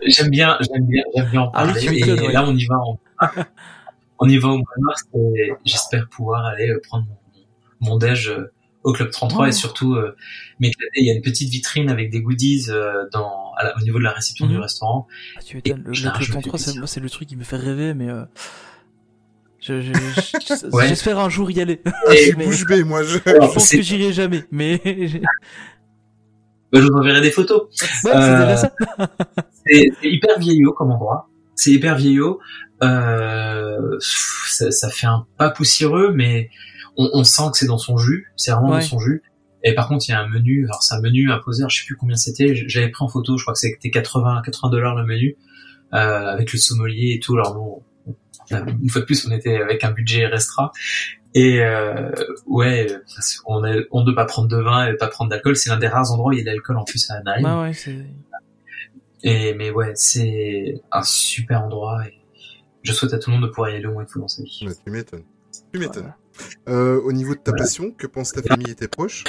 J'aime 0.05 0.29
bien, 0.29 0.57
j'aime 0.61 0.85
bien, 0.85 1.03
j'aime 1.15 1.29
bien 1.29 1.41
en 1.41 1.51
Ah 1.53 1.65
oui, 1.65 1.73
parler. 1.73 1.99
et 1.99 2.21
ouais. 2.27 2.31
là, 2.33 2.43
on 2.47 2.55
y 2.55 2.65
va 2.65 2.75
en, 2.77 2.99
on 4.19 4.29
y 4.29 4.37
va 4.37 4.49
au 4.49 4.57
mois 4.57 4.73
de 4.77 4.83
mars 4.83 5.03
et 5.15 5.53
j'espère 5.65 6.07
pouvoir 6.09 6.45
aller 6.45 6.69
euh, 6.69 6.79
prendre 6.87 7.07
mon, 7.81 7.89
mon 7.89 7.97
déj 7.97 8.29
euh, 8.29 8.51
au 8.85 8.93
club 8.93 9.11
33 9.11 9.45
Oh. 9.45 9.49
et 9.49 9.51
surtout 9.51 9.95
euh, 9.95 10.15
m'éclater. 10.61 10.91
Il 11.01 11.07
y 11.07 11.11
a 11.11 11.13
une 11.13 11.21
petite 11.21 11.49
vitrine 11.49 11.89
avec 11.89 12.09
des 12.11 12.21
goodies 12.21 12.67
euh, 12.69 13.03
dans 13.11 13.51
à 13.57 13.63
la- 13.65 13.75
au 13.77 13.81
niveau 13.81 13.97
de 13.99 14.03
la 14.03 14.11
réception 14.11 14.45
Mhm. 14.45 14.51
du 14.53 14.57
restaurant. 14.59 15.07
Ah, 15.35 15.41
tu 15.45 15.55
m'étonnes, 15.57 15.83
le, 15.85 15.93
Et- 15.93 16.01
le 16.03 16.07
Ah, 16.07 16.11
Club 16.11 16.21
je 16.21 16.31
me 16.31 16.35
fais 16.35 16.41
33, 16.41 16.59
c'est, 16.59 16.63
plaisir. 16.65 16.81
moi, 16.81 16.87
c'est 16.87 16.99
le 17.01 17.09
truc 17.09 17.27
qui 17.27 17.35
me 17.35 17.43
fait 17.43 17.57
rêver, 17.57 17.93
mais 17.93 18.09
euh, 18.09 18.23
je, 19.59 19.81
je- 19.81 19.91
je- 19.93 20.67
Ouais. 20.71 20.87
j'espère 20.87 21.19
un 21.19 21.29
jour 21.29 21.49
y 21.51 21.59
aller. 21.61 21.81
Et- 22.13 22.33
mais 22.37 22.45
Bouche 22.45 22.65
bée, 22.65 22.83
moi, 22.83 23.03
je... 23.03 23.17
je 23.17 23.31
pense 23.53 23.65
c'est- 23.65 23.77
que 23.77 23.83
j'irai 23.83 24.13
jamais, 24.13 24.43
mais 24.51 24.79
ouais, 24.85 25.21
bah, 26.71 26.79
je 26.81 26.87
vous 26.87 26.93
enverrai 26.97 27.21
des 27.21 27.31
photos. 27.31 27.63
c'est 27.71 28.07
Euh, 28.15 28.39
déjà 28.39 28.57
ça. 28.57 28.73
C'est 29.65 29.89
c'est 30.01 30.09
hyper 30.09 30.37
vieillot 30.39 30.73
comme 30.73 30.91
endroit. 30.91 31.27
C'est 31.55 31.71
hyper 31.71 31.95
vieillot. 31.95 32.39
Euh, 32.83 33.97
ça, 33.99 34.69
ça 34.71 34.89
fait 34.89 35.07
un 35.07 35.25
pas 35.37 35.49
poussiéreux, 35.49 36.11
mais 36.13 36.49
on, 36.97 37.09
on 37.13 37.23
sent 37.23 37.43
que 37.51 37.57
c'est 37.57 37.65
dans 37.67 37.77
son 37.77 37.97
jus. 37.97 38.31
C'est 38.35 38.51
vraiment 38.51 38.69
Ouais. 38.69 38.79
dans 38.79 38.85
son 38.85 38.99
jus. 38.99 39.23
Et 39.63 39.73
par 39.73 39.87
contre, 39.87 40.05
il 40.07 40.11
y 40.11 40.13
a 40.15 40.19
un 40.21 40.27
menu. 40.27 40.65
Alors, 40.65 40.83
c'est 40.83 40.93
un 40.95 41.01
menu 41.01 41.31
imposé. 41.31 41.63
Je 41.69 41.77
sais 41.79 41.85
plus 41.85 41.95
combien 41.95 42.15
c'était. 42.15 42.55
J'avais 42.67 42.89
pris 42.89 43.03
en 43.03 43.07
photo. 43.07 43.37
Je 43.37 43.43
crois 43.43 43.53
que 43.53 43.59
c'était 43.59 43.89
80, 43.89 44.41
80 44.45 44.69
dollars 44.69 44.95
le 44.95 45.05
menu 45.05 45.37
euh, 45.93 45.97
avec 46.27 46.51
le 46.53 46.59
sommelier 46.59 47.13
et 47.15 47.19
tout. 47.19 47.33
Alors 47.35 47.55
nous, 47.55 47.61
on- 47.61 48.15
une 48.81 48.89
fois 48.89 49.01
de 49.01 49.05
plus, 49.07 49.25
on 49.27 49.31
était 49.31 49.55
avec 49.59 49.83
un 49.83 49.91
budget 49.91 50.27
restreint. 50.27 50.69
Et 51.33 51.61
euh, 51.63 52.11
ouais, 52.45 52.87
on, 53.45 53.63
a, 53.63 53.73
on 53.91 54.01
ne 54.01 54.05
peut 54.05 54.15
pas 54.15 54.25
prendre 54.25 54.47
de 54.47 54.57
vin 54.57 54.85
et 54.87 54.93
pas 54.95 55.07
prendre 55.07 55.31
d'alcool. 55.31 55.55
C'est 55.55 55.69
l'un 55.71 55.77
des 55.77 55.87
rares 55.87 56.11
endroits 56.11 56.29
où 56.29 56.33
il 56.33 56.37
y 56.37 56.41
a 56.41 56.43
de 56.43 56.49
l'alcool 56.49 56.77
en 56.77 56.83
plus 56.83 57.09
à 57.09 57.15
Anaheim. 57.15 57.43
Ouais, 57.61 57.67
ouais, 57.69 57.73
c'est... 57.73 58.05
Et 59.23 59.53
mais 59.55 59.71
ouais, 59.71 59.91
c'est 59.95 60.81
un 60.91 61.01
super 61.01 61.63
endroit 61.63 62.05
et 62.07 62.13
je 62.83 62.93
souhaite 62.93 63.13
à 63.13 63.17
tout 63.17 63.31
le 63.31 63.37
monde 63.37 63.45
de 63.45 63.49
pouvoir 63.49 63.71
y 63.71 63.75
aller 63.75 63.85
au 63.87 63.93
moins 63.93 64.03
une 64.03 64.07
fois 64.07 64.21
dans 64.21 64.27
sa 64.27 64.43
vie. 64.43 64.59
Tu 64.85 64.91
m'étonnes. 64.91 65.23
Tu 65.73 65.79
m'étonnes. 65.79 66.13
Euh, 66.67 66.99
au 67.01 67.11
niveau 67.11 67.33
de 67.35 67.39
ta 67.39 67.53
passion, 67.53 67.91
que 67.91 68.07
pense 68.07 68.31
ta 68.31 68.41
famille 68.41 68.71
et 68.71 68.75
tes 68.75 68.87
proches? 68.87 69.23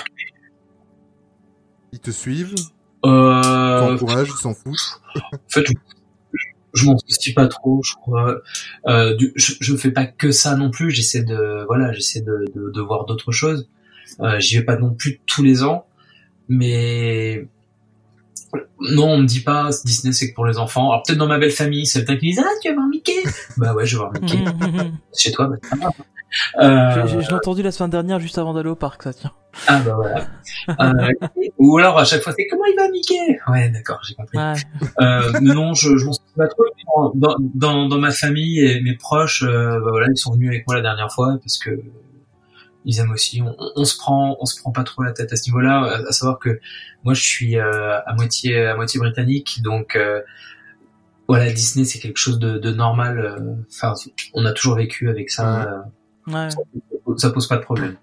Ils 1.92 2.00
te 2.00 2.10
suivent? 2.10 2.54
Euh, 3.04 3.78
T'encourages, 3.80 4.28
ils 4.28 4.40
s'en 4.40 4.54
foutent? 4.54 5.00
En 5.14 5.38
fait, 5.48 5.64
je, 5.66 6.38
je 6.74 6.86
m'en 6.86 6.98
soucie 6.98 7.32
pas 7.32 7.46
trop, 7.46 7.80
je 7.84 7.94
crois. 7.94 8.36
Euh, 8.86 9.14
du, 9.14 9.32
je, 9.36 9.54
je 9.60 9.76
fais 9.76 9.90
pas 9.90 10.06
que 10.06 10.30
ça 10.32 10.56
non 10.56 10.70
plus. 10.70 10.90
J'essaie 10.90 11.22
de, 11.22 11.64
voilà, 11.66 11.92
j'essaie 11.92 12.20
de, 12.20 12.44
de, 12.54 12.70
de 12.70 12.80
voir 12.80 13.04
d'autres 13.06 13.32
choses. 13.32 13.68
Euh, 14.20 14.38
J'y 14.40 14.56
vais 14.58 14.64
pas 14.64 14.76
non 14.76 14.94
plus 14.94 15.20
tous 15.26 15.42
les 15.42 15.62
ans, 15.62 15.86
mais 16.48 17.48
non, 18.80 19.10
on 19.10 19.18
me 19.18 19.26
dit 19.26 19.40
pas 19.40 19.70
Disney 19.84 20.12
c'est 20.12 20.30
que 20.30 20.34
pour 20.34 20.46
les 20.46 20.58
enfants. 20.58 20.90
Alors 20.90 21.02
peut-être 21.06 21.18
dans 21.18 21.26
ma 21.26 21.38
belle 21.38 21.50
famille, 21.50 21.86
c'est 21.86 22.00
le 22.00 22.04
temps 22.04 22.14
qui 22.16 22.26
disent 22.30 22.42
ah 22.44 22.48
tu 22.62 22.68
vas 22.68 22.74
voir 22.74 22.86
Mickey. 22.88 23.22
bah 23.56 23.74
ouais, 23.74 23.84
je 23.86 23.96
vais 23.96 23.98
voir 23.98 24.12
Mickey. 24.12 24.38
Chez 25.16 25.32
toi, 25.32 25.48
bah. 25.48 25.90
Euh, 26.60 27.06
je 27.06 27.18
l'ai 27.18 27.32
entendu 27.34 27.62
la 27.62 27.70
semaine 27.70 27.90
dernière 27.90 28.18
juste 28.20 28.36
avant 28.36 28.52
d'aller 28.52 28.68
au 28.68 28.76
parc, 28.76 29.02
ça 29.04 29.12
tient. 29.14 29.32
ah 29.68 29.80
bah 29.80 29.94
voilà. 29.94 30.26
Euh, 30.80 31.08
ou 31.58 31.78
alors 31.78 31.98
à 31.98 32.04
chaque 32.04 32.20
fois 32.20 32.34
c'est 32.36 32.46
comment 32.50 32.64
il 32.66 32.76
va 32.76 32.90
Mickey? 32.90 33.38
Ouais 33.48 33.70
d'accord, 33.70 34.00
j'ai 34.06 34.14
compris. 34.14 34.36
Ouais. 34.36 34.54
Euh, 35.00 35.32
mais 35.40 35.54
non, 35.54 35.72
je, 35.72 35.96
je 35.96 36.04
m'en 36.04 36.12
souviens 36.12 36.34
pas 36.36 36.48
trop. 36.48 36.64
Dans, 37.14 37.36
dans, 37.54 37.88
dans 37.88 37.98
ma 37.98 38.10
famille 38.10 38.60
et 38.60 38.80
mes 38.82 38.94
proches, 38.96 39.42
euh, 39.44 39.78
bah 39.80 39.90
voilà, 39.90 40.08
ils 40.10 40.18
sont 40.18 40.32
venus 40.32 40.48
avec 40.50 40.66
moi 40.66 40.76
la 40.76 40.82
dernière 40.82 41.10
fois 41.10 41.38
parce 41.40 41.58
que 41.58 41.70
ils 42.84 43.00
aiment 43.00 43.12
aussi. 43.12 43.40
On, 43.42 43.56
on 43.76 43.84
se 43.84 43.96
prend, 43.96 44.36
on 44.40 44.44
se 44.44 44.60
prend 44.60 44.72
pas 44.72 44.84
trop 44.84 45.02
la 45.02 45.12
tête 45.12 45.32
à 45.32 45.36
ce 45.36 45.44
niveau-là. 45.48 45.78
À, 45.84 46.08
à 46.08 46.12
savoir 46.12 46.38
que 46.38 46.60
moi, 47.04 47.14
je 47.14 47.22
suis 47.22 47.58
euh, 47.58 47.98
à 48.04 48.14
moitié, 48.14 48.66
à 48.66 48.76
moitié 48.76 49.00
britannique, 49.00 49.60
donc 49.62 49.96
euh, 49.96 50.20
voilà, 51.28 51.50
Disney 51.50 51.84
c'est 51.84 51.98
quelque 51.98 52.18
chose 52.18 52.38
de, 52.38 52.58
de 52.58 52.70
normal. 52.72 53.64
Enfin, 53.72 53.94
on 54.34 54.44
a 54.44 54.52
toujours 54.52 54.76
vécu 54.76 55.08
avec 55.08 55.30
ça. 55.30 55.84
Ouais. 56.26 56.48
ça 57.16 57.30
pose 57.30 57.46
pas 57.48 57.56
de 57.56 57.62
problème. 57.62 57.96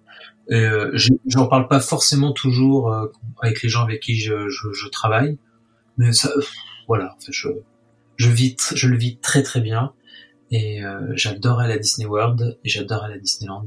Et, 0.50 0.56
euh, 0.66 0.92
je- 0.94 1.14
j'en 1.28 1.48
parle 1.48 1.68
pas 1.68 1.80
forcément 1.80 2.32
toujours 2.34 2.92
euh, 2.94 3.08
avec 3.42 3.62
les 3.64 3.70
gens 3.70 3.84
avec 3.84 4.02
qui 4.02 4.20
je, 4.20 4.50
je, 4.50 4.72
je 4.74 4.88
travaille, 4.90 5.38
mais 5.98 6.12
ça, 6.14 6.30
voilà, 6.88 7.16
en 7.16 7.20
fait, 7.20 7.32
je, 7.32 7.50
je 8.18 8.30
vis, 8.30 8.56
je 8.76 8.88
le 8.88 8.98
vis 8.98 9.18
très 9.18 9.44
très 9.44 9.62
bien. 9.62 9.94
Et 10.52 10.84
euh, 10.86 11.12
j'adore 11.16 11.60
aller 11.62 11.74
à 11.74 11.78
Disney 11.80 12.06
World 12.08 12.58
et 12.64 12.70
j'adore 12.70 13.04
aller 13.06 13.16
à 13.16 13.18
Disneyland. 13.18 13.66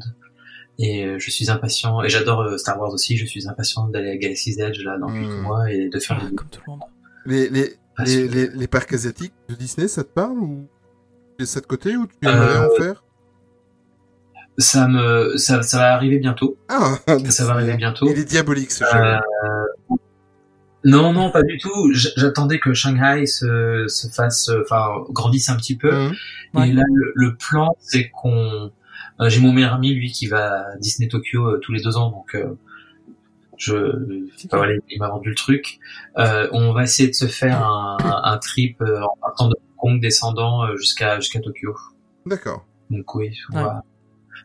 Et 0.79 1.05
euh, 1.07 1.19
je 1.19 1.31
suis 1.31 1.51
impatient, 1.51 2.03
et 2.05 2.09
j'adore 2.11 2.43
euh, 2.43 2.59
Star 2.59 2.79
Wars 2.79 2.93
aussi, 2.93 3.17
je 3.17 3.25
suis 3.25 3.49
impatient 3.49 3.89
d'aller 3.89 4.11
à 4.11 4.17
Galaxy's 4.19 4.59
Edge 4.59 4.83
là 4.85 4.99
dans 4.99 5.09
quelques 5.09 5.27
Mm. 5.39 5.41
mois 5.43 5.73
et 5.73 5.89
de 5.89 5.99
faire 5.99 6.19
Ah, 6.21 6.29
les 6.29 6.35
comme 6.37 6.49
tout 6.49 6.61
le 6.67 6.71
monde. 6.73 6.81
Les, 7.25 7.49
les, 7.49 7.75
les, 8.05 8.29
les, 8.29 8.49
les 8.49 8.67
parcs 8.69 8.93
asiatiques 8.93 9.33
de 9.49 9.55
Disney, 9.55 9.89
ça 9.89 10.05
te 10.05 10.11
parle 10.13 10.39
ou 10.39 10.69
c'est 11.41 11.47
ça 11.47 11.61
de 11.61 11.67
côté 11.67 11.97
ou 11.97 12.07
tu 12.07 12.13
Euh, 12.29 12.31
aimerais 12.31 12.67
en 12.67 12.71
faire? 12.77 13.03
Ça 14.59 14.89
me, 14.89 15.37
ça, 15.37 15.63
ça 15.63 15.79
va 15.79 15.93
arriver 15.95 16.19
bientôt. 16.19 16.57
Ah, 16.69 16.97
Ça 17.29 17.45
va 17.45 17.53
arriver 17.53 17.75
bientôt. 17.77 18.07
Il 18.11 18.19
est 18.19 18.25
diabolique 18.25 18.71
ce 18.71 18.85
jeu. 18.85 18.91
Euh, 18.99 19.97
Non, 20.85 21.13
non, 21.13 21.31
pas 21.31 21.43
du 21.43 21.59
tout. 21.59 21.91
J'attendais 21.93 22.59
que 22.61 22.73
Shanghai 22.73 23.27
se, 23.27 23.87
se 23.89 24.09
fasse, 24.09 24.51
enfin, 24.63 24.87
grandisse 25.11 25.49
un 25.49 25.57
petit 25.57 25.77
peu. 25.77 26.09
Ouais. 26.55 26.69
Et 26.69 26.73
là, 26.73 26.83
le, 26.95 27.13
le 27.15 27.35
plan, 27.37 27.77
c'est 27.81 28.09
qu'on, 28.11 28.71
euh, 29.21 29.29
j'ai 29.29 29.41
mon 29.41 29.53
meilleur 29.53 29.75
ami, 29.75 29.93
lui, 29.95 30.11
qui 30.13 30.27
va 30.29 30.61
à 30.71 30.77
Disney 30.77 31.09
Tokyo 31.09 31.45
euh, 31.45 31.59
tous 31.59 31.73
les 31.73 31.83
deux 31.83 31.97
ans, 31.97 32.11
donc 32.11 32.35
euh, 32.37 32.55
je, 33.59 33.75
enfin, 34.47 34.59
voilà, 34.59 34.75
il 34.91 34.99
m'a 35.01 35.09
vendu 35.09 35.31
le 35.31 35.35
truc. 35.35 35.79
Euh, 36.19 36.47
on 36.53 36.73
va 36.73 36.85
essayer 36.85 37.09
de 37.09 37.15
se 37.15 37.27
faire 37.27 37.65
un, 37.67 37.97
un 38.23 38.39
trip 38.39 38.81
euh, 38.83 39.01
en 39.03 39.17
partant 39.21 39.49
de 39.49 39.55
Hong 39.79 39.93
Kong, 39.95 40.01
descendant 40.01 40.65
euh, 40.65 40.77
jusqu'à 40.77 41.19
jusqu'à 41.21 41.41
Tokyo. 41.41 41.75
D'accord. 42.27 42.65
Donc 42.91 43.13
oui, 43.15 43.37
on 43.53 43.57
Ouais. 43.57 43.63
va- 43.65 43.83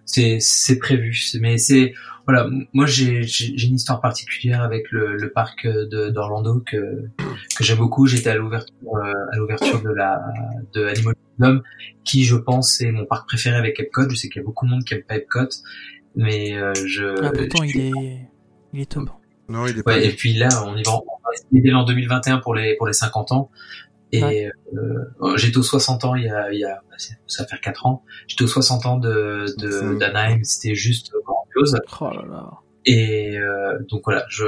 c'est 0.06 0.38
c'est 0.40 0.78
prévu. 0.80 1.14
C'est- 1.14 1.40
Mais 1.40 1.58
c'est 1.58 1.94
voilà, 2.28 2.48
moi 2.74 2.86
j'ai 2.86 3.24
j'ai 3.24 3.54
j'ai 3.58 3.68
une 3.68 3.76
histoire 3.76 4.00
particulière 4.02 4.62
avec 4.62 4.92
le, 4.92 5.16
le 5.18 5.32
parc 5.32 5.66
de 5.68 6.10
d'Orlando 6.10 6.60
que 6.66 7.06
que 7.58 7.64
j'aime 7.64 7.78
beaucoup. 7.80 8.06
J'étais 8.08 8.30
à 8.30 8.36
l'ouverture 8.36 8.76
euh, 8.96 9.14
à 9.32 9.38
l'ouverture 9.38 9.82
de 9.82 9.90
la 9.90 10.22
de 10.74 10.86
Animal 10.86 11.16
Kingdom, 11.38 11.62
qui 12.04 12.24
je 12.26 12.36
pense 12.36 12.80
est 12.82 12.92
mon 12.92 13.06
parc 13.06 13.28
préféré 13.28 13.56
avec 13.58 13.80
Epcot. 13.80 14.10
Je 14.10 14.16
sais 14.16 14.30
qu'il 14.30 14.40
y 14.42 14.44
a 14.44 14.46
beaucoup 14.46 14.66
de 14.66 14.72
monde 14.72 14.84
qui 14.84 14.94
aime 14.94 15.04
pas 15.04 15.16
Epcot, 15.18 15.48
mais 16.16 16.56
euh, 16.58 16.74
je 16.86 17.06
Ah, 17.26 17.32
pourtant, 17.32 17.64
je- 17.66 17.78
il 17.78 17.82
est, 17.88 18.28
il 18.74 18.80
est 18.82 18.92
top. 18.92 19.10
Non, 19.50 19.66
il 19.68 19.78
est 19.80 19.84
pas. 19.84 19.96
Ouais, 19.96 20.06
et 20.08 20.12
puis 20.12 20.34
là, 20.34 20.48
on 20.66 20.78
y 20.78 20.84
va, 20.84 20.92
on 20.94 20.98
va 21.24 21.30
essayer 21.34 21.62
dès 21.62 21.72
l'an 21.72 21.84
2021 21.84 22.38
pour 22.38 22.54
les 22.56 22.76
pour 22.78 22.88
les 22.88 22.94
50 22.94 23.32
ans. 23.34 23.50
Et 24.14 24.24
Ouais. 24.24 24.52
euh, 24.74 25.38
j'étais 25.38 25.58
aux 25.58 25.64
60 25.64 26.04
ans 26.06 26.16
il 26.16 26.26
y 26.26 26.30
a, 26.30 26.52
il 26.52 26.60
y 26.60 26.66
a 26.66 26.82
ça 27.28 27.44
va 27.44 27.48
faire 27.50 27.62
4 27.62 27.86
ans. 27.86 28.04
J'étais 28.28 28.44
aux 28.44 28.48
60 28.48 28.86
ans 28.86 28.98
de 28.98 29.46
de 29.58 29.98
d'Anaheim, 29.98 30.44
c'était 30.44 30.76
juste 30.76 31.12
grandiose. 31.26 31.78
Oh 32.02 32.10
là 32.10 32.26
là. 32.30 32.50
Et 32.86 33.38
euh, 33.38 33.80
donc 33.90 34.02
voilà, 34.06 34.26
je 34.30 34.46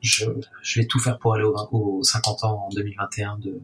je 0.00 0.24
je 0.62 0.80
vais 0.80 0.86
tout 0.86 0.98
faire 0.98 1.18
pour 1.18 1.34
aller 1.34 1.44
aux, 1.44 1.54
aux 1.70 2.02
50 2.02 2.44
ans 2.44 2.66
en 2.66 2.68
2021 2.74 3.38
de 3.38 3.60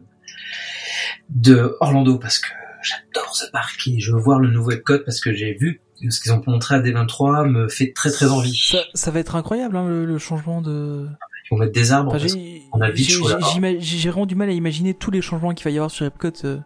de 1.29 1.75
Orlando 1.79 2.17
parce 2.17 2.39
que 2.39 2.47
j'adore 2.81 3.35
ce 3.35 3.49
parc 3.51 3.87
et 3.87 3.99
je 3.99 4.11
veux 4.13 4.19
voir 4.19 4.39
le 4.39 4.49
nouveau 4.49 4.71
Epcot 4.71 4.99
parce 5.05 5.19
que 5.19 5.33
j'ai 5.33 5.53
vu 5.53 5.81
ce 6.09 6.21
qu'ils 6.21 6.31
ont 6.31 6.41
montré 6.47 6.75
à 6.75 6.79
D23 6.79 7.45
me 7.49 7.67
fait 7.67 7.91
très 7.93 8.09
très 8.09 8.27
envie. 8.31 8.55
Ça, 8.55 8.79
ça 8.93 9.11
va 9.11 9.19
être 9.19 9.35
incroyable, 9.35 9.75
hein, 9.75 9.85
le, 9.87 10.05
le 10.05 10.17
changement 10.17 10.61
de. 10.61 11.07
Vont 11.51 11.57
mettre 11.57 11.71
des 11.73 11.91
arbres. 11.91 12.09
Enfin, 12.13 12.19
parce 12.19 12.35
on 12.71 12.81
a 12.81 12.91
vite 12.91 13.09
j'ai- 13.09 14.09
vraiment 14.09 14.25
du 14.25 14.35
mal 14.35 14.49
à 14.49 14.51
imaginer 14.51 14.93
tous 14.93 15.09
les 15.11 15.21
changements 15.21 15.53
qu'il 15.53 15.63
va 15.63 15.71
y 15.71 15.77
avoir 15.77 15.89
sur 15.91 16.05
Epcot. 16.05 16.27
euh. 16.45 16.59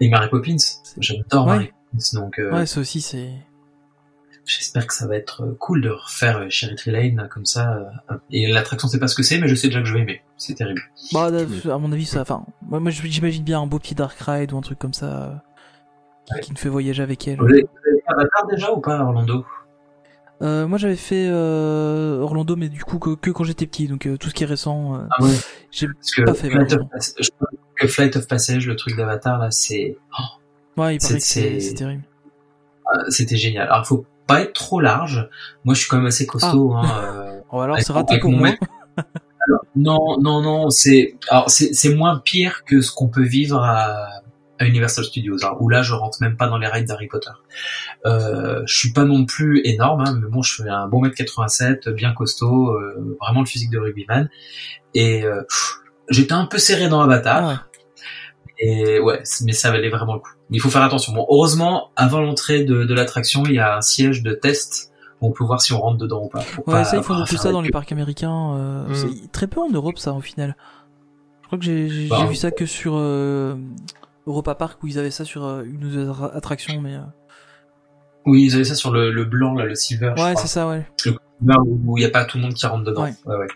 Et 0.00 0.08
Mary 0.08 0.28
Poppins, 0.28 0.56
j'adore 0.98 1.46
Ouais. 1.46 1.52
Mary 1.56 1.66
Poppins, 1.92 2.20
donc 2.20 2.38
euh, 2.40 2.52
Ouais, 2.52 2.66
ça 2.66 2.80
aussi, 2.80 3.00
c'est. 3.00 3.30
j'espère 4.44 4.86
que 4.86 4.92
ça 4.94 5.06
va 5.06 5.16
être 5.16 5.42
euh, 5.42 5.56
cool 5.58 5.80
de 5.82 5.90
refaire 5.90 6.44
Cherry 6.50 6.74
Tree 6.74 6.90
Lane 6.90 7.28
comme 7.32 7.46
ça. 7.46 7.78
Et 8.30 8.50
l'attraction, 8.50 8.88
c'est 8.88 8.98
pas 8.98 9.06
ce 9.08 9.14
que 9.14 9.22
c'est, 9.22 9.38
mais 9.38 9.46
je 9.48 9.54
sais 9.54 9.68
déjà 9.68 9.80
que 9.80 9.86
je 9.86 9.94
vais 9.94 10.00
aimer. 10.00 10.22
C'est 10.36 10.54
terrible. 10.54 10.82
Bah, 11.12 11.30
à 11.72 11.78
mon 11.78 11.92
avis, 11.92 12.04
ça. 12.04 12.22
Enfin, 12.22 12.44
moi, 12.62 12.80
moi, 12.80 12.90
j'imagine 12.90 13.44
bien 13.44 13.60
un 13.60 13.66
beau 13.66 13.78
petit 13.78 13.94
Dark 13.94 14.18
Ride 14.20 14.52
ou 14.52 14.58
un 14.58 14.62
truc 14.62 14.78
comme 14.78 14.94
ça. 14.94 15.42
qui, 16.26 16.34
Ouais. 16.34 16.40
qui 16.40 16.54
fait 16.56 16.68
voyager 16.70 17.02
avec 17.02 17.28
elle. 17.28 17.36
Vous 17.38 17.44
avez 17.44 17.60
fait 17.60 18.02
Avatar 18.06 18.46
déjà 18.50 18.72
ou 18.72 18.80
pas 18.80 18.98
Orlando? 19.00 19.44
Euh, 20.44 20.66
moi, 20.66 20.76
j'avais 20.78 20.96
fait 20.96 21.26
euh, 21.28 22.20
Orlando, 22.20 22.54
mais 22.54 22.68
du 22.68 22.84
coup, 22.84 22.98
que, 22.98 23.14
que 23.14 23.30
quand 23.30 23.44
j'étais 23.44 23.66
petit. 23.66 23.88
Donc, 23.88 24.06
euh, 24.06 24.16
tout 24.18 24.28
ce 24.28 24.34
qui 24.34 24.42
est 24.44 24.46
récent, 24.46 25.00
Ah 25.10 25.24
j'ai. 25.70 25.86
Que, 26.16 26.22
Pas 26.22 26.34
fait, 26.34 26.50
Flight 26.50 26.72
of, 26.74 26.80
je 27.18 27.30
que 27.76 27.86
Flight 27.88 28.16
of 28.16 28.28
Passage, 28.28 28.66
le 28.66 28.76
truc 28.76 28.96
d'Avatar 28.96 29.38
là, 29.38 29.50
c'est 29.50 29.96
oh, 30.18 30.22
Ouais, 30.82 30.96
il 30.96 30.98
paraît 30.98 31.14
que 31.14 31.20
C'est- 31.20 31.20
c'est 31.20 31.40
c'est- 31.40 31.60
c'est 31.60 31.74
terrible. 31.74 32.02
euh, 32.94 33.04
c'était 33.08 33.36
génial. 33.36 33.68
Alors 33.68 33.86
faut 33.86 34.04
pas 34.26 34.42
être 34.42 34.52
trop 34.52 34.80
large. 34.80 35.28
Moi, 35.64 35.74
je 35.74 35.80
suis 35.80 35.88
quand 35.88 35.96
même 35.96 36.06
assez 36.06 36.26
costaud. 36.26 36.72
Hein, 36.74 36.82
euh, 37.04 37.40
Oh, 37.50 37.60
alors, 37.60 37.78
c'est 37.80 37.92
raté 37.92 38.18
pour 38.18 38.30
moi. 38.32 38.50
Non, 39.76 40.18
non, 40.20 40.40
non, 40.40 40.70
c'est 40.70 41.16
alors 41.28 41.50
c'est 41.50 41.94
moins 41.94 42.18
pire 42.24 42.64
que 42.64 42.80
ce 42.80 42.90
qu'on 42.92 43.08
peut 43.08 43.24
vivre 43.24 43.60
à, 43.62 44.08
à 44.58 44.66
Universal 44.66 45.04
Studios, 45.04 45.44
hein, 45.44 45.56
où 45.60 45.68
là 45.68 45.82
je 45.82 45.94
rentre 45.94 46.18
même 46.20 46.36
pas 46.36 46.46
dans 46.48 46.58
les 46.58 46.68
rides 46.68 46.86
d'Harry 46.86 47.08
Potter. 47.08 47.30
Euh, 48.06 48.62
je 48.66 48.78
suis 48.78 48.92
pas 48.92 49.04
non 49.04 49.24
plus 49.26 49.60
énorme, 49.64 50.02
hein, 50.06 50.18
mais 50.22 50.28
bon, 50.28 50.42
je 50.42 50.62
fais 50.62 50.68
un 50.68 50.86
bon 50.86 51.00
mètre 51.00 51.16
87, 51.16 51.88
bien 51.88 52.12
costaud, 52.12 52.70
euh, 52.70 53.16
vraiment 53.20 53.40
le 53.40 53.46
physique 53.46 53.70
de 53.70 53.78
rugbyman. 53.78 54.28
Et 54.94 55.24
euh, 55.24 55.42
j'étais 56.10 56.34
un 56.34 56.46
peu 56.46 56.58
serré 56.58 56.88
dans 56.88 57.00
Avatar. 57.00 57.44
Ah 57.44 57.48
ouais. 57.48 57.54
Et 58.60 59.00
ouais, 59.00 59.20
mais 59.44 59.52
ça 59.52 59.70
valait 59.72 59.90
vraiment 59.90 60.14
le 60.14 60.20
coup. 60.20 60.30
Il 60.50 60.60
faut 60.60 60.70
faire 60.70 60.82
attention. 60.82 61.12
Bon, 61.12 61.26
heureusement, 61.28 61.90
avant 61.96 62.20
l'entrée 62.20 62.62
de, 62.64 62.84
de 62.84 62.94
l'attraction, 62.94 63.42
il 63.46 63.54
y 63.54 63.58
a 63.58 63.76
un 63.76 63.80
siège 63.80 64.22
de 64.22 64.32
test 64.32 64.92
où 65.20 65.28
on 65.28 65.32
peut 65.32 65.42
voir 65.42 65.60
si 65.60 65.72
on 65.72 65.80
rentre 65.80 65.98
dedans 65.98 66.22
ou 66.22 66.28
pas. 66.28 66.40
Pour 66.54 66.68
Ouais, 66.68 66.74
pas- 66.74 66.84
ça, 66.84 66.96
ils 66.96 67.02
font 67.02 67.26
faire 67.26 67.40
ça 67.42 67.50
dans 67.50 67.60
les 67.62 67.70
parcs 67.70 67.90
américains. 67.90 68.54
euh, 68.56 68.88
Mm. 68.88 68.94
c'est 68.94 69.32
Très 69.32 69.46
peu 69.48 69.60
en 69.60 69.68
Europe, 69.70 69.98
ça, 69.98 70.12
au 70.12 70.20
final. 70.20 70.56
Je 71.42 71.46
crois 71.48 71.58
que 71.58 71.64
j'ai 71.64 72.06
Bah. 72.08 72.26
vu 72.26 72.36
ça 72.36 72.52
que 72.52 72.64
sur 72.64 72.94
euh, 72.96 73.56
Europa 74.26 74.54
Park 74.54 74.82
où 74.82 74.86
ils 74.86 74.98
avaient 74.98 75.10
ça 75.10 75.24
sur 75.24 75.44
euh, 75.44 75.62
une 75.64 75.84
ou 75.84 75.90
deux 75.90 76.08
attra- 76.10 76.32
attractions, 76.34 76.80
mais. 76.80 76.94
euh, 76.96 77.00
Oui, 78.26 78.44
ils 78.44 78.54
avaient 78.54 78.64
ça 78.64 78.74
sur 78.74 78.90
le, 78.90 79.10
le 79.12 79.24
blanc, 79.24 79.54
là, 79.54 79.64
le 79.66 79.74
silver. 79.74 80.14
Ouais, 80.16 80.34
c'est 80.36 80.46
ça, 80.48 80.68
ouais. 80.68 80.86
Là 81.44 81.56
où 81.66 81.98
il 81.98 82.00
n'y 82.00 82.06
a 82.06 82.10
pas 82.10 82.24
tout 82.24 82.38
le 82.38 82.44
monde 82.44 82.54
qui 82.54 82.64
rentre 82.66 82.84
dedans. 82.84 83.02
Ouais. 83.04 83.14
Ouais, 83.26 83.36
ouais. 83.36 83.46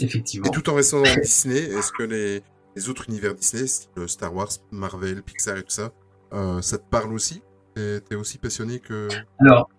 Effectivement. 0.00 0.46
Et 0.46 0.50
tout 0.50 0.68
en 0.70 0.74
restant 0.74 1.02
dans 1.02 1.14
Disney, 1.22 1.58
est-ce 1.58 1.92
que 1.92 2.02
les, 2.02 2.42
les 2.76 2.88
autres 2.88 3.04
univers 3.08 3.34
Disney, 3.34 3.66
style 3.66 4.08
Star 4.08 4.34
Wars, 4.34 4.48
Marvel, 4.70 5.22
Pixar 5.22 5.56
et 5.56 5.62
tout 5.62 5.70
ça, 5.70 5.90
euh, 6.32 6.62
ça 6.62 6.78
te 6.78 6.88
parle 6.88 7.12
aussi? 7.12 7.42
T'es 7.74 8.14
aussi 8.14 8.36
passionné 8.38 8.78
que... 8.78 9.08
Alors, 9.40 9.70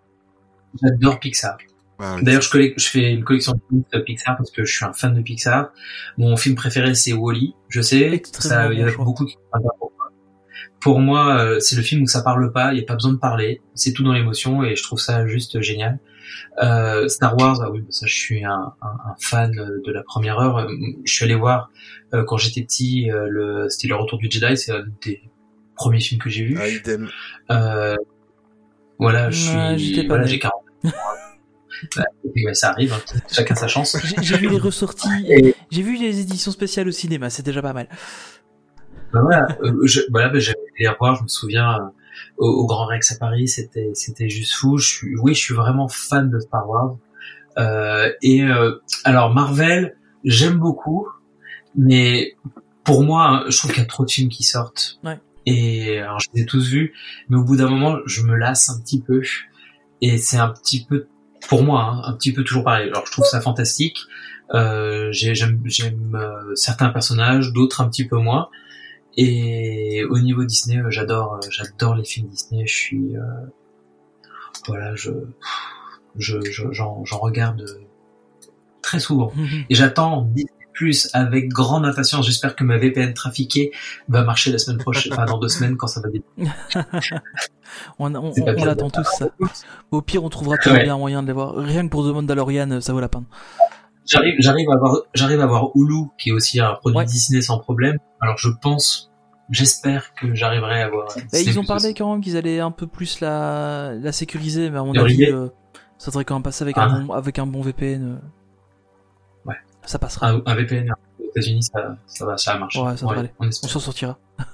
j'adore 0.82 1.20
Pixar. 1.20 1.58
Ah, 2.02 2.16
oui. 2.18 2.24
D'ailleurs, 2.24 2.42
je, 2.42 2.50
je 2.78 2.90
fais 2.90 3.12
une 3.14 3.24
collection 3.24 3.54
de 3.54 3.60
films 3.70 3.84
de 3.94 4.00
Pixar 4.00 4.36
parce 4.38 4.50
que 4.52 4.66
je 4.66 4.74
suis 4.76 4.84
un 4.86 4.94
fan 4.94 5.14
de 5.14 5.22
Pixar. 5.22 5.70
Mon 6.18 6.36
film 6.36 6.56
préféré, 6.56 6.96
c'est 6.96 7.14
Wall-E. 7.14 7.54
Je 7.70 7.82
sais, 7.82 8.22
ça, 8.34 8.74
il 8.74 8.80
y 8.80 8.84
en 8.84 8.88
a 8.88 8.92
beaucoup 8.92 9.26
qui. 9.26 9.38
Pour 10.80 11.00
moi, 11.00 11.38
euh, 11.40 11.60
c'est 11.60 11.76
le 11.76 11.84
film 11.84 12.02
où 12.04 12.08
ça 12.08 12.24
parle 12.24 12.52
pas, 12.52 12.72
il 12.74 12.78
n'y 12.78 12.82
a 12.82 12.86
pas 12.88 12.96
besoin 12.96 13.14
de 13.14 13.20
parler, 13.20 13.62
c'est 13.76 13.94
tout 13.94 14.04
dans 14.04 14.14
l'émotion 14.14 14.64
et 14.64 14.76
je 14.76 14.82
trouve 14.82 15.00
ça 15.00 15.28
juste 15.28 15.62
génial. 15.62 16.00
Euh, 16.64 17.08
Star 17.08 17.38
Wars, 17.38 17.60
ah 17.62 17.70
oui, 17.70 17.82
bah 17.82 17.88
ça, 17.92 18.08
je 18.08 18.16
suis 18.16 18.44
un, 18.44 18.74
un- 18.82 19.12
un 19.12 19.16
fan 19.20 19.52
de 19.52 19.92
la 19.92 20.02
première 20.02 20.40
heure. 20.40 20.58
Euh, 20.58 20.68
Je 21.06 21.14
suis 21.14 21.24
allé 21.26 21.36
voir 21.36 21.70
euh, 22.16 22.24
quand 22.26 22.38
j'étais 22.38 22.64
petit, 22.64 23.12
euh, 23.12 23.28
le, 23.30 23.70
c'était 23.70 23.90
le 23.90 23.96
Retour 23.96 24.18
du 24.18 24.28
Jedi, 24.32 24.58
c'est 24.58 24.72
un 24.72 24.84
des 25.06 25.22
premiers 25.76 26.00
films 26.00 26.20
que 26.20 26.32
j'ai 26.32 26.46
vus. 26.46 26.58
Ah, 26.60 26.68
idem. 26.68 27.10
Euh, 27.52 27.96
voilà, 28.98 29.30
je 29.30 29.76
suis, 29.78 30.02
pas 30.02 30.08
voilà, 30.08 30.26
j'ai 30.26 30.40
40. 30.40 30.64
Et 32.24 32.30
puis, 32.34 32.46
ouais, 32.46 32.54
ça 32.54 32.70
arrive, 32.70 32.94
hein. 32.94 33.20
chacun 33.32 33.56
sa 33.56 33.68
chance. 33.68 33.98
J'ai 34.22 34.38
vu 34.38 34.50
les 34.50 34.58
ressorties, 34.60 35.10
Et 35.28 35.56
j'ai 35.70 35.82
vu 35.82 35.98
les 35.98 36.20
éditions 36.20 36.52
spéciales 36.52 36.88
au 36.88 36.92
cinéma, 36.92 37.30
c'est 37.30 37.46
déjà 37.46 37.62
pas 37.62 37.74
mal. 37.74 37.88
bah, 39.14 39.22
voilà, 39.22 39.48
euh, 39.64 39.86
je, 39.86 40.02
voilà, 40.12 40.30
bah, 40.30 40.40
j'avais 40.40 40.60
été 40.60 40.84
les 40.84 40.88
revoir, 40.88 41.16
je 41.16 41.24
me 41.24 41.28
souviens, 41.28 41.76
euh, 41.76 41.86
au, 42.38 42.48
au 42.48 42.66
Grand 42.66 42.86
Rex 42.86 43.12
à 43.12 43.16
Paris, 43.18 43.48
c'était, 43.48 43.92
c'était 43.94 44.30
juste 44.30 44.54
fou. 44.54 44.78
Je 44.78 44.88
suis, 44.88 45.16
oui, 45.18 45.34
je 45.34 45.40
suis 45.40 45.54
vraiment 45.54 45.88
fan 45.88 46.30
de 46.30 46.40
Star 46.40 46.68
Wars. 46.70 46.98
Euh, 47.58 48.12
et 48.22 48.44
euh, 48.44 48.78
alors 49.04 49.34
Marvel, 49.34 49.98
j'aime 50.24 50.58
beaucoup, 50.58 51.08
mais 51.76 52.36
pour 52.84 53.04
moi, 53.04 53.44
je 53.50 53.58
trouve 53.58 53.72
qu'il 53.72 53.82
y 53.82 53.86
a 53.86 53.90
trop 53.90 54.06
de 54.06 54.12
films 54.12 54.30
qui 54.30 54.44
sortent. 54.44 55.00
Ouais. 55.04 55.20
Et 55.46 56.00
alors 56.00 56.20
je 56.20 56.28
les 56.34 56.44
ai 56.44 56.46
tous 56.46 56.70
vus, 56.70 56.94
mais 57.30 57.38
au 57.38 57.44
bout 57.44 57.58
d'un 57.58 57.70
moment, 57.70 57.98
je 58.06 58.22
me 58.24 58.36
lasse 58.36 58.70
un 58.70 58.80
petit 58.80 59.02
peu. 59.02 59.22
Et 60.02 60.18
c'est 60.18 60.38
un 60.38 60.50
petit 60.50 60.86
peu, 60.86 61.08
pour 61.48 61.64
moi, 61.64 61.84
hein, 61.84 62.02
un 62.06 62.14
petit 62.14 62.34
peu 62.34 62.44
toujours 62.44 62.64
pareil. 62.64 62.88
Alors 62.90 63.06
je 63.06 63.12
trouve 63.12 63.26
ça 63.26 63.42
fantastique. 63.42 63.98
Euh, 64.54 65.10
j'ai- 65.12 65.34
j'aime 65.36 66.16
euh, 66.16 66.56
certains 66.56 66.90
personnages, 66.90 67.52
d'autres 67.54 67.82
un 67.82 67.90
petit 67.90 68.06
peu 68.08 68.18
moins. 68.18 68.50
Et 69.18 70.04
au 70.10 70.20
niveau 70.20 70.44
Disney, 70.46 70.78
euh, 70.78 70.90
j'adore 70.90 71.36
euh, 71.36 71.48
j'adore 71.50 71.96
les 71.96 72.06
films 72.06 72.28
Disney. 72.28 72.66
Je 72.68 72.74
suis 72.74 73.16
euh, 73.18 73.22
voilà, 74.68 74.96
je 74.96 75.12
je 76.18 76.40
je- 76.50 76.72
j'en 76.72 77.04
j'en 77.06 77.18
regarde 77.20 77.66
très 78.82 79.00
souvent. 79.00 79.32
Et 79.70 79.76
j'attends 79.76 80.22
Disney 80.24 80.52
Plus 80.82 81.10
avec 81.14 81.50
grande 81.50 81.86
impatience. 81.86 82.26
J'espère 82.26 82.56
que 82.56 82.64
ma 82.64 82.80
VPN 82.80 83.14
trafiquée 83.14 83.72
va 84.10 84.24
marcher 84.24 84.52
la 84.52 84.58
semaine 84.58 84.80
prochaine, 84.80 85.14
enfin 85.14 85.26
dans 85.26 85.38
deux 85.38 85.48
semaines 85.48 85.78
quand 85.78 85.86
ça 85.86 86.02
va 86.02 86.10
dé- 86.10 86.24
on 88.00 88.16
on, 88.16 88.34
l'attend 88.66 88.90
tous 88.90 89.04
ça. 89.18 89.30
Au 89.92 90.02
pire, 90.02 90.24
on 90.24 90.30
trouvera 90.30 90.58
toujours 90.58 90.78
Ouais. 90.80 90.84
bien 90.84 90.96
un 90.96 90.98
moyen 90.98 91.22
de 91.22 91.28
les 91.28 91.34
voir. 91.34 91.54
Rien 91.56 91.84
que 91.86 91.92
pour 91.92 92.04
The 92.04 92.14
Mandalorian, 92.16 92.82
ça 92.82 92.94
vaut 92.94 93.00
la 93.00 93.10
peine. 93.10 93.26
J'arrive, 94.08 94.34
j'arrive 94.40 94.68
à 94.72 94.74
avoir, 94.74 95.02
j'arrive 95.14 95.40
à 95.40 95.44
avoir 95.44 95.70
Hulu, 95.76 96.06
qui 96.18 96.30
est 96.30 96.34
aussi 96.34 96.60
un 96.60 96.74
produit 96.74 96.98
Ouais. 96.98 97.06
Disney 97.06 97.42
sans 97.44 97.60
problème. 97.60 97.98
Alors 98.20 98.40
je 98.40 98.50
pense, 98.50 99.12
j'espère 99.52 100.16
que 100.16 100.34
j'arriverai 100.34 100.82
à 100.82 100.86
avoir. 100.88 101.16
Et 101.16 101.22
Disney 101.22 101.44
ils 101.52 101.60
ont 101.60 101.64
parlé 101.64 101.86
aussi. 101.90 101.94
quand 101.94 102.12
même 102.12 102.22
qu'ils 102.22 102.38
allaient 102.38 102.60
un 102.60 102.72
peu 102.72 102.88
plus 102.88 103.20
la, 103.20 103.94
la 104.02 104.12
sécuriser, 104.12 104.72
mais 104.72 104.80
à 104.80 104.84
mon 104.84 104.96
avis, 104.96 105.26
euh, 105.26 105.48
ça 106.00 106.08
devrait 106.10 106.26
quand 106.26 106.34
même 106.34 106.42
passer 106.44 106.64
avec, 106.64 106.76
Ah. 106.80 106.86
un, 106.86 107.02
bon, 107.04 107.14
avec 107.14 107.38
un 107.38 107.46
bon 107.46 107.62
VPN. 107.62 108.20
Ça 109.86 110.00
passera. 110.00 110.30
Un, 110.30 110.42
un 110.46 110.56
VPN 110.56 110.92
aux 111.20 111.24
États-Unis, 111.30 111.64
ça, 111.64 111.98
ça 112.08 112.26
va, 112.26 112.38
ça 112.38 112.58
marche. 112.58 112.76
Ouais, 112.78 112.96
ça 112.98 113.06
devrait 113.06 113.20
aller. 113.20 113.32
on 113.40 113.52
s'en 113.52 113.80
sortira. 113.80 114.18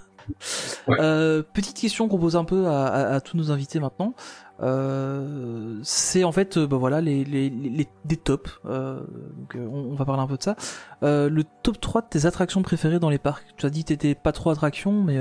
Ouais. 0.90 0.98
Euh, 1.00 1.42
petite 1.42 1.78
question 1.78 2.10
qu'on 2.10 2.18
pose 2.20 2.36
un 2.36 2.44
peu 2.44 2.68
à, 2.68 2.86
à- 2.88 3.14
à 3.16 3.22
tous 3.22 3.38
nos 3.38 3.50
invités 3.50 3.80
maintenant. 3.80 4.14
Euh, 4.62 5.80
c'est 5.84 6.26
en 6.26 6.34
fait, 6.34 6.58
euh, 6.58 6.68
bah 6.68 6.76
voilà, 6.76 7.00
les, 7.00 7.24
les, 7.24 7.50
les, 7.50 7.88
les- 8.10 8.18
tops. 8.18 8.60
Euh, 8.66 9.00
donc, 9.00 9.56
on, 9.56 9.92
on 9.92 9.96
va 9.96 10.04
parler 10.04 10.22
un 10.22 10.28
peu 10.28 10.36
de 10.36 10.44
ça. 10.44 10.58
Le 11.02 11.42
top 11.64 11.80
3 11.80 12.02
de 12.02 12.08
tes 12.10 12.26
attractions 12.26 12.62
préférées 12.62 13.00
dans 13.00 13.10
les 13.10 13.20
parcs. 13.20 13.46
Tu 13.56 13.66
as 13.66 13.70
dit 13.70 13.84
que 13.86 13.88
t'étais 13.88 14.16
pas 14.16 14.34
trop 14.34 14.50
attraction, 14.50 15.02
mais 15.02 15.18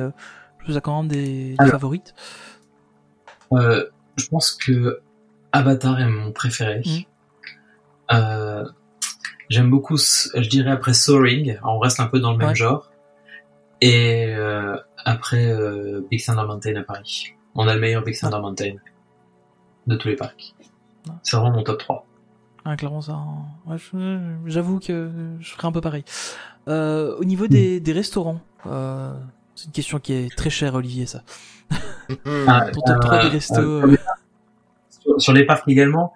tu 0.64 0.74
as 0.76 0.80
quand 0.80 1.00
même 1.02 1.08
des, 1.08 1.50
des 1.50 1.56
Alors. 1.58 1.70
favorites. 1.70 2.12
Je 3.52 4.28
pense 4.28 4.50
que 4.52 5.00
Avatar 5.52 6.00
est 6.00 6.08
mon 6.08 6.32
préféré. 6.32 6.82
Mhm. 6.84 8.64
Euh, 9.46 9.50
J'aime 9.50 9.70
beaucoup, 9.70 9.96
je 9.96 10.48
dirais 10.48 10.70
après 10.70 10.92
Soaring, 10.92 11.58
on 11.64 11.78
reste 11.78 12.00
un 12.00 12.06
peu 12.06 12.20
dans 12.20 12.32
le 12.32 12.38
même 12.38 12.48
Ouais. 12.48 12.54
genre. 12.54 12.90
Et 13.80 14.26
euh, 14.34 14.76
après 15.04 15.46
euh, 15.46 16.00
Big 16.10 16.24
Thunder 16.24 16.44
Mountain 16.46 16.76
à 16.76 16.82
Paris. 16.82 17.34
On 17.54 17.68
a 17.68 17.74
le 17.74 17.80
meilleur 17.80 18.02
Big 18.02 18.18
Thunder 18.18 18.38
Mountain 18.40 18.74
de 19.86 19.96
tous 19.96 20.08
les 20.08 20.16
parcs. 20.16 20.54
Ouais. 21.06 21.14
C'est 21.22 21.36
vraiment 21.36 21.52
mon 21.56 21.62
top 21.62 21.78
3. 21.78 22.06
Ah, 22.64 22.76
clairement, 22.76 23.00
ça. 23.00 23.16
ouais, 23.66 23.76
je- 23.78 24.36
J'avoue 24.46 24.80
que 24.80 25.10
je 25.38 25.50
ferai 25.52 25.68
un 25.68 25.72
peu 25.72 25.80
pareil. 25.80 26.04
Euh, 26.68 27.14
au 27.18 27.24
niveau 27.24 27.46
des, 27.46 27.78
des 27.78 27.92
restaurants, 27.92 28.40
euh, 28.66 29.14
c'est 29.54 29.66
une 29.66 29.72
question 29.72 30.00
qui 30.00 30.12
est 30.14 30.36
très 30.36 30.50
chère, 30.50 30.74
Olivier, 30.74 31.06
ça. 31.06 31.22
Ah, 32.48 32.66
Ton 32.72 32.80
top 32.80 33.00
3 33.00 33.18
des 33.20 33.26
euh, 33.26 33.30
restos. 33.30 33.82
Sur, 35.18 35.32
les 35.32 35.44
parcs 35.44 35.68
également, 35.68 36.12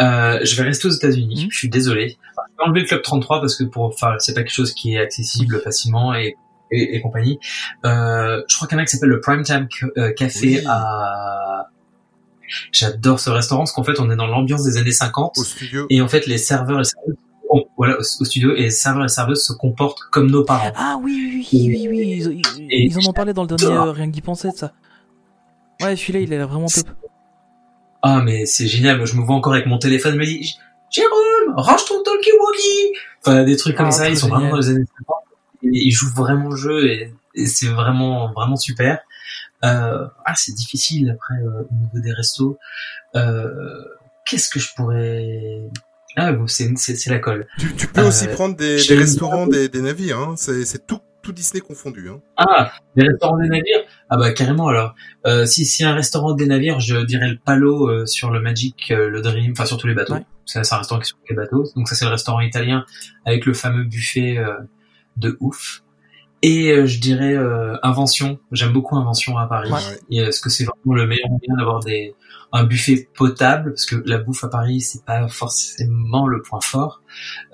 euh, 0.00 0.38
je 0.44 0.56
vais 0.56 0.62
rester 0.64 0.88
aux 0.88 0.92
États-Unis. 0.92 1.44
Mhm. 1.44 1.50
Je 1.50 1.56
suis 1.58 1.68
désolé. 1.68 2.16
Enfin, 2.32 2.42
je 2.50 2.56
vais 2.62 2.68
enlever 2.68 2.80
le 2.80 2.86
club 2.86 3.02
33 3.02 3.40
parce 3.40 3.56
que 3.56 3.64
pour, 3.64 3.84
enfin, 3.84 4.14
c'est 4.18 4.34
pas 4.34 4.42
quelque 4.42 4.52
chose 4.54 4.72
qui 4.72 4.94
est 4.94 4.98
accessible 5.00 5.60
facilement 5.62 6.14
et 6.14 6.36
et, 6.74 6.96
et 6.96 7.00
compagnie. 7.02 7.38
Euh, 7.84 8.42
je 8.48 8.56
crois 8.56 8.66
qu'il 8.66 8.76
y 8.76 8.80
en 8.80 8.82
a 8.82 8.86
qui 8.86 8.92
s'appelle 8.92 9.10
le 9.10 9.20
Primetime 9.20 9.68
euh, 9.98 10.12
Café 10.14 10.58
Oui. 10.58 10.64
à. 10.66 11.68
J'adore 12.70 13.18
ce 13.20 13.30
restaurant 13.30 13.60
parce 13.62 13.72
qu'en 13.72 13.84
fait 13.84 13.98
on 13.98 14.10
est 14.10 14.16
dans 14.16 14.26
l'ambiance 14.26 14.62
des 14.64 14.76
années 14.76 14.90
50 14.92 15.38
Au 15.38 15.44
studio. 15.44 15.86
et 15.88 16.02
en 16.02 16.08
fait 16.08 16.26
les 16.26 16.36
serveurs 16.38 16.80
et 16.80 16.84
serveuses, 16.84 17.16
voilà 17.78 17.98
au, 17.98 18.02
studio 18.02 18.54
et 18.54 18.62
les 18.62 18.70
serveurs 18.70 19.04
et 19.04 19.08
serveuses 19.08 19.42
se 19.44 19.52
comportent 19.54 20.00
comme 20.10 20.30
nos 20.30 20.44
parents. 20.44 20.72
Ah 20.76 20.98
oui, 21.02 21.12
oui, 21.14 21.48
oui, 21.52 21.88
oui, 21.90 22.22
oui, 22.26 22.42
ils, 22.58 22.90
ils- 22.90 22.98
en 22.98 23.08
ont 23.10 23.12
parlé 23.14 23.32
dans 23.32 23.42
le 23.42 23.48
dernier 23.48 23.74
euh, 23.74 23.92
Rien 23.92 24.06
que 24.06 24.12
d'y 24.12 24.20
penser 24.20 24.50
de 24.50 24.56
ça. 24.56 24.72
Ouais, 25.82 25.96
celui-là, 25.96 26.20
il 26.20 26.32
a 26.34 26.36
l'air 26.38 26.48
vraiment 26.48 26.66
top. 26.68 26.86
Ah 28.02 28.20
mais 28.24 28.46
c'est 28.46 28.66
génial, 28.66 29.04
je 29.06 29.16
me 29.16 29.22
vois 29.22 29.36
encore 29.36 29.52
avec 29.54 29.66
mon 29.66 29.78
téléphone, 29.78 30.14
je 30.14 30.18
me 30.18 30.24
dis 30.24 30.58
Jérôme, 30.90 31.54
range 31.56 31.84
ton 31.86 32.02
talkie-walkie 32.02 32.92
Enfin 33.24 33.44
des 33.44 33.56
trucs 33.56 33.76
comme 33.76 33.86
Ah, 33.86 33.92
ça, 33.92 34.08
ils 34.08 34.16
trop 34.16 34.28
sont 34.28 34.34
vraiment 34.34 34.50
dans 34.50 34.56
les 34.56 34.68
années 34.70 34.84
50 34.98 35.16
et 35.64 35.68
ils 35.86 35.92
jouent 35.92 36.12
vraiment 36.14 36.50
le 36.50 36.56
jeu 36.56 36.86
et, 36.86 37.14
et 37.34 37.46
c'est 37.46 37.68
vraiment 37.68 38.32
vraiment 38.32 38.56
super. 38.56 38.98
Euh, 39.64 40.06
ah 40.24 40.34
c'est 40.34 40.52
difficile 40.54 41.10
après 41.10 41.34
euh, 41.44 41.62
au 41.70 41.74
niveau 41.74 42.00
des 42.04 42.12
restos. 42.12 42.58
Euh, 43.14 43.48
Qu'est-ce 44.24 44.50
que 44.50 44.58
je 44.60 44.74
pourrais 44.74 45.60
Ah 46.16 46.32
bon, 46.32 46.46
c'est 46.46 46.68
la 47.06 47.18
colle. 47.18 47.46
Tu, 47.58 47.74
tu 47.76 47.86
peux 47.86 48.02
aussi 48.02 48.26
Euh, 48.28 48.34
prendre 48.34 48.56
des, 48.56 48.76
restaurants, 48.90 49.46
des, 49.46 49.68
des 49.68 49.80
navires. 49.82 50.18
Hein. 50.18 50.34
C'est 50.36 50.64
c'est 50.64 50.86
tout, 50.86 51.00
tout 51.22 51.32
Disney 51.32 51.60
confondu. 51.60 52.08
Hein. 52.08 52.20
Ah, 52.36 52.72
des 52.96 53.06
restaurants 53.06 53.38
des 53.38 53.48
navires 53.48 53.82
Ah 54.14 54.18
bah 54.18 54.30
carrément 54.32 54.68
alors. 54.68 54.94
Euh, 55.26 55.46
si 55.46 55.64
si 55.64 55.84
un 55.84 55.94
restaurant 55.94 56.34
des 56.34 56.44
navires, 56.44 56.80
je 56.80 56.98
dirais 56.98 57.30
le 57.30 57.38
Palo 57.38 57.88
euh, 57.88 58.04
sur 58.04 58.30
le 58.30 58.42
Magic, 58.42 58.90
euh, 58.90 59.08
le 59.08 59.22
Dream, 59.22 59.52
enfin 59.52 59.64
sur 59.64 59.78
tous 59.78 59.86
les 59.86 59.94
bateaux. 59.94 60.12
Ouais. 60.12 60.26
C'est 60.44 60.58
un 60.58 60.76
restaurant 60.76 61.00
qui 61.00 61.04
est 61.04 61.06
sur 61.06 61.16
les 61.30 61.34
bateaux. 61.34 61.64
Donc 61.76 61.88
ça 61.88 61.94
c'est 61.94 62.04
le 62.04 62.10
restaurant 62.10 62.40
italien 62.40 62.84
avec 63.24 63.46
le 63.46 63.54
fameux 63.54 63.84
buffet 63.84 64.36
euh, 64.36 64.52
de 65.16 65.38
ouf. 65.40 65.82
Et 66.42 66.72
euh, 66.72 66.84
je 66.84 67.00
dirais 67.00 67.34
euh, 67.34 67.78
Invention. 67.82 68.38
J'aime 68.50 68.74
beaucoup 68.74 68.96
Invention 68.98 69.38
à 69.38 69.46
Paris. 69.46 69.72
Ouais. 69.72 69.78
Et 70.10 70.18
est-ce 70.18 70.42
que 70.42 70.50
c'est 70.50 70.64
vraiment 70.64 70.94
le 70.94 71.06
meilleur 71.06 71.30
moyen 71.30 71.56
d'avoir 71.56 71.80
des 71.80 72.14
un 72.52 72.64
buffet 72.64 73.08
potable 73.16 73.70
parce 73.70 73.86
que 73.86 73.96
la 74.06 74.18
bouffe 74.18 74.44
à 74.44 74.48
Paris 74.48 74.80
c'est 74.80 75.04
pas 75.04 75.26
forcément 75.28 76.26
le 76.26 76.42
point 76.42 76.60
fort, 76.60 77.02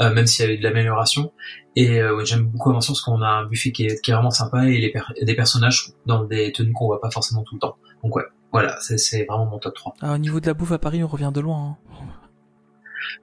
euh, 0.00 0.12
même 0.12 0.26
s'il 0.26 0.44
y 0.44 0.48
a 0.48 0.52
eu 0.52 0.58
de 0.58 0.62
l'amélioration. 0.64 1.32
Et 1.76 2.00
euh, 2.00 2.16
ouais, 2.16 2.24
j'aime 2.26 2.44
beaucoup 2.46 2.70
Invention 2.70 2.92
parce 2.94 3.02
qu'on 3.02 3.22
a 3.22 3.28
un 3.28 3.46
buffet 3.46 3.70
qui 3.70 3.86
est, 3.86 4.00
qui 4.02 4.10
est 4.10 4.14
vraiment 4.14 4.30
sympa 4.32 4.66
et 4.66 4.78
les 4.78 4.90
per- 4.90 5.02
des 5.22 5.34
personnages 5.36 5.92
dans 6.06 6.24
des 6.24 6.50
tenues 6.52 6.72
qu'on 6.72 6.86
voit 6.86 7.00
pas 7.00 7.10
forcément 7.10 7.44
tout 7.44 7.54
le 7.54 7.60
temps. 7.60 7.76
Donc 8.02 8.16
ouais, 8.16 8.24
voilà, 8.52 8.76
c'est 8.80 9.24
vraiment 9.26 9.46
mon 9.46 9.58
top 9.58 9.74
3. 9.74 9.94
Ah, 10.00 10.14
au 10.14 10.18
niveau 10.18 10.40
de 10.40 10.46
la 10.46 10.54
bouffe 10.54 10.72
à 10.72 10.78
Paris, 10.78 11.04
on 11.04 11.06
revient 11.08 11.30
de 11.32 11.40
loin. 11.40 11.76
hein. 12.00 12.04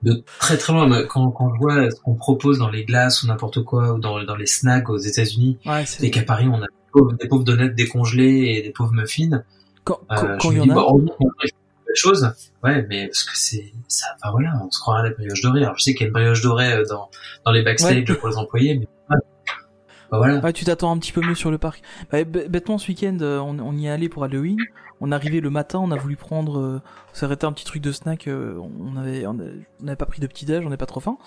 De 0.03 0.23
très 0.39 0.57
très 0.57 0.71
loin, 0.73 1.03
quand, 1.07 1.32
quand 1.32 1.53
je 1.53 1.59
vois 1.59 1.89
ce 1.91 1.99
qu'on 1.99 2.15
propose 2.15 2.59
dans 2.59 2.69
les 2.69 2.86
glaces 2.86 3.23
ou 3.23 3.28
n'importe 3.28 3.63
quoi, 3.63 3.93
ou 3.93 3.99
dans, 3.99 4.23
dans 4.23 4.36
les 4.36 4.45
snacks 4.45 4.89
aux 4.89 4.97
États-Unis, 4.97 5.57
Ouais, 5.65 5.84
et 6.01 6.11
qu'à 6.11 6.21
Paris 6.23 6.47
on 6.47 6.61
a 6.61 6.67
des 7.19 7.28
pauvres, 7.28 7.43
donuts 7.43 7.73
décongelés 7.73 8.55
et 8.57 8.61
des 8.61 8.71
pauvres 8.71 8.93
muffins, 8.93 9.43
quand, 9.84 9.99
euh, 10.11 10.38
quand, 10.39 10.51
y 10.51 10.59
en 10.61 10.69
a. 10.69 10.76
bah, 10.76 10.86
choses. 11.98 12.32
Ouais, 12.64 12.86
mais 12.89 13.08
parce 13.08 13.24
que 13.24 13.32
c'est 13.38 13.74
ça, 13.88 14.08
enfin 14.16 14.32
voilà, 14.32 14.54
on 14.64 14.70
se 14.72 14.80
croirait 14.80 15.02
à 15.02 15.04
la 15.04 15.10
brioche 15.12 15.41
dorée. 15.41 15.64
Alors 15.64 15.78
je 15.78 15.84
sais 15.84 15.93
qu'il 15.93 16.02
y 16.02 16.04
a 16.06 16.08
une 16.08 16.14
brioche 16.14 16.41
dorée 16.41 16.74
euh, 16.74 16.84
dans, 16.89 17.10
dans 17.46 17.52
les 17.52 17.64
backstage 17.64 18.09
Ouais. 18.09 18.16
pour 18.16 18.30
les 18.30 18.38
employés, 18.38 18.78
mais 18.80 18.88
ouais. 19.16 19.22
Bah, 20.12 20.17
voilà. 20.17 20.39
Ouais, 20.39 20.54
tu 20.54 20.66
t'attends 20.66 20.92
un 20.92 20.97
petit 21.00 21.12
peu 21.12 21.22
mieux 21.22 21.36
sur 21.36 21.50
le 21.51 21.58
parc. 21.58 21.82
Bah, 22.12 22.24
bêtement, 22.24 22.78
ce 22.78 22.88
week-end, 22.89 23.17
euh, 23.22 23.39
on, 23.39 23.58
on 23.59 23.76
y 23.76 23.88
est 23.88 23.89
allé 23.89 24.08
pour 24.09 24.24
Halloween. 24.24 24.58
On 25.01 25.12
est 25.12 25.16
arrivé 25.16 25.42
le 25.42 25.50
matin, 25.50 25.80
on 25.80 25.92
a 25.92 25.97
voulu 25.97 26.16
prendre, 26.16 26.59
euh, 26.59 26.82
on 27.12 27.16
s'est 27.16 27.26
arrêté 27.26 27.46
un 27.46 27.51
petit 27.51 27.66
truc 27.66 27.82
de 27.82 27.92
snack. 27.92 28.28
euh, 28.28 28.55
on 28.58 28.96
avait, 28.97 29.26
on 29.26 29.34
n'avait 29.82 29.96
pas 29.97 30.05
pris 30.05 30.22
de 30.22 30.28
petit 30.28 30.46
déj, 30.46 30.63
on 30.66 30.70
n'est 30.70 30.78
pas 30.78 30.86
trop 30.86 31.00
faim. 31.01 31.17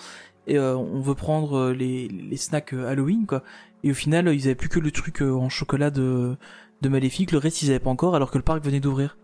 Et 0.46 0.56
euh, 0.58 0.76
on 0.76 1.00
veut 1.00 1.14
prendre 1.14 1.72
les, 1.72 2.08
les 2.08 2.36
snacks 2.38 2.72
Halloween, 2.72 3.26
quoi. 3.26 3.42
Et 3.84 3.90
au 3.90 3.94
final, 3.94 4.28
ils 4.34 4.44
avaient 4.46 4.54
plus 4.54 4.68
que 4.70 4.78
le 4.80 4.90
truc 4.90 5.20
en 5.20 5.48
chocolat 5.48 5.90
de, 5.90 6.36
de 6.80 6.88
Maléfique. 6.88 7.32
Le 7.32 7.38
reste, 7.38 7.62
ils 7.62 7.70
avaient 7.70 7.78
pas 7.80 7.90
encore, 7.90 8.14
alors 8.14 8.30
que 8.30 8.38
le 8.38 8.44
parc 8.44 8.64
venait 8.64 8.80
d'ouvrir. 8.80 9.18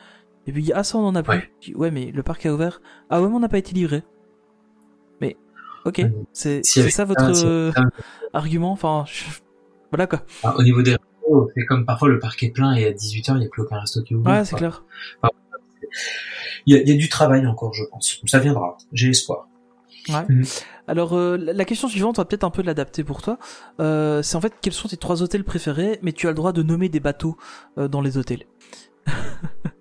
Et 0.46 0.52
puis, 0.52 0.72
ah 0.74 0.84
ça, 0.84 0.98
on 0.98 1.06
en 1.06 1.14
a 1.14 1.22
plus. 1.22 1.32
Ouais. 1.36 1.50
Dis, 1.62 1.74
ouais, 1.74 1.90
mais 1.90 2.10
le 2.12 2.22
parc 2.22 2.44
a 2.46 2.52
ouvert. 2.52 2.80
Ah 3.10 3.22
ouais, 3.22 3.28
mais 3.28 3.34
on 3.34 3.40
n'a 3.40 3.48
pas 3.48 3.58
été 3.58 3.72
livré. 3.72 4.02
Mais, 5.20 5.36
ok, 5.84 5.98
Ouais. 5.98 6.12
c'est 6.32 6.62
ça 6.62 7.04
votre 7.04 7.30
euh, 7.46 7.72
argument? 8.32 8.72
Enfin, 8.72 9.04
je- 9.06 9.24
voilà 9.90 10.06
quoi. 10.06 10.22
Au 10.56 10.62
niveau 10.62 10.82
des 10.82 10.92
restos, 10.92 11.50
c'est 11.56 11.64
comme 11.66 11.86
parfois 11.86 12.08
le 12.08 12.18
parc 12.18 12.42
est 12.42 12.50
plein 12.50 12.74
et 12.74 12.84
à 12.86 12.92
18h, 12.92 13.32
il 13.36 13.38
n'y 13.40 13.46
a 13.46 13.48
plus 13.48 13.62
aucun 13.62 13.78
resto 13.80 14.02
qui 14.02 14.14
ouvre. 14.14 14.28
Ouais, 14.30 14.44
c'est 14.44 14.56
clair. 14.56 14.84
Il 16.66 16.74
y, 16.74 16.78
a, 16.78 16.82
il 16.82 16.88
y 16.88 16.92
a 16.92 16.96
du 16.96 17.08
travail 17.08 17.46
encore, 17.46 17.72
je 17.74 17.84
pense. 17.84 18.20
Ça 18.26 18.38
viendra. 18.40 18.76
J'ai 18.92 19.10
espoir. 19.10 19.48
Alors 20.86 21.14
euh, 21.16 21.36
la 21.38 21.64
question 21.64 21.88
suivante, 21.88 22.18
on 22.18 22.22
va 22.22 22.26
peut-être 22.26 22.44
un 22.44 22.50
peu 22.50 22.60
l'adapter 22.62 23.04
pour 23.04 23.22
toi. 23.22 23.38
Euh, 23.80 24.20
c'est 24.22 24.36
en 24.36 24.40
fait 24.42 24.52
quels 24.60 24.72
sont 24.74 24.88
tes 24.88 24.96
trois 24.98 25.22
hôtels 25.22 25.44
préférés, 25.44 25.98
mais 26.02 26.12
tu 26.12 26.26
as 26.26 26.30
le 26.30 26.34
droit 26.34 26.52
de 26.52 26.62
nommer 26.62 26.88
des 26.90 27.00
bateaux 27.00 27.36
dans 27.76 28.00
les 28.02 28.18
hôtels? 28.18 28.44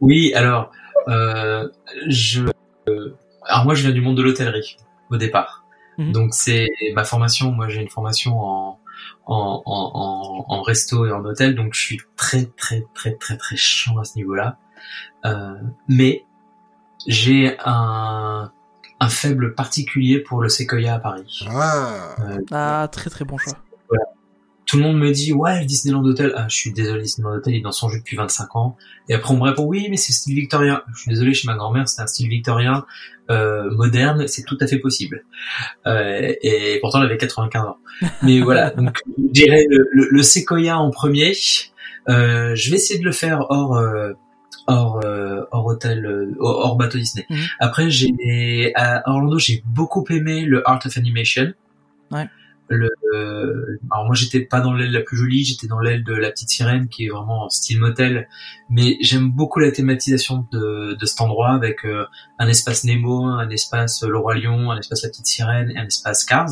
Oui, 0.00 0.32
alors, 0.34 0.70
euh, 1.08 1.68
je, 2.08 2.44
euh, 2.88 3.16
alors 3.44 3.64
moi 3.64 3.74
je 3.74 3.82
viens 3.82 3.92
du 3.92 4.00
monde 4.00 4.16
de 4.16 4.22
l'hôtellerie 4.22 4.76
au 5.10 5.16
départ. 5.16 5.64
Mhm. 5.98 6.12
Donc 6.12 6.34
c'est 6.34 6.68
ma 6.94 7.04
formation, 7.04 7.52
moi 7.52 7.68
j'ai 7.68 7.80
une 7.80 7.88
formation 7.88 8.38
en, 8.40 8.78
en, 9.26 9.62
en, 9.64 9.90
en, 9.94 10.44
en 10.48 10.62
resto 10.62 11.06
et 11.06 11.12
en 11.12 11.24
hôtel, 11.24 11.54
donc 11.54 11.74
je 11.74 11.80
suis 11.80 12.00
très 12.16 12.46
très 12.56 12.84
très 12.94 13.14
très 13.14 13.36
très 13.36 13.56
chiant 13.56 13.98
à 13.98 14.04
ce 14.04 14.16
niveau-là. 14.16 14.58
Euh, 15.24 15.54
mais 15.88 16.24
j'ai 17.06 17.56
un, 17.64 18.50
un 19.00 19.08
faible 19.08 19.54
particulier 19.54 20.20
pour 20.20 20.42
le 20.42 20.48
Sequoia 20.48 20.94
à 20.94 20.98
Paris. 20.98 21.46
Ah, 21.50 22.14
Ah, 22.52 22.88
très 22.90 23.10
très 23.10 23.24
bon 23.24 23.38
choix. 23.38 23.54
Tout 24.66 24.78
le 24.78 24.82
monde 24.82 24.98
me 24.98 25.12
dit 25.12 25.32
ouais 25.32 25.64
Disneyland 25.64 26.04
Hotel. 26.04 26.32
Ah, 26.36 26.46
je 26.48 26.56
suis 26.56 26.72
désolé, 26.72 27.02
Disneyland 27.02 27.36
Hotel 27.36 27.54
il 27.54 27.58
est 27.58 27.62
dans 27.62 27.72
son 27.72 27.88
jus 27.88 28.00
depuis 28.00 28.16
25 28.16 28.56
ans. 28.56 28.76
Et 29.08 29.14
après 29.14 29.32
on 29.32 29.36
me 29.36 29.44
répond 29.44 29.64
oui 29.64 29.86
mais 29.90 29.96
c'est 29.96 30.12
style 30.12 30.34
victorien. 30.34 30.82
Je 30.94 31.02
suis 31.02 31.10
désolé 31.10 31.34
chez 31.34 31.46
ma 31.46 31.54
grand-mère 31.54 31.88
c'était 31.88 32.02
un 32.02 32.06
style 32.08 32.28
victorien 32.28 32.84
euh, 33.30 33.70
moderne, 33.70 34.26
c'est 34.26 34.44
tout 34.44 34.58
à 34.60 34.66
fait 34.66 34.78
possible. 34.78 35.24
Euh, 35.86 36.32
et 36.42 36.78
pourtant 36.80 37.00
elle 37.00 37.06
avait 37.06 37.16
95 37.16 37.62
ans. 37.62 37.76
Mais 38.22 38.40
voilà 38.40 38.70
donc 38.76 38.98
je 39.16 39.30
dirais 39.30 39.64
le, 39.70 39.88
le, 39.92 40.08
le 40.10 40.22
Sequoia 40.22 40.78
en 40.78 40.90
premier. 40.90 41.32
Euh, 42.08 42.54
je 42.54 42.70
vais 42.70 42.76
essayer 42.76 42.98
de 42.98 43.04
le 43.04 43.12
faire 43.12 43.46
hors 43.48 43.76
euh, 43.76 44.12
hors 44.66 45.00
euh, 45.04 45.42
hors 45.50 45.66
hôtel 45.66 46.04
euh, 46.04 46.34
hors 46.38 46.66
hors 46.66 46.76
bateau 46.76 46.98
Disney. 46.98 47.26
Mhm. 47.30 47.38
Après 47.60 47.90
j'ai 47.90 48.72
à 48.74 49.02
Orlando 49.08 49.38
j'ai 49.38 49.62
beaucoup 49.64 50.04
aimé 50.10 50.42
le 50.42 50.68
Art 50.68 50.80
of 50.84 50.96
Animation. 50.96 51.52
Ouais. 52.10 52.28
Le, 52.68 52.90
euh, 53.14 53.78
alors 53.90 54.06
moi 54.06 54.14
j'étais 54.14 54.40
pas 54.40 54.60
dans 54.60 54.72
l'aile 54.72 54.90
la 54.90 55.00
plus 55.00 55.16
jolie, 55.16 55.44
j'étais 55.44 55.68
dans 55.68 55.78
l'aile 55.78 56.02
de 56.02 56.14
la 56.14 56.30
petite 56.30 56.48
sirène 56.48 56.88
qui 56.88 57.06
est 57.06 57.08
vraiment 57.08 57.44
en 57.44 57.48
style 57.48 57.78
motel, 57.78 58.28
mais 58.68 58.96
j'aime 59.00 59.30
beaucoup 59.30 59.60
la 59.60 59.70
thématisation 59.70 60.48
de, 60.52 60.96
de 60.98 61.06
cet 61.06 61.20
endroit 61.20 61.50
avec 61.50 61.84
euh, 61.84 62.06
un 62.38 62.48
espace 62.48 62.84
Nemo, 62.84 63.24
un 63.24 63.48
espace 63.50 64.02
Le 64.02 64.18
Roi 64.18 64.34
un 64.34 64.78
espace 64.78 65.04
la 65.04 65.10
petite 65.10 65.26
sirène 65.26 65.70
et 65.70 65.78
un 65.78 65.86
espace 65.86 66.24
Cars. 66.24 66.50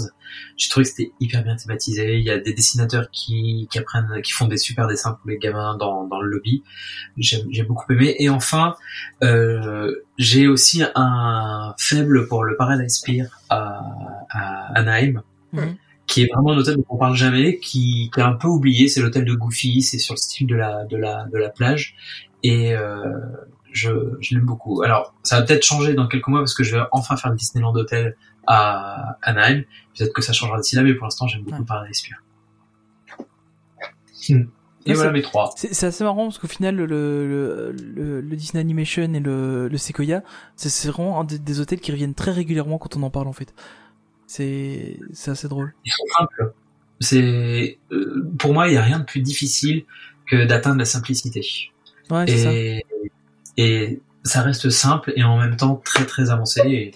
J'ai 0.56 0.68
trouvé 0.68 0.84
que 0.84 0.90
c'était 0.90 1.12
hyper 1.20 1.44
bien 1.44 1.54
thématisé. 1.54 2.18
Il 2.18 2.24
y 2.24 2.30
a 2.30 2.38
des 2.38 2.54
dessinateurs 2.54 3.10
qui, 3.12 3.68
qui 3.70 3.78
apprennent, 3.78 4.20
qui 4.22 4.32
font 4.32 4.48
des 4.48 4.56
super 4.56 4.88
dessins 4.88 5.12
pour 5.12 5.30
les 5.30 5.38
gamins 5.38 5.76
dans, 5.76 6.06
dans 6.06 6.20
le 6.20 6.28
lobby. 6.28 6.62
J'ai 7.16 7.62
beaucoup 7.62 7.92
aimé. 7.92 8.16
Et 8.18 8.28
enfin, 8.30 8.74
euh, 9.22 9.94
j'ai 10.18 10.48
aussi 10.48 10.82
un 10.94 11.74
faible 11.78 12.26
pour 12.26 12.42
le 12.42 12.56
Paradise 12.56 13.00
Pier 13.00 13.26
à, 13.48 13.80
à 14.30 14.78
Anaheim 14.78 15.22
Mhm. 15.54 15.76
Qui 16.06 16.22
est 16.22 16.30
vraiment 16.32 16.50
un 16.52 16.58
hôtel 16.58 16.76
dont 16.76 16.84
on 16.88 16.96
parle 16.96 17.16
jamais, 17.16 17.58
qui, 17.58 18.10
qui 18.12 18.20
est 18.20 18.22
un 18.22 18.34
peu 18.34 18.48
oublié. 18.48 18.88
C'est 18.88 19.00
l'hôtel 19.00 19.24
de 19.24 19.34
Goofy, 19.34 19.82
c'est 19.82 19.98
sur 19.98 20.14
le 20.14 20.18
style 20.18 20.46
de 20.46 20.54
la 20.56 20.84
de 20.84 20.96
la 20.96 21.24
de 21.24 21.38
la 21.38 21.48
plage 21.48 21.96
et 22.42 22.74
euh, 22.74 23.02
je, 23.72 23.90
je 24.20 24.34
l'aime 24.34 24.44
beaucoup. 24.44 24.82
Alors 24.82 25.14
ça 25.22 25.40
va 25.40 25.46
peut-être 25.46 25.64
changer 25.64 25.94
dans 25.94 26.06
quelques 26.06 26.28
mois 26.28 26.40
parce 26.40 26.54
que 26.54 26.62
je 26.62 26.76
vais 26.76 26.82
enfin 26.92 27.16
faire 27.16 27.30
le 27.30 27.36
Disneyland 27.36 27.74
Hotel 27.74 28.16
à 28.46 29.18
Anaheim. 29.22 29.64
Peut-être 29.96 30.12
que 30.12 30.22
ça 30.22 30.32
changera 30.32 30.60
d'ici 30.60 30.76
là, 30.76 30.82
mais 30.82 30.94
pour 30.94 31.04
l'instant 31.04 31.26
j'aime 31.26 31.42
beaucoup 31.42 31.60
Ouais. 31.60 31.66
Paradise 31.66 32.02
Pier. 32.02 32.16
Hmm. 34.28 34.44
Et 34.86 34.92
voilà 34.92 35.12
mes 35.12 35.22
trois. 35.22 35.50
C'est 35.56 35.72
c'est 35.72 35.86
assez 35.86 36.04
marrant 36.04 36.24
parce 36.24 36.38
qu'au 36.38 36.46
final, 36.46 36.76
le, 36.76 36.84
le, 36.84 37.72
le, 37.72 38.20
le 38.20 38.36
Disney 38.36 38.60
Animation 38.60 39.14
et 39.14 39.20
le, 39.20 39.68
le 39.68 39.78
Sequoia, 39.78 40.22
c'est 40.56 40.68
c'est 40.68 40.88
vraiment 40.88 41.20
un 41.20 41.24
des, 41.24 41.38
des 41.38 41.60
hôtels 41.60 41.80
qui 41.80 41.90
reviennent 41.90 42.14
très 42.14 42.32
régulièrement 42.32 42.76
quand 42.76 42.94
on 42.96 43.02
en 43.02 43.10
parle 43.10 43.28
en 43.28 43.32
fait. 43.32 43.54
C'est 44.36 44.98
c'est 45.12 45.30
assez 45.30 45.48
drôle. 45.48 45.72
Ils 45.84 45.92
sont 45.92 46.04
simples. 46.18 46.52
C'est 47.00 47.78
euh, 47.92 48.28
pour 48.38 48.52
moi 48.52 48.66
il 48.68 48.72
n'y 48.72 48.76
a 48.78 48.82
rien 48.82 48.98
de 48.98 49.04
plus 49.04 49.20
difficile 49.20 49.84
que 50.26 50.44
d'atteindre 50.44 50.78
la 50.78 50.84
simplicité. 50.84 51.42
Ouais, 52.10 52.24
c'est 52.26 52.38
ça. 52.38 52.52
et, 52.52 52.84
et 53.56 54.00
ça 54.24 54.42
reste 54.42 54.70
simple 54.70 55.12
et 55.16 55.22
en 55.22 55.38
même 55.38 55.56
temps 55.56 55.80
très 55.84 56.04
très 56.06 56.30
avancé. 56.30 56.60
Et 56.64 56.90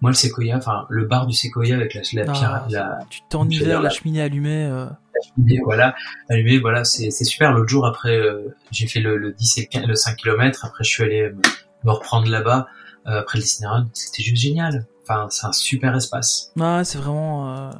moi, 0.00 0.10
le 0.12 0.14
séquoia, 0.16 0.56
enfin 0.56 0.86
le 0.88 1.04
bar 1.04 1.26
du 1.26 1.34
séquoia 1.34 1.74
avec 1.74 1.92
la, 1.94 2.00
la, 2.14 2.22
Ah, 2.28 2.32
pierre- 2.32 2.66
la, 2.70 2.98
tu 3.10 3.20
dire, 3.48 3.66
la 3.68 3.80
la- 3.82 3.90
cheminée 3.90 4.22
allumée. 4.22 4.64
euh, 4.64 4.86
cheminée, 5.34 5.60
voilà, 5.64 5.94
allumée, 6.30 6.58
voilà, 6.58 6.84
c'est 6.84 7.10
super. 7.10 7.52
L'autre 7.52 7.68
jour, 7.68 7.84
après, 7.84 8.16
euh, 8.16 8.54
j'ai 8.70 8.86
fait 8.86 9.00
le, 9.00 9.16
le 9.18 9.32
10 9.32 9.58
et 9.58 9.60
le 9.62 9.66
15 9.66 9.86
le 9.86 9.94
5 9.94 10.16
km. 10.16 10.64
Après, 10.64 10.84
je 10.84 10.88
suis 10.90 11.02
allé 11.02 11.30
me, 11.30 11.42
me 11.84 11.90
reprendre 11.90 12.28
là-bas 12.30 12.68
euh, 13.08 13.18
après 13.20 13.38
le. 13.40 13.44
C'était 13.92 14.22
juste 14.22 14.40
génial. 14.42 14.86
Enfin, 15.08 15.26
c'est 15.30 15.46
un 15.46 15.52
super 15.52 15.94
espace. 15.96 16.52
Ouais, 16.56 16.82
c'est 16.84 16.98
vraiment. 16.98 17.56
Euh... 17.56 17.70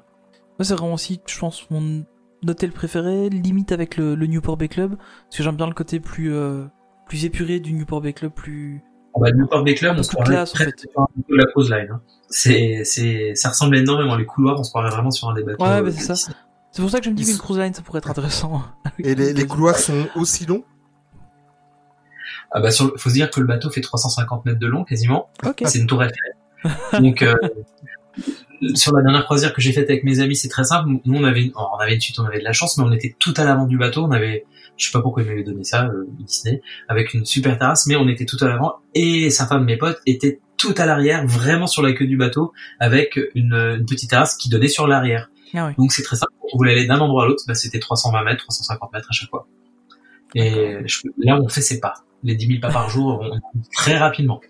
C'est 0.60 0.74
vraiment 0.74 0.94
aussi, 0.94 1.20
je 1.26 1.38
pense, 1.38 1.70
mon 1.70 2.04
hôtel 2.46 2.72
préféré, 2.72 3.28
limite 3.28 3.70
avec 3.70 3.96
le, 3.96 4.14
le 4.16 4.26
Newport 4.26 4.56
Bay 4.56 4.68
Club, 4.68 4.96
parce 4.96 5.36
que 5.36 5.42
j'aime 5.44 5.56
bien 5.56 5.66
le 5.68 5.74
côté 5.74 6.00
plus 6.00 6.32
euh, 6.34 6.64
plus 7.06 7.24
épuré 7.24 7.60
du 7.60 7.72
Newport 7.72 8.00
Bay 8.00 8.12
Club, 8.12 8.32
plus. 8.32 8.82
Va 9.20 9.30
le 9.30 9.36
Newport 9.38 9.62
Bay 9.64 9.74
Club, 9.74 9.96
on 9.98 10.02
se 10.02 10.10
croirait 10.10 10.30
classe, 10.30 10.54
en 10.54 10.58
fait. 10.58 10.86
de 11.28 11.36
la 11.36 11.44
cruise 11.46 11.70
line. 11.70 11.88
Hein. 11.92 12.00
C'est, 12.28 12.82
c'est, 12.84 13.34
ça 13.34 13.48
ressemble 13.50 13.76
énormément 13.76 14.16
les 14.16 14.26
couloirs. 14.26 14.58
On 14.58 14.62
se 14.64 14.70
croirait 14.70 14.90
vraiment 14.90 15.10
sur 15.10 15.28
un 15.28 15.34
des 15.34 15.42
bateaux. 15.44 15.62
Ouais, 15.64 15.70
euh, 15.78 15.82
bah, 15.82 15.90
c'est 15.92 16.14
ça. 16.14 16.32
C'est 16.70 16.82
pour 16.82 16.90
ça 16.90 16.98
que 16.98 17.04
je 17.04 17.10
me 17.10 17.14
dis 17.14 17.24
qu'une 17.24 17.38
cruise 17.38 17.58
line, 17.58 17.74
ça 17.74 17.82
pourrait 17.82 17.98
être 17.98 18.10
intéressant. 18.10 18.62
et 18.98 19.14
les, 19.14 19.32
les 19.32 19.46
couloirs 19.46 19.76
sont 19.78 20.06
aussi 20.16 20.44
longs? 20.46 20.64
Ah 22.50 22.60
bah, 22.60 22.70
sur, 22.70 22.86
le- 22.86 22.96
faut 22.96 23.08
se 23.10 23.14
dire 23.14 23.30
que 23.30 23.40
le 23.40 23.46
bateau 23.46 23.70
fait 23.70 23.80
350 23.80 24.44
mètres 24.44 24.58
de 24.58 24.66
long 24.66 24.84
quasiment. 24.84 25.28
Ok. 25.46 25.62
C'est 25.66 25.78
une 25.78 25.86
tour 25.86 26.02
Eiffel. 26.02 26.16
Donc, 27.00 27.22
euh, 27.22 27.34
sur 28.74 28.92
la 28.94 29.02
dernière 29.02 29.24
croisière 29.24 29.52
que 29.52 29.60
j'ai 29.60 29.72
faite 29.72 29.88
avec 29.88 30.02
mes 30.04 30.20
amis, 30.20 30.34
c'est 30.36 30.48
très 30.48 30.64
simple. 30.64 30.88
Nous, 31.04 31.14
on 31.18 31.24
avait, 31.24 31.44
une, 31.44 31.52
on 31.54 31.76
avait 31.78 31.94
une 31.94 32.00
suite, 32.00 32.18
on 32.18 32.24
avait 32.24 32.40
de 32.40 32.44
la 32.44 32.52
chance, 32.52 32.76
mais 32.78 32.84
on 32.84 32.92
était 32.92 33.14
tout 33.18 33.34
à 33.36 33.44
l'avant 33.44 33.66
du 33.66 33.78
bateau. 33.78 34.04
On 34.04 34.10
avait, 34.10 34.44
je 34.76 34.86
sais 34.86 34.92
pas 34.92 35.00
pourquoi 35.00 35.22
ils 35.22 35.28
m'avaient 35.28 35.44
donné 35.44 35.62
ça, 35.64 35.86
euh, 35.86 36.06
Disney, 36.20 36.60
avec 36.88 37.14
une 37.14 37.24
super 37.24 37.56
terrasse, 37.58 37.86
mais 37.86 37.94
on 37.96 38.08
était 38.08 38.26
tout 38.26 38.38
à 38.40 38.48
l'avant. 38.48 38.74
Et 38.94 39.30
certains 39.30 39.60
de 39.60 39.64
mes 39.64 39.76
potes 39.76 40.00
étaient 40.06 40.40
tout 40.56 40.74
à 40.76 40.86
l'arrière, 40.86 41.24
vraiment 41.26 41.68
sur 41.68 41.82
la 41.82 41.92
queue 41.92 42.06
du 42.06 42.16
bateau, 42.16 42.52
avec 42.80 43.18
une, 43.36 43.54
une 43.78 43.86
petite 43.86 44.10
terrasse 44.10 44.36
qui 44.36 44.48
donnait 44.48 44.66
sur 44.68 44.88
l'arrière. 44.88 45.30
Ah 45.54 45.68
oui. 45.68 45.74
Donc 45.78 45.92
c'est 45.92 46.02
très 46.02 46.16
simple. 46.16 46.32
On 46.52 46.56
voulait 46.58 46.72
aller 46.72 46.86
d'un 46.86 46.98
endroit 46.98 47.24
à 47.24 47.26
l'autre, 47.28 47.44
bah, 47.46 47.54
c'était 47.54 47.78
320 47.78 48.24
mètres, 48.24 48.42
350 48.42 48.92
mètres 48.92 49.06
à 49.08 49.12
chaque 49.12 49.30
fois. 49.30 49.46
Et 50.34 50.78
je- 50.86 51.02
là, 51.18 51.38
on 51.40 51.48
fait 51.48 51.60
ses 51.62 51.78
pas. 51.78 51.94
Les 52.24 52.34
10 52.34 52.46
000 52.48 52.60
pas 52.60 52.70
par 52.70 52.90
jour, 52.90 53.20
on, 53.22 53.38
très 53.76 53.96
rapidement. 53.96 54.40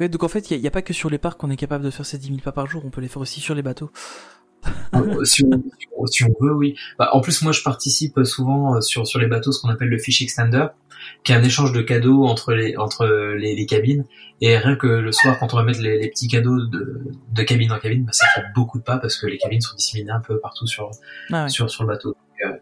Ouais, 0.00 0.08
donc 0.08 0.22
en 0.24 0.28
fait, 0.28 0.50
il 0.50 0.60
n'y 0.60 0.66
a, 0.66 0.70
pas 0.70 0.82
que 0.82 0.92
sur 0.92 1.08
les 1.08 1.18
parcs 1.18 1.38
qu'on 1.38 1.50
est 1.50 1.56
capable 1.56 1.84
de 1.84 1.90
faire 1.90 2.04
ces 2.04 2.18
10 2.18 2.28
000 2.28 2.38
pas 2.40 2.52
par 2.52 2.66
jour, 2.66 2.82
on 2.84 2.90
peut 2.90 3.00
les 3.00 3.08
faire 3.08 3.22
aussi 3.22 3.40
sur 3.40 3.54
les 3.54 3.62
bateaux. 3.62 3.90
Euh, 4.94 5.24
si, 5.24 5.44
on, 5.96 6.06
si 6.06 6.24
veut, 6.40 6.52
oui. 6.52 6.74
Bah, 6.98 7.10
en 7.12 7.20
plus, 7.20 7.42
moi, 7.42 7.52
je 7.52 7.62
participe 7.62 8.18
souvent 8.24 8.74
euh, 8.76 8.80
sur 8.80 9.06
sur 9.06 9.20
les 9.20 9.26
bateaux, 9.26 9.52
ce 9.52 9.60
qu'on 9.60 9.68
appelle 9.68 9.88
le 9.88 9.98
fish 9.98 10.22
extender, 10.22 10.66
qui 11.24 11.32
est 11.32 11.36
un 11.36 11.42
échange 11.44 11.72
de 11.72 11.82
cadeaux 11.82 12.24
entre 12.24 12.52
les 12.52 12.76
entre 12.76 13.06
les, 13.06 13.54
les 13.54 13.66
cabines. 13.66 14.04
Et 14.40 14.58
rien 14.58 14.76
que 14.76 14.86
le 14.86 15.12
soir, 15.12 15.38
quand 15.38 15.54
on 15.54 15.56
va 15.56 15.62
mettre 15.62 15.80
les, 15.80 15.98
les 15.98 16.08
petits 16.08 16.28
cadeaux 16.28 16.66
de, 16.66 17.04
de 17.32 17.42
cabine 17.42 17.70
en 17.72 17.78
cabine, 17.78 18.04
bah, 18.04 18.12
ça 18.12 18.26
fait 18.34 18.44
beaucoup 18.54 18.78
de 18.78 18.82
pas 18.82 18.98
parce 18.98 19.16
que 19.16 19.26
les 19.26 19.38
cabines 19.38 19.60
sont 19.60 19.76
disséminées 19.76 20.10
un 20.10 20.20
peu 20.20 20.40
partout 20.40 20.66
sur 20.66 20.90
Ah 21.32 21.44
ouais, 21.44 21.48
sur 21.48 21.70
sur 21.70 21.84
le 21.84 21.88
bateau. 21.88 22.08
Donc, 22.08 22.52
euh, 22.52 22.58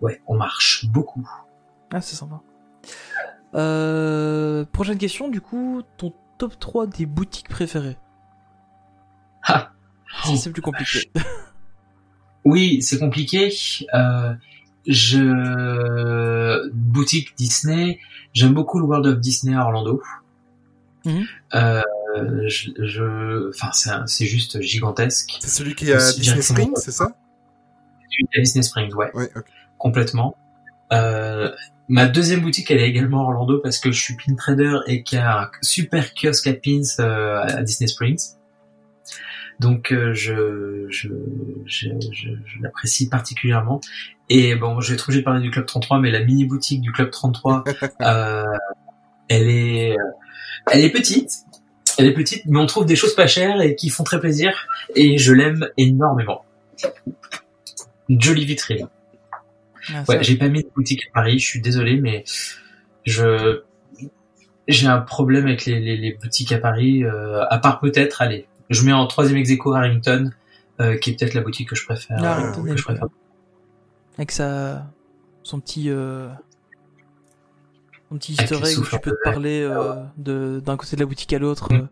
ouais, 0.00 0.22
on 0.26 0.36
marche 0.36 0.86
beaucoup. 0.86 1.28
ah, 1.92 2.00
c'est 2.00 2.16
sympa. 2.16 2.40
Euh, 3.54 4.64
prochaine 4.72 4.98
question, 4.98 5.28
du 5.28 5.40
coup, 5.40 5.82
ton 5.96 6.12
top 6.38 6.58
3 6.58 6.86
des 6.86 7.06
boutiques 7.06 7.48
préférées 7.48 7.96
Ah. 9.42 9.72
Ça, 10.24 10.36
c'est 10.36 10.52
plus 10.52 10.62
compliqué. 10.62 11.10
Oui, 12.44 12.80
c'est 12.82 12.98
compliqué. 12.98 13.52
Euh, 13.94 14.34
je 14.86 16.68
boutique 16.72 17.36
Disney. 17.36 17.98
J'aime 18.32 18.54
beaucoup 18.54 18.78
le 18.78 18.84
World 18.86 19.06
of 19.06 19.20
Disney 19.20 19.54
à 19.56 19.64
Orlando. 19.64 20.02
Mhm. 21.04 21.24
Euh, 21.54 21.82
je, 22.48 22.70
je- 22.78 23.50
enfin, 23.50 23.70
c'est 24.06 24.26
juste 24.26 24.60
gigantesque. 24.60 25.36
C'est 25.40 25.48
celui 25.50 25.74
qui 25.74 25.90
est 25.90 25.94
à 25.94 25.96
Aussi 25.98 26.20
Disney. 26.20 26.42
Springs, 26.42 26.76
c'est 26.76 26.92
ça? 26.92 27.08
Disney 28.34 28.62
Springs, 28.62 28.92
ouais, 28.94 29.10
complètement. 29.78 30.36
Euh, 30.92 31.52
ma 31.88 32.06
deuxième 32.06 32.40
boutique, 32.40 32.70
elle 32.70 32.80
est 32.80 32.88
également 32.88 33.20
à 33.20 33.24
Orlando 33.24 33.58
parce 33.58 33.78
que 33.78 33.90
je 33.90 34.00
suis 34.00 34.14
pin 34.14 34.34
trader 34.34 34.78
et 34.86 35.02
qu'il 35.02 35.18
y 35.18 35.20
a 35.20 35.42
un 35.42 35.50
super 35.62 36.12
kiosque 36.14 36.46
à 36.46 36.52
pins 36.52 36.82
euh, 37.00 37.42
à 37.42 37.62
Disney 37.62 37.88
Springs. 37.88 38.34
Donc 39.58 39.92
euh, 39.92 40.14
je, 40.14 40.86
je, 40.88 41.08
je, 41.66 41.88
je, 42.12 42.28
je 42.44 42.62
l'apprécie 42.62 43.08
particulièrement. 43.08 43.80
Et 44.28 44.54
bon, 44.54 44.80
je 44.80 44.88
vais 44.88 44.94
être 44.94 45.08
obligé 45.08 45.20
de 45.20 45.24
parler 45.24 45.40
du 45.40 45.50
Club 45.50 45.66
33, 45.66 46.00
mais 46.00 46.10
la 46.10 46.20
mini 46.20 46.44
boutique 46.44 46.80
du 46.80 46.92
Club 46.92 47.10
33, 47.10 47.64
euh, 48.02 48.44
elle 49.28 49.48
est, 49.48 49.96
elle 50.70 50.84
est 50.84 50.90
petite. 50.90 51.30
Elle 51.96 52.06
est 52.06 52.14
petite, 52.14 52.44
mais 52.46 52.60
on 52.60 52.66
trouve 52.66 52.86
des 52.86 52.94
choses 52.94 53.14
pas 53.16 53.26
chères 53.26 53.60
et 53.60 53.74
qui 53.74 53.88
font 53.88 54.04
très 54.04 54.20
plaisir. 54.20 54.68
Et 54.94 55.18
je 55.18 55.32
l'aime 55.32 55.68
énormément. 55.76 56.44
Une 58.08 58.20
jolie 58.20 58.44
vitrine. 58.44 58.86
Ah, 59.94 60.04
Ouais, 60.08 60.22
j'ai 60.22 60.36
pas 60.36 60.48
mis 60.48 60.62
de 60.62 60.68
boutique 60.74 61.06
à 61.08 61.14
Paris, 61.14 61.38
je 61.38 61.46
suis 61.46 61.60
désolé, 61.60 62.00
mais 62.00 62.24
je 63.04 63.62
j'ai 64.68 64.86
un 64.86 65.00
problème 65.00 65.46
avec 65.46 65.64
les, 65.64 65.80
les, 65.80 65.96
les 65.96 66.12
boutiques 66.12 66.52
à 66.52 66.58
Paris. 66.58 67.02
euh, 67.02 67.42
à 67.48 67.58
part 67.58 67.80
peut-être, 67.80 68.20
allez, 68.20 68.46
je 68.68 68.84
mets 68.84 68.92
en 68.92 69.06
troisième 69.06 69.38
ex 69.38 69.50
Harrington, 69.64 70.30
euh, 70.80 70.96
qui 70.98 71.10
est 71.10 71.18
peut-être 71.18 71.32
la 71.34 71.40
boutique 71.40 71.70
que 71.70 71.74
je 71.76 71.84
préfère. 71.86 72.18
Ah, 72.22 72.38
euh, 72.40 72.62
que 72.62 72.76
je 72.76 72.84
préfère. 72.84 73.06
avec 74.16 74.30
sa 74.30 74.86
son 75.42 75.60
petit 75.60 75.88
son 78.10 78.16
petit 78.18 78.32
easter 78.32 78.56
egg 78.56 78.78
où 78.78 78.84
tu 78.84 78.98
peux 79.00 79.12
te 79.12 79.22
parler 79.24 79.66
de 80.18 80.60
d'un 80.64 80.76
côté 80.76 80.96
de 80.96 81.00
la 81.00 81.06
boutique 81.06 81.32
à 81.32 81.38
l'autre. 81.38 81.72
Mm. 81.72 81.88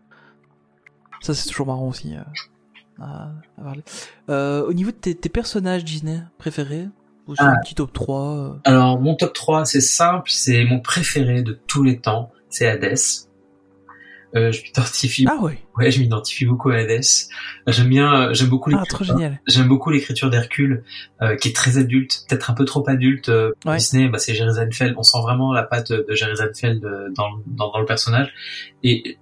Ça, 1.21 1.33
c'est 1.33 1.49
toujours 1.49 1.65
marrant 1.65 1.87
aussi. 1.87 2.13
à, 2.99 3.31
à 3.57 3.61
parler. 3.63 3.83
Au 4.67 4.73
niveau 4.73 4.91
de 4.91 4.95
tes, 4.97 5.15
tes 5.15 5.29
personnages 5.29 5.83
Disney 5.83 6.21
préférés, 6.37 6.87
ou 7.27 7.35
sur 7.35 7.43
Ah. 7.45 7.51
un 7.51 7.59
petit 7.63 7.75
top 7.75 7.93
3 7.93 8.21
euh, 8.25 8.53
Alors, 8.65 8.99
mon 8.99 9.15
top 9.15 9.33
3, 9.33 9.65
c'est 9.65 9.81
simple, 9.81 10.29
c'est 10.31 10.63
mon 10.65 10.79
préféré 10.79 11.41
de 11.43 11.59
tous 11.67 11.83
les 11.83 11.99
temps, 11.99 12.31
c'est 12.49 12.67
Hades. 12.67 12.97
Euh, 14.35 14.51
je 14.51 14.61
m'identifie, 14.61 15.25
Ah 15.29 15.41
ouais, 15.41 15.57
ouais, 15.77 15.89
je 15.89 16.01
m'identifie 16.01 16.45
beaucoup 16.45 16.69
à 16.69 16.75
Hades. 16.75 17.01
J'aime 17.67 17.87
bien, 17.87 18.13
euh, 18.29 18.33
j'aime 18.33 18.49
beaucoup 18.49 18.69
ah, 18.73 18.83
trop 18.85 18.99
l'écriture, 18.99 19.05
génial. 19.17 19.39
j'aime 19.47 19.67
beaucoup 19.69 19.89
l'écriture 19.89 20.29
d'Hercule, 20.29 20.83
euh, 21.21 21.37
qui 21.37 21.47
est 21.47 21.55
très 21.55 21.77
adulte, 21.77 22.25
peut-être 22.27 22.49
un 22.51 22.53
peu 22.53 22.65
trop 22.65 22.87
adulte. 22.89 23.29
euh, 23.29 23.51
Ouais. 23.65 23.77
Disney, 23.77 24.09
bah, 24.09 24.19
c'est 24.19 24.35
Jerry 24.35 24.53
Seinfeld. 24.53 24.95
On 24.97 25.03
sent 25.03 25.19
vraiment 25.21 25.53
la 25.53 25.63
patte 25.63 25.91
de 25.93 26.05
Jerry 26.13 26.35
Seinfeld 26.35 26.83
euh, 26.83 27.07
dans, 27.15 27.29
dans, 27.47 27.71
dans 27.71 27.79
le 27.79 27.85
personnage. 27.85 28.33
Et, 28.83 29.17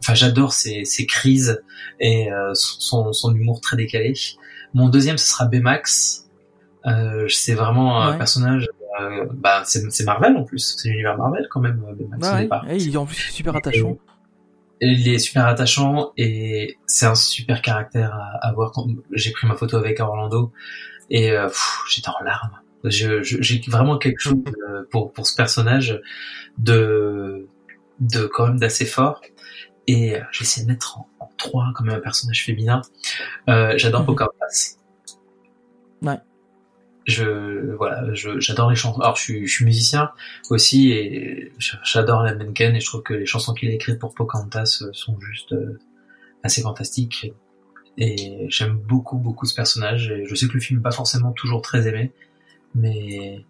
enfin, 0.00 0.14
j'adore 0.14 0.52
ses, 0.52 0.84
ses 0.84 1.04
crises 1.04 1.60
et 1.98 2.30
euh, 2.32 2.52
son, 2.54 3.12
son 3.12 3.34
humour 3.34 3.60
très 3.60 3.76
décalé. 3.76 4.14
Mon 4.72 4.88
deuxième, 4.88 5.18
ce 5.18 5.26
sera 5.26 5.46
Baymax. 5.46 6.23
Euh, 6.86 7.26
c'est 7.28 7.54
vraiment 7.54 8.02
un 8.02 8.12
personnage. 8.18 8.68
Euh, 9.00 9.26
bah, 9.32 9.62
c'est 9.64 10.04
Marvel 10.04 10.36
en 10.36 10.44
plus. 10.44 10.76
C'est 10.78 10.88
l'univers 10.90 11.16
Marvel 11.18 11.46
quand 11.50 11.60
même. 11.60 11.82
euh, 11.88 11.94
Ouais, 12.36 12.48
ouais, 12.66 12.78
il 12.78 12.94
est 12.94 12.96
en 12.96 13.06
plus 13.06 13.16
super 13.16 13.56
attachant. 13.56 13.98
Et 14.80 14.88
Il 14.88 15.08
est 15.08 15.18
super 15.18 15.46
attachant 15.46 16.12
et 16.16 16.76
c'est 16.86 17.06
un 17.06 17.14
super 17.14 17.62
caractère 17.62 18.12
à, 18.14 18.48
à 18.48 18.52
voir. 18.52 18.72
J'ai 19.12 19.30
pris 19.32 19.46
ma 19.46 19.54
photo 19.54 19.76
avec 19.78 19.98
Orlando 20.00 20.52
et 21.10 21.30
euh, 21.32 21.48
j'étais 21.88 22.08
en 22.08 22.22
larmes. 22.24 22.58
J'ai 22.84 23.62
vraiment 23.68 23.96
quelque 23.98 24.18
chose 24.20 24.34
euh, 24.68 24.82
pour 24.90 25.12
pour 25.12 25.26
ce 25.26 25.34
personnage 25.34 26.00
de 26.58 27.48
de 28.00 28.26
quand 28.26 28.46
même 28.48 28.58
d'assez 28.58 28.84
fort. 28.84 29.22
Et 29.86 30.16
euh, 30.16 30.20
j'essaie 30.32 30.62
de 30.62 30.66
mettre 30.68 30.98
en, 30.98 31.08
en 31.20 31.30
trois 31.38 31.66
comme 31.74 31.88
un 31.90 32.00
personnage 32.00 32.44
féminin. 32.44 32.82
Euh, 33.48 33.74
J'adore 33.76 34.00
Mhm. 34.00 34.06
Pocahontas. 34.06 34.76
Ouais. 36.02 36.18
Je 37.06 37.74
voilà, 37.76 38.02
j'adore 38.14 38.70
les 38.70 38.76
chansons. 38.76 39.00
Alors 39.00 39.16
je 39.16 39.22
suis, 39.22 39.46
je 39.46 39.52
suis 39.52 39.64
musicien 39.64 40.10
aussi 40.50 40.90
et 40.92 41.52
j'adore 41.82 42.20
Alan 42.20 42.38
Menken 42.38 42.74
et 42.74 42.80
je 42.80 42.86
trouve 42.86 43.02
que 43.02 43.14
les 43.14 43.26
chansons 43.26 43.52
qu'il 43.52 43.68
a 43.68 43.72
écrites 43.72 43.98
pour 43.98 44.14
Pocahontas 44.14 44.80
euh, 44.82 44.90
sont 44.92 45.18
juste 45.20 45.52
euh, 45.52 45.78
assez 46.42 46.62
fantastiques. 46.62 47.32
Et 47.98 48.46
j'aime 48.48 48.76
beaucoup 48.76 49.18
beaucoup 49.18 49.46
ce 49.46 49.54
personnage. 49.54 50.10
Et 50.10 50.24
je 50.26 50.34
sais 50.34 50.48
que 50.48 50.54
le 50.54 50.60
film 50.60 50.80
n'est 50.80 50.82
pas 50.82 50.90
forcément 50.90 51.32
toujours 51.32 51.62
très 51.62 51.86
aimé, 51.86 52.12
mais 52.74 53.44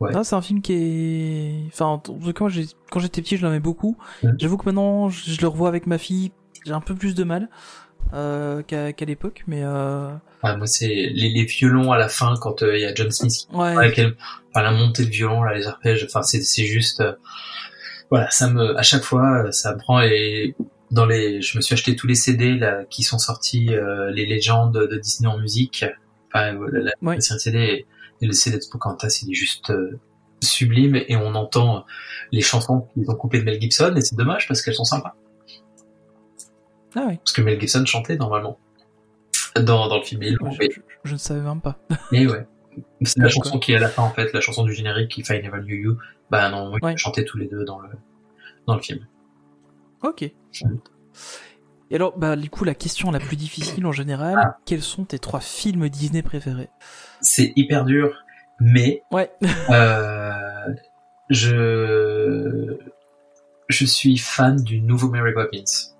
Ouais. 0.00 0.10
Ah, 0.16 0.24
c'est 0.24 0.34
un 0.34 0.42
film 0.42 0.62
qui 0.62 0.72
est. 0.72 1.66
Enfin, 1.68 1.86
en 1.86 2.02
quand 2.34 2.48
j'étais 2.48 3.22
petit, 3.22 3.36
je 3.36 3.46
l'aimais 3.46 3.60
beaucoup. 3.60 3.96
Mhm. 4.24 4.34
J'avoue 4.36 4.56
que 4.56 4.64
maintenant, 4.64 5.10
je 5.10 5.40
le 5.40 5.46
revois 5.46 5.68
avec 5.68 5.86
ma 5.86 5.96
fille, 5.96 6.32
j'ai 6.66 6.72
un 6.72 6.80
peu 6.80 6.96
plus 6.96 7.14
de 7.14 7.22
mal 7.22 7.48
euh, 8.14 8.62
qu'à 8.62 9.04
l'époque, 9.04 9.42
mais 9.46 9.62
euh... 9.62 10.12
ouais, 10.44 10.56
moi 10.56 10.66
c'est 10.66 10.86
les, 10.86 11.30
les 11.30 11.44
violons 11.44 11.92
à 11.92 11.98
la 11.98 12.08
fin 12.08 12.34
quand 12.40 12.62
euh, 12.62 12.76
il 12.76 12.82
y 12.82 12.84
a 12.84 12.94
John 12.94 13.10
Smith 13.10 13.46
qui 13.48 13.56
ouais. 13.56 13.76
avec 13.76 13.98
elle, 13.98 14.16
enfin, 14.50 14.62
la 14.62 14.72
montée 14.72 15.04
de 15.04 15.10
violon, 15.10 15.42
là, 15.42 15.54
les 15.54 15.66
arpèges, 15.66 16.04
enfin 16.04 16.22
c'est 16.22 16.42
c'est 16.42 16.64
juste, 16.66 17.00
euh, 17.00 17.12
voilà, 18.10 18.30
ça 18.30 18.48
me, 18.50 18.76
à 18.78 18.82
chaque 18.82 19.02
fois, 19.04 19.46
euh, 19.46 19.52
ça 19.52 19.74
me 19.74 19.78
prend 19.78 20.02
et 20.02 20.54
dans 20.90 21.06
les, 21.06 21.40
je 21.40 21.56
me 21.56 21.62
suis 21.62 21.72
acheté 21.72 21.96
tous 21.96 22.06
les 22.06 22.14
CD 22.14 22.54
là 22.56 22.84
qui 22.90 23.02
sont 23.02 23.18
sortis, 23.18 23.74
euh, 23.74 24.10
les 24.10 24.26
légendes 24.26 24.74
de 24.74 24.96
Disney 24.98 25.28
en 25.32 25.38
musique, 25.38 25.84
enfin 26.28 26.52
la, 26.70 26.80
la, 26.80 26.92
Ouais. 27.00 27.20
CD 27.20 27.86
et, 28.20 28.26
le 28.26 28.32
CD 28.32 28.58
de 28.58 28.64
Pocahontas, 28.70 29.20
il 29.22 29.32
est 29.32 29.34
juste 29.34 29.70
euh, 29.70 29.98
sublime 30.42 30.94
et 30.94 31.16
on 31.16 31.34
entend 31.34 31.84
les 32.30 32.42
chansons 32.42 32.86
qu'ils 32.92 33.10
ont 33.10 33.14
coupées 33.14 33.38
de 33.40 33.44
Mel 33.44 33.60
Gibson 33.60 33.94
et 33.96 34.00
c'est 34.00 34.14
dommage 34.16 34.46
parce 34.46 34.62
qu'elles 34.62 34.74
sont 34.74 34.84
sympas 34.84 35.14
Ah 36.94 37.06
ouais. 37.06 37.16
parce 37.18 37.32
que 37.32 37.42
Mel 37.42 37.60
Gibson 37.60 37.84
chantait 37.86 38.16
normalement 38.16 38.58
dans 39.56 39.88
dans 39.88 39.96
le 39.98 40.02
film. 40.04 40.22
Ils 40.22 40.34
l'ont 40.36 40.50
Je, 40.50 40.62
je- 40.70 40.80
je 41.04 41.12
ne 41.12 41.18
savais 41.18 41.40
même 41.40 41.60
pas. 41.60 41.78
Mais 42.10 42.26
ouais. 42.30 42.46
C'est 43.02 43.18
la 43.20 43.28
chanson 43.28 43.58
qui 43.58 43.72
est 43.72 43.76
à 43.76 43.80
la 43.80 43.88
fin, 43.88 44.02
en 44.02 44.10
fait, 44.10 44.32
la 44.32 44.40
chanson 44.40 44.64
du 44.64 44.72
générique 44.72 45.10
qui 45.10 45.22
fait 45.22 45.38
I 45.38 45.42
Never 45.42 45.60
Knew 45.62 45.74
You. 45.74 45.98
Bah 46.30 46.48
non, 46.50 46.72
ils 46.76 46.84
Ouais. 46.84 46.96
chantaient 46.96 47.24
tous 47.24 47.36
les 47.36 47.46
deux 47.46 47.64
dans 47.64 47.78
le, 47.80 47.90
dans 48.66 48.74
le 48.76 48.80
film. 48.80 49.06
Ok. 50.02 50.22
Et 50.22 50.34
alors, 51.94 52.16
bah, 52.16 52.34
du 52.36 52.48
coup, 52.48 52.64
la 52.64 52.74
question 52.74 53.10
la 53.10 53.18
plus 53.20 53.36
difficile 53.36 53.84
en 53.84 53.92
général, 53.92 54.34
Ah. 54.42 54.56
quels 54.64 54.80
sont 54.80 55.04
tes 55.04 55.18
trois 55.18 55.40
films 55.40 55.90
Disney 55.90 56.22
préférés? 56.22 56.70
C'est 57.20 57.52
hyper 57.56 57.84
dur, 57.84 58.24
mais, 58.58 59.02
Ouais. 59.10 59.30
euh, 59.70 60.32
je, 61.28 62.78
je 63.68 63.84
suis 63.84 64.16
fan 64.16 64.56
du 64.62 64.80
nouveau 64.80 65.08
Mary 65.10 65.34
Poppins. 65.34 65.91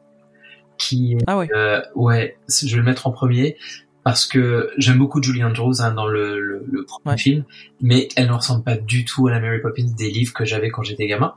Qui 0.79 1.13
est, 1.15 1.19
Ah 1.27 1.39
ouais. 1.39 1.49
euh, 1.55 1.81
ouais, 1.95 2.37
je 2.49 2.67
vais 2.71 2.77
le 2.79 2.83
mettre 2.83 3.07
en 3.07 3.13
premier 3.13 3.57
parce 4.05 4.27
que 4.27 4.71
j'aime 4.79 4.99
beaucoup 4.99 5.23
Julie 5.23 5.45
Andrews 5.45 5.81
hein, 5.81 5.93
dans 5.93 6.09
le, 6.09 6.41
le, 6.41 6.65
le 6.71 6.85
premier 6.85 7.13
Ouais. 7.13 7.19
film, 7.19 7.45
mais 7.81 8.09
elle 8.17 8.27
ne 8.29 8.33
ressemble 8.33 8.65
pas 8.65 8.77
du 8.77 9.05
tout 9.05 9.29
à 9.29 9.31
la 9.31 9.39
Mary 9.41 9.61
Poppins 9.61 9.87
des 9.97 10.11
livres 10.11 10.33
que 10.33 10.45
j'avais 10.45 10.71
quand 10.71 10.83
j'étais 10.83 11.07
gamin. 11.07 11.35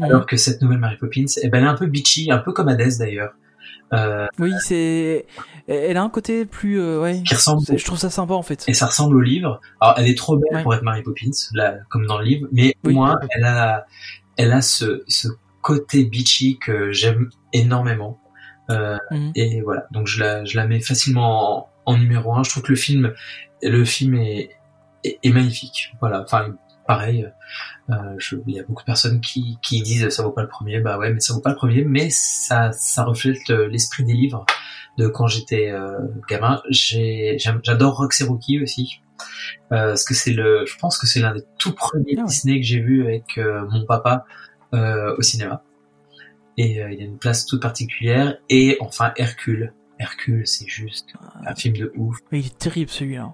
Alors 0.00 0.26
que 0.26 0.36
cette 0.36 0.60
nouvelle 0.60 0.78
Mary 0.78 0.96
Poppins, 0.98 1.24
eh 1.42 1.48
ben, 1.48 1.58
elle 1.58 1.64
est 1.64 1.68
un 1.68 1.74
peu 1.76 1.86
bitchy, 1.86 2.30
un 2.30 2.38
peu 2.38 2.52
comme 2.52 2.68
Hades 2.68 2.98
d'ailleurs, 2.98 3.32
euh, 3.92 4.26
Oui, 4.40 4.52
c'est. 4.60 5.24
Elle 5.68 5.96
a 5.96 6.02
un 6.02 6.10
côté 6.10 6.44
plus. 6.44 6.80
euh, 6.80 7.00
ouais. 7.00 7.22
qui 7.26 7.34
ressemble 7.34 7.62
Je 7.74 7.84
trouve 7.84 7.98
ça 7.98 8.10
sympa 8.10 8.34
en 8.34 8.42
fait. 8.42 8.64
et 8.66 8.74
ça 8.74 8.86
ressemble 8.86 9.16
au 9.16 9.20
livre. 9.20 9.60
Alors 9.80 9.94
elle 9.98 10.08
est 10.08 10.18
trop 10.18 10.36
belle 10.36 10.56
Ouais. 10.56 10.62
pour 10.64 10.74
être 10.74 10.82
Mary 10.82 11.02
Poppins, 11.02 11.30
là, 11.54 11.76
comme 11.90 12.06
dans 12.06 12.18
le 12.18 12.24
livre, 12.24 12.48
mais 12.52 12.74
au 12.84 12.88
Oui. 12.88 12.94
moins 12.94 13.16
elle 13.30 13.44
a, 13.44 13.86
elle 14.36 14.52
a 14.52 14.60
ce, 14.60 15.02
ce 15.06 15.28
côté 15.62 16.04
bitchy 16.04 16.58
que 16.58 16.90
j'aime 16.92 17.30
énormément. 17.52 18.20
Euh, 18.70 18.96
Mhm. 19.10 19.32
et 19.34 19.60
voilà, 19.62 19.86
donc 19.90 20.06
je 20.06 20.20
la, 20.20 20.44
je 20.44 20.56
la 20.56 20.66
mets 20.66 20.80
facilement 20.80 21.68
en, 21.86 21.92
en 21.92 21.96
numéro 21.98 22.32
un. 22.34 22.42
Je 22.44 22.50
trouve 22.50 22.62
que 22.62 22.72
le 22.72 22.76
film, 22.76 23.12
le 23.62 23.84
film 23.84 24.14
est, 24.14 24.50
est, 25.04 25.18
est 25.22 25.30
magnifique. 25.32 25.92
Voilà, 26.00 26.22
enfin 26.22 26.54
pareil. 26.86 27.28
euh, 27.90 27.94
je- 28.18 28.36
il 28.46 28.54
y 28.54 28.58
a 28.60 28.62
beaucoup 28.62 28.82
de 28.82 28.86
personnes 28.86 29.20
qui, 29.20 29.58
qui 29.62 29.82
disent 29.82 30.08
ça 30.08 30.22
vaut 30.22 30.30
pas 30.32 30.40
le 30.42 30.48
premier. 30.48 30.80
Bah 30.80 30.96
ouais, 30.98 31.12
mais 31.12 31.20
ça 31.20 31.34
vaut 31.34 31.40
pas 31.40 31.50
le 31.50 31.56
premier, 31.56 31.84
mais 31.84 32.08
ça, 32.10 32.72
ça 32.72 33.04
reflète 33.04 33.50
euh, 33.50 33.68
l'esprit 33.68 34.04
des 34.04 34.14
livres 34.14 34.46
de 34.98 35.08
quand 35.08 35.26
j'étais 35.26 35.70
euh, 35.70 35.98
gamin. 36.28 36.62
J'adore 36.70 37.96
Roxy 37.96 38.24
Rookie 38.24 38.62
aussi. 38.62 39.00
Euh, 39.72 39.88
parce 39.88 40.04
que 40.04 40.14
c'est 40.14 40.32
le, 40.32 40.64
je 40.66 40.76
pense 40.78 40.98
que 40.98 41.06
c'est 41.06 41.20
l'un 41.20 41.34
des 41.34 41.44
tout 41.58 41.72
premiers 41.72 42.14
Ah 42.16 42.20
ouais. 42.22 42.26
Disney 42.26 42.60
que 42.60 42.66
j'ai 42.66 42.80
vu 42.80 43.02
avec 43.04 43.36
euh, 43.38 43.64
mon 43.70 43.84
papa 43.86 44.24
euh, 44.74 45.14
au 45.18 45.22
cinéma. 45.22 45.62
Et 46.56 46.82
euh, 46.82 46.90
il 46.92 47.00
a 47.00 47.04
une 47.04 47.18
place 47.18 47.46
toute 47.46 47.62
particulière. 47.62 48.36
Et 48.48 48.76
enfin 48.80 49.12
Hercule. 49.16 49.72
Hercule, 49.98 50.46
c'est 50.46 50.66
juste 50.66 51.08
un 51.46 51.54
film 51.54 51.76
de 51.76 51.92
ouf. 51.96 52.18
Il 52.32 52.46
est 52.46 52.58
terrible 52.58 52.90
celui-là. 52.90 53.32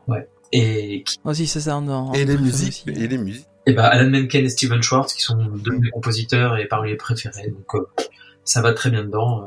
Et 0.52 1.02
qui, 1.04 1.18
Ah 1.24 1.34
si, 1.34 1.46
ça 1.46 1.60
c'est 1.60 1.70
un. 1.70 1.88
un 1.88 2.12
Et 2.12 2.24
les 2.24 2.36
musiques, 2.36 2.84
aussi. 2.86 2.90
et 3.02 3.08
les 3.08 3.18
musiques. 3.18 3.46
et 3.66 3.72
ben 3.72 3.84
Alan 3.84 4.10
Menken 4.10 4.44
et 4.44 4.48
Steven 4.48 4.82
Schwartz 4.82 5.14
qui 5.14 5.22
sont 5.22 5.36
deux 5.36 5.72
de 5.72 5.78
mes 5.78 5.90
compositeurs 5.90 6.56
et 6.58 6.66
parmi 6.66 6.90
les 6.90 6.96
préférés. 6.96 7.50
Donc 7.50 7.74
euh, 7.74 7.86
ça 8.44 8.60
va 8.62 8.72
très 8.74 8.90
bien 8.90 9.04
dedans. 9.04 9.42
Euh, 9.42 9.46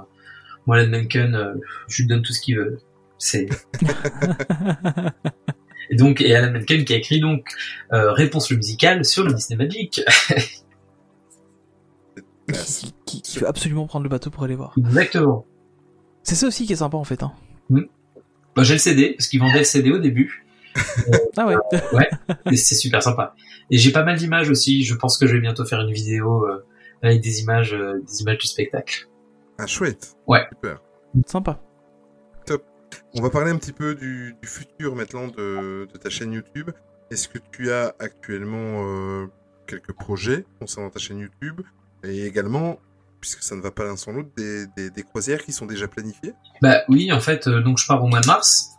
Moi 0.65 0.77
Alan 0.77 0.89
Menken, 0.89 1.35
euh, 1.35 1.53
je 1.87 2.01
lui 2.03 2.07
donne 2.07 2.21
tout 2.21 2.33
ce 2.33 2.41
qu'il 2.41 2.57
veut. 2.57 2.79
C'est 3.17 3.47
et 5.89 5.95
donc 5.95 6.21
et 6.21 6.35
Alan 6.35 6.51
Menken 6.51 6.83
qui 6.85 6.93
a 6.93 6.97
écrit 6.97 7.19
donc 7.19 7.45
euh, 7.91 8.11
Réponse 8.13 8.49
le 8.49 8.57
musical 8.57 9.03
sur 9.05 9.23
le 9.25 9.33
Disney 9.33 9.57
Magic. 9.63 10.01
Qui, 13.21 13.31
qui- 13.33 13.39
veut 13.39 13.47
absolument 13.47 13.85
prendre 13.87 14.03
le 14.03 14.09
bateau 14.09 14.29
pour 14.29 14.43
aller 14.43 14.55
voir. 14.55 14.73
Exactement. 14.77 15.45
C'est 16.23 16.35
ça 16.35 16.47
aussi 16.47 16.65
qui 16.65 16.73
est 16.73 16.77
sympa 16.77 16.97
en 16.97 17.03
fait. 17.03 17.21
Hein. 17.23 17.33
Bah, 18.55 18.63
j'ai 18.63 18.73
le 18.75 18.79
CD 18.79 19.13
parce 19.17 19.27
qu'ils 19.27 19.39
vendaient 19.39 19.59
le 19.59 19.63
CD 19.65 19.91
au 19.91 19.99
début. 19.99 20.45
Ah 21.37 21.47
ouais. 21.47 22.09
Et 22.51 22.55
c'est 22.55 22.75
super 22.75 23.01
sympa. 23.03 23.35
Et 23.71 23.77
j'ai 23.77 23.91
pas 23.91 24.03
mal 24.03 24.17
d'images 24.17 24.49
aussi. 24.49 24.83
Je 24.83 24.93
pense 24.95 25.17
que 25.17 25.25
je 25.27 25.33
vais 25.33 25.39
bientôt 25.39 25.65
faire 25.65 25.81
une 25.81 25.91
vidéo 25.91 26.45
euh, 26.47 26.63
avec 27.01 27.21
des 27.21 27.41
images, 27.41 27.73
euh, 27.73 27.99
des 28.07 28.21
images 28.21 28.37
du 28.39 28.47
spectacle. 28.47 29.07
Ah, 29.57 29.67
chouette. 29.67 30.15
Ouais. 30.27 30.41
Super. 30.51 30.79
Sympa. 31.27 31.59
On 33.15 33.21
va 33.21 33.29
parler 33.31 33.51
un 33.51 33.57
petit 33.57 33.71
peu 33.71 33.95
du, 33.95 34.35
du 34.41 34.47
futur 34.47 34.95
maintenant 34.95 35.27
de, 35.27 35.87
de 35.91 35.97
ta 35.97 36.09
chaîne 36.09 36.31
YouTube. 36.33 36.69
Est-ce 37.11 37.27
que 37.27 37.39
tu 37.51 37.71
as 37.71 37.95
actuellement 37.99 38.83
euh, 38.85 39.27
quelques 39.67 39.93
projets 39.93 40.45
concernant 40.59 40.89
ta 40.91 40.99
chaîne 40.99 41.19
YouTube? 41.19 41.61
Et 42.03 42.25
également, 42.25 42.77
puisque 43.23 43.41
ça 43.41 43.55
ne 43.55 43.61
va 43.61 43.71
pas 43.71 43.85
l'un 43.85 43.95
sans 43.95 44.11
l'autre, 44.11 44.31
des, 44.35 44.65
des, 44.75 44.89
des 44.89 45.03
croisières 45.03 45.41
qui 45.45 45.53
sont 45.53 45.65
déjà 45.65 45.87
planifiées 45.87 46.33
Bah 46.61 46.81
oui, 46.89 47.09
en 47.13 47.21
fait, 47.21 47.47
euh, 47.47 47.61
donc 47.61 47.77
je 47.77 47.87
pars 47.87 48.03
au 48.03 48.07
mois 48.07 48.19
de 48.19 48.27
mars. 48.27 48.71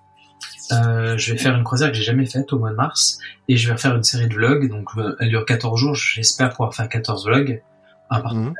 Euh, 0.70 1.16
je 1.16 1.32
vais 1.32 1.38
faire 1.38 1.54
une 1.56 1.64
croisière 1.64 1.88
que 1.90 1.96
j'ai 1.96 2.02
jamais 2.02 2.26
faite 2.26 2.52
au 2.52 2.58
mois 2.58 2.68
de 2.70 2.74
mars 2.76 3.18
et 3.48 3.56
je 3.56 3.70
vais 3.72 3.78
faire 3.78 3.96
une 3.96 4.02
série 4.02 4.28
de 4.28 4.34
vlogs. 4.34 4.68
Donc 4.68 4.90
euh, 4.98 5.16
elle 5.18 5.30
dure 5.30 5.46
14 5.46 5.80
jours. 5.80 5.94
J'espère 5.94 6.50
pouvoir 6.50 6.74
faire 6.74 6.90
14 6.90 7.24
vlogs. 7.26 7.62
un 8.10 8.20
par 8.20 8.34
Mhm. 8.34 8.52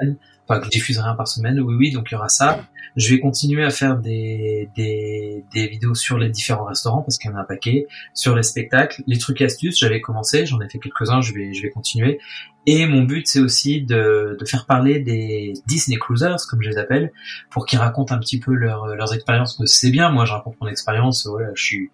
Enfin 0.47 0.61
que 0.61 0.67
je 0.67 0.71
diffuserai 0.71 1.09
un 1.09 1.15
par 1.15 1.29
semaine. 1.29 1.61
Oui, 1.61 1.75
oui, 1.75 1.91
donc 1.91 2.09
il 2.11 2.15
y 2.15 2.17
aura 2.17 2.29
ça. 2.29 2.65
Je 2.97 3.13
vais 3.13 3.19
continuer 3.19 3.65
à 3.65 3.71
faire 3.71 3.97
des, 3.97 4.69
des, 4.77 5.45
des 5.53 5.67
vidéos 5.67 5.97
sur 5.97 6.17
les 6.17 6.29
différents 6.29 6.65
restaurants 6.65 7.03
parce 7.03 7.19
qu'il 7.19 7.29
y 7.29 7.35
en 7.35 7.37
a 7.37 7.41
un 7.41 7.45
paquet, 7.45 7.87
sur 8.15 8.37
les 8.37 8.45
spectacles, 8.45 9.03
les 9.09 9.19
trucs 9.19 9.41
et 9.41 9.47
astuces. 9.47 9.79
J'avais 9.79 10.01
commencé, 10.01 10.47
j'en 10.47 10.61
ai 10.61 10.69
fait 10.69 10.79
quelques-uns, 10.79 11.21
je 11.21 11.35
vais, 11.35 11.53
je 11.53 11.63
vais 11.63 11.71
continuer. 11.71 12.21
Et 12.67 12.87
mon 12.87 13.03
but, 13.03 13.27
c'est 13.27 13.41
aussi 13.41 13.83
de, 13.83 14.37
de 14.39 14.45
faire 14.45 14.65
parler 14.65 15.01
des 15.01 15.55
Disney 15.67 15.99
Cruisers, 15.99 16.37
comme 16.49 16.63
je 16.63 16.71
les 16.71 16.79
appelle, 16.79 17.13
pour 17.51 17.67
qu'ils 17.67 17.81
racontent 17.81 18.15
un 18.15 18.19
petit 18.19 18.39
peu 18.39 18.55
leur, 18.55 18.87
leurs 18.87 19.13
expériences. 19.13 19.57
Que 19.57 19.67
c'est 19.67 19.91
bien, 19.91 20.11
moi, 20.11 20.25
je 20.25 20.33
raconte 20.33 20.55
mon 20.61 20.69
expérience. 20.69 21.27
Voilà, 21.27 21.49
je 21.55 21.63
suis, 21.63 21.91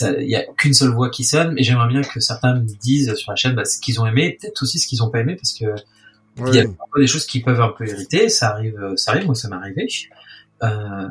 il 0.00 0.28
y 0.28 0.34
a 0.34 0.44
qu'une 0.56 0.74
seule 0.74 0.90
voix 0.90 1.08
qui 1.08 1.22
sonne, 1.22 1.52
mais 1.52 1.62
j'aimerais 1.62 1.88
bien 1.88 2.02
que 2.02 2.18
certains 2.18 2.54
me 2.54 2.66
disent 2.80 3.14
sur 3.14 3.30
la 3.30 3.36
chaîne 3.36 3.54
bah, 3.54 3.64
ce 3.64 3.78
qu'ils 3.80 4.00
ont 4.00 4.06
aimé, 4.06 4.36
peut-être 4.40 4.62
aussi 4.62 4.80
ce 4.80 4.88
qu'ils 4.88 5.02
ont 5.04 5.10
pas 5.10 5.20
aimé, 5.20 5.36
parce 5.36 5.54
que 5.54 5.66
il 6.36 6.54
y 6.54 6.58
a 6.58 6.64
parfois 6.64 7.00
des 7.00 7.06
choses 7.06 7.26
qui 7.26 7.40
peuvent 7.40 7.60
un 7.60 7.68
peu 7.68 7.86
irriter, 7.86 8.28
ça 8.28 8.50
arrive, 8.50 8.76
euh, 8.78 8.96
ça 8.96 9.12
arrive, 9.12 9.26
moi 9.26 9.34
ça 9.34 9.48
m'est 9.48 9.56
arrivé. 9.56 9.86
Euh, 10.62 11.08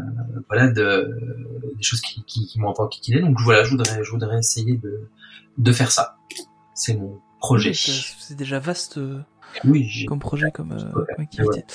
voilà, 0.48 0.68
de, 0.70 1.16
des 1.76 1.84
choses 1.84 2.02
qui, 2.02 2.24
qui, 2.24 2.48
qui 2.48 2.60
m'ont 2.60 2.72
un 2.72 2.74
peu 2.74 2.84
enquiquiné. 2.84 3.22
Donc 3.22 3.40
voilà, 3.42 3.64
je 3.64 3.72
voudrais, 3.72 4.04
je 4.04 4.12
voudrais 4.12 4.40
essayer 4.40 4.78
de, 4.78 5.10
de 5.58 5.72
faire 5.72 5.92
ça. 5.92 6.18
C'est 6.74 6.96
mon 6.96 7.20
projet. 7.40 7.74
C'est 7.74 8.36
déjà 8.36 8.60
vaste 8.60 8.98
euh, 8.98 9.20
Oui, 9.66 10.06
comme 10.08 10.20
projet, 10.20 10.50
comme, 10.52 10.72
euh, 10.72 11.00
Ouais, 11.00 11.06
comme 11.16 11.24
activité. 11.24 11.66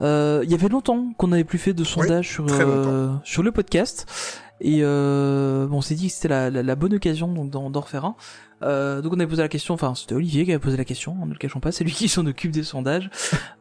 Euh, 0.00 0.42
Il 0.44 0.50
y 0.50 0.54
avait 0.54 0.68
longtemps 0.68 1.12
qu'on 1.18 1.28
n'avait 1.28 1.44
plus 1.44 1.58
fait 1.58 1.74
de 1.74 1.84
sondage 1.84 2.28
sur, 2.28 2.46
euh, 2.48 3.14
sur 3.24 3.42
le 3.42 3.52
podcast. 3.52 4.40
Et 4.60 4.80
euh, 4.82 5.66
bon, 5.66 5.78
on 5.78 5.80
s'est 5.80 5.94
dit 5.94 6.08
que 6.08 6.12
c'était 6.14 6.28
la, 6.28 6.50
la, 6.50 6.62
la 6.62 6.74
bonne 6.74 6.94
occasion 6.94 7.28
donc 7.28 7.50
d'en 7.50 7.70
d'en 7.70 7.80
refaire 7.80 8.04
un. 8.04 8.16
Euh, 8.62 9.00
donc 9.02 9.12
on 9.12 9.20
avait 9.20 9.28
posé 9.28 9.42
la 9.42 9.48
question, 9.48 9.74
enfin 9.74 9.94
c'était 9.94 10.14
Olivier 10.14 10.44
qui 10.44 10.50
avait 10.50 10.58
posé 10.58 10.76
la 10.76 10.84
question, 10.84 11.16
hein, 11.22 11.26
ne 11.26 11.32
le 11.32 11.38
cachons 11.38 11.60
pas, 11.60 11.70
c'est 11.70 11.84
lui 11.84 11.92
qui 11.94 12.08
s'en 12.08 12.26
occupe 12.26 12.50
des 12.50 12.64
sondages. 12.64 13.08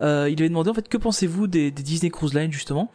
Euh, 0.02 0.28
il 0.32 0.40
avait 0.42 0.50
demandé 0.50 0.70
en 0.70 0.74
fait 0.74 0.88
que 0.90 0.98
pensez-vous 0.98 1.46
des, 1.48 1.70
des 1.70 1.84
Disney 1.84 2.10
Cruise 2.10 2.34
Line 2.34 2.52
justement? 2.52 2.92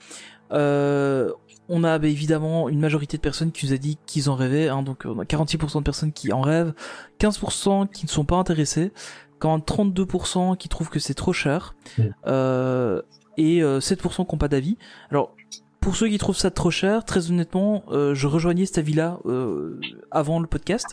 Euh, 0.52 1.30
on 1.68 1.84
a 1.84 1.98
bah, 1.98 2.08
évidemment 2.08 2.68
une 2.68 2.80
majorité 2.80 3.16
de 3.16 3.22
personnes 3.22 3.52
qui 3.52 3.66
nous 3.66 3.72
a 3.72 3.76
dit 3.76 3.98
qu'ils 4.04 4.28
en 4.28 4.34
rêvaient, 4.34 4.68
hein, 4.68 4.82
donc 4.82 5.02
on 5.04 5.20
a 5.20 5.24
46% 5.24 5.78
de 5.78 5.84
personnes 5.84 6.12
qui 6.12 6.32
en 6.32 6.40
rêvent, 6.40 6.74
15% 7.20 7.88
qui 7.88 8.04
ne 8.04 8.10
sont 8.10 8.24
pas 8.24 8.36
intéressés, 8.36 8.92
quand 9.38 9.58
32% 9.58 10.56
qui 10.56 10.68
trouvent 10.68 10.90
que 10.90 10.98
c'est 10.98 11.14
trop 11.14 11.32
cher, 11.32 11.74
Mm. 11.98 12.02
euh, 12.26 13.02
et 13.38 13.62
euh, 13.62 13.80
7% 13.80 14.26
qui 14.26 14.34
n'ont 14.34 14.38
pas 14.38 14.48
d'avis. 14.48 14.76
Alors 15.10 15.34
pour 15.82 15.96
ceux 15.96 16.09
qui 16.09 16.16
trouvent 16.16 16.36
ça 16.36 16.50
trop 16.50 16.70
cher, 16.70 17.04
très 17.04 17.30
honnêtement, 17.30 17.82
euh, 17.90 18.14
je 18.14 18.26
rejoignais 18.28 18.64
cet 18.64 18.78
avis-là 18.78 19.18
euh, 19.26 19.78
avant 20.10 20.38
le 20.38 20.46
podcast. 20.46 20.86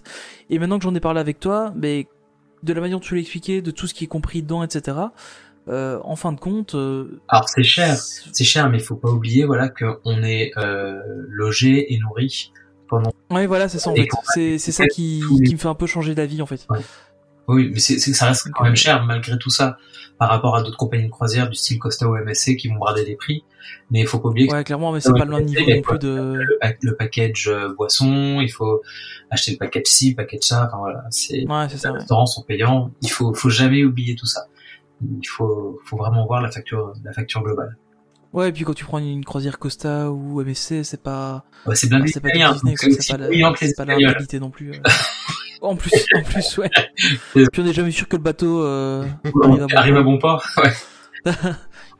Et 0.50 0.60
maintenant 0.60 0.80
que 0.80 0.84
j'en 0.84 0.96
ai 0.96 1.00
parlé 1.00 1.20
avec 1.22 1.40
toi, 1.40 1.72
mais 1.76 2.08
de 2.64 2.74
la 2.74 2.82
manière 2.82 2.98
dont 2.98 3.06
tu 3.06 3.14
l'as 3.16 3.22
expliqué, 3.22 3.62
de 3.62 3.72
tout 3.72 3.88
ce 3.88 3.94
qui 3.94 4.04
est 4.04 4.08
compris 4.08 4.42
dedans, 4.42 4.64
etc. 4.64 4.98
Euh, 5.68 6.00
en 6.04 6.16
fin 6.16 6.34
de 6.34 6.40
compte, 6.40 6.74
euh, 6.74 7.22
Alors 7.28 7.48
c'est 7.48 7.64
cher, 7.64 7.96
c'est 7.98 8.44
cher, 8.44 8.70
mais 8.70 8.80
il 8.80 8.84
faut 8.84 8.96
pas 8.96 9.10
oublier 9.10 9.46
voilà 9.46 9.70
qu'on 9.70 10.24
est 10.24 10.52
euh, 10.58 11.00
logé 11.28 11.94
et 11.94 12.00
nourri 12.00 12.52
pendant. 12.88 13.12
ouais, 13.30 13.46
voilà, 13.46 13.70
c'est 13.70 13.78
ça 13.78 13.92
en 13.92 13.96
fait. 13.96 14.08
C'est 14.58 14.72
ça 14.72 14.88
qui, 14.88 15.22
qui 15.46 15.54
me 15.54 15.60
fait 15.60 15.68
un 15.68 15.76
peu 15.76 15.86
changer 15.86 16.16
d'avis 16.16 16.42
en 16.42 16.48
fait. 16.48 16.68
Oui, 17.50 17.70
mais 17.74 17.80
c'est 17.80 17.96
que 17.96 18.18
ça 18.18 18.28
reste 18.28 18.50
quand 18.54 18.64
même 18.64 18.76
cher 18.76 19.04
malgré 19.06 19.38
tout 19.38 19.50
ça 19.50 19.78
par 20.18 20.30
rapport 20.30 20.56
à 20.56 20.62
d'autres 20.64 20.78
compagnies 20.78 21.06
de 21.06 21.10
croisière 21.12 21.50
du 21.50 21.56
style 21.56 21.80
Costa 21.80 22.08
ou 22.08 22.16
MSC 22.16 22.58
qui 22.58 22.68
vont 22.68 22.76
brader 22.76 23.06
les 23.06 23.16
prix. 23.16 23.44
Mais 23.90 24.02
il 24.02 24.08
faut 24.08 24.20
pas 24.20 24.30
oublier 24.30 24.48
que 24.48 24.54
Ouais, 24.54 24.64
clairement, 24.64 24.92
mais 24.92 25.00
c'est 25.00 25.12
pas 25.14 25.26
le 25.26 25.32
même 25.36 25.46
niveau 25.46 25.62
non 25.70 25.82
plus 25.82 26.00
de. 26.00 26.34
le, 26.36 26.58
pack- 26.60 26.78
le 26.84 26.96
package 26.96 27.48
euh, 27.48 27.74
boisson, 27.74 28.40
il 28.42 28.50
faut 28.50 28.82
acheter 29.32 29.52
le 29.54 29.58
package 29.58 29.86
ci, 29.88 30.10
le 30.12 30.16
package 30.16 30.44
ça. 30.44 30.66
Enfin 30.68 30.78
voilà, 30.78 31.04
c'est 31.10 31.46
Ouais, 31.48 31.66
c'est 31.68 31.74
les 31.76 31.80
ça. 31.80 31.92
ouais. 31.92 31.98
restaurants 32.00 32.26
sont 32.26 32.44
payants. 32.44 32.92
Il 33.02 33.10
faut 33.10 33.34
faut 33.34 33.50
jamais 33.50 33.84
oublier 33.84 34.16
tout 34.16 34.26
ça. 34.26 34.46
Il 35.02 35.26
faut 35.28 35.80
faut 35.86 35.98
vraiment 35.98 36.26
voir 36.28 36.42
la 36.42 36.52
facture 36.52 36.94
la 37.04 37.14
facture 37.14 37.42
globale. 37.42 37.78
Ouais, 38.32 38.50
et 38.50 38.52
puis 38.52 38.64
quand 38.64 38.74
tu 38.76 38.86
prends 38.86 39.00
une 39.00 39.26
croisière 39.26 39.58
Costa 39.58 40.12
ou 40.12 40.42
MSC, 40.44 40.84
c'est 40.84 41.02
pas, 41.02 41.46
Ouais, 41.66 41.76
c'est 41.76 41.88
bien 41.90 42.00
ah, 42.04 42.08
c'est 42.08 42.20
pas 42.20 42.30
Disney, 42.30 42.76
quoi, 42.76 42.90
c'est 42.92 43.12
pas 43.12 43.18
la, 43.18 43.28
pas 43.76 43.86
la 43.86 44.40
non 44.40 44.52
plus. 44.52 44.72
en 45.62 45.76
plus, 45.76 45.92
en 46.16 46.22
plus, 46.24 46.58
ouais. 46.58 46.70
Puis 47.34 47.46
on 47.60 47.64
n'est 47.64 47.74
jamais 47.74 47.92
sûr 47.92 48.08
que 48.08 48.16
le 48.18 48.24
bateau 48.24 48.64
euh, 48.64 49.06
On 49.36 49.42
arrive 49.42 49.64
à 49.64 49.68
bon 49.68 49.76
arrive 49.76 49.96
à 49.98 50.04
port. 50.04 50.12
bon 50.12 50.18
port. 50.20 50.46
Ouais. 51.26 51.34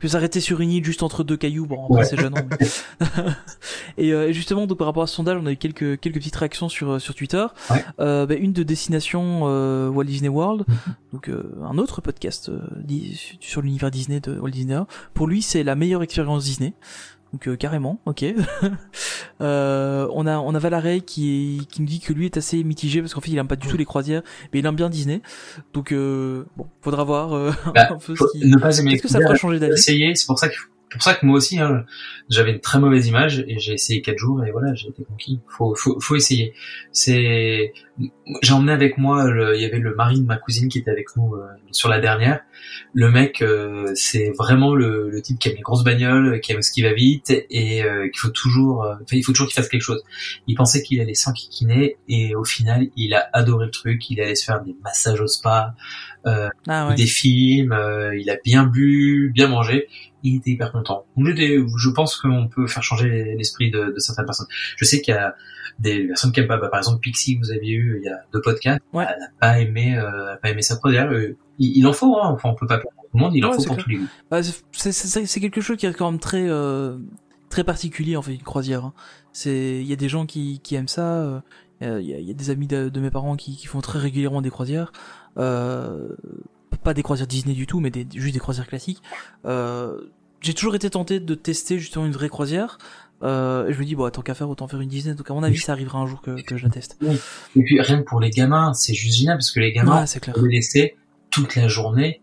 peut 0.00 0.08
s'arrêter 0.08 0.40
sur 0.40 0.62
une 0.62 0.70
île 0.70 0.82
juste 0.82 1.02
entre 1.02 1.24
deux 1.24 1.36
cailloux. 1.36 1.66
Bon, 1.66 1.86
Ouais. 1.90 2.04
c'est 2.06 2.18
gênant. 2.18 2.38
mais- 2.58 3.06
et, 3.98 4.12
euh, 4.14 4.28
et 4.28 4.32
justement, 4.32 4.66
donc 4.66 4.78
par 4.78 4.86
rapport 4.86 5.02
à 5.02 5.06
ce 5.06 5.14
sondage, 5.14 5.38
on 5.42 5.44
a 5.44 5.52
eu 5.52 5.56
quelques 5.58 6.00
quelques 6.00 6.14
petites 6.16 6.36
réactions 6.36 6.70
sur 6.70 6.92
euh, 6.92 6.98
sur 6.98 7.14
Twitter. 7.14 7.44
Ouais. 7.70 7.84
Euh, 8.00 8.24
bah, 8.24 8.34
une 8.36 8.54
de 8.54 8.62
destination 8.62 9.42
euh, 9.44 9.88
Walt 9.90 10.04
Disney 10.04 10.30
World, 10.30 10.64
Mhm. 10.66 10.94
donc 11.12 11.28
euh, 11.28 11.52
un 11.70 11.76
autre 11.76 12.00
podcast 12.00 12.48
euh, 12.48 12.60
sur 13.40 13.60
l'univers 13.60 13.90
Disney 13.90 14.20
de 14.20 14.38
Walt 14.38 14.50
Disney. 14.50 14.78
Pour 15.12 15.26
lui, 15.26 15.42
c'est 15.42 15.62
la 15.64 15.74
meilleure 15.74 16.02
expérience 16.02 16.44
Disney. 16.44 16.72
Donc 17.32 17.46
euh, 17.46 17.56
carrément, 17.56 18.00
ok. 18.06 18.24
euh, 19.40 20.08
on 20.12 20.26
a 20.26 20.38
on 20.38 20.54
a 20.54 20.58
Valarey 20.58 21.00
qui 21.00 21.66
qui 21.70 21.80
nous 21.82 21.88
dit 21.88 22.00
que 22.00 22.12
lui 22.12 22.24
est 22.26 22.36
assez 22.36 22.64
mitigé 22.64 23.00
parce 23.00 23.14
qu'en 23.14 23.20
fait 23.20 23.30
il 23.30 23.38
aime 23.38 23.46
pas 23.46 23.56
du 23.56 23.68
tout 23.68 23.76
les 23.76 23.84
croisières, 23.84 24.22
mais 24.52 24.58
il 24.58 24.66
aime 24.66 24.74
bien 24.76 24.90
Disney. 24.90 25.22
Donc 25.72 25.92
euh, 25.92 26.44
bon, 26.56 26.66
faudra 26.82 27.04
voir 27.04 27.32
euh, 27.34 27.52
Bah, 27.74 27.88
un 27.92 27.98
peu 27.98 28.14
Faut 28.16 28.26
ce 28.28 28.38
qui. 28.38 28.46
ne 28.46 28.56
pas 28.58 28.76
aimer 28.78 28.92
Qu'est-ce 28.92 29.02
que 29.02 29.08
ça 29.08 29.20
fera 29.20 29.34
changer 29.36 29.58
d'avis? 29.60 29.74
essayer. 29.74 30.14
C'est 30.16 30.26
pour 30.26 30.38
ça 30.38 30.48
que 30.48 30.54
pour 30.90 31.02
ça 31.02 31.14
que 31.14 31.24
moi 31.26 31.36
aussi, 31.36 31.58
hein, 31.58 31.84
j'avais 32.28 32.52
une 32.52 32.60
très 32.60 32.78
mauvaise 32.80 33.06
image 33.06 33.44
et 33.46 33.58
j'ai 33.58 33.72
essayé 33.74 34.02
quatre 34.02 34.18
jours 34.18 34.44
et 34.44 34.50
voilà, 34.50 34.74
j'ai 34.74 34.88
été 34.88 35.04
conquis. 35.04 35.40
Faut, 35.48 35.74
faut, 35.74 35.98
faut 36.00 36.16
essayer. 36.16 36.52
C'est, 36.92 37.72
j'ai 38.42 38.52
emmené 38.52 38.72
avec 38.72 38.98
moi, 38.98 39.30
le- 39.30 39.54
il 39.56 39.62
y 39.62 39.64
avait 39.64 39.78
le 39.78 39.94
mari 39.94 40.20
de 40.20 40.26
ma 40.26 40.36
cousine 40.36 40.68
qui 40.68 40.78
était 40.78 40.90
avec 40.90 41.14
nous 41.16 41.34
euh, 41.34 41.46
sur 41.70 41.88
la 41.88 42.00
dernière. 42.00 42.40
Le 42.92 43.10
mec, 43.10 43.42
euh, 43.42 43.90
c'est 43.94 44.30
vraiment 44.38 44.74
le, 44.74 45.10
le 45.10 45.22
type 45.22 45.38
qui 45.38 45.48
aime 45.48 45.56
les 45.56 45.60
grosses 45.62 45.84
bagnoles, 45.84 46.40
qui 46.40 46.52
aime 46.52 46.62
ce 46.62 46.72
qui 46.72 46.82
va 46.82 46.92
vite 46.92 47.30
et 47.50 47.82
euh, 47.84 48.08
qu'il 48.08 48.18
faut 48.18 48.30
toujours, 48.30 48.84
euh, 48.84 48.94
enfin, 48.94 49.16
il 49.16 49.22
faut 49.24 49.32
toujours 49.32 49.46
qu'il 49.48 49.54
fasse 49.56 49.68
quelque 49.68 49.82
chose. 49.82 50.02
Il 50.46 50.54
pensait 50.56 50.82
qu'il 50.82 51.00
allait 51.00 51.14
s'enquiquiner 51.14 51.96
et 52.08 52.34
au 52.34 52.44
final, 52.44 52.88
il 52.96 53.14
a 53.14 53.28
adoré 53.32 53.66
le 53.66 53.70
truc. 53.70 54.10
Il 54.10 54.20
allait 54.20 54.34
se 54.34 54.44
faire 54.44 54.60
des 54.62 54.74
massages 54.82 55.20
au 55.20 55.26
spa, 55.26 55.74
Ah 56.24 56.88
ouais. 56.88 56.94
des 56.96 57.06
films, 57.06 57.72
euh, 57.72 58.16
il 58.18 58.28
a 58.30 58.36
bien 58.44 58.64
bu, 58.66 59.30
bien 59.34 59.48
mangé, 59.48 59.86
il 60.22 60.36
était 60.36 60.50
hyper 60.50 60.72
content. 60.72 61.04
Donc 61.16 61.26
je 61.36 61.90
pense 61.90 62.16
qu'on 62.16 62.48
peut 62.48 62.66
faire 62.66 62.82
changer 62.82 63.34
l'esprit 63.36 63.70
de, 63.70 63.92
de 63.94 63.98
certaines 63.98 64.26
personnes. 64.26 64.46
Je 64.76 64.84
sais 64.84 65.00
qu'il 65.00 65.14
y 65.14 65.16
a 65.16 65.34
des 65.78 66.06
personnes 66.08 66.32
qui 66.32 66.40
aiment 66.40 66.48
pas, 66.48 66.58
bah, 66.58 66.68
par 66.68 66.78
exemple 66.80 67.00
Pixie, 67.00 67.36
vous 67.36 67.50
aviez 67.52 67.72
eu 67.72 68.00
il 68.02 68.06
y 68.06 68.08
a 68.10 68.18
deux 68.32 68.40
podcasts, 68.40 68.80
Ouais. 68.92 69.06
elle 69.08 69.18
n'a 69.20 69.28
pas 69.40 69.60
aimé, 69.60 69.96
euh, 69.98 70.36
pas 70.42 70.50
aimé 70.50 70.62
sa 70.62 70.76
croisière. 70.76 71.10
Euh, 71.10 71.36
il, 71.58 71.78
il 71.78 71.86
en 71.86 71.92
faut, 71.92 72.16
hein, 72.18 72.28
enfin 72.30 72.50
on 72.50 72.54
peut 72.54 72.66
pas 72.66 72.78
pour 72.78 72.90
tout 72.92 72.98
le 73.14 73.20
monde, 73.20 73.34
il 73.34 73.44
en 73.44 73.52
faut 73.52 73.62
pour 73.64 73.76
clair. 73.76 73.84
tous 73.84 73.90
les 73.90 73.96
goûts. 73.96 74.06
Bah, 74.30 74.40
c'est- 74.42 75.40
quelque 75.40 75.60
chose 75.60 75.76
qui 75.78 75.86
est 75.86 75.92
quand 75.94 76.10
même 76.10 76.20
très 76.20 76.46
euh, 76.48 76.98
très 77.48 77.64
particulier 77.64 78.16
en 78.16 78.22
fait 78.22 78.34
une 78.34 78.42
croisière. 78.42 78.84
hein. 78.84 78.92
C'est 79.32 79.80
il 79.80 79.86
y 79.86 79.92
a 79.92 79.96
des 79.96 80.08
gens 80.08 80.26
qui, 80.26 80.60
qui 80.60 80.74
aiment 80.74 80.88
ça. 80.88 81.22
euh, 81.22 81.40
Il 81.82 81.86
y, 82.06 82.12
a, 82.14 82.18
il 82.18 82.26
y 82.26 82.30
a 82.30 82.34
des 82.34 82.50
amis 82.50 82.66
de, 82.66 82.90
de 82.90 83.00
mes 83.00 83.10
parents 83.10 83.36
qui, 83.36 83.56
qui 83.56 83.66
font 83.66 83.80
très 83.80 83.98
régulièrement 83.98 84.42
des 84.42 84.50
croisières. 84.50 84.92
Euh, 85.38 86.08
pas 86.90 86.94
des 86.94 87.02
croisières 87.04 87.26
Disney 87.28 87.54
du 87.54 87.66
tout, 87.66 87.78
mais 87.80 87.90
des, 87.90 88.06
juste 88.14 88.34
des 88.34 88.40
croisières 88.40 88.66
classiques. 88.66 89.00
Euh, 89.46 89.98
J'ai 90.40 90.54
toujours 90.54 90.74
été 90.74 90.90
tenté 90.90 91.20
de 91.20 91.34
tester 91.34 91.78
justement 91.78 92.04
une 92.06 92.12
vraie 92.12 92.28
croisière. 92.28 92.78
Euh, 93.22 93.68
et 93.68 93.72
je 93.74 93.78
me 93.78 93.84
dis 93.84 93.94
bon 93.94 94.08
tant 94.10 94.22
qu'à 94.22 94.34
faire 94.34 94.48
autant 94.48 94.66
faire 94.66 94.80
une 94.80 94.88
Disney. 94.88 95.14
Donc 95.14 95.30
à 95.30 95.34
mon 95.34 95.42
avis 95.42 95.58
ça 95.58 95.72
arrivera 95.72 95.98
un 95.98 96.06
jour 96.06 96.20
que, 96.22 96.40
que 96.42 96.56
je 96.56 96.64
la 96.64 96.70
teste. 96.70 96.98
Et 97.54 97.62
puis 97.62 97.80
rien 97.80 97.98
que 97.98 98.04
pour 98.08 98.18
les 98.18 98.30
gamins, 98.30 98.72
c'est 98.74 98.94
juste 98.94 99.18
génial 99.18 99.36
parce 99.36 99.50
que 99.52 99.60
les 99.60 99.72
gamins, 99.72 100.02
Ouais 100.04 100.20
clair. 100.20 100.34
on 100.38 100.42
les 100.46 100.56
laisser 100.56 100.96
toute 101.30 101.54
la 101.56 101.68
journée. 101.68 102.22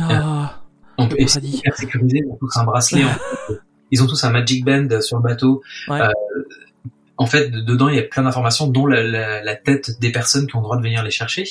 Ah, 0.00 0.62
On 0.98 1.04
Le 1.04 1.10
peut 1.10 1.20
essayer 1.20 1.60
de 1.64 1.74
sécuriser, 1.74 2.18
ils 2.24 2.30
ont 2.30 2.36
tous 2.40 2.56
un 2.56 2.64
bracelet. 2.64 3.04
en 3.04 3.08
fait. 3.10 3.60
Ils 3.92 4.02
ont 4.02 4.06
tous 4.06 4.22
un 4.24 4.30
Magic 4.30 4.64
Band 4.64 4.88
sur 5.02 5.18
le 5.18 5.22
bateau. 5.22 5.62
Ouais. 5.88 6.00
Euh, 6.00 6.10
en 7.18 7.26
fait, 7.26 7.50
de- 7.50 7.60
dedans, 7.60 7.88
il 7.88 7.96
y 7.96 7.98
a 7.98 8.02
plein 8.04 8.22
d'informations, 8.22 8.66
dont 8.66 8.86
la, 8.86 9.02
la- 9.02 9.42
la 9.44 9.56
tête 9.56 10.00
des 10.00 10.10
personnes 10.10 10.46
qui 10.46 10.56
ont 10.56 10.60
le 10.60 10.64
droit 10.64 10.76
de 10.78 10.82
venir 10.82 11.02
les 11.04 11.10
chercher. 11.10 11.44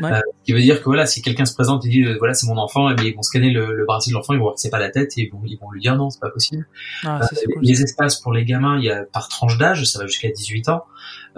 Ouais. 0.00 0.12
Euh, 0.12 0.16
ce 0.40 0.44
qui 0.44 0.52
veut 0.52 0.60
dire 0.60 0.78
que 0.80 0.84
voilà, 0.84 1.06
si 1.06 1.22
quelqu'un 1.22 1.44
se 1.44 1.54
présente 1.54 1.84
et 1.86 1.88
dit 1.88 2.02
euh, 2.04 2.16
voilà 2.18 2.34
c'est 2.34 2.46
mon 2.46 2.56
enfant, 2.58 2.88
et 2.90 2.94
bien 2.94 3.04
ils 3.04 3.14
vont 3.14 3.22
scanner 3.22 3.50
le, 3.50 3.74
le 3.74 3.84
bracelet 3.84 4.10
de 4.12 4.14
l'enfant, 4.16 4.32
ils 4.32 4.38
vont 4.38 4.44
voir 4.44 4.54
que 4.56 4.60
c'est 4.60 4.70
pas 4.70 4.78
la 4.80 4.90
tête 4.90 5.16
et 5.18 5.22
ils 5.22 5.30
vont, 5.30 5.40
ils 5.44 5.56
vont 5.58 5.70
lui 5.70 5.80
dire 5.80 5.96
non 5.96 6.10
c'est 6.10 6.20
pas 6.20 6.30
possible. 6.30 6.66
ah 7.04 7.20
Euh, 7.22 7.26
cool. 7.54 7.62
les 7.62 7.82
espaces 7.82 8.20
pour 8.20 8.32
les 8.32 8.44
gamins, 8.44 8.76
il 8.78 8.84
y 8.84 8.90
a 8.90 9.04
par 9.04 9.28
tranche 9.28 9.56
d'âge, 9.58 9.84
ça 9.84 10.00
va 10.00 10.06
jusqu'à 10.06 10.28
18 10.30 10.68
ans. 10.68 10.84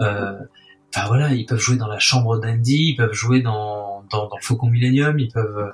Euh, 0.01 0.33
Enfin 0.95 1.05
voilà, 1.07 1.33
ils 1.33 1.45
peuvent 1.45 1.59
jouer 1.59 1.75
dans 1.75 1.89
la 1.89 1.99
chambre 1.99 2.39
d'Andy, 2.39 2.91
ils 2.91 2.95
peuvent 2.95 3.11
jouer 3.11 3.41
dans, 3.41 4.03
dans, 4.09 4.27
dans 4.29 4.37
le 4.37 4.41
Faucon 4.41 4.67
Millennium, 4.67 5.19
ils 5.19 5.29
peuvent 5.31 5.57
euh, 5.57 5.69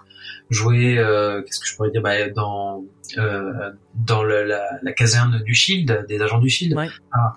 jouer, 0.49 0.97
euh, 0.97 1.43
qu'est-ce 1.43 1.59
que 1.59 1.67
je 1.67 1.75
pourrais 1.75 1.91
dire, 1.91 2.01
bah, 2.01 2.29
dans 2.35 2.83
euh, 3.19 3.69
dans 3.93 4.23
le- 4.23 4.43
la, 4.43 4.63
la 4.81 4.91
caserne 4.91 5.41
du 5.43 5.53
Shield, 5.53 6.05
des 6.09 6.19
agents 6.19 6.39
du 6.39 6.49
Shield. 6.49 6.75
Ouais. 6.75 6.89
Ah, 7.11 7.33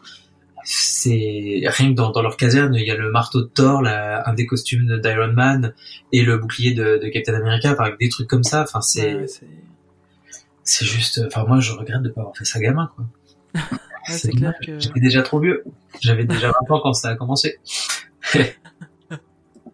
c'est 0.69 1.63
rien 1.65 1.91
que 1.91 1.95
dans, 1.95 2.11
dans 2.11 2.23
leur 2.23 2.37
caserne, 2.37 2.75
il 2.75 2.85
y 2.85 2.91
a 2.91 2.97
le 2.97 3.11
marteau 3.13 3.43
de 3.43 3.47
Thor, 3.47 3.83
la, 3.83 4.29
un 4.29 4.35
des 4.35 4.47
costumes 4.47 5.01
d'Iron 5.01 5.33
Man 5.33 5.73
et 6.13 6.23
le 6.23 6.39
bouclier 6.39 6.75
de, 6.75 6.99
de 7.03 7.09
Captain 7.09 7.35
America, 7.35 7.73
enfin, 7.73 7.85
avec 7.85 8.01
des 8.01 8.09
trucs 8.09 8.29
comme 8.29 8.43
ça. 8.43 8.63
Enfin 8.63 8.81
c'est 8.81 9.15
Ouais, 9.15 9.27
c'est 9.29 9.47
c'est 10.65 10.85
juste, 10.85 11.23
enfin 11.25 11.45
moi 11.47 11.61
je 11.61 11.73
regrette 11.73 12.03
de 12.03 12.09
pas 12.09 12.23
avoir 12.23 12.37
fait 12.37 12.45
ça 12.45 12.59
gamin 12.59 12.91
quoi. 12.97 13.05
ouais, 13.55 13.61
c'est 14.09 14.33
clair 14.33 14.55
que. 14.61 14.81
J'étais 14.81 14.99
déjà 14.99 15.23
trop 15.23 15.39
vieux. 15.39 15.63
J'avais 16.01 16.25
déjà 16.25 16.49
20 16.69 16.75
ans 16.75 16.81
quand 16.83 16.93
ça 16.93 17.11
a 17.11 17.15
commencé. 17.15 17.59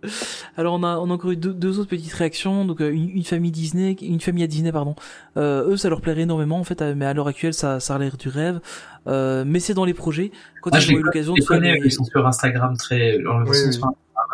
Alors 0.56 0.74
on 0.74 0.82
a, 0.82 0.96
on 0.98 1.10
a 1.10 1.12
encore 1.14 1.30
eu 1.30 1.36
deux, 1.36 1.52
deux 1.52 1.78
autres 1.78 1.88
petites 1.90 2.12
réactions. 2.12 2.64
Donc 2.64 2.80
euh, 2.80 2.90
une, 2.92 3.08
une 3.10 3.24
famille 3.24 3.50
Disney, 3.52 3.96
une 4.02 4.20
famille 4.20 4.44
à 4.44 4.46
Disney, 4.46 4.72
pardon. 4.72 4.94
Euh, 5.36 5.68
eux, 5.70 5.76
ça 5.76 5.88
leur 5.88 6.00
plairait 6.00 6.22
énormément 6.22 6.58
en 6.58 6.64
fait, 6.64 6.82
euh, 6.82 6.94
mais 6.96 7.06
à 7.06 7.14
l'heure 7.14 7.28
actuelle, 7.28 7.54
ça, 7.54 7.80
ça 7.80 7.94
a 7.94 7.98
l'air 7.98 8.16
du 8.16 8.28
rêve. 8.28 8.60
Euh, 9.06 9.44
mais 9.46 9.58
c'est 9.60 9.74
dans 9.74 9.84
les 9.84 9.94
projets. 9.94 10.30
Quand 10.62 10.70
Ah, 10.72 10.78
les 10.78 10.90
eu 10.92 11.02
l'occasion 11.02 11.34
Je 11.34 11.40
de 11.40 11.42
les 11.42 11.46
faire 11.46 11.56
connais, 11.58 11.80
des- 11.80 11.86
ils 11.86 11.92
sont 11.92 12.04
sur 12.04 12.26
Instagram 12.26 12.76
très. 12.76 13.18
les 13.18 13.24
Oui, 13.26 13.42
oui. 13.50 13.72
sur 13.72 13.86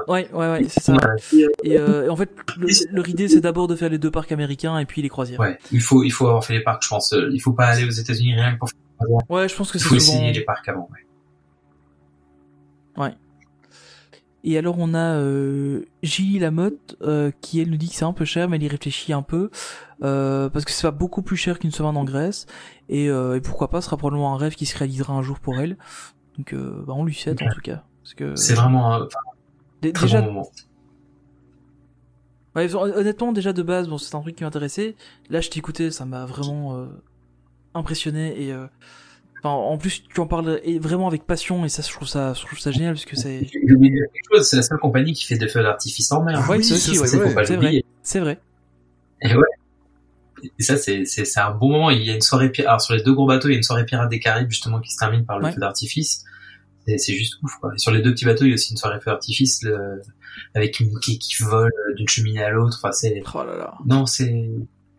Ouais, 0.07 0.28
ouais, 0.32 0.51
ouais, 0.51 0.65
c'est 0.69 0.81
ça. 0.82 0.97
Et, 1.65 1.78
euh, 1.78 2.07
et 2.07 2.09
en 2.11 2.16
fait, 2.16 2.31
le- 2.59 2.69
leur 2.95 3.09
idée, 3.09 3.27
c'est 3.28 3.40
d'abord 3.40 3.66
de 3.69 3.74
faire 3.74 3.89
les 3.89 3.99
deux 3.99 4.11
parcs 4.11 4.31
américains 4.32 4.78
et 4.78 4.85
puis 4.85 5.01
les 5.03 5.09
croisières. 5.09 5.40
Ouais, 5.40 5.59
il 5.73 5.81
faut, 5.81 6.03
il 6.05 6.11
faut 6.11 6.27
avoir 6.27 6.45
fait 6.45 6.53
les 6.55 6.62
parcs, 6.62 6.82
je 6.85 6.89
pense. 6.89 7.15
Il 7.32 7.40
faut 7.40 7.53
pas 7.53 7.66
aller 7.66 7.85
aux 7.86 7.90
États-Unis 7.90 8.35
rien 8.35 8.53
que 8.55 8.59
pour 8.59 8.69
faire. 8.69 8.78
Ouais, 9.31 9.49
je 9.49 9.55
pense 9.57 9.73
que 9.73 9.78
Il 9.78 9.81
c'est 9.81 9.89
faut 9.89 9.99
souvent. 9.99 10.19
essayer 10.19 10.32
les 10.32 10.43
parcs 10.45 10.69
avant. 10.69 10.89
ouais. 12.97 13.15
Et 14.44 14.56
alors 14.56 14.77
on 14.78 14.94
a 14.94 15.15
euh, 15.16 15.85
Gilles 16.02 16.40
Lamotte 16.40 16.97
euh, 17.02 17.31
qui 17.40 17.60
elle 17.60 17.70
nous 17.70 17.77
dit 17.77 17.89
que 17.89 17.94
c'est 17.94 18.05
un 18.05 18.12
peu 18.12 18.24
cher 18.24 18.48
mais 18.48 18.56
elle 18.56 18.62
y 18.62 18.69
réfléchit 18.69 19.12
un 19.12 19.23
peu 19.23 19.51
euh, 20.02 20.48
parce 20.48 20.65
que 20.65 20.70
c'est 20.70 20.86
pas 20.86 20.93
beaucoup 20.93 21.23
plus 21.23 21.36
cher 21.36 21.59
qu'une 21.59 21.73
semaine 21.73 21.97
en 21.97 22.05
Grèce. 22.05 22.47
Et, 22.89 23.10
euh, 23.10 23.36
et 23.36 23.40
pourquoi 23.40 23.69
pas 23.69 23.81
ce 23.81 23.86
sera 23.86 23.97
probablement 23.97 24.32
un 24.35 24.39
rêve 24.39 24.55
qui 24.55 24.65
se 24.66 24.78
réalisera 24.78 25.12
un 25.12 25.23
jour 25.23 25.40
pour 25.40 25.59
elle. 25.60 25.77
Donc 26.36 26.52
euh, 26.52 26.85
bah, 26.86 26.93
on 26.97 27.05
lui 27.05 27.15
souhaite 27.15 27.43
en 27.43 27.48
tout 27.48 27.60
cas. 27.60 27.82
Parce 28.02 28.15
que 28.15 28.36
C'est 28.36 28.55
vraiment 28.55 28.94
un 28.94 29.09
Dé- 29.82 29.93
très 29.93 30.06
déjà 30.06 30.20
bon 30.23 30.28
moment. 30.28 30.48
ouais, 32.56 32.74
hon- 32.74 32.81
honnêtement 32.97 33.32
déjà 33.32 33.52
de 33.52 33.62
base 33.62 33.89
bon 33.89 33.98
c'est 33.98 34.15
un 34.15 34.20
truc 34.20 34.36
qui 34.36 34.44
m'intéressait. 34.44 34.97
Là 35.31 35.40
je 35.40 35.51
t'écoutais 35.51 35.90
ça 35.90 36.05
m'a 36.05 36.24
vraiment 36.27 36.77
euh, 36.77 36.86
impressionné 37.74 38.40
et 38.43 38.52
euh, 38.52 38.66
enfin, 39.43 39.51
en 39.51 39.78
plus 39.78 40.02
tu 40.02 40.20
en 40.20 40.27
parles 40.27 40.60
et 40.65 40.78
vraiment 40.78 41.06
avec 41.09 41.24
passion 41.27 41.65
et 41.65 41.69
ça 41.69 41.82
je 41.82 41.90
trouve 41.93 42.09
ça 42.09 42.32
je 42.35 42.44
trouve 42.44 42.59
ça 42.59 42.70
génial 42.70 42.94
parce 42.94 43.05
que 43.05 43.16
c'est 43.16 43.47
J'ai 43.52 43.73
oublié 43.74 43.93
quelque 44.12 44.36
chose, 44.36 44.47
c'est 44.48 44.56
la 44.56 44.62
seule 44.62 44.78
compagnie 44.78 45.12
qui 45.12 45.24
fait 45.24 45.39
des 45.39 45.48
feux 45.48 45.62
d'artifice 45.62 46.10
en 46.12 46.23
mer. 46.24 46.39
Ouais, 46.48 46.59
oui, 46.59 46.65
c'est 46.65 46.74
ouais, 46.98 47.06
c'est 47.06 47.19
faut 47.19 47.24
vrai. 47.24 47.35
pas 47.35 47.44
c'est 47.44 47.55
vrai 47.56 47.65
l'oublier. 47.66 47.85
c'est 48.02 48.20
vrai 48.20 48.40
Et 49.23 49.35
ouais. 49.35 49.43
Et 50.59 50.62
ça, 50.62 50.77
c'est, 50.77 51.05
c'est, 51.05 51.24
c'est 51.24 51.40
un 51.40 51.51
bon 51.51 51.69
moment. 51.73 51.90
Il 51.90 52.01
y 52.05 52.10
a 52.10 52.15
une 52.15 52.20
soirée 52.20 52.52
pirate. 52.52 52.69
Alors, 52.69 52.81
sur 52.81 52.94
les 52.94 53.02
deux 53.02 53.12
gros 53.12 53.27
bateaux, 53.27 53.48
il 53.48 53.52
y 53.52 53.55
a 53.55 53.56
une 53.56 53.65
soirée 53.65 53.85
pirate 53.85 54.09
des 54.09 54.20
Caraïbes, 54.20 54.48
justement, 54.48 54.78
qui 54.81 54.93
se 54.93 54.97
termine 54.97 55.24
par 55.27 55.40
le 55.40 55.47
Ouais. 55.47 55.52
feu 55.52 55.59
d'artifice. 55.60 56.23
Et 56.86 56.97
c'est 56.97 57.12
juste 57.12 57.35
ouf, 57.43 57.51
quoi. 57.60 57.73
Et 57.74 57.78
sur 57.78 57.90
les 57.90 58.02
deux 58.02 58.12
petits 58.12 58.24
bateaux, 58.24 58.44
il 58.44 58.51
y 58.51 58.52
a 58.52 58.55
aussi 58.55 58.70
une 58.70 58.77
soirée 58.77 59.01
feu 59.01 59.10
d'artifice, 59.10 59.65
le- 59.65 60.01
avec 60.55 60.78
une 60.78 60.90
Mickey 60.90 61.19
qui 61.19 61.43
vole 61.43 61.73
euh, 61.90 61.94
d'une 61.97 62.06
cheminée 62.06 62.44
à 62.44 62.51
l'autre. 62.51 62.78
Enfin, 62.81 62.93
c'est, 62.93 63.20
oh 63.35 63.39
là 63.43 63.56
là 63.56 63.74
non, 63.86 64.06
c'est, 64.06 64.48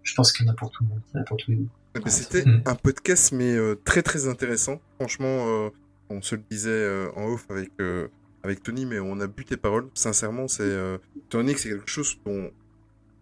je 0.03 0.13
pense 0.13 0.33
qu'il 0.33 0.45
y 0.45 0.49
en 0.49 0.51
a 0.51 0.55
pour 0.55 0.71
tout 0.71 0.83
le 0.83 0.89
monde. 0.89 0.99
Il 1.13 1.15
y 1.15 1.19
en 1.19 1.21
a 1.21 1.23
pour 1.23 1.37
tous 1.37 1.51
les 1.51 1.57
goûts. 1.57 1.69
Ouais, 2.03 2.09
C'était 2.11 2.43
un 2.65 2.75
podcast, 2.75 3.31
mais 3.31 3.53
euh, 3.55 3.75
très 3.83 4.01
très 4.01 4.27
intéressant. 4.27 4.79
Franchement, 4.99 5.45
euh, 5.47 5.69
on 6.09 6.21
se 6.21 6.35
le 6.35 6.43
disait 6.49 6.69
euh, 6.69 7.09
en 7.15 7.25
off 7.33 7.45
avec, 7.49 7.71
euh, 7.81 8.07
avec 8.43 8.63
Tony, 8.63 8.85
mais 8.85 8.99
on 8.99 9.19
a 9.19 9.27
bu 9.27 9.45
tes 9.45 9.57
paroles. 9.57 9.87
Sincèrement, 9.93 10.47
c'est 10.47 10.63
euh, 10.63 10.97
étant 11.17 11.39
donné 11.39 11.53
que 11.53 11.59
c'est 11.59 11.69
quelque 11.69 11.89
chose 11.89 12.17
dont 12.25 12.31
on 12.45 12.51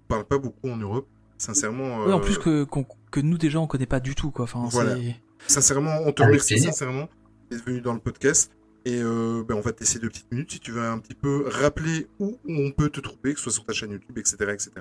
parle 0.07 0.25
pas 0.25 0.37
beaucoup 0.37 0.69
en 0.69 0.77
Europe. 0.77 1.07
Sincèrement, 1.37 2.05
Ouais, 2.05 2.13
en 2.13 2.19
plus 2.19 2.37
que, 2.39 2.65
que 3.11 3.19
nous 3.19 3.37
déjà 3.37 3.59
on 3.59 3.67
connaît 3.67 3.85
pas 3.85 3.99
du 3.99 4.15
tout 4.15 4.31
quoi. 4.31 4.43
Enfin, 4.45 4.67
Voilà. 4.71 4.95
c'est- 4.95 5.15
sincèrement, 5.47 5.99
on 6.05 6.11
te 6.11 6.23
Avec 6.23 6.41
remercie 6.41 6.59
sincèrement 6.59 7.07
d'être 7.51 7.63
venu 7.65 7.81
dans 7.81 7.93
le 7.93 7.99
podcast. 7.99 8.51
Et 8.85 9.01
euh, 9.03 9.43
ben, 9.45 9.55
on 9.55 9.59
va 9.61 9.73
te 9.73 9.81
laisser 9.81 9.99
deux 9.99 10.07
petites 10.07 10.31
minutes 10.31 10.49
si 10.51 10.59
tu 10.61 10.71
veux 10.71 10.81
un 10.81 10.97
petit 10.99 11.13
peu 11.13 11.43
rappeler 11.47 12.07
où 12.19 12.37
on 12.47 12.71
peut 12.71 12.89
te 12.89 13.01
trouver, 13.01 13.33
que 13.33 13.39
ce 13.39 13.43
soit 13.43 13.51
sur 13.51 13.65
ta 13.65 13.73
chaîne 13.73 13.91
YouTube, 13.91 14.17
etc. 14.17 14.35
etc. 14.53 14.71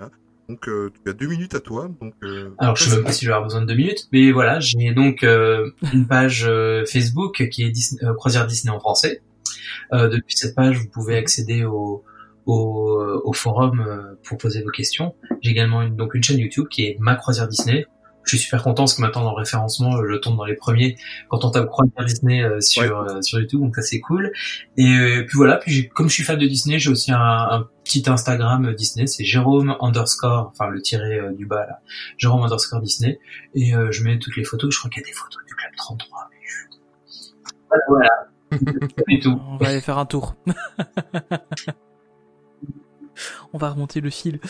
Donc 0.49 0.69
euh, 0.69 0.91
tu 1.05 1.11
as 1.11 1.13
deux 1.13 1.27
minutes 1.27 1.55
à 1.55 1.61
toi. 1.61 1.91
Donc, 2.01 2.15
euh, 2.23 2.51
Alors, 2.59 2.77
je 2.77 2.85
sais 2.85 2.95
même 2.97 3.05
pas 3.05 3.13
si 3.13 3.25
je 3.25 3.31
vais 3.31 3.35
avoir 3.35 3.47
besoin 3.49 3.63
de 3.63 3.67
deux 3.67 3.75
minutes, 3.75 4.07
mais 4.13 4.31
voilà, 4.33 4.61
j'ai 4.61 4.93
donc 4.95 5.25
euh, 5.25 5.71
une 5.93 6.07
page 6.07 6.45
euh, 6.47 6.85
Facebook 6.87 7.49
qui 7.51 7.65
est 7.65 7.71
Disney- 7.71 8.05
euh, 8.05 8.15
Croisière 8.15 8.47
Disney 8.47 8.73
en 8.75 8.79
français. 8.79 9.23
Euh, 9.93 10.09
depuis 10.09 10.37
cette 10.37 10.55
page, 10.55 10.79
vous 10.79 10.89
pouvez 10.89 11.17
accéder 11.17 11.65
au, 11.65 12.05
au, 12.47 13.21
au 13.25 13.33
forum 13.33 13.85
euh, 13.87 14.15
pour 14.25 14.39
poser 14.39 14.63
vos 14.63 14.71
questions. 14.71 15.15
J'ai 15.43 15.51
également 15.51 15.83
une, 15.83 15.97
donc 15.97 16.15
une 16.15 16.23
chaîne 16.23 16.39
YouTube 16.39 16.67
qui 16.71 16.85
est 16.85 16.97
Ma 17.01 17.17
Croisière 17.17 17.49
Disney. 17.49 17.87
Je 18.27 18.37
suis 18.37 18.39
super 18.45 18.63
content 18.63 18.83
parce 18.83 18.95
que 18.95 19.01
maintenant 19.03 19.23
dans 19.23 19.31
le 19.31 19.37
référencement, 19.37 19.93
je 20.05 20.17
tombe 20.17 20.37
dans 20.37 20.45
les 20.45 20.57
premiers 20.57 20.97
quand 21.29 21.45
on 21.45 21.51
tape 21.51 21.69
Croisière 21.69 22.05
Disney 22.05 22.43
euh, 22.43 22.61
sur 22.61 22.99
euh, 23.01 23.23
sur 23.23 23.39
YouTube, 23.39 23.61
donc 23.61 23.77
ça 23.77 23.83
c'est 23.83 24.01
cool. 24.01 24.33
Et 24.77 24.85
euh, 24.85 25.25
puis 25.27 25.37
voilà, 25.37 25.57
puis 25.59 25.71
j'ai- 25.73 25.89
comme 25.89 26.09
je 26.09 26.15
suis 26.15 26.25
fan 26.25 26.37
de 26.37 26.45
Disney, 26.47 26.79
j'ai 26.81 26.91
aussi 26.91 27.13
un, 27.13 27.19
un 27.21 27.69
petit 27.85 28.03
Instagram 28.09 28.67
euh, 28.67 28.75
Disney, 28.75 29.07
c'est 29.07 29.25
Jérôme 29.25 29.77
underscore, 29.81 30.51
enfin 30.53 30.69
le 30.71 30.83
tiré 30.83 31.19
euh, 31.21 31.33
du 31.33 31.47
bas 31.47 31.67
là, 31.67 31.79
Jérôme 32.19 32.43
underscore 32.43 32.81
Disney, 32.81 33.21
et 33.55 33.75
euh, 33.77 33.93
je 33.93 34.03
mets 34.03 34.19
toutes 34.19 34.37
les 34.37 34.45
photos. 34.45 34.75
Je 34.75 34.79
crois 34.81 34.91
qu'il 34.91 35.03
y 35.03 35.05
a 35.05 35.09
des 35.09 35.13
photos 35.15 35.41
du 35.47 35.55
club 35.55 35.71
33. 35.77 36.29
Mais 36.31 36.37
je... 36.45 36.57
Voilà, 37.69 37.85
voilà. 37.89 39.03
Et 39.09 39.21
tout. 39.21 39.41
On 39.49 39.57
va 39.57 39.69
aller 39.69 39.81
faire 39.81 39.99
un 39.99 40.07
tour. 40.07 40.35
on 43.53 43.59
va 43.59 43.71
remonter 43.71 44.01
le 44.01 44.11
fil. 44.11 44.41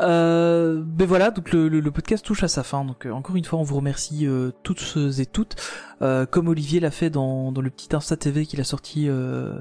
Euh, 0.00 0.82
ben 0.84 1.06
voilà, 1.06 1.30
donc 1.30 1.52
le, 1.52 1.68
le- 1.68 1.80
le 1.80 1.90
podcast 1.90 2.24
touche 2.24 2.42
à 2.42 2.48
sa 2.48 2.62
fin. 2.62 2.84
Donc 2.84 3.06
euh, 3.06 3.10
encore 3.12 3.36
une 3.36 3.44
fois, 3.44 3.58
on 3.58 3.62
vous 3.62 3.76
remercie 3.76 4.26
euh, 4.26 4.50
toutes 4.62 4.96
et 5.18 5.26
toutes, 5.26 5.56
Euh, 6.02 6.24
comme 6.26 6.48
Olivier 6.48 6.80
l'a 6.80 6.90
fait 6.90 7.10
dans, 7.10 7.52
dans 7.52 7.60
le 7.60 7.68
petit 7.70 7.94
Insta 7.94 8.16
TV 8.16 8.46
qu'il 8.46 8.58
a 8.60 8.64
sorti 8.64 9.06
euh, 9.08 9.58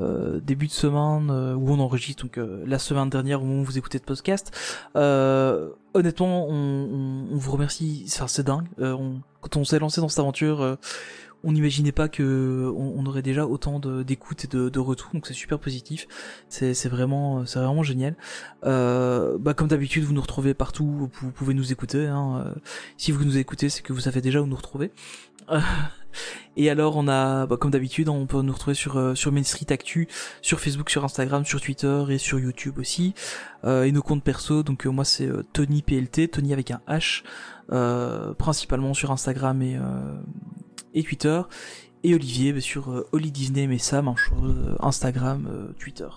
euh, 0.00 0.40
début 0.40 0.66
de 0.68 0.72
semaine 0.72 1.30
euh, 1.30 1.54
où 1.54 1.70
on 1.70 1.80
enregistre. 1.80 2.22
Donc 2.24 2.38
euh, 2.38 2.62
la 2.66 2.78
semaine 2.78 3.10
dernière 3.10 3.42
au 3.42 3.44
moment 3.44 3.62
où 3.62 3.64
vous 3.64 3.78
écoutez 3.78 3.98
ce 3.98 4.04
podcast. 4.04 4.52
Euh, 4.96 5.70
honnêtement, 5.94 6.46
on, 6.48 6.52
on- 6.54 7.26
on 7.32 7.36
vous 7.36 7.50
remercie. 7.52 8.04
Enfin, 8.08 8.28
c'est 8.28 8.44
dingue. 8.44 8.66
On- 8.78 9.20
quand 9.40 9.56
on 9.56 9.64
s'est 9.64 9.78
lancé 9.80 10.00
dans 10.00 10.08
cette 10.08 10.20
aventure. 10.20 10.78
On 11.44 11.52
n'imaginait 11.52 11.92
pas 11.92 12.08
que 12.08 12.72
on, 12.76 12.94
on 12.96 13.06
aurait 13.06 13.22
déjà 13.22 13.46
autant 13.46 13.78
d'écoute 13.78 14.44
et 14.44 14.48
de, 14.48 14.68
de 14.68 14.78
retours, 14.78 15.10
donc 15.12 15.26
c'est 15.26 15.34
super 15.34 15.58
positif. 15.58 16.06
C'est 16.48 16.88
vraiment, 16.88 17.46
c'est 17.46 17.58
vraiment 17.58 17.82
génial. 17.82 18.16
Euh, 18.64 19.38
bah 19.38 19.54
comme 19.54 19.68
d'habitude, 19.68 20.04
vous 20.04 20.12
nous 20.12 20.20
retrouvez 20.20 20.54
partout. 20.54 21.10
Vous, 21.12 21.30
pouvez 21.30 21.54
nous 21.54 21.72
écouter. 21.72 22.06
Hein. 22.06 22.44
Euh, 22.46 22.60
Si 22.96 23.12
vous 23.12 23.24
nous 23.24 23.38
écoutez, 23.38 23.68
c'est 23.68 23.82
que 23.82 23.92
vous 23.92 24.00
savez 24.00 24.20
déjà 24.20 24.40
où 24.40 24.46
nous 24.46 24.56
retrouver. 24.56 24.90
Euh, 25.50 25.60
Et 26.56 26.70
alors, 26.70 26.96
on 26.96 27.08
a, 27.08 27.46
bah, 27.46 27.56
comme 27.56 27.72
d'habitude, 27.72 28.08
on 28.08 28.26
peut 28.26 28.40
nous 28.40 28.52
retrouver 28.52 28.74
sur 28.74 28.96
euh, 28.96 29.14
sur 29.14 29.32
Main 29.32 29.42
Street 29.42 29.72
Actu, 29.72 30.08
sur 30.42 30.60
Facebook, 30.60 30.88
sur 30.88 31.04
Instagram, 31.04 31.44
sur 31.44 31.60
Twitter 31.60 32.04
et 32.08 32.18
sur 32.18 32.38
YouTube 32.38 32.78
aussi. 32.78 33.14
Et 33.66 33.92
nos 33.92 34.02
comptes 34.02 34.22
perso, 34.22 34.62
donc 34.62 34.84
moi 34.84 35.06
c'est 35.06 35.26
Tony 35.54 35.80
PLT, 35.80 36.28
Tony 36.28 36.52
avec 36.52 36.70
un 36.70 36.82
H, 36.86 37.22
principalement 38.34 38.92
sur 38.92 39.10
Instagram 39.10 39.62
et 39.62 39.78
et 40.94 41.02
Twitter. 41.02 41.42
Et 42.02 42.14
Olivier 42.14 42.52
bah, 42.52 42.60
sur 42.60 42.90
euh, 42.90 43.08
Oli 43.12 43.30
Disney, 43.32 43.66
mais 43.66 43.78
chose, 43.78 44.04
euh, 44.42 44.76
Instagram, 44.80 45.48
euh, 45.50 45.72
Twitter. 45.78 46.08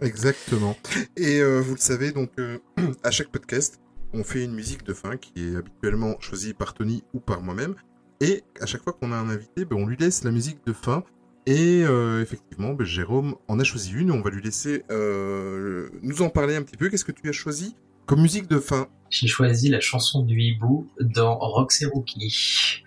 Exactement. 0.00 0.76
Et 1.16 1.40
euh, 1.40 1.60
vous 1.60 1.74
le 1.74 1.80
savez, 1.80 2.12
donc 2.12 2.30
euh, 2.38 2.58
à 3.04 3.10
chaque 3.10 3.28
podcast, 3.28 3.80
on 4.12 4.24
fait 4.24 4.44
une 4.44 4.52
musique 4.52 4.84
de 4.84 4.94
fin 4.94 5.16
qui 5.16 5.32
est 5.36 5.56
habituellement 5.56 6.16
choisie 6.20 6.54
par 6.54 6.74
Tony 6.74 7.04
ou 7.14 7.20
par 7.20 7.42
moi-même. 7.42 7.74
Et 8.20 8.42
à 8.60 8.66
chaque 8.66 8.82
fois 8.82 8.92
qu'on 8.92 9.12
a 9.12 9.16
un 9.16 9.28
invité, 9.28 9.64
ben, 9.64 9.76
on 9.76 9.86
lui 9.86 9.96
laisse 9.96 10.24
la 10.24 10.30
musique 10.30 10.58
de 10.66 10.72
fin. 10.72 11.04
Et 11.46 11.82
euh, 11.84 12.22
effectivement, 12.22 12.74
ben, 12.74 12.86
Jérôme 12.86 13.34
en 13.48 13.58
a 13.58 13.64
choisi 13.64 13.92
une. 13.92 14.10
On 14.10 14.20
va 14.20 14.30
lui 14.30 14.42
laisser 14.42 14.84
euh, 14.90 15.88
nous 16.02 16.22
en 16.22 16.28
parler 16.28 16.56
un 16.56 16.62
petit 16.62 16.76
peu. 16.76 16.88
Qu'est-ce 16.88 17.04
que 17.04 17.12
tu 17.12 17.28
as 17.28 17.32
choisi 17.32 17.76
comme 18.06 18.22
musique 18.22 18.48
de 18.48 18.58
fin? 18.58 18.88
J'ai 19.10 19.26
choisi 19.28 19.68
la 19.68 19.80
chanson 19.80 20.22
du 20.22 20.40
hibou 20.40 20.86
dans 21.00 21.38
Roxy 21.38 21.86
Rookie. 21.86 22.84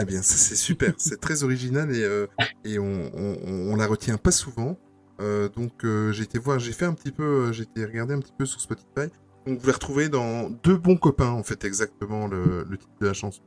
Eh 0.00 0.04
bien, 0.04 0.22
c'est 0.22 0.56
super. 0.56 0.94
c'est 0.98 1.20
très 1.20 1.42
original 1.42 1.94
et, 1.94 2.02
euh, 2.02 2.26
et 2.64 2.78
on, 2.78 3.10
on, 3.14 3.72
on 3.72 3.76
la 3.76 3.86
retient 3.86 4.18
pas 4.18 4.30
souvent. 4.30 4.78
Euh, 5.20 5.48
donc 5.48 5.72
euh, 5.84 6.12
j'ai 6.12 6.24
été 6.24 6.38
voir, 6.38 6.58
j'ai 6.58 6.72
fait 6.72 6.84
un 6.84 6.92
petit 6.94 7.10
peu, 7.12 7.50
j'ai 7.52 7.62
été 7.62 7.84
regarder 7.84 8.14
un 8.14 8.20
petit 8.20 8.34
peu 8.38 8.44
sur 8.46 8.60
Spotify. 8.60 9.10
Donc 9.46 9.60
vous 9.60 9.66
la 9.66 9.72
retrouvez 9.72 10.08
dans 10.08 10.50
Deux 10.50 10.76
bons 10.76 10.96
copains 10.96 11.30
en 11.30 11.42
fait 11.42 11.64
exactement 11.64 12.26
le, 12.26 12.64
le 12.68 12.76
titre 12.76 12.92
de 13.00 13.06
la 13.06 13.14
chanson. 13.14 13.40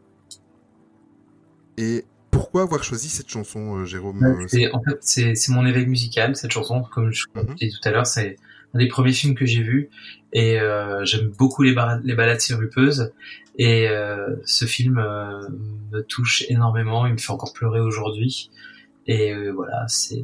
Et 1.78 2.06
pourquoi 2.32 2.64
avoir 2.64 2.84
choisi 2.84 3.10
cette 3.10 3.30
chanson, 3.30 3.86
Jérôme 3.86 4.46
C'est- 4.48 4.72
en 4.72 4.82
fait, 4.84 4.98
c'est 5.02 5.36
c'est 5.36 5.52
mon 5.52 5.66
éveil 5.66 5.86
musical, 5.88 6.36
cette 6.36 6.52
chanson. 6.52 6.84
Comme 6.94 7.12
je 7.12 7.26
Mhm. 7.36 7.56
disais 7.56 7.72
tout 7.72 7.88
à 7.88 7.92
l'heure, 7.92 8.08
c'est 8.08 8.36
un 8.74 8.80
des 8.80 8.88
premiers 8.88 9.14
films 9.14 9.36
que 9.36 9.46
j'ai 9.46 9.64
vu. 9.64 9.90
Et 10.34 10.60
euh, 10.60 11.04
j'aime 11.06 11.30
beaucoup 11.30 11.64
les, 11.64 11.76
les 12.04 12.16
balades 12.16 12.40
sirupeuses. 12.40 13.12
Et 13.60 13.88
euh, 13.90 14.36
ce 14.46 14.66
film 14.66 14.98
euh, 14.98 15.48
me 15.92 16.02
touche 16.02 16.44
énormément. 16.50 17.06
Il 17.06 17.14
me 17.14 17.18
fait 17.18 17.32
encore 17.32 17.54
pleurer 17.54 17.80
aujourd'hui. 17.82 18.50
Et 19.06 19.32
euh, 19.34 19.52
voilà, 19.52 19.86
c'est... 19.88 20.16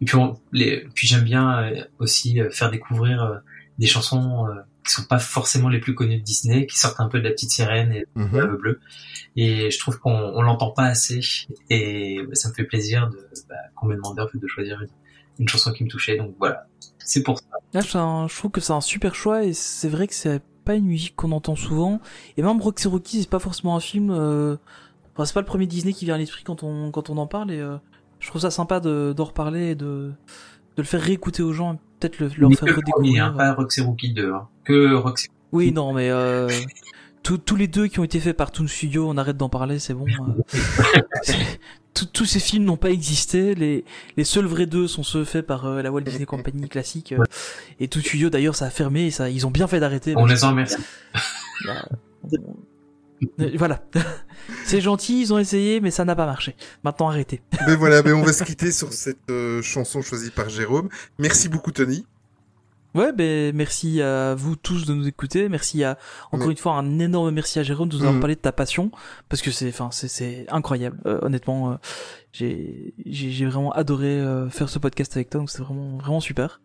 Et 0.00 0.04
puis, 0.04 0.16
on- 0.16 0.38
les... 0.52 0.86
puis 0.94 1.06
j'aime 1.06 1.24
bien 1.24 1.62
euh, 1.62 1.84
aussi 1.98 2.40
euh, 2.40 2.50
faire 2.50 2.70
découvrir 2.70 3.22
euh, 3.24 3.36
des 3.78 3.86
chansons 3.86 4.46
euh, 4.46 4.54
qui 4.86 4.92
sont 4.92 5.04
pas 5.04 5.18
forcément 5.18 5.70
les 5.70 5.80
plus 5.80 5.94
connues 5.94 6.18
de 6.18 6.22
Disney, 6.22 6.66
qui 6.66 6.78
sortent 6.78 7.00
un 7.00 7.08
peu 7.08 7.18
de 7.18 7.24
la 7.24 7.30
petite 7.30 7.50
sirène 7.50 7.92
et 7.92 8.04
Mhm. 8.14 8.36
L'Ave 8.38 8.56
bleu. 8.56 8.80
Et 9.36 9.70
je 9.70 9.78
trouve 9.78 9.98
qu'on 9.98 10.12
on 10.12 10.42
l'entend 10.42 10.70
pas 10.72 10.84
assez. 10.84 11.20
Et 11.70 12.20
bah, 12.28 12.34
ça 12.34 12.50
me 12.50 12.54
fait 12.54 12.64
plaisir 12.64 13.08
de, 13.08 13.16
bah, 13.48 13.54
qu'on 13.74 13.86
m'ait 13.86 13.96
demandé 13.96 14.20
en 14.20 14.28
fait 14.28 14.36
de 14.38 14.46
choisir 14.46 14.82
une, 14.82 14.88
une 15.38 15.48
chanson 15.48 15.72
qui 15.72 15.82
me 15.84 15.88
touchait. 15.88 16.18
Donc 16.18 16.34
voilà, 16.38 16.66
c'est 16.98 17.22
pour 17.22 17.38
ça. 17.38 17.44
Là, 17.72 17.80
je 17.80 18.36
trouve 18.36 18.50
que 18.50 18.60
c'est 18.60 18.72
un 18.74 18.82
super 18.82 19.14
choix 19.14 19.44
et 19.44 19.54
c'est 19.54 19.88
vrai 19.88 20.06
que 20.06 20.14
c'est 20.14 20.42
pas 20.64 20.74
une 20.74 20.86
musique 20.86 21.14
qu'on 21.16 21.32
entend 21.32 21.56
souvent. 21.56 22.00
Et 22.36 22.42
même 22.42 22.60
Roxy 22.60 22.88
Rocky, 22.88 23.22
c'est 23.22 23.28
pas 23.30 23.38
forcément 23.38 23.76
un 23.76 23.80
film. 23.80 24.10
Euh... 24.10 24.56
Enfin, 25.14 25.24
c'est 25.26 25.34
pas 25.34 25.40
le 25.40 25.46
premier 25.46 25.66
Disney 25.66 25.92
qui 25.92 26.04
vient 26.06 26.14
à 26.14 26.18
l'esprit 26.18 26.42
quand 26.44 26.62
on 26.62 26.90
quand 26.90 27.10
on 27.10 27.16
en 27.18 27.26
parle. 27.26 27.50
Et 27.52 27.60
euh, 27.60 27.76
je 28.20 28.28
trouve 28.28 28.40
ça 28.42 28.50
sympa 28.50 28.80
de 28.80 29.12
d'en 29.16 29.24
reparler 29.24 29.70
et 29.70 29.74
de 29.74 30.12
de 30.76 30.82
le 30.82 30.84
faire 30.84 31.00
réécouter 31.00 31.42
aux 31.42 31.52
gens. 31.52 31.76
peut-être 32.00 32.18
le- 32.18 32.30
leur 32.36 32.50
Mais 32.50 32.56
faire 32.56 32.74
redécouvrir. 32.74 33.26
hein, 33.26 33.34
pas 33.36 33.52
Roxy 33.54 33.80
Rookie 33.80 34.12
2. 34.12 34.32
Hein. 34.32 34.48
Que 34.64 34.94
Roxy 34.94 35.28
Oui, 35.52 35.70
non, 35.72 35.92
mais 35.92 36.10
euh, 36.10 36.48
tous 37.22 37.56
les 37.56 37.68
deux 37.68 37.86
qui 37.86 38.00
ont 38.00 38.04
été 38.04 38.18
faits 38.20 38.36
par 38.36 38.50
Toon 38.50 38.66
Studio, 38.66 39.08
on 39.08 39.16
arrête 39.16 39.36
d'en 39.36 39.48
parler, 39.48 39.78
c'est 39.78 39.94
bon. 39.94 40.04
tous- 41.94 42.06
tous 42.06 42.24
ces 42.26 42.40
films 42.40 42.64
n'ont 42.64 42.76
pas 42.76 42.90
existé. 42.90 43.54
Les, 43.54 43.84
les 44.16 44.24
seuls 44.24 44.46
vrais 44.46 44.66
deux 44.66 44.86
sont 44.88 45.02
ceux 45.02 45.24
faits 45.24 45.46
par 45.46 45.64
euh, 45.66 45.82
la 45.82 45.90
Walt 45.92 46.02
Disney 46.02 46.26
Company 46.26 46.68
classique. 46.68 47.12
euh, 47.12 47.22
et 47.80 47.88
Toon 47.88 48.00
Studio, 48.02 48.30
d'ailleurs, 48.30 48.56
ça 48.56 48.66
a 48.66 48.70
fermé. 48.70 49.06
Et 49.06 49.10
ça, 49.10 49.30
ils 49.30 49.46
ont 49.46 49.50
bien 49.50 49.66
fait 49.66 49.80
d'arrêter. 49.80 50.14
On 50.16 50.26
les 50.26 50.44
en 50.44 50.50
remercie. 50.50 50.76
bah, 51.66 51.88
euh, 53.40 53.50
voilà. 53.56 53.82
c'est 54.66 54.80
gentil, 54.80 55.20
ils 55.22 55.32
ont 55.32 55.38
essayé, 55.38 55.80
mais 55.80 55.90
ça 55.90 56.04
n'a 56.04 56.14
pas 56.16 56.26
marché. 56.26 56.56
Maintenant, 56.82 57.08
arrêtez. 57.08 57.40
Mais 57.66 57.76
voilà, 57.76 58.02
mais 58.02 58.12
on 58.12 58.22
va 58.22 58.32
se 58.32 58.44
quitter 58.44 58.72
sur 58.72 58.92
cette 58.92 59.30
euh, 59.30 59.62
chanson 59.62 60.02
choisie 60.02 60.30
par 60.30 60.48
Jérôme. 60.48 60.88
Merci 61.18 61.48
beaucoup 61.48 61.70
Tony. 61.72 62.04
Ouais, 62.94 63.12
ben 63.12 63.54
merci 63.56 64.00
à 64.00 64.34
vous 64.36 64.54
tous 64.56 64.86
de 64.86 64.94
nous 64.94 65.08
écouter. 65.08 65.48
Merci 65.48 65.82
à 65.82 65.98
encore 66.30 66.46
Mais- 66.46 66.52
une 66.52 66.58
fois 66.58 66.74
un 66.74 66.98
énorme 67.00 67.30
merci 67.32 67.58
à 67.58 67.62
Jérôme 67.64 67.88
de 67.88 67.94
nous 67.96 68.02
avoir 68.02 68.14
Mhm. 68.14 68.20
parlé 68.20 68.34
de 68.36 68.40
ta 68.40 68.52
passion 68.52 68.90
parce 69.28 69.42
que 69.42 69.50
c'est 69.50 69.68
enfin 69.68 69.88
c'est 69.90 70.06
c'est 70.08 70.46
incroyable. 70.48 70.98
Euh, 71.06 71.18
honnêtement, 71.22 71.72
euh, 71.72 71.74
j'ai 72.32 72.94
j'ai 73.04 73.46
vraiment 73.46 73.72
adoré 73.72 74.20
euh, 74.20 74.48
faire 74.48 74.68
ce 74.68 74.78
podcast 74.78 75.16
avec 75.16 75.28
toi. 75.30 75.40
Donc 75.40 75.50
c'est 75.50 75.62
vraiment 75.62 75.98
vraiment 75.98 76.20
super. 76.20 76.60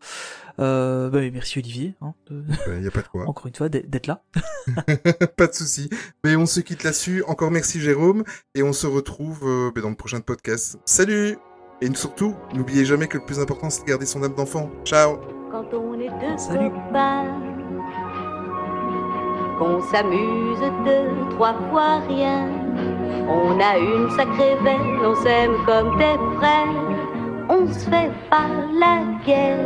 Euh, 0.59 1.11
et 1.21 1.31
merci 1.31 1.57
Olivier, 1.57 1.95
hein, 2.01 2.13
de- 2.29 2.43
Il 2.77 2.83
y 2.83 2.87
a 2.87 2.91
pas 2.91 3.01
de 3.01 3.07
quoi. 3.07 3.27
encore 3.27 3.47
une 3.47 3.55
fois 3.55 3.69
d'être 3.69 3.89
d'être 3.89 4.05
là. 4.07 4.23
pas 5.37 5.47
de 5.47 5.53
souci. 5.53 5.89
Mais 6.23 6.35
on 6.35 6.45
se 6.45 6.59
quitte 6.59 6.83
là-dessus. 6.83 7.23
Encore 7.27 7.49
merci 7.49 7.79
Jérôme. 7.81 8.23
Et 8.53 8.61
on 8.61 8.73
se 8.73 8.85
retrouve 8.85 9.39
euh, 9.47 9.71
ben, 9.73 9.81
dans 9.81 9.89
le 9.89 9.95
prochain 9.95 10.19
podcast. 10.21 10.77
Salut 10.85 11.37
Et 11.81 11.93
surtout, 11.95 12.35
n'oubliez 12.53 12.83
jamais 12.85 13.07
que 13.07 13.17
le 13.17 13.23
plus 13.23 13.39
important, 13.39 13.69
c'est 13.69 13.83
de 13.83 13.87
garder 13.87 14.05
son 14.05 14.21
âme 14.23 14.33
d'enfant. 14.33 14.69
Ciao 14.83 15.17
quand 15.51 15.65
on 15.73 15.93
est 15.99 16.09
deux 16.09 16.37
Salut. 16.37 16.69
copains, 16.69 17.25
qu'on 19.57 19.81
s'amuse 19.81 20.59
deux, 20.85 21.35
trois 21.35 21.53
fois 21.69 21.99
rien. 22.07 22.47
On 23.27 23.59
a 23.59 23.77
une 23.77 24.09
sacrée 24.11 24.55
belle, 24.63 24.99
on 25.03 25.15
s'aime 25.15 25.53
comme 25.65 25.97
des 25.97 26.17
frères, 26.37 27.47
on 27.49 27.67
se 27.67 27.89
fait 27.89 28.11
pas 28.29 28.47
la 28.79 29.01
guerre, 29.25 29.57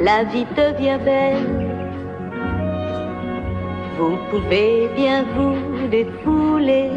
la 0.00 0.24
vie 0.24 0.46
devient 0.56 0.98
belle. 1.04 1.64
Vous 3.98 4.16
pouvez 4.30 4.88
bien 4.94 5.24
vous 5.36 5.88
défouler 5.88 6.90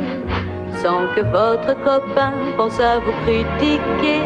sans 0.81 1.07
que 1.15 1.21
votre 1.21 1.73
copain 1.83 2.33
pense 2.57 2.79
à 2.79 2.99
vous 2.99 3.11
critiquer. 3.25 4.23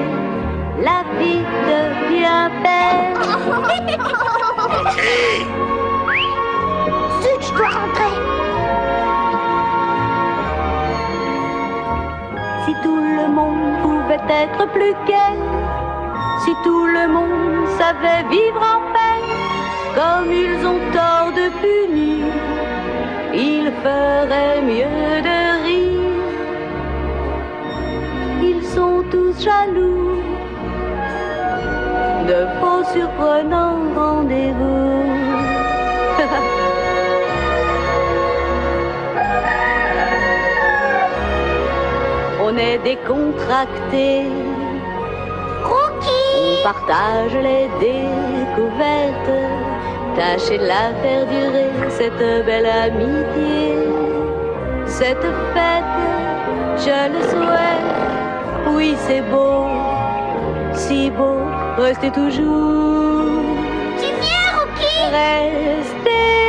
La 0.87 0.99
vie 1.17 1.45
devient 1.71 2.49
belle. 2.63 3.15
Zut, 7.21 7.41
je 7.41 7.53
dois 7.57 7.73
rentrer. 7.79 8.15
Si 12.65 12.73
tout 12.83 13.01
le 13.19 13.27
monde 13.27 13.73
pouvait 13.81 14.27
être 14.43 14.67
plus 14.73 14.95
gai, 15.07 15.37
si 16.43 16.53
tout 16.63 16.85
le 16.85 17.07
monde 17.07 17.67
savait 17.79 18.23
vivre 18.29 18.61
en 18.75 18.79
paix, 18.93 19.23
comme 19.95 20.31
ils 20.31 20.65
ont 20.65 20.81
tort 20.91 21.31
de 21.39 21.49
punir, 21.61 22.25
ils 23.33 23.71
feraient 23.83 24.61
mieux 24.61 25.21
de. 25.23 25.52
Ils 28.45 28.63
sont 28.75 29.03
tous 29.09 29.33
jaloux 29.41 30.17
de 32.27 32.39
faux 32.59 32.83
surprenants 32.93 33.79
rendez-vous. 33.95 35.03
On 42.45 42.57
est 42.57 42.79
décontractés. 42.79 44.27
On 46.45 46.63
partage 46.63 47.35
les 47.47 47.67
découvertes. 47.79 49.41
Tâchez 50.15 50.57
de 50.57 50.67
la 50.67 50.93
faire 51.01 51.25
durer, 51.27 51.69
cette 51.89 52.45
belle 52.45 52.65
amitié. 52.65 53.61
Cette 54.85 55.27
fête, 55.53 55.95
je 56.77 56.99
le 57.13 57.21
souhaite. 57.29 58.22
Oui, 58.67 58.95
c'est 59.07 59.21
beau, 59.21 59.67
si 60.73 61.09
beau. 61.11 61.39
Restez 61.77 62.11
toujours. 62.11 63.41
Tu 63.99 64.05
viens, 64.21 64.47
Rocky 64.57 64.95
Restez 65.11 66.42